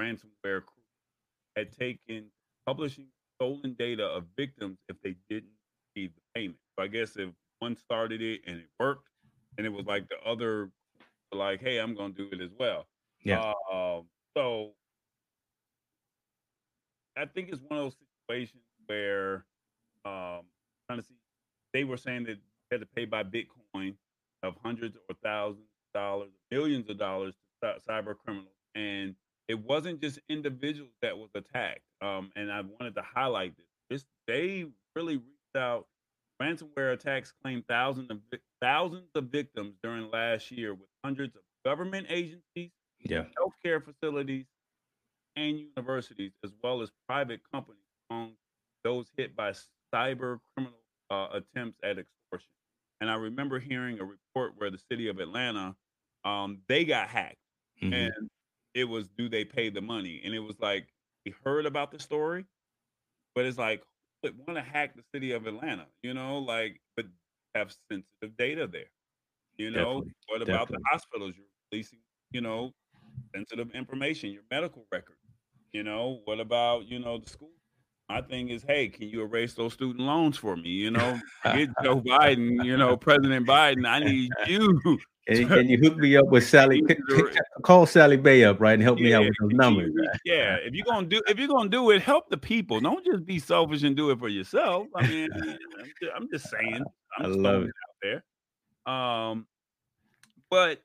ransomware 0.00 0.64
crew 0.64 0.82
had 1.56 1.72
taken 1.72 2.26
publishing 2.66 3.06
stolen 3.36 3.74
data 3.78 4.04
of 4.04 4.24
victims 4.36 4.78
if 4.88 4.96
they 5.02 5.14
didn't 5.28 5.52
receive 5.96 6.10
the 6.14 6.22
payment. 6.34 6.58
So 6.78 6.84
I 6.84 6.88
guess 6.88 7.16
if 7.16 7.30
one 7.58 7.76
started 7.76 8.22
it 8.22 8.42
and 8.46 8.58
it 8.58 8.68
worked, 8.80 9.08
and 9.56 9.66
it 9.66 9.70
was 9.70 9.86
like 9.86 10.08
the 10.08 10.20
other, 10.28 10.70
like, 11.32 11.60
hey, 11.60 11.78
I'm 11.78 11.94
going 11.94 12.14
to 12.14 12.28
do 12.28 12.36
it 12.36 12.42
as 12.42 12.50
well. 12.58 12.86
Yeah. 13.22 13.52
Uh, 13.72 14.02
so 14.36 14.72
I 17.16 17.26
think 17.26 17.48
it's 17.50 17.60
one 17.68 17.78
of 17.78 17.84
those 17.86 17.96
situations 18.28 18.62
where 18.86 19.44
um, 20.04 20.42
see 20.90 21.14
they 21.72 21.84
were 21.84 21.96
saying 21.96 22.24
that 22.24 22.36
you 22.36 22.42
had 22.70 22.80
to 22.80 22.86
pay 22.86 23.04
by 23.04 23.22
Bitcoin 23.22 23.94
of 24.42 24.54
hundreds 24.62 24.96
or 25.08 25.16
thousands 25.22 25.64
of 25.64 26.00
dollars, 26.00 26.30
millions 26.50 26.88
of 26.88 26.98
dollars 26.98 27.34
to 27.62 27.74
cyber 27.88 28.14
criminals, 28.16 28.48
and 28.74 29.14
it 29.48 29.58
wasn't 29.58 30.00
just 30.00 30.18
individuals 30.28 30.92
that 31.02 31.16
was 31.16 31.30
attacked. 31.34 31.80
Um, 32.02 32.30
and 32.36 32.50
I 32.50 32.60
wanted 32.60 32.94
to 32.96 33.02
highlight 33.02 33.56
this. 33.56 33.66
This 33.90 34.04
they 34.26 34.66
really 34.94 35.16
reached 35.16 35.56
out. 35.56 35.86
Ransomware 36.42 36.92
attacks 36.92 37.32
claimed 37.42 37.64
thousands 37.68 38.10
of 38.10 38.18
thousands 38.60 39.08
of 39.14 39.24
victims 39.26 39.74
during 39.82 40.10
last 40.10 40.50
year, 40.50 40.74
with 40.74 40.88
hundreds 41.04 41.36
of 41.36 41.42
government 41.64 42.06
agencies, 42.10 42.70
yeah, 43.04 43.24
healthcare 43.38 43.82
facilities, 43.82 44.46
and 45.36 45.60
universities, 45.76 46.32
as 46.44 46.52
well 46.62 46.82
as 46.82 46.90
private 47.08 47.40
companies 47.52 47.80
among 48.10 48.32
those 48.82 49.06
hit 49.16 49.34
by 49.34 49.52
cyber 49.92 50.38
criminal 50.54 50.78
uh, 51.10 51.28
attempts 51.32 51.78
at 51.82 51.98
extortion. 51.98 52.50
And 53.00 53.10
I 53.10 53.14
remember 53.14 53.58
hearing 53.58 53.98
a 54.00 54.04
report 54.04 54.54
where 54.56 54.70
the 54.70 54.80
city 54.90 55.08
of 55.08 55.18
Atlanta, 55.18 55.74
um, 56.24 56.58
they 56.68 56.84
got 56.84 57.08
hacked, 57.08 57.36
mm-hmm. 57.82 57.92
and 57.92 58.30
it 58.74 58.84
was 58.84 59.08
do 59.16 59.28
they 59.28 59.44
pay 59.44 59.70
the 59.70 59.80
money? 59.80 60.20
And 60.24 60.34
it 60.34 60.40
was 60.40 60.56
like 60.60 60.86
we 61.24 61.34
heard 61.44 61.66
about 61.66 61.90
the 61.90 61.98
story, 61.98 62.44
but 63.34 63.44
it's 63.44 63.58
like 63.58 63.82
would 64.24 64.36
want 64.46 64.56
to 64.56 64.62
hack 64.62 64.96
the 64.96 65.02
city 65.14 65.32
of 65.32 65.46
Atlanta, 65.46 65.86
you 66.02 66.14
know, 66.14 66.38
like 66.38 66.80
but 66.96 67.06
have 67.54 67.74
sensitive 67.90 68.36
data 68.36 68.66
there. 68.66 68.90
You 69.56 69.70
know, 69.70 70.00
Definitely. 70.00 70.12
what 70.28 70.42
about 70.42 70.58
Definitely. 70.60 70.76
the 70.76 70.90
hospitals? 70.90 71.34
You're 71.36 71.46
releasing, 71.70 71.98
you 72.32 72.40
know, 72.40 72.72
sensitive 73.34 73.70
information, 73.74 74.30
your 74.30 74.42
medical 74.50 74.84
records. 74.92 75.18
You 75.72 75.82
know, 75.82 76.20
what 76.24 76.40
about, 76.40 76.86
you 76.86 76.98
know, 76.98 77.18
the 77.18 77.28
school? 77.28 77.50
My 78.08 78.20
thing 78.20 78.50
is, 78.50 78.62
hey, 78.66 78.88
can 78.88 79.08
you 79.08 79.22
erase 79.22 79.54
those 79.54 79.72
student 79.72 80.00
loans 80.00 80.36
for 80.36 80.56
me? 80.56 80.68
You 80.68 80.90
know, 80.90 81.18
get 81.42 81.70
Joe 81.82 82.00
Biden, 82.00 82.64
you 82.64 82.76
know, 82.76 82.96
President 82.96 83.46
Biden, 83.46 83.88
I 83.88 84.00
need 84.00 84.30
you 84.46 84.98
and, 85.26 85.38
and, 85.52 85.70
you 85.70 85.78
hook 85.78 85.96
me 85.96 86.16
up 86.16 86.26
with 86.26 86.46
Sally. 86.46 86.82
Call 87.62 87.86
Sallie 87.86 88.16
Mae 88.16 88.44
up, 88.44 88.60
right, 88.60 88.74
and 88.74 88.82
help 88.82 88.98
yeah, 88.98 89.04
me 89.04 89.14
out 89.14 89.24
with 89.24 89.34
those 89.40 89.52
numbers. 89.52 89.92
You, 89.94 90.08
yeah, 90.24 90.56
if 90.56 90.74
you're 90.74 90.84
gonna 90.84 91.06
do 91.06 91.22
if 91.26 91.38
you're 91.38 91.48
gonna 91.48 91.70
do 91.70 91.90
it, 91.90 92.02
help 92.02 92.28
the 92.28 92.36
people. 92.36 92.80
Don't 92.80 93.04
just 93.04 93.24
be 93.24 93.38
selfish 93.38 93.82
and 93.82 93.96
do 93.96 94.10
it 94.10 94.18
for 94.18 94.28
yourself. 94.28 94.86
I 94.94 95.06
mean, 95.06 95.30
I'm 96.14 96.28
just, 96.30 96.50
saying. 96.50 96.84
I'm 97.18 97.24
I 97.24 97.28
love 97.28 97.62
it 97.62 97.68
out 97.68 98.22
there. 98.86 98.94
Um, 98.94 99.46
but 100.50 100.82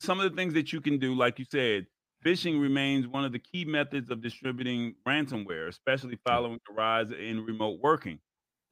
some 0.00 0.20
of 0.20 0.30
the 0.30 0.36
things 0.36 0.54
that 0.54 0.72
you 0.72 0.80
can 0.80 0.98
do, 0.98 1.14
like 1.14 1.38
you 1.38 1.44
said, 1.50 1.86
phishing 2.24 2.60
remains 2.60 3.06
one 3.06 3.24
of 3.24 3.32
the 3.32 3.38
key 3.38 3.64
methods 3.64 4.10
of 4.10 4.22
distributing 4.22 4.94
ransomware, 5.06 5.68
especially 5.68 6.18
following 6.26 6.58
the 6.66 6.74
rise 6.74 7.10
in 7.10 7.44
remote 7.44 7.80
working. 7.82 8.18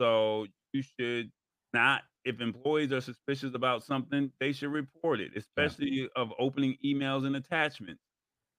So 0.01 0.47
you 0.73 0.83
should 0.83 1.31
not 1.73 2.03
if 2.25 2.41
employees 2.41 2.93
are 2.93 3.01
suspicious 3.01 3.55
about 3.55 3.83
something, 3.83 4.31
they 4.39 4.53
should 4.53 4.71
report 4.71 5.19
it, 5.19 5.31
especially 5.35 5.91
yeah. 5.91 6.07
of 6.15 6.31
opening 6.39 6.77
emails 6.85 7.27
and 7.27 7.37
attachments. 7.37 8.03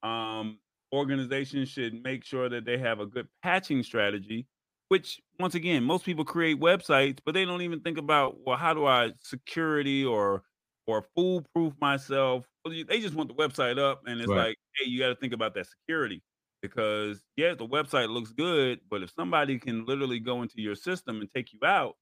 Um, 0.01 0.59
organizations 0.93 1.69
should 1.69 2.01
make 2.01 2.25
sure 2.25 2.49
that 2.49 2.65
they 2.65 2.79
have 2.79 2.99
a 2.99 3.05
good 3.05 3.27
patching 3.43 3.83
strategy, 3.83 4.47
which 4.87 5.21
once 5.39 5.53
again, 5.53 5.83
most 5.83 6.03
people 6.03 6.25
create 6.25 6.59
websites, 6.59 7.19
but 7.23 7.33
they 7.33 7.45
don't 7.45 7.61
even 7.61 7.81
think 7.81 7.99
about, 7.99 8.37
well, 8.43 8.57
how 8.57 8.73
do 8.73 8.87
I 8.87 9.11
security 9.19 10.03
or 10.03 10.43
or 10.87 11.05
foolproof 11.15 11.73
myself? 11.79 12.48
Well, 12.63 12.73
they 12.87 12.99
just 12.99 13.15
want 13.15 13.29
the 13.29 13.35
website 13.35 13.79
up, 13.79 14.01
and 14.05 14.19
it's 14.19 14.29
right. 14.29 14.47
like, 14.47 14.57
hey, 14.77 14.89
you 14.89 14.99
got 14.99 15.09
to 15.09 15.15
think 15.15 15.33
about 15.33 15.53
that 15.55 15.67
security 15.67 16.21
because 16.61 17.23
yeah, 17.35 17.53
the 17.53 17.67
website 17.67 18.09
looks 18.09 18.31
good, 18.31 18.79
but 18.89 19.01
if 19.01 19.11
somebody 19.15 19.57
can 19.59 19.85
literally 19.85 20.19
go 20.19 20.41
into 20.41 20.61
your 20.61 20.75
system 20.75 21.21
and 21.21 21.29
take 21.33 21.53
you 21.53 21.59
out, 21.65 21.95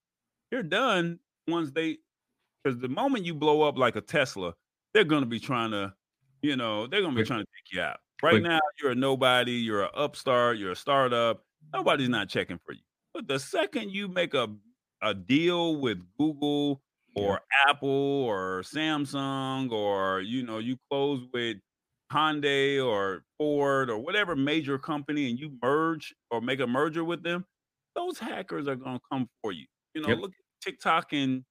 you're 0.51 0.63
done 0.63 1.19
once 1.47 1.71
they 1.71 1.97
because 2.63 2.79
the 2.79 2.87
moment 2.87 3.25
you 3.25 3.33
blow 3.33 3.61
up 3.61 3.77
like 3.77 3.95
a 3.95 4.01
Tesla, 4.01 4.53
they're 4.93 5.03
gonna 5.03 5.25
be 5.25 5.39
trying 5.39 5.71
to, 5.71 5.93
you 6.41 6.55
know, 6.55 6.87
they're 6.87 7.01
gonna 7.01 7.15
be 7.15 7.23
trying 7.23 7.41
to 7.41 7.45
take 7.45 7.75
you 7.75 7.81
out. 7.81 7.99
Right 8.23 8.41
now, 8.41 8.59
you're 8.81 8.91
a 8.91 8.95
nobody, 8.95 9.53
you're 9.53 9.83
an 9.83 9.91
upstart, 9.93 10.57
you're 10.57 10.71
a 10.71 10.75
startup. 10.75 11.43
Nobody's 11.73 12.09
not 12.09 12.29
checking 12.29 12.59
for 12.65 12.73
you. 12.73 12.81
But 13.13 13.27
the 13.27 13.39
second 13.39 13.91
you 13.91 14.07
make 14.07 14.33
a 14.33 14.49
a 15.01 15.13
deal 15.13 15.79
with 15.79 15.99
Google 16.17 16.81
or 17.17 17.39
yeah. 17.41 17.71
Apple 17.71 17.89
or 17.89 18.61
Samsung 18.63 19.71
or 19.71 20.21
you 20.21 20.43
know 20.43 20.59
you 20.59 20.77
close 20.89 21.21
with 21.33 21.57
Hyundai 22.11 22.83
or 22.83 23.23
Ford 23.37 23.89
or 23.89 23.97
whatever 23.97 24.35
major 24.35 24.77
company 24.77 25.29
and 25.29 25.39
you 25.39 25.51
merge 25.61 26.13
or 26.31 26.41
make 26.41 26.59
a 26.59 26.67
merger 26.67 27.03
with 27.03 27.23
them, 27.23 27.45
those 27.95 28.17
hackers 28.17 28.67
are 28.67 28.75
going 28.75 28.97
to 28.97 29.01
come 29.11 29.27
for 29.41 29.51
you. 29.51 29.65
You 29.93 30.01
know, 30.01 30.09
yep. 30.09 30.19
look 30.19 30.31
TikTok 30.63 31.13
and 31.13 31.43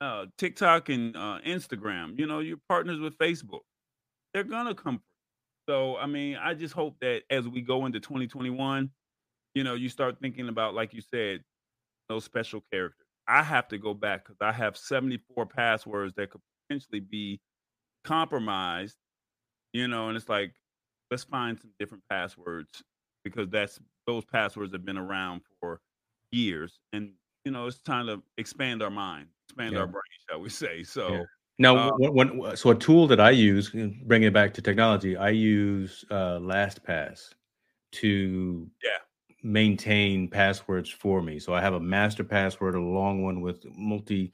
uh, 0.00 0.26
TikTok 0.38 0.88
and 0.88 1.16
uh, 1.16 1.38
Instagram. 1.46 2.18
You 2.18 2.26
know, 2.26 2.40
you're 2.40 2.58
partners 2.68 3.00
with 3.00 3.16
Facebook. 3.18 3.60
They're 4.32 4.44
gonna 4.44 4.74
come. 4.74 5.00
So 5.68 5.96
I 5.96 6.06
mean, 6.06 6.36
I 6.36 6.54
just 6.54 6.74
hope 6.74 6.96
that 7.00 7.22
as 7.30 7.48
we 7.48 7.60
go 7.60 7.86
into 7.86 8.00
2021, 8.00 8.90
you 9.54 9.64
know, 9.64 9.74
you 9.74 9.88
start 9.88 10.16
thinking 10.20 10.48
about, 10.48 10.74
like 10.74 10.94
you 10.94 11.00
said, 11.00 11.40
those 12.08 12.24
special 12.24 12.62
characters. 12.72 13.06
I 13.30 13.42
have 13.42 13.68
to 13.68 13.78
go 13.78 13.94
back 13.94 14.24
because 14.24 14.38
I 14.40 14.52
have 14.52 14.76
74 14.76 15.46
passwords 15.46 16.14
that 16.16 16.30
could 16.30 16.40
potentially 16.68 17.00
be 17.00 17.40
compromised. 18.04 18.96
You 19.72 19.86
know, 19.86 20.08
and 20.08 20.16
it's 20.16 20.28
like, 20.28 20.52
let's 21.10 21.24
find 21.24 21.58
some 21.60 21.70
different 21.78 22.02
passwords 22.10 22.82
because 23.22 23.48
that's 23.48 23.78
those 24.06 24.24
passwords 24.24 24.72
have 24.72 24.84
been 24.84 24.98
around 24.98 25.42
for 25.60 25.80
years 26.32 26.80
and 26.92 27.12
you 27.44 27.52
know, 27.52 27.66
it's 27.66 27.78
time 27.78 28.06
to 28.06 28.22
expand 28.36 28.82
our 28.82 28.90
mind, 28.90 29.28
expand 29.48 29.74
yeah. 29.74 29.80
our 29.80 29.86
brain, 29.86 30.02
shall 30.28 30.40
we 30.40 30.48
say? 30.48 30.82
So. 30.82 31.08
Yeah. 31.08 31.22
Now, 31.58 31.90
uh, 31.90 32.56
so 32.56 32.70
a 32.70 32.74
tool 32.74 33.06
that 33.08 33.20
I 33.20 33.30
use, 33.30 33.68
bringing 33.70 34.28
it 34.28 34.32
back 34.32 34.54
to 34.54 34.62
technology, 34.62 35.14
I 35.14 35.28
use 35.28 36.06
uh, 36.10 36.38
LastPass 36.38 37.34
to 37.92 38.66
yeah. 38.82 38.90
Maintain 39.42 40.28
passwords 40.28 40.90
for 40.90 41.22
me. 41.22 41.38
So 41.38 41.54
I 41.54 41.60
have 41.60 41.74
a 41.74 41.80
master 41.80 42.24
password, 42.24 42.74
a 42.74 42.80
long 42.80 43.22
one 43.22 43.40
with 43.40 43.64
multi 43.76 44.32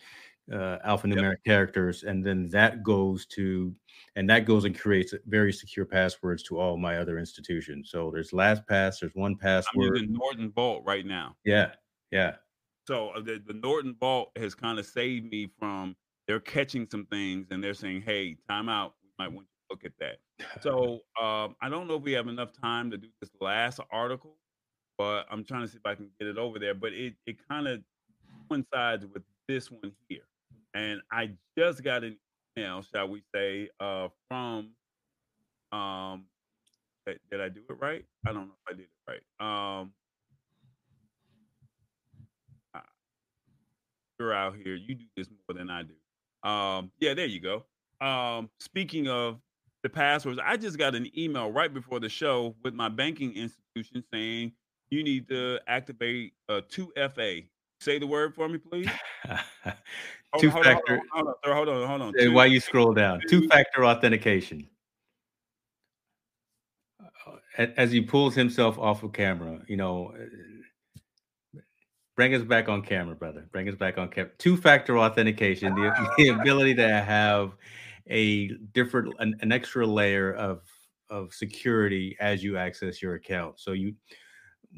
uh, 0.53 0.79
alphanumeric 0.87 1.31
yep. 1.31 1.45
characters, 1.45 2.05
and 2.05 2.25
then 2.25 2.49
that 2.51 2.83
goes 2.83 3.27
to, 3.27 3.75
and 4.15 4.29
that 4.31 4.45
goes 4.45 4.65
and 4.65 4.79
creates 4.79 5.15
very 5.27 5.53
secure 5.53 5.85
passwords 5.85 6.43
to 6.45 6.59
all 6.59 6.77
my 6.77 6.99
other 6.99 7.19
institutions. 7.19 7.91
So 7.91 8.11
there's 8.13 8.31
LastPass, 8.31 9.01
there's 9.01 9.13
1Password. 9.17 9.65
I'm 9.75 9.81
using 9.81 10.13
Norton 10.13 10.53
Vault 10.53 10.83
right 10.87 11.05
now. 11.05 11.37
Yeah, 11.45 11.73
yeah. 12.11 12.37
So 12.87 13.11
uh, 13.11 13.21
the, 13.21 13.43
the 13.45 13.55
Norton 13.55 13.97
Vault 13.99 14.31
has 14.37 14.55
kind 14.55 14.79
of 14.79 14.87
saved 14.87 15.31
me 15.31 15.49
from 15.59 15.97
they're 16.27 16.41
catching 16.41 16.87
some 16.91 17.07
things 17.07 17.49
and 17.51 17.63
they're 17.63 17.75
saying, 17.75 18.03
"Hey, 18.03 18.37
time 18.49 18.69
out. 18.69 18.95
We 19.03 19.11
might 19.19 19.33
want 19.33 19.47
to 19.47 19.53
look 19.71 19.85
at 19.85 19.93
that." 19.99 20.19
So 20.63 21.01
um, 21.21 21.57
I 21.61 21.69
don't 21.69 21.89
know 21.89 21.97
if 21.97 22.03
we 22.03 22.13
have 22.13 22.29
enough 22.29 22.53
time 22.53 22.91
to 22.93 22.97
do 22.97 23.09
this 23.21 23.31
last 23.41 23.81
article, 23.91 24.37
but 24.99 25.27
I'm 25.31 25.45
trying 25.45 25.63
to 25.63 25.69
see 25.69 25.77
if 25.77 25.87
I 25.87 25.95
can 25.95 26.09
get 26.19 26.29
it 26.29 26.39
over 26.39 26.59
there. 26.59 26.75
But 26.75 26.93
it 26.93 27.15
it 27.27 27.37
kind 27.49 27.69
of 27.69 27.81
coincides 28.49 29.07
with 29.13 29.23
this 29.49 29.71
one 29.71 29.93
here, 30.09 30.27
and 30.75 31.01
I 31.11 31.31
just 31.57 31.83
got 31.83 32.05
an 32.05 32.17
email, 32.57 32.83
shall 32.83 33.09
we 33.09 33.23
say, 33.35 33.69
uh, 33.81 34.09
from 34.29 34.71
um, 35.73 36.25
did 37.07 37.41
I 37.41 37.49
do 37.49 37.61
it 37.69 37.77
right? 37.81 38.05
I 38.27 38.33
don't 38.33 38.47
know 38.47 38.55
if 38.67 38.75
I 38.75 38.77
did 38.77 38.87
it 38.87 39.21
right. 39.41 39.81
Um, 39.81 39.93
you're 44.19 44.33
out 44.33 44.57
here. 44.57 44.75
You 44.75 44.95
do 44.95 45.05
this 45.17 45.29
more 45.31 45.57
than 45.57 45.71
I 45.71 45.83
do. 45.83 46.49
Um, 46.49 46.91
yeah, 46.99 47.15
there 47.15 47.27
you 47.27 47.41
go. 47.41 47.65
Um, 48.05 48.51
speaking 48.61 49.09
of 49.09 49.41
the 49.83 49.89
passwords, 49.89 50.39
I 50.43 50.57
just 50.57 50.79
got 50.79 50.95
an 50.95 51.11
email 51.17 51.51
right 51.51 51.73
before 51.73 52.01
the 52.01 52.09
show 52.09 52.55
with 52.63 52.75
my 52.75 52.89
banking 52.89 53.35
institution 53.35 54.05
saying 54.13 54.53
you 54.91 55.03
need 55.03 55.29
to 55.29 55.59
activate 55.67 56.33
a 56.49 56.63
2FA. 56.63 57.47
Say 57.81 57.99
the 57.99 58.07
word 58.07 58.35
for 58.35 58.49
me, 58.49 58.59
please. 58.59 58.89
Two 60.39 60.51
factor. 60.51 61.01
Hold 61.13 61.29
on, 61.29 61.35
hold 61.45 61.69
on, 61.69 61.87
hold 61.87 62.01
on. 62.01 62.01
Hold 62.01 62.15
on. 62.21 62.35
Why 62.35 62.47
you 62.47 62.61
scroll 62.61 62.93
down? 62.93 63.21
Two 63.29 63.47
factor 63.49 63.85
authentication. 63.85 64.67
Uh, 67.59 67.67
as 67.77 67.93
he 67.93 68.01
pulls 68.01 68.35
himself 68.35 68.79
off 68.79 69.03
of 69.03 69.13
camera, 69.13 69.61
you 69.69 69.77
know, 69.77 70.15
bring 72.17 72.35
us 72.35 72.43
back 72.43 72.69
on 72.69 72.83
camera, 72.83 73.15
brother. 73.15 73.47
Bring 73.53 73.69
us 73.69 73.75
back 73.75 73.99
on 73.99 74.09
camera. 74.09 74.31
Two 74.39 74.57
factor 74.57 74.99
authentication, 74.99 75.75
the, 75.75 76.11
the 76.19 76.29
ability 76.29 76.75
to 76.75 76.89
have 76.89 77.53
a 78.09 78.49
different, 78.73 79.15
an, 79.19 79.37
an 79.41 79.53
extra 79.53 79.87
layer 79.87 80.33
of 80.33 80.63
of 81.09 81.33
security 81.33 82.17
as 82.21 82.43
you 82.43 82.57
access 82.57 83.01
your 83.01 83.15
account. 83.15 83.61
So 83.61 83.73
you 83.73 83.95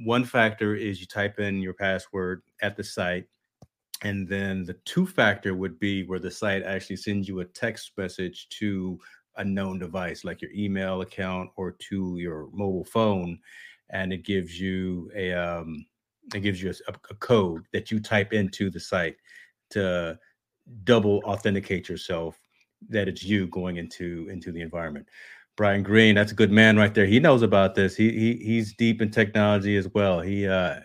one 0.05 0.25
factor 0.25 0.75
is 0.75 1.01
you 1.01 1.07
type 1.07 1.39
in 1.41 1.61
your 1.61 1.75
password 1.75 2.43
at 2.63 2.77
the 2.77 2.85
site 2.85 3.27
and 4.03 4.29
then 4.29 4.65
the 4.65 4.75
two 4.85 5.07
factor 5.07 5.55
would 5.55 5.79
be 5.81 6.05
where 6.05 6.21
the 6.21 6.31
site 6.31 6.63
actually 6.63 6.97
sends 6.97 7.27
you 7.27 7.41
a 7.41 7.45
text 7.45 7.93
message 7.97 8.49
to 8.49 8.99
a 9.37 9.45
known 9.45 9.79
device 9.79 10.25
like 10.25 10.41
your 10.41 10.53
email 10.53 11.01
account 11.01 11.51
or 11.57 11.73
to 11.73 12.17
your 12.17 12.49
mobile 12.53 12.85
phone 12.85 13.39
and 13.91 14.13
it 14.13 14.25
gives 14.25 14.61
you 14.61 15.11
a 15.17 15.33
um, 15.33 15.85
it 16.35 16.41
gives 16.41 16.63
you 16.63 16.71
a, 16.71 16.93
a 17.11 17.15
code 17.17 17.65
that 17.73 17.91
you 17.91 17.99
type 17.99 18.33
into 18.33 18.71
the 18.71 18.81
site 18.81 19.17
to 19.71 20.19
double 20.85 21.23
authenticate 21.25 21.89
yourself 21.89 22.39
that 22.89 23.09
it's 23.09 23.25
you 23.25 23.47
going 23.49 23.77
into 23.77 24.29
into 24.31 24.53
the 24.53 24.61
environment 24.61 25.07
Brian 25.59 25.83
Green, 25.83 26.15
that's 26.15 26.31
a 26.31 26.37
good 26.37 26.53
man 26.53 26.77
right 26.77 26.95
there. 26.95 27.05
He 27.05 27.19
knows 27.19 27.43
about 27.43 27.75
this. 27.75 27.97
He 27.97 28.13
he 28.13 28.37
he's 28.37 28.73
deep 28.75 29.03
in 29.03 29.11
technology 29.11 29.77
as 29.77 29.89
well. 29.89 30.21
He 30.21 30.47
uh 30.47 30.77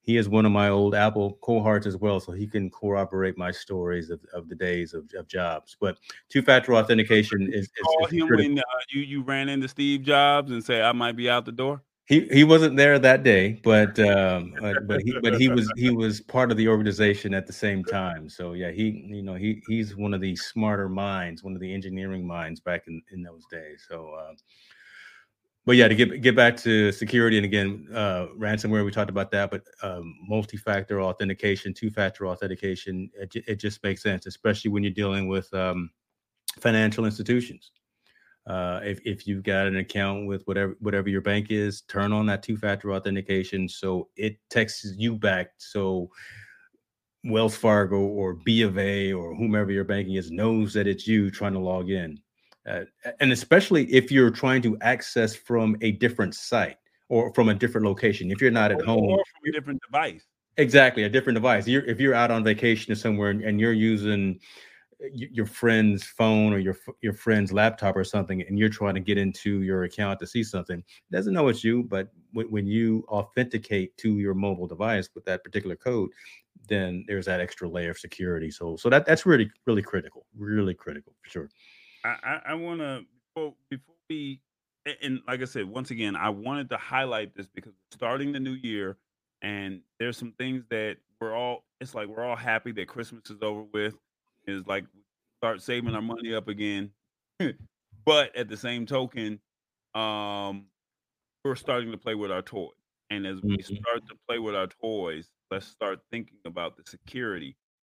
he 0.00 0.16
is 0.16 0.28
one 0.28 0.46
of 0.46 0.52
my 0.52 0.68
old 0.68 0.94
Apple 0.94 1.38
cohorts 1.42 1.86
as 1.86 1.96
well, 1.96 2.20
so 2.20 2.30
he 2.30 2.46
can 2.46 2.70
corroborate 2.70 3.36
my 3.36 3.50
stories 3.50 4.10
of, 4.10 4.20
of 4.32 4.48
the 4.48 4.54
days 4.54 4.94
of, 4.94 5.10
of 5.16 5.26
jobs. 5.26 5.76
But 5.80 5.98
two-factor 6.28 6.74
authentication 6.74 7.52
is, 7.52 7.64
is, 7.64 7.70
is 8.02 8.10
him 8.12 8.28
when 8.28 8.58
uh, 8.60 8.62
you 8.90 9.02
you 9.02 9.22
ran 9.22 9.48
into 9.48 9.66
Steve 9.66 10.02
Jobs 10.02 10.52
and 10.52 10.64
say 10.64 10.82
I 10.82 10.92
might 10.92 11.16
be 11.16 11.28
out 11.28 11.44
the 11.44 11.52
door. 11.52 11.82
He 12.12 12.28
he 12.30 12.44
wasn't 12.44 12.76
there 12.76 12.98
that 12.98 13.22
day, 13.22 13.58
but 13.64 13.98
um, 13.98 14.52
but, 14.60 14.86
but 14.86 15.00
he 15.00 15.18
but 15.22 15.40
he 15.40 15.48
was 15.48 15.72
he 15.78 15.88
was 15.88 16.20
part 16.20 16.50
of 16.50 16.58
the 16.58 16.68
organization 16.68 17.32
at 17.32 17.46
the 17.46 17.54
same 17.54 17.82
time. 17.82 18.28
So 18.28 18.52
yeah, 18.52 18.70
he 18.70 19.02
you 19.06 19.22
know 19.22 19.34
he 19.34 19.62
he's 19.66 19.96
one 19.96 20.12
of 20.12 20.20
the 20.20 20.36
smarter 20.36 20.90
minds, 20.90 21.42
one 21.42 21.54
of 21.54 21.60
the 21.60 21.72
engineering 21.72 22.26
minds 22.26 22.60
back 22.60 22.86
in 22.86 23.00
in 23.12 23.22
those 23.22 23.46
days. 23.50 23.86
So. 23.88 24.12
Uh, 24.12 24.34
but 25.64 25.76
yeah, 25.76 25.88
to 25.88 25.94
get 25.94 26.20
get 26.20 26.36
back 26.36 26.56
to 26.58 26.92
security 26.92 27.38
and 27.38 27.46
again, 27.46 27.86
uh, 27.94 28.26
ransomware, 28.36 28.84
we 28.84 28.90
talked 28.90 29.08
about 29.08 29.30
that, 29.30 29.50
but 29.50 29.62
um, 29.82 30.14
multi-factor 30.28 31.00
authentication, 31.00 31.72
two-factor 31.72 32.26
authentication, 32.26 33.08
it, 33.14 33.32
it, 33.46 33.60
just 33.60 33.80
makes 33.84 34.02
sense, 34.02 34.26
especially 34.26 34.72
when 34.72 34.82
you're 34.82 34.92
dealing 34.92 35.28
with 35.28 35.54
um, 35.54 35.88
financial 36.58 37.04
institutions. 37.04 37.70
Uh, 38.46 38.80
if, 38.82 39.00
if 39.04 39.26
you've 39.26 39.44
got 39.44 39.68
an 39.68 39.76
account 39.76 40.26
with 40.26 40.42
whatever 40.46 40.76
whatever 40.80 41.08
your 41.08 41.20
bank 41.20 41.46
is, 41.50 41.82
turn 41.82 42.12
on 42.12 42.26
that 42.26 42.42
two-factor 42.42 42.92
authentication 42.92 43.68
so 43.68 44.08
it 44.16 44.36
texts 44.50 44.94
you 44.98 45.14
back. 45.14 45.50
So 45.58 46.10
Wells 47.24 47.56
Fargo 47.56 48.00
or 48.00 48.34
B 48.44 48.62
of 48.62 48.78
A 48.78 49.12
or 49.12 49.34
whomever 49.34 49.70
your 49.70 49.84
banking 49.84 50.14
is 50.14 50.32
knows 50.32 50.74
that 50.74 50.88
it's 50.88 51.06
you 51.06 51.30
trying 51.30 51.52
to 51.52 51.60
log 51.60 51.88
in. 51.90 52.18
Uh, 52.66 52.82
and 53.20 53.32
especially 53.32 53.84
if 53.92 54.10
you're 54.10 54.30
trying 54.30 54.62
to 54.62 54.76
access 54.80 55.34
from 55.34 55.76
a 55.80 55.92
different 55.92 56.34
site 56.34 56.76
or 57.08 57.32
from 57.34 57.48
a 57.48 57.54
different 57.54 57.86
location. 57.86 58.30
If 58.30 58.40
you're 58.40 58.50
not 58.50 58.72
at 58.72 58.80
or 58.80 58.84
home, 58.84 59.04
or 59.04 59.18
from 59.18 59.48
a 59.48 59.52
different 59.52 59.80
device. 59.86 60.24
Exactly, 60.56 61.04
a 61.04 61.08
different 61.08 61.36
device. 61.36 61.66
You're, 61.66 61.84
if 61.84 62.00
you're 62.00 62.14
out 62.14 62.30
on 62.30 62.42
vacation 62.44 62.92
or 62.92 62.96
somewhere 62.96 63.30
and, 63.30 63.42
and 63.42 63.60
you're 63.60 63.72
using 63.72 64.40
your 65.12 65.46
friend's 65.46 66.04
phone 66.04 66.52
or 66.52 66.58
your 66.58 66.76
your 67.00 67.12
friend's 67.12 67.52
laptop 67.52 67.96
or 67.96 68.04
something 68.04 68.42
and 68.42 68.58
you're 68.58 68.68
trying 68.68 68.94
to 68.94 69.00
get 69.00 69.18
into 69.18 69.62
your 69.62 69.82
account 69.82 70.20
to 70.20 70.26
see 70.26 70.44
something 70.44 70.82
doesn't 71.10 71.34
know 71.34 71.48
it's 71.48 71.64
you 71.64 71.82
but 71.82 72.08
when, 72.32 72.66
you 72.66 73.04
authenticate 73.08 73.96
to 73.96 74.18
your 74.18 74.32
mobile 74.32 74.66
device 74.66 75.10
with 75.14 75.24
that 75.24 75.42
particular 75.42 75.74
code 75.76 76.08
then 76.68 77.04
there's 77.06 77.26
that 77.26 77.40
extra 77.40 77.68
layer 77.68 77.90
of 77.90 77.98
security. 77.98 78.50
So 78.50 78.76
so 78.76 78.88
that 78.90 79.06
that's 79.06 79.26
really 79.26 79.50
really 79.66 79.82
critical 79.82 80.26
really 80.36 80.74
critical 80.74 81.14
for 81.22 81.30
sure. 81.30 81.50
I 82.04 82.16
i, 82.22 82.40
I 82.50 82.54
want 82.54 82.80
to 82.80 83.02
before, 83.34 83.54
before 83.70 83.94
we 84.08 84.40
and 85.02 85.20
like 85.28 85.40
i 85.40 85.44
said 85.44 85.64
once 85.64 85.92
again 85.92 86.16
i 86.16 86.28
wanted 86.28 86.68
to 86.68 86.76
highlight 86.76 87.36
this 87.36 87.46
because 87.54 87.72
starting 87.92 88.32
the 88.32 88.40
new 88.40 88.54
year 88.62 88.96
and 89.40 89.80
there's 90.00 90.16
some 90.16 90.34
things 90.38 90.64
that 90.70 90.96
we're 91.20 91.34
all 91.34 91.64
it's 91.80 91.94
like 91.94 92.08
we're 92.08 92.24
all 92.24 92.34
happy 92.34 92.72
that 92.72 92.88
christmas 92.88 93.22
is 93.30 93.40
over 93.42 93.62
with 93.72 93.94
is 94.46 94.66
like 94.66 94.84
start 95.40 95.62
saving 95.62 95.94
our 95.94 96.02
money 96.02 96.34
up 96.34 96.48
again. 96.48 96.90
but 98.04 98.34
at 98.36 98.48
the 98.48 98.56
same 98.56 98.86
token, 98.86 99.40
um, 99.94 100.66
we're 101.44 101.56
starting 101.56 101.90
to 101.90 101.98
play 101.98 102.14
with 102.14 102.30
our 102.30 102.42
toys. 102.42 102.70
And 103.10 103.26
as 103.26 103.42
we 103.42 103.56
mm-hmm. 103.56 103.74
start 103.76 104.06
to 104.08 104.14
play 104.28 104.38
with 104.38 104.54
our 104.54 104.68
toys, 104.68 105.28
let's 105.50 105.66
start 105.66 106.00
thinking 106.10 106.38
about 106.46 106.76
the 106.76 106.82
security, 106.86 107.56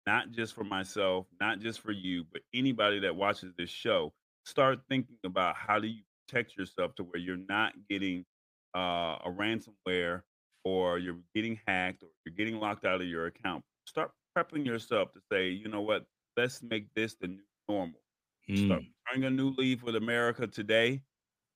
not 0.06 0.30
just 0.30 0.54
for 0.54 0.64
myself, 0.64 1.26
not 1.40 1.60
just 1.60 1.80
for 1.80 1.92
you, 1.92 2.24
but 2.32 2.42
anybody 2.54 3.00
that 3.00 3.14
watches 3.14 3.52
this 3.58 3.70
show. 3.70 4.12
Start 4.46 4.80
thinking 4.88 5.16
about 5.24 5.54
how 5.56 5.78
do 5.78 5.88
you 5.88 6.02
protect 6.26 6.56
yourself 6.56 6.94
to 6.96 7.04
where 7.04 7.20
you're 7.20 7.36
not 7.36 7.72
getting 7.90 8.24
uh, 8.74 9.18
a 9.24 9.28
ransomware 9.28 10.22
or 10.64 10.98
you're 10.98 11.18
getting 11.34 11.60
hacked 11.66 12.02
or 12.02 12.08
you're 12.24 12.34
getting 12.34 12.58
locked 12.58 12.84
out 12.84 13.00
of 13.00 13.06
your 13.06 13.26
account. 13.26 13.62
Start 13.86 14.10
prepping 14.36 14.64
yourself 14.64 15.12
to 15.12 15.20
say, 15.30 15.48
you 15.48 15.68
know 15.68 15.82
what, 15.82 16.06
let's 16.36 16.62
make 16.62 16.92
this 16.94 17.14
the 17.20 17.28
new 17.28 17.42
normal. 17.68 18.00
Mm. 18.48 18.66
Start 18.66 18.82
turning 19.08 19.26
a 19.26 19.30
new 19.30 19.50
leaf 19.50 19.82
with 19.82 19.96
America 19.96 20.46
today. 20.46 21.02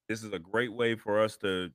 This 0.09 0.23
is 0.23 0.33
a 0.33 0.39
great 0.39 0.73
way 0.73 0.95
for 0.95 1.21
us 1.21 1.37
to, 1.39 1.71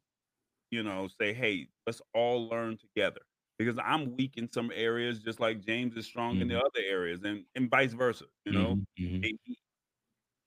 you 0.69 0.83
know, 0.83 1.09
say, 1.19 1.33
hey, 1.33 1.67
let's 1.85 2.01
all 2.13 2.47
learn 2.47 2.77
together. 2.77 3.21
Because 3.59 3.77
I'm 3.83 4.15
weak 4.15 4.37
in 4.37 4.51
some 4.51 4.71
areas, 4.73 5.19
just 5.19 5.39
like 5.39 5.65
James 5.65 5.95
is 5.95 6.05
strong 6.05 6.37
mm. 6.37 6.41
in 6.41 6.47
the 6.47 6.55
mm-hmm. 6.55 6.65
other 6.65 6.85
areas, 6.87 7.21
and, 7.23 7.43
and 7.55 7.69
vice 7.69 7.93
versa. 7.93 8.25
You 8.45 8.53
know, 8.53 8.79
mm-hmm. 8.99 9.23
he, 9.23 9.37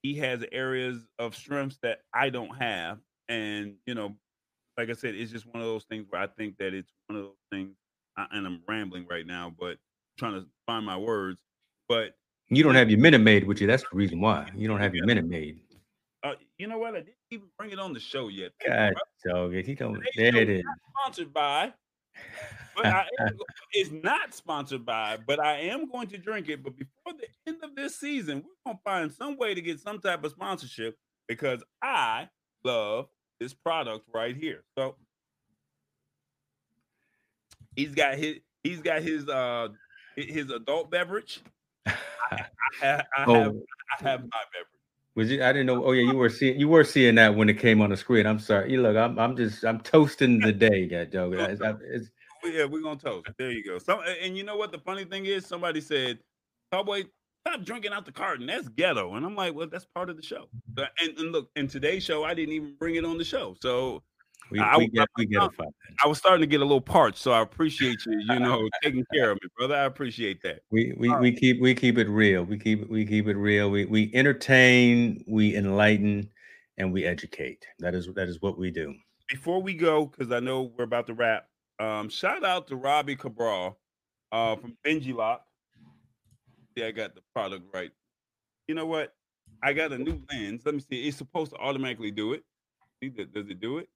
he 0.03 0.15
has 0.19 0.45
areas 0.51 1.07
of 1.19 1.37
strengths 1.37 1.79
that 1.83 2.01
I 2.13 2.31
don't 2.31 2.57
have. 2.57 2.99
And, 3.29 3.77
you 3.87 3.95
know, 3.95 4.17
like 4.77 4.91
I 4.91 4.95
said, 4.95 5.15
it's 5.15 5.31
just 5.31 5.47
one 5.47 5.63
of 5.63 5.67
those 5.69 5.85
things 5.85 6.07
where 6.11 6.21
I 6.21 6.27
think 6.27 6.57
that 6.59 6.75
it's 6.75 6.93
one 7.07 7.19
of 7.19 7.25
those 7.27 7.35
things, 7.53 7.77
I, 8.17 8.27
and 8.33 8.47
I'm 8.47 8.63
rambling 8.67 9.07
right 9.09 9.27
now, 9.27 9.53
but 9.59 9.77
trying 10.19 10.35
to 10.35 10.47
find 10.67 10.85
my 10.85 10.97
words. 10.97 11.39
But 11.89 12.17
you 12.49 12.63
don't 12.63 12.75
have 12.75 12.91
your 12.91 13.01
Minute 13.01 13.21
Maid 13.21 13.47
with 13.47 13.61
you. 13.61 13.67
That's 13.67 13.83
the 13.83 13.97
reason 13.97 14.21
why 14.21 14.49
you 14.55 14.69
don't 14.69 14.81
have 14.81 14.95
your 14.95 15.07
Minute 15.07 15.27
Maid. 15.27 15.61
Uh, 16.23 16.35
you 16.59 16.67
know 16.67 16.79
what? 16.79 16.95
I 16.95 17.01
didn't 17.01 17.17
even 17.31 17.47
bring 17.59 17.71
it 17.71 17.79
on 17.79 17.93
the 17.93 18.01
show 18.01 18.29
yet. 18.29 18.53
God, 18.67 18.95
dog, 19.27 19.55
he 19.55 19.75
don't. 19.75 20.03
There 20.17 20.37
it 20.37 20.49
is. 20.49 20.65
Sponsored 20.99 21.35
by, 21.35 21.73
but 22.75 22.87
I 22.87 23.07
am, 23.21 23.39
it's 23.73 23.91
not 23.91 24.35
sponsored 24.35 24.87
by. 24.87 25.19
But 25.27 25.41
I 25.41 25.61
am 25.61 25.91
going 25.91 26.09
to 26.09 26.19
drink 26.19 26.49
it. 26.49 26.63
But 26.63 26.77
before 26.77 27.13
the 27.19 27.27
end 27.47 27.59
of 27.63 27.75
this 27.75 27.99
season, 27.99 28.43
we're 28.65 28.73
gonna 28.73 28.81
find 28.85 29.13
some 29.13 29.37
way 29.37 29.55
to 29.55 29.61
get 29.61 29.81
some 29.81 29.99
type 29.99 30.25
of 30.25 30.33
sponsorship 30.33 30.97
because 31.29 31.63
I 31.83 32.29
love 32.65 33.09
this 33.39 33.53
product 33.53 34.09
right 34.15 34.37
here. 34.37 34.65
So 34.79 34.97
he's 37.77 37.95
got 37.95 38.17
his 38.17 38.37
he's 38.63 38.81
got 38.81 39.03
his 39.03 39.29
uh 39.29 39.69
his 40.17 40.51
adult 40.51 40.91
beverage 40.91 41.43
I, 41.87 41.95
have, 42.81 43.07
I, 43.17 43.25
oh. 43.27 43.35
have, 43.35 43.55
I 44.01 44.11
have 44.11 44.21
my 44.23 44.43
beverage. 44.53 44.75
Was 45.15 45.31
you? 45.31 45.45
I 45.45 45.53
didn't 45.53 45.67
know. 45.67 45.85
Oh 45.85 45.93
yeah, 45.93 46.11
you 46.11 46.17
were 46.19 46.29
seeing 46.29 46.59
you 46.59 46.69
were 46.69 46.85
seeing 46.85 47.15
that 47.17 47.35
when 47.35 47.49
it 47.49 47.59
came 47.59 47.81
on 47.81 47.91
the 47.91 47.97
screen. 47.97 48.27
I'm 48.27 48.39
sorry. 48.39 48.73
You 48.73 48.83
look, 48.83 48.97
I'm 48.97 49.19
I'm 49.19 49.37
just 49.37 49.65
I'm 49.65 49.81
toasting 49.81 50.41
the 50.41 50.53
day, 50.53 50.89
that 50.89 51.11
dog. 51.13 51.35
It's, 51.35 51.61
it's, 51.63 52.11
yeah, 52.45 52.65
we're 52.65 52.83
gonna 52.83 52.99
toast. 52.99 53.29
There 53.39 53.51
you 53.51 53.65
go. 53.65 53.79
So, 53.79 54.03
and 54.03 54.37
you 54.37 54.45
know 54.45 54.57
what 54.57 54.73
the 54.73 54.79
funny 54.79 55.05
thing 55.05 55.27
is? 55.27 55.47
Somebody 55.47 55.81
said, 55.81 56.19
"Cowboy, 56.73 57.05
stop 57.47 57.63
drinking 57.65 57.93
out 57.93 58.05
the 58.07 58.13
carton. 58.13 58.47
That's 58.47 58.69
ghetto." 58.69 59.15
And 59.15 59.25
I'm 59.25 59.37
like, 59.37 59.55
"Well, 59.55 59.69
that's 59.69 59.87
part 59.87 60.11
of 60.11 60.17
the 60.17 60.23
show." 60.23 60.49
And, 60.77 61.17
and 61.19 61.33
look, 61.33 61.49
in 61.57 61.69
today's 61.69 62.03
show, 62.03 62.25
I 62.25 62.35
didn't 62.35 62.55
even 62.55 62.75
bring 62.79 62.97
it 62.97 63.05
on 63.05 63.17
the 63.17 63.25
show. 63.25 63.57
So 63.63 64.03
we, 64.51 64.61
I, 64.61 64.77
we 64.77 64.89
get, 64.89 65.09
we 65.17 65.27
get 65.27 65.43
I, 65.43 65.49
I 66.05 66.07
was 66.07 66.19
starting 66.19 66.41
to 66.41 66.47
get 66.47 66.61
a 66.61 66.65
little 66.65 66.81
parched, 66.81 67.19
so 67.19 67.33
I 67.33 67.41
appreciate 67.41 68.05
you, 68.07 68.21
you 68.21 68.39
know, 68.39 68.69
taking 68.83 69.05
care 69.13 69.31
of 69.31 69.39
me, 69.43 69.49
brother. 69.57 69.75
I 69.75 69.85
appreciate 69.85 70.43
that. 70.43 70.61
We 70.71 70.95
we, 70.97 71.15
we 71.17 71.33
keep 71.33 71.61
we 71.61 71.75
keep 71.75 71.99
it 71.99 72.09
real. 72.09 72.45
We 72.45 72.59
keep 72.59 72.89
we 72.89 73.05
keep 73.05 73.27
it 73.27 73.37
real. 73.37 73.71
We 73.71 73.87
we 73.87 74.11
entertain, 74.15 75.25
we 75.27 75.57
enlighten, 75.57 76.31
and 76.79 76.93
we 76.93 77.05
educate. 77.05 77.65
That 77.79 77.95
is 77.95 78.09
that 78.15 78.29
is 78.29 78.41
what 78.41 78.59
we 78.59 78.71
do. 78.71 78.95
Before 79.29 79.63
we 79.63 79.75
go, 79.75 80.07
because 80.07 80.31
I 80.33 80.41
know 80.41 80.73
we're 80.77 80.85
about 80.85 81.07
to 81.07 81.15
wrap. 81.15 81.47
Um, 81.81 82.09
shout 82.09 82.45
out 82.45 82.69
to 82.69 82.77
Robbie 82.77 83.17
Cabral 83.17 83.79
uh, 84.31 84.57
from 84.57 84.77
BenjiLock. 84.87 85.41
Yeah, 86.77 86.87
I 86.87 86.91
got 86.91 87.15
the 87.15 87.23
product 87.35 87.65
right. 87.73 87.91
You 88.69 88.75
know 88.75 88.87
what? 88.87 89.15
I 89.63 89.73
got 89.73 89.93
a 89.93 89.99
new 89.99 90.21
lens. 90.31 90.63
Let 90.65 90.75
me 90.75 90.81
see. 90.81 91.09
It's 91.09 91.17
supposed 91.17 91.53
to 91.53 91.59
automatically 91.59 92.11
do 92.11 92.33
it. 92.33 92.45
Does 93.03 93.49
it 93.49 93.61
do 93.61 93.79
it? 93.79 93.89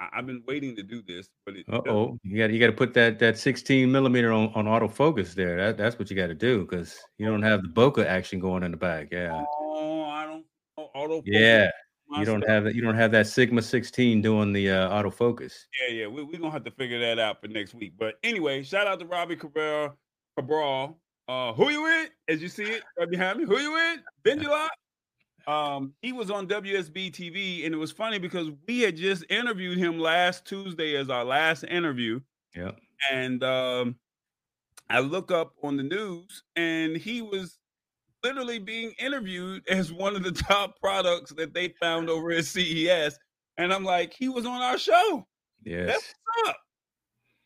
I, 0.00 0.08
have 0.12 0.26
been 0.26 0.42
waiting 0.46 0.76
to 0.76 0.82
do 0.82 1.02
this, 1.02 1.28
but 1.44 1.56
it. 1.56 1.66
oh, 1.68 2.18
you 2.22 2.38
got 2.38 2.50
you 2.50 2.60
got 2.60 2.66
to 2.66 2.72
put 2.72 2.94
that 2.94 3.18
that 3.18 3.38
16 3.38 3.90
millimeter 3.90 4.32
on, 4.32 4.52
on 4.54 4.66
autofocus 4.66 5.34
there. 5.34 5.56
That 5.56 5.76
that's 5.76 5.98
what 5.98 6.10
you 6.10 6.16
got 6.16 6.28
to 6.28 6.34
do 6.34 6.64
because 6.64 6.98
you 7.18 7.26
don't 7.26 7.42
have 7.42 7.62
the 7.62 7.68
bokeh 7.68 8.04
action 8.04 8.38
going 8.38 8.62
in 8.62 8.70
the 8.70 8.76
back. 8.76 9.08
Yeah. 9.10 9.44
Oh, 9.60 10.04
I 10.04 10.26
don't. 10.26 10.44
Auto. 10.76 11.22
Yeah. 11.24 11.70
You 12.16 12.24
don't 12.24 12.40
stuff. 12.40 12.50
have 12.50 12.64
that. 12.64 12.74
You 12.74 12.82
don't 12.82 12.94
have 12.94 13.10
that 13.12 13.26
Sigma 13.26 13.60
16 13.60 14.22
doing 14.22 14.52
the 14.52 14.70
uh, 14.70 14.90
autofocus. 14.90 15.52
Yeah, 15.80 15.94
yeah. 15.94 16.06
We're 16.06 16.24
we 16.24 16.38
gonna 16.38 16.50
have 16.50 16.64
to 16.64 16.70
figure 16.70 17.00
that 17.00 17.18
out 17.18 17.40
for 17.40 17.48
next 17.48 17.74
week. 17.74 17.94
But 17.98 18.14
anyway, 18.22 18.62
shout 18.62 18.86
out 18.86 18.98
to 19.00 19.06
Robbie 19.06 19.36
Cabral, 19.36 19.96
Cabral. 20.36 20.98
Uh, 21.28 21.52
who 21.52 21.68
you 21.68 21.82
with? 21.82 22.10
As 22.28 22.40
you 22.40 22.48
see 22.48 22.64
it 22.64 22.82
right 22.98 23.10
behind 23.10 23.38
me. 23.38 23.44
Who 23.44 23.58
you 23.58 23.72
with? 23.72 24.00
BenjiLock. 24.24 24.68
Um, 25.48 25.94
he 26.02 26.12
was 26.12 26.30
on 26.30 26.46
WSB 26.46 27.10
TV, 27.10 27.64
and 27.64 27.74
it 27.74 27.78
was 27.78 27.90
funny 27.90 28.18
because 28.18 28.50
we 28.66 28.80
had 28.80 28.96
just 28.96 29.24
interviewed 29.30 29.78
him 29.78 29.98
last 29.98 30.44
Tuesday 30.44 30.94
as 30.94 31.08
our 31.08 31.24
last 31.24 31.64
interview. 31.64 32.20
Yeah. 32.54 32.72
And 33.10 33.42
um, 33.42 33.96
I 34.90 35.00
look 35.00 35.30
up 35.32 35.54
on 35.62 35.78
the 35.78 35.82
news, 35.82 36.42
and 36.54 36.98
he 36.98 37.22
was 37.22 37.58
literally 38.22 38.58
being 38.58 38.92
interviewed 38.98 39.66
as 39.70 39.90
one 39.90 40.14
of 40.14 40.22
the 40.22 40.32
top 40.32 40.78
products 40.80 41.32
that 41.38 41.54
they 41.54 41.68
found 41.80 42.10
over 42.10 42.30
at 42.30 42.44
CES. 42.44 43.18
And 43.56 43.72
I'm 43.72 43.84
like, 43.84 44.12
he 44.12 44.28
was 44.28 44.44
on 44.44 44.60
our 44.60 44.76
show. 44.76 45.26
Yes. 45.64 45.86
That's 45.86 46.14
what's 46.24 46.50
up. 46.50 46.56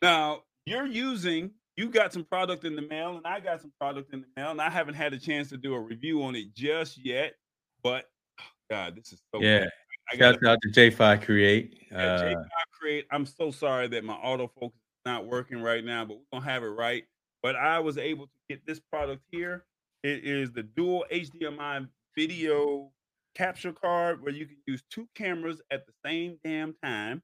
Now, 0.01 0.41
you're 0.65 0.85
using, 0.85 1.51
you 1.77 1.89
got 1.89 2.11
some 2.11 2.25
product 2.25 2.65
in 2.65 2.75
the 2.75 2.81
mail, 2.81 3.15
and 3.15 3.25
I 3.25 3.39
got 3.39 3.61
some 3.61 3.71
product 3.79 4.13
in 4.13 4.19
the 4.19 4.27
mail, 4.35 4.51
and 4.51 4.59
I 4.59 4.69
haven't 4.69 4.95
had 4.95 5.13
a 5.13 5.19
chance 5.19 5.47
to 5.49 5.57
do 5.57 5.73
a 5.73 5.79
review 5.79 6.21
on 6.23 6.35
it 6.35 6.53
just 6.53 7.03
yet. 7.03 7.35
But 7.83 8.05
oh 8.39 8.43
God, 8.69 8.95
this 8.95 9.11
is 9.11 9.21
so 9.33 9.41
yeah. 9.41 9.65
I 10.11 10.17
got 10.17 10.43
out 10.45 10.59
to 10.61 10.69
J5 10.69 11.23
Create. 11.23 11.77
Yeah, 11.91 11.97
uh, 11.97 12.21
J5 12.23 12.47
Create. 12.79 13.05
I'm 13.11 13.25
so 13.25 13.51
sorry 13.51 13.87
that 13.89 14.03
my 14.03 14.15
autofocus 14.15 14.67
is 14.67 15.05
not 15.05 15.25
working 15.25 15.61
right 15.61 15.83
now, 15.83 16.05
but 16.05 16.17
we're 16.17 16.39
gonna 16.39 16.51
have 16.51 16.63
it 16.63 16.67
right. 16.67 17.03
But 17.41 17.55
I 17.55 17.79
was 17.79 17.97
able 17.97 18.25
to 18.25 18.31
get 18.49 18.65
this 18.65 18.79
product 18.79 19.21
here. 19.31 19.65
It 20.03 20.23
is 20.25 20.51
the 20.51 20.63
dual 20.63 21.05
HDMI 21.11 21.87
video 22.17 22.91
capture 23.35 23.73
card 23.73 24.21
where 24.21 24.33
you 24.33 24.45
can 24.45 24.57
use 24.67 24.83
two 24.89 25.07
cameras 25.15 25.61
at 25.71 25.85
the 25.85 25.93
same 26.05 26.37
damn 26.43 26.73
time. 26.83 27.21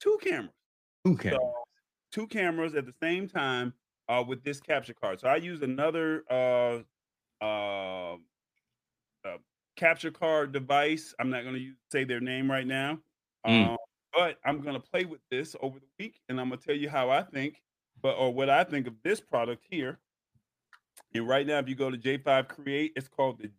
Two 0.00 0.18
cameras. 0.22 0.54
Two 1.06 1.16
cameras. 1.16 1.40
So, 1.40 1.54
two 2.12 2.26
cameras 2.26 2.74
at 2.74 2.86
the 2.86 2.94
same 3.02 3.28
time 3.28 3.74
uh, 4.08 4.24
with 4.26 4.42
this 4.42 4.60
capture 4.60 4.94
card. 4.94 5.20
So 5.20 5.28
I 5.28 5.36
use 5.36 5.62
another 5.62 6.24
uh, 6.30 6.78
uh, 7.42 7.44
uh 7.44 8.16
capture 9.80 10.10
card 10.10 10.52
device. 10.52 11.14
I'm 11.18 11.30
not 11.30 11.42
going 11.42 11.54
to 11.54 11.72
say 11.90 12.04
their 12.04 12.20
name 12.20 12.50
right 12.50 12.66
now, 12.66 12.98
mm. 13.46 13.70
um, 13.70 13.78
but 14.12 14.36
I'm 14.44 14.60
going 14.60 14.74
to 14.74 14.80
play 14.80 15.06
with 15.06 15.22
this 15.30 15.56
over 15.62 15.78
the 15.78 15.86
week, 15.98 16.20
and 16.28 16.38
I'm 16.38 16.50
going 16.50 16.60
to 16.60 16.66
tell 16.66 16.76
you 16.76 16.90
how 16.90 17.08
I 17.08 17.22
think, 17.22 17.62
but 18.02 18.10
or 18.10 18.32
what 18.32 18.50
I 18.50 18.62
think 18.64 18.86
of 18.86 18.92
this 19.02 19.20
product 19.20 19.64
here. 19.70 19.98
And 21.14 21.26
right 21.26 21.46
now, 21.46 21.58
if 21.58 21.68
you 21.68 21.74
go 21.74 21.90
to 21.90 21.96
J5 21.96 22.48
Create, 22.48 22.92
it's 22.94 23.08
called 23.08 23.40
the 23.40 23.50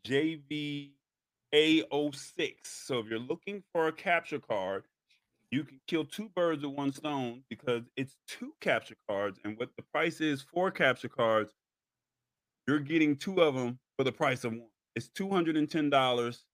JV-A06. 1.54 2.54
So 2.64 3.00
if 3.00 3.08
you're 3.08 3.18
looking 3.20 3.64
for 3.74 3.88
a 3.88 3.92
capture 3.92 4.40
card, 4.40 4.84
you 5.50 5.64
can 5.64 5.82
kill 5.88 6.06
two 6.06 6.30
birds 6.36 6.64
with 6.64 6.76
one 6.76 6.94
stone 6.94 7.42
because 7.50 7.82
it's 7.98 8.16
two 8.28 8.54
capture 8.62 8.96
cards, 9.10 9.40
and 9.44 9.58
what 9.58 9.70
the 9.76 9.84
price 9.92 10.22
is 10.22 10.46
for 10.54 10.70
capture 10.70 11.10
cards, 11.10 11.52
you're 12.68 12.80
getting 12.80 13.16
two 13.16 13.42
of 13.42 13.56
them 13.56 13.80
for 13.98 14.04
the 14.04 14.12
price 14.12 14.44
of 14.44 14.52
one. 14.52 14.71
It's 14.96 15.08
two 15.10 15.30
hundred 15.30 15.58
and 15.58 15.70
ten 15.70 15.90
dollars. 15.90 16.46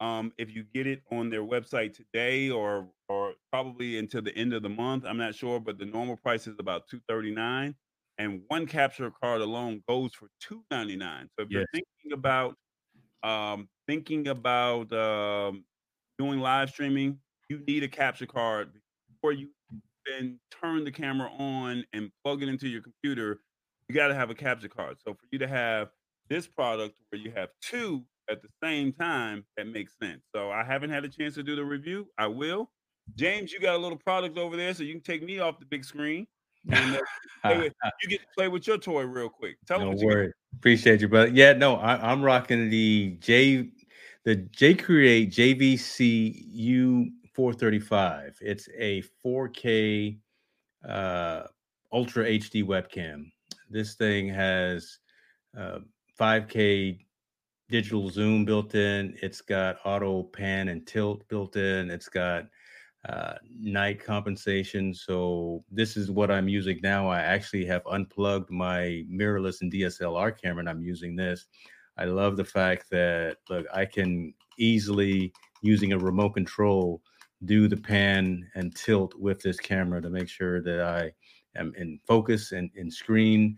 Um, 0.00 0.32
if 0.38 0.54
you 0.54 0.64
get 0.74 0.86
it 0.86 1.02
on 1.12 1.30
their 1.30 1.42
website 1.42 1.94
today, 1.94 2.50
or 2.50 2.88
or 3.08 3.34
probably 3.52 3.98
until 3.98 4.22
the 4.22 4.36
end 4.36 4.52
of 4.52 4.62
the 4.62 4.68
month, 4.68 5.04
I'm 5.06 5.18
not 5.18 5.34
sure, 5.34 5.60
but 5.60 5.78
the 5.78 5.86
normal 5.86 6.16
price 6.16 6.46
is 6.46 6.56
about 6.58 6.88
two 6.88 7.00
thirty 7.08 7.30
nine, 7.30 7.74
and 8.18 8.42
one 8.48 8.66
capture 8.66 9.10
card 9.10 9.40
alone 9.40 9.82
goes 9.88 10.12
for 10.14 10.28
two 10.40 10.64
ninety 10.70 10.96
nine. 10.96 11.28
So 11.38 11.44
if 11.44 11.50
yes. 11.50 11.58
you're 11.58 11.66
thinking 11.72 12.12
about 12.12 12.56
um, 13.22 13.68
thinking 13.86 14.28
about 14.28 14.92
um, 14.92 15.64
doing 16.18 16.40
live 16.40 16.70
streaming, 16.70 17.18
you 17.48 17.62
need 17.66 17.84
a 17.84 17.88
capture 17.88 18.26
card 18.26 18.72
before 19.08 19.32
you 19.32 19.48
then 20.06 20.38
turn 20.50 20.84
the 20.84 20.92
camera 20.92 21.30
on 21.38 21.84
and 21.92 22.10
plug 22.22 22.42
it 22.42 22.48
into 22.48 22.68
your 22.68 22.82
computer. 22.82 23.40
You 23.88 23.94
got 23.94 24.08
to 24.08 24.14
have 24.14 24.30
a 24.30 24.34
capture 24.34 24.68
card. 24.68 24.98
So 25.06 25.14
for 25.14 25.26
you 25.30 25.38
to 25.38 25.46
have 25.46 25.88
this 26.28 26.46
product 26.46 26.96
where 27.10 27.20
you 27.20 27.32
have 27.34 27.50
two 27.60 28.04
at 28.30 28.42
the 28.42 28.48
same 28.62 28.92
time, 28.92 29.44
that 29.56 29.66
makes 29.66 29.92
sense. 30.00 30.22
So 30.34 30.50
I 30.50 30.64
haven't 30.64 30.90
had 30.90 31.04
a 31.04 31.08
chance 31.08 31.34
to 31.34 31.42
do 31.42 31.56
the 31.56 31.64
review. 31.64 32.08
I 32.18 32.26
will. 32.26 32.70
James, 33.16 33.52
you 33.52 33.60
got 33.60 33.74
a 33.74 33.78
little 33.78 33.98
product 33.98 34.38
over 34.38 34.56
there, 34.56 34.72
so 34.72 34.82
you 34.82 34.94
can 34.94 35.02
take 35.02 35.22
me 35.22 35.38
off 35.38 35.58
the 35.58 35.66
big 35.66 35.84
screen. 35.84 36.26
And, 36.70 36.96
uh, 36.96 37.54
with, 37.58 37.72
you 38.02 38.08
get 38.08 38.20
to 38.20 38.26
play 38.34 38.48
with 38.48 38.66
your 38.66 38.78
toy 38.78 39.02
real 39.02 39.28
quick. 39.28 39.56
Tell 39.66 39.80
no 39.80 39.92
worry. 40.02 40.32
Appreciate 40.54 41.00
you, 41.00 41.08
brother. 41.08 41.28
Yeah, 41.28 41.52
no, 41.52 41.76
I, 41.76 42.10
am 42.12 42.22
rocking 42.22 42.70
the 42.70 43.18
J, 43.20 43.68
the 44.24 44.36
J 44.36 44.74
Create 44.74 45.30
JVC 45.30 46.44
U 46.48 47.10
435. 47.34 48.38
It's 48.40 48.68
a 48.78 49.02
4K 49.24 50.18
uh, 50.88 51.42
Ultra 51.92 52.24
HD 52.24 52.64
webcam. 52.64 53.30
This 53.68 53.94
thing 53.94 54.28
has 54.28 54.98
uh, 55.58 55.80
5K 56.18 56.98
digital 57.68 58.10
zoom 58.10 58.44
built 58.44 58.74
in. 58.74 59.16
It's 59.22 59.40
got 59.40 59.78
auto 59.84 60.22
pan 60.22 60.68
and 60.68 60.86
tilt 60.86 61.26
built 61.28 61.56
in. 61.56 61.90
It's 61.90 62.08
got 62.08 62.46
uh, 63.08 63.34
night 63.58 64.02
compensation. 64.02 64.94
So 64.94 65.64
this 65.70 65.96
is 65.96 66.10
what 66.10 66.30
I'm 66.30 66.48
using 66.48 66.80
now. 66.82 67.08
I 67.08 67.20
actually 67.20 67.64
have 67.66 67.82
unplugged 67.90 68.50
my 68.50 69.04
mirrorless 69.10 69.60
and 69.60 69.72
DSLR 69.72 70.40
camera, 70.40 70.60
and 70.60 70.68
I'm 70.68 70.82
using 70.82 71.16
this. 71.16 71.46
I 71.98 72.06
love 72.06 72.36
the 72.36 72.44
fact 72.44 72.90
that 72.90 73.36
look, 73.48 73.66
I 73.72 73.84
can 73.84 74.34
easily 74.58 75.32
using 75.62 75.92
a 75.92 75.98
remote 75.98 76.30
control 76.30 77.02
do 77.44 77.68
the 77.68 77.76
pan 77.76 78.48
and 78.54 78.74
tilt 78.74 79.14
with 79.18 79.40
this 79.40 79.58
camera 79.58 80.00
to 80.00 80.10
make 80.10 80.28
sure 80.28 80.62
that 80.62 80.80
I 80.80 81.12
am 81.58 81.72
in 81.76 81.98
focus 82.06 82.52
and 82.52 82.70
in 82.74 82.90
screen. 82.90 83.56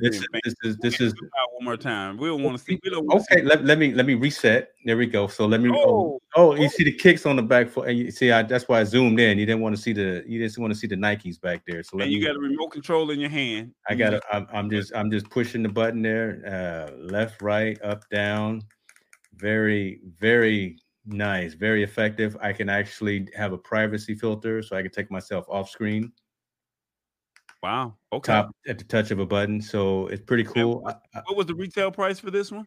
This, 0.00 0.16
is, 0.16 0.26
this 0.32 0.54
is 0.62 0.76
this 0.78 1.00
is 1.00 1.14
one 1.60 1.64
more 1.64 1.76
time. 1.76 2.16
We 2.16 2.28
don't 2.28 2.42
want 2.42 2.58
to 2.58 2.64
see. 2.64 2.78
We 2.82 2.90
don't 2.90 3.10
okay, 3.12 3.40
see. 3.40 3.42
let, 3.42 3.64
let 3.64 3.78
me 3.78 3.92
let 3.94 4.06
me 4.06 4.14
reset. 4.14 4.70
There 4.84 4.96
we 4.96 5.06
go. 5.06 5.26
So 5.26 5.46
let 5.46 5.60
me. 5.60 5.70
Oh, 5.70 6.20
oh, 6.36 6.52
oh 6.52 6.54
you 6.54 6.68
see 6.68 6.84
the 6.84 6.92
kicks 6.92 7.26
on 7.26 7.36
the 7.36 7.42
back 7.42 7.68
foot, 7.68 7.88
and 7.88 7.98
you 7.98 8.10
see 8.10 8.30
I, 8.30 8.42
that's 8.42 8.68
why 8.68 8.80
I 8.80 8.84
zoomed 8.84 9.20
in. 9.20 9.38
You 9.38 9.46
didn't 9.46 9.60
want 9.60 9.76
to 9.76 9.82
see 9.82 9.92
the 9.92 10.24
you 10.26 10.38
didn't 10.38 10.58
want 10.58 10.72
to 10.72 10.78
see 10.78 10.86
the 10.86 10.96
Nikes 10.96 11.40
back 11.40 11.62
there. 11.66 11.82
So 11.82 11.98
and 11.98 12.10
you 12.10 12.20
me, 12.20 12.26
got 12.26 12.36
a 12.36 12.38
remote 12.38 12.68
control 12.68 13.10
in 13.10 13.20
your 13.20 13.30
hand. 13.30 13.72
I 13.88 13.94
got 13.94 14.14
it. 14.14 14.22
I'm, 14.32 14.46
I'm 14.52 14.70
just 14.70 14.94
I'm 14.94 15.10
just 15.10 15.28
pushing 15.30 15.62
the 15.62 15.68
button 15.68 16.02
there, 16.02 16.42
uh, 16.46 16.96
left, 16.96 17.42
right, 17.42 17.80
up, 17.82 18.08
down. 18.10 18.62
Very 19.36 20.00
very 20.18 20.78
nice, 21.06 21.54
very 21.54 21.82
effective. 21.82 22.36
I 22.40 22.52
can 22.52 22.68
actually 22.68 23.28
have 23.34 23.52
a 23.52 23.58
privacy 23.58 24.14
filter, 24.14 24.62
so 24.62 24.76
I 24.76 24.82
can 24.82 24.90
take 24.90 25.10
myself 25.10 25.46
off 25.48 25.70
screen. 25.70 26.12
Wow. 27.62 27.96
Okay. 28.12 28.32
Top 28.32 28.54
at 28.66 28.78
the 28.78 28.84
touch 28.84 29.10
of 29.10 29.18
a 29.18 29.26
button. 29.26 29.60
So 29.60 30.06
it's 30.06 30.22
pretty 30.22 30.44
cool. 30.44 30.82
What, 30.82 31.02
what 31.26 31.36
was 31.36 31.46
the 31.46 31.54
retail 31.54 31.90
price 31.90 32.18
for 32.18 32.30
this 32.30 32.50
one? 32.50 32.66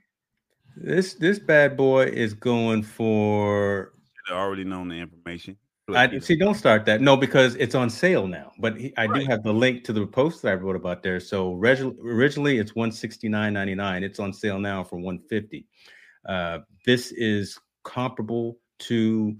This 0.76 1.16
this 1.16 1.40
bad 1.40 1.76
boy 1.78 2.06
is 2.06 2.34
going 2.34 2.84
for. 2.84 3.94
I 4.30 4.34
already 4.34 4.64
known 4.64 4.88
the 4.88 4.96
information. 4.96 5.58
I 5.90 6.18
see. 6.20 6.38
Don't 6.38 6.56
start 6.56 6.86
that. 6.86 7.02
No, 7.02 7.18
because 7.18 7.56
it's 7.56 7.76
on 7.76 7.90
sale 7.90 8.26
now. 8.26 8.52
But 8.58 8.80
he, 8.80 8.94
I 8.98 9.06
right. 9.06 9.20
do 9.20 9.26
have 9.28 9.44
the 9.44 9.52
link 9.52 9.84
to 9.84 9.94
the 9.94 10.08
post 10.08 10.42
that 10.44 10.52
I 10.52 10.56
wrote 10.56 10.78
about 10.78 11.04
there. 11.04 11.20
So 11.20 11.54
reg- 11.54 11.96
originally 12.02 12.58
it's 12.58 12.74
one 12.74 12.92
sixty 12.92 13.28
nine 13.28 13.54
ninety 13.54 13.76
nine. 13.76 14.04
It's 14.04 14.20
on 14.20 14.32
sale 14.32 14.60
now 14.60 14.84
for 14.84 14.98
one 14.98 15.20
fifty. 15.30 15.66
Uh, 16.28 16.60
this 16.86 17.12
is 17.12 17.60
comparable 17.84 18.60
to 18.80 19.36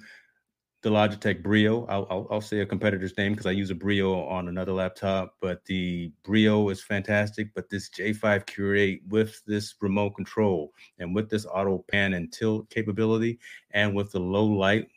the 0.84 0.90
Logitech 0.90 1.42
Brio. 1.42 1.86
I'll, 1.86 2.06
I'll, 2.10 2.28
I'll 2.30 2.42
say 2.42 2.60
a 2.60 2.66
competitor's 2.66 3.18
name 3.18 3.32
because 3.32 3.46
I 3.46 3.52
use 3.52 3.72
a 3.72 3.76
Brio 3.76 4.26
on 4.26 4.50
another 4.50 4.74
laptop, 4.74 5.36
but 5.40 5.64
the 5.66 6.12
Brio 6.24 6.70
is 6.70 6.84
fantastic. 6.84 7.54
But 7.56 7.70
this 7.70 7.90
J5 7.90 8.54
Create 8.54 9.02
with 9.08 9.42
this 9.46 9.76
remote 9.82 10.12
control 10.12 10.74
and 11.00 11.16
with 11.16 11.30
this 11.30 11.46
auto 11.46 11.84
pan 11.90 12.14
and 12.14 12.32
tilt 12.32 12.70
capability 12.70 13.40
and 13.72 13.96
with 13.96 14.12
the 14.12 14.20
low 14.20 14.46
light 14.46 14.90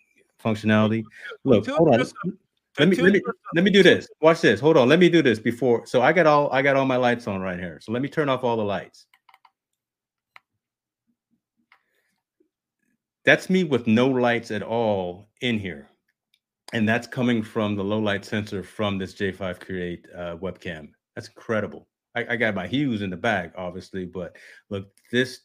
functionality. 0.45 1.05
Look, 1.45 1.69
hold 1.69 1.95
on. 1.95 2.05
Let 2.79 2.89
me, 2.89 2.97
let 2.97 3.13
me 3.13 3.23
let 3.55 3.65
me 3.65 3.71
do 3.71 3.83
this. 3.83 4.07
Watch 4.21 4.43
this. 4.43 4.61
Hold 4.61 4.77
on. 4.77 4.87
Let 4.87 4.99
me 4.99 5.09
do 5.09 5.23
this 5.23 5.39
before. 5.39 5.87
So 5.87 6.03
I 6.03 6.13
got 6.13 6.27
all 6.27 6.53
I 6.53 6.61
got 6.61 6.77
all 6.77 6.85
my 6.85 6.97
lights 6.97 7.27
on 7.27 7.41
right 7.41 7.59
here. 7.59 7.79
So 7.81 7.91
let 7.91 8.03
me 8.03 8.09
turn 8.09 8.29
off 8.29 8.45
all 8.45 8.57
the 8.57 8.65
lights. 8.65 9.07
That's 13.27 13.51
me 13.51 13.65
with 13.65 13.89
no 13.89 14.07
lights 14.07 14.53
at 14.53 14.63
all 14.63 15.29
in 15.41 15.59
here. 15.59 15.91
And 16.73 16.89
that's 16.89 17.09
coming 17.09 17.43
from 17.43 17.75
the 17.75 17.83
low 17.83 17.99
light 17.99 18.25
sensor 18.25 18.63
from 18.63 18.99
this 18.99 19.15
J5 19.15 19.59
Create 19.61 20.07
uh, 20.17 20.37
webcam. 20.37 20.91
That's 21.15 21.29
incredible. 21.29 21.89
I, 22.15 22.25
I, 22.31 22.37
got 22.37 22.55
my 22.55 22.69
Hues 22.69 23.03
in 23.03 23.11
the 23.11 23.17
back, 23.17 23.53
obviously, 23.57 24.07
but 24.07 24.37
look, 24.71 24.87
this 25.13 25.41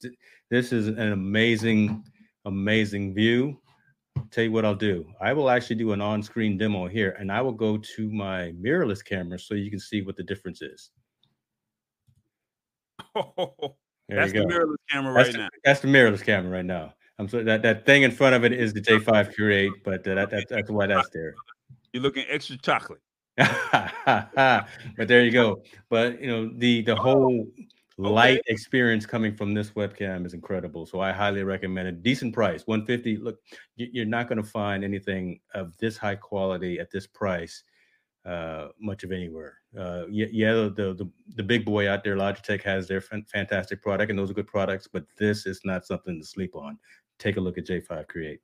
this 0.49 0.71
is 0.71 0.87
an 0.87 1.11
amazing, 1.11 2.03
amazing 2.45 3.15
view. 3.15 3.59
tell 4.29 4.43
you 4.43 4.51
what 4.51 4.63
I'll 4.63 4.75
do. 4.75 5.05
I 5.19 5.33
will 5.33 5.49
actually 5.49 5.77
do 5.77 5.91
an 5.91 6.01
on-screen 6.01 6.57
demo 6.57 6.87
here, 6.87 7.15
and 7.19 7.31
I 7.31 7.41
will 7.41 7.51
go 7.51 7.77
to 7.77 8.11
my 8.11 8.53
mirrorless 8.61 9.03
camera 9.03 9.39
so 9.39 9.55
you 9.55 9.69
can 9.69 9.79
see 9.79 10.01
what 10.01 10.15
the 10.15 10.23
difference 10.23 10.61
is. 10.61 10.91
Oh, 13.15 13.75
that's 14.07 14.33
the 14.33 14.39
mirrorless 14.39 14.75
camera 14.89 15.13
right 15.13 15.25
that's 15.25 15.37
now. 15.37 15.49
That's 15.63 15.79
the 15.79 15.87
mirrorless 15.87 16.23
camera 16.23 16.51
right 16.51 16.65
now. 16.65 16.93
I'm 17.21 17.29
so 17.29 17.43
that 17.43 17.61
that 17.61 17.85
thing 17.85 18.01
in 18.01 18.09
front 18.09 18.33
of 18.33 18.43
it 18.43 18.51
is 18.51 18.73
the 18.73 18.81
J5 18.81 19.35
Create, 19.35 19.71
but 19.85 20.07
uh, 20.07 20.15
that, 20.15 20.31
that 20.31 20.49
that's 20.49 20.71
why 20.71 20.87
that's 20.87 21.09
there. 21.09 21.35
You're 21.93 22.01
looking 22.01 22.25
extra 22.27 22.57
chocolate. 22.57 22.99
but 23.37 24.67
there 24.97 25.23
you 25.23 25.29
go. 25.29 25.61
But 25.87 26.19
you 26.19 26.25
know 26.25 26.51
the 26.57 26.81
the 26.81 26.95
whole 26.95 27.45
light 27.99 28.39
okay. 28.39 28.41
experience 28.47 29.05
coming 29.05 29.35
from 29.35 29.53
this 29.53 29.69
webcam 29.69 30.25
is 30.25 30.33
incredible. 30.33 30.87
So 30.87 30.99
I 30.99 31.11
highly 31.11 31.43
recommend 31.43 31.89
it. 31.89 32.01
Decent 32.01 32.33
price, 32.33 32.65
150. 32.65 33.17
Look, 33.17 33.37
you're 33.75 34.05
not 34.07 34.27
going 34.27 34.41
to 34.41 34.49
find 34.49 34.83
anything 34.83 35.41
of 35.53 35.77
this 35.77 35.97
high 35.97 36.15
quality 36.15 36.79
at 36.79 36.89
this 36.89 37.05
price 37.05 37.63
uh, 38.25 38.67
much 38.79 39.03
of 39.03 39.11
anywhere. 39.11 39.57
Uh, 39.77 40.03
yeah, 40.09 40.27
yeah 40.31 40.53
the, 40.53 40.93
the, 40.97 41.09
the 41.35 41.43
big 41.43 41.65
boy 41.65 41.89
out 41.89 42.03
there, 42.03 42.15
Logitech 42.15 42.61
has 42.63 42.87
their 42.87 43.01
fantastic 43.01 43.81
product, 43.81 44.09
and 44.09 44.19
those 44.19 44.29
are 44.29 44.35
good 44.35 44.47
products. 44.47 44.87
But 44.91 45.05
this 45.17 45.45
is 45.45 45.61
not 45.63 45.85
something 45.85 46.19
to 46.19 46.25
sleep 46.25 46.55
on. 46.55 46.77
Take 47.21 47.37
a 47.37 47.39
look 47.39 47.59
at 47.59 47.67
J5 47.67 48.07
Create. 48.07 48.39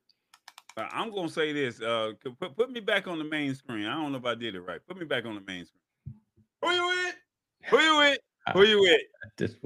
Uh, 0.76 0.86
I'm 0.92 1.10
gonna 1.10 1.28
say 1.28 1.52
this. 1.52 1.82
Uh, 1.82 2.12
put 2.40 2.56
put 2.56 2.70
me 2.70 2.78
back 2.78 3.08
on 3.08 3.18
the 3.18 3.24
main 3.24 3.52
screen. 3.56 3.86
I 3.86 3.94
don't 3.94 4.12
know 4.12 4.18
if 4.18 4.24
I 4.24 4.36
did 4.36 4.54
it 4.54 4.60
right. 4.60 4.80
Put 4.86 4.96
me 4.98 5.04
back 5.04 5.24
on 5.24 5.34
the 5.34 5.40
main 5.40 5.66
screen. 5.66 6.16
Who 6.62 6.70
you 6.70 6.86
with? 6.86 7.14
Who 7.70 7.78
you 7.80 7.96
with? 7.98 8.18
Who 8.52 8.62
you 8.62 8.80
with? 8.80 9.00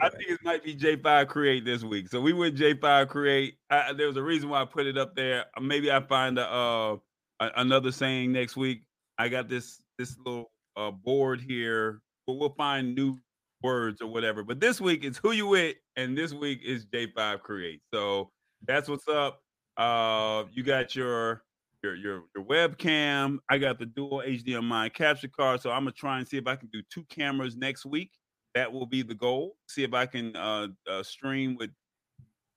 I 0.01 0.09
think 0.09 0.31
it 0.31 0.41
might 0.43 0.65
be 0.65 0.75
J5 0.75 1.29
Create 1.29 1.65
this 1.65 1.85
week. 1.85 2.09
So 2.09 2.21
we 2.21 2.33
with 2.33 2.59
J5 2.59 3.09
Create. 3.09 3.59
I, 3.71 3.93
there 3.93 4.07
was 4.07 4.17
a 4.17 4.23
reason 4.23 4.49
why 4.49 4.63
I 4.63 4.65
put 4.65 4.87
it 4.87 4.97
up 4.97 5.15
there. 5.15 5.45
Maybe 5.61 5.93
I 5.93 6.01
find 6.01 6.39
a, 6.39 6.49
uh, 6.49 6.97
another 7.39 7.93
saying 7.93 8.33
next 8.33 8.57
week. 8.57 8.83
I 9.19 9.29
got 9.29 9.49
this 9.49 9.83
this 9.99 10.17
little 10.25 10.51
uh, 10.77 10.91
board 10.91 11.41
here, 11.41 12.01
but 12.27 12.35
we'll 12.35 12.55
find 12.55 12.95
new 12.95 13.19
words 13.63 14.01
or 14.01 14.09
whatever. 14.09 14.43
But 14.43 14.59
this 14.59 14.81
week 14.81 15.05
it's 15.05 15.19
who 15.19 15.33
you 15.33 15.49
with, 15.49 15.77
and 15.97 16.17
this 16.17 16.33
week 16.33 16.61
is 16.65 16.87
J5 16.87 17.41
Create. 17.41 17.83
So 17.93 18.31
that's 18.67 18.89
what's 18.89 19.09
up. 19.09 19.41
Uh, 19.77 20.45
you 20.53 20.63
got 20.63 20.95
your 20.95 21.43
your 21.83 21.95
your 21.95 22.23
your 22.35 22.45
webcam. 22.45 23.39
I 23.49 23.59
got 23.59 23.79
the 23.79 23.87
dual 23.87 24.23
HDMI 24.25 24.93
capture 24.93 25.29
card. 25.29 25.61
So 25.61 25.71
I'm 25.71 25.83
gonna 25.83 25.93
try 25.93 26.19
and 26.19 26.29
see 26.29 26.37
if 26.37 26.47
I 26.47 26.57
can 26.57 26.69
do 26.73 26.83
two 26.93 27.05
cameras 27.05 27.57
next 27.57 27.85
week. 27.85 28.11
That 28.55 28.73
will 28.73 28.87
be 28.87 29.03
the 29.03 29.15
goal. 29.15 29.57
See 29.69 29.83
if 29.83 29.95
I 29.95 30.07
can 30.07 30.37
uh, 30.37 30.69
uh 30.89 31.03
stream 31.03 31.57
with 31.59 31.71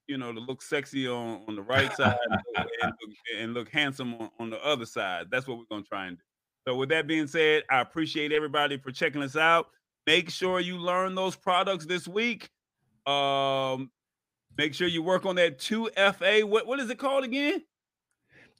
you 0.08 0.18
know 0.18 0.32
to 0.32 0.40
look 0.40 0.62
sexy 0.62 1.08
on 1.08 1.42
on 1.48 1.56
the 1.56 1.62
right 1.62 1.92
side 1.96 2.18
and, 2.30 2.42
look, 2.58 2.68
and, 2.82 2.92
look, 2.92 3.18
and, 3.40 3.54
look, 3.54 3.70
handsome 3.70 4.14
on, 4.16 4.30
on 4.40 4.50
the 4.50 4.64
other 4.64 4.86
side. 4.86 5.28
That's 5.32 5.48
what 5.48 5.58
we're 5.58 5.66
gonna 5.70 5.84
try 5.84 6.08
and 6.08 6.18
do. 6.18 6.24
So 6.68 6.76
with 6.76 6.90
that 6.90 7.08
being 7.08 7.28
said, 7.28 7.64
I 7.70 7.82
appreciate 7.82 8.32
everybody 8.32 8.78
for 8.78 8.92
checking 8.92 9.22
us 9.22 9.36
out. 9.36 9.68
Make 10.08 10.30
sure 10.30 10.60
you 10.60 10.78
learn 10.78 11.16
those 11.16 11.36
products 11.36 11.86
this 11.86 12.08
week. 12.08 12.50
Um, 13.06 13.92
make 14.58 14.74
sure 14.74 14.88
you 14.88 15.04
work 15.04 15.26
on 15.26 15.36
that 15.36 15.60
2FA. 15.60 16.44
What 16.44 16.68
what 16.68 16.80
is 16.80 16.90
it 16.90 16.98
called 16.98 17.24
again? 17.24 17.64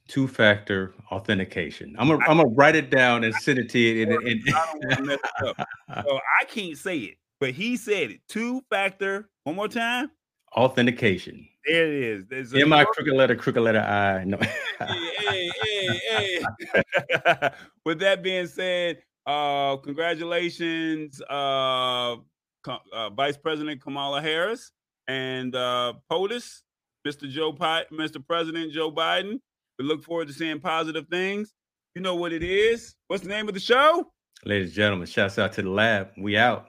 Two 0.08 0.28
factor 0.28 0.94
authentication. 1.10 1.96
I'm 1.98 2.08
gonna 2.08 2.24
I, 2.26 2.30
am 2.30 2.36
gonna 2.38 2.48
write 2.50 2.76
it 2.76 2.90
down 2.90 3.24
and 3.24 3.34
send 3.36 3.58
it 3.58 3.68
to 3.70 3.78
you. 3.78 4.02
And, 4.02 4.12
and, 4.12 4.42
I 4.54 4.96
don't 4.96 5.10
it 5.10 5.20
up. 5.44 5.68
So 6.04 6.20
I 6.40 6.44
can't 6.44 6.78
say 6.78 6.98
it, 6.98 7.16
but 7.40 7.50
he 7.50 7.76
said 7.76 8.10
it. 8.12 8.20
Two 8.28 8.62
factor. 8.70 9.28
One 9.44 9.56
more 9.56 9.68
time. 9.68 10.10
Authentication. 10.56 11.48
There 11.66 11.92
it 11.92 12.02
is. 12.02 12.24
There's 12.28 12.52
In 12.52 12.68
my 12.68 12.84
crooked 12.84 13.12
letter, 13.12 13.34
crooked 13.34 13.60
letter 13.62 13.80
I. 13.80 14.22
No. 14.24 14.38
hey, 14.38 15.50
hey, 15.60 16.44
hey, 16.70 17.50
With 17.84 17.98
that 17.98 18.22
being 18.22 18.46
said, 18.46 19.02
uh, 19.26 19.76
congratulations, 19.78 21.20
uh, 21.28 22.16
uh, 22.92 23.10
Vice 23.10 23.36
President 23.36 23.82
Kamala 23.82 24.22
Harris 24.22 24.70
and 25.08 25.54
uh, 25.54 25.94
POTUS, 26.10 26.62
Mr. 27.06 27.28
Joe, 27.28 27.52
Pi- 27.52 27.84
Mr. 27.92 28.24
President 28.24 28.72
Joe 28.72 28.90
Biden. 28.90 29.40
We 29.78 29.84
look 29.84 30.02
forward 30.02 30.28
to 30.28 30.34
seeing 30.34 30.60
positive 30.60 31.06
things. 31.08 31.52
You 31.94 32.02
know 32.02 32.14
what 32.16 32.32
it 32.32 32.42
is. 32.42 32.94
What's 33.08 33.22
the 33.22 33.28
name 33.28 33.48
of 33.48 33.54
the 33.54 33.60
show? 33.60 34.10
Ladies 34.44 34.68
and 34.68 34.74
gentlemen, 34.76 35.06
shouts 35.06 35.38
out 35.38 35.52
to 35.54 35.62
the 35.62 35.70
lab. 35.70 36.10
We 36.18 36.36
out. 36.36 36.68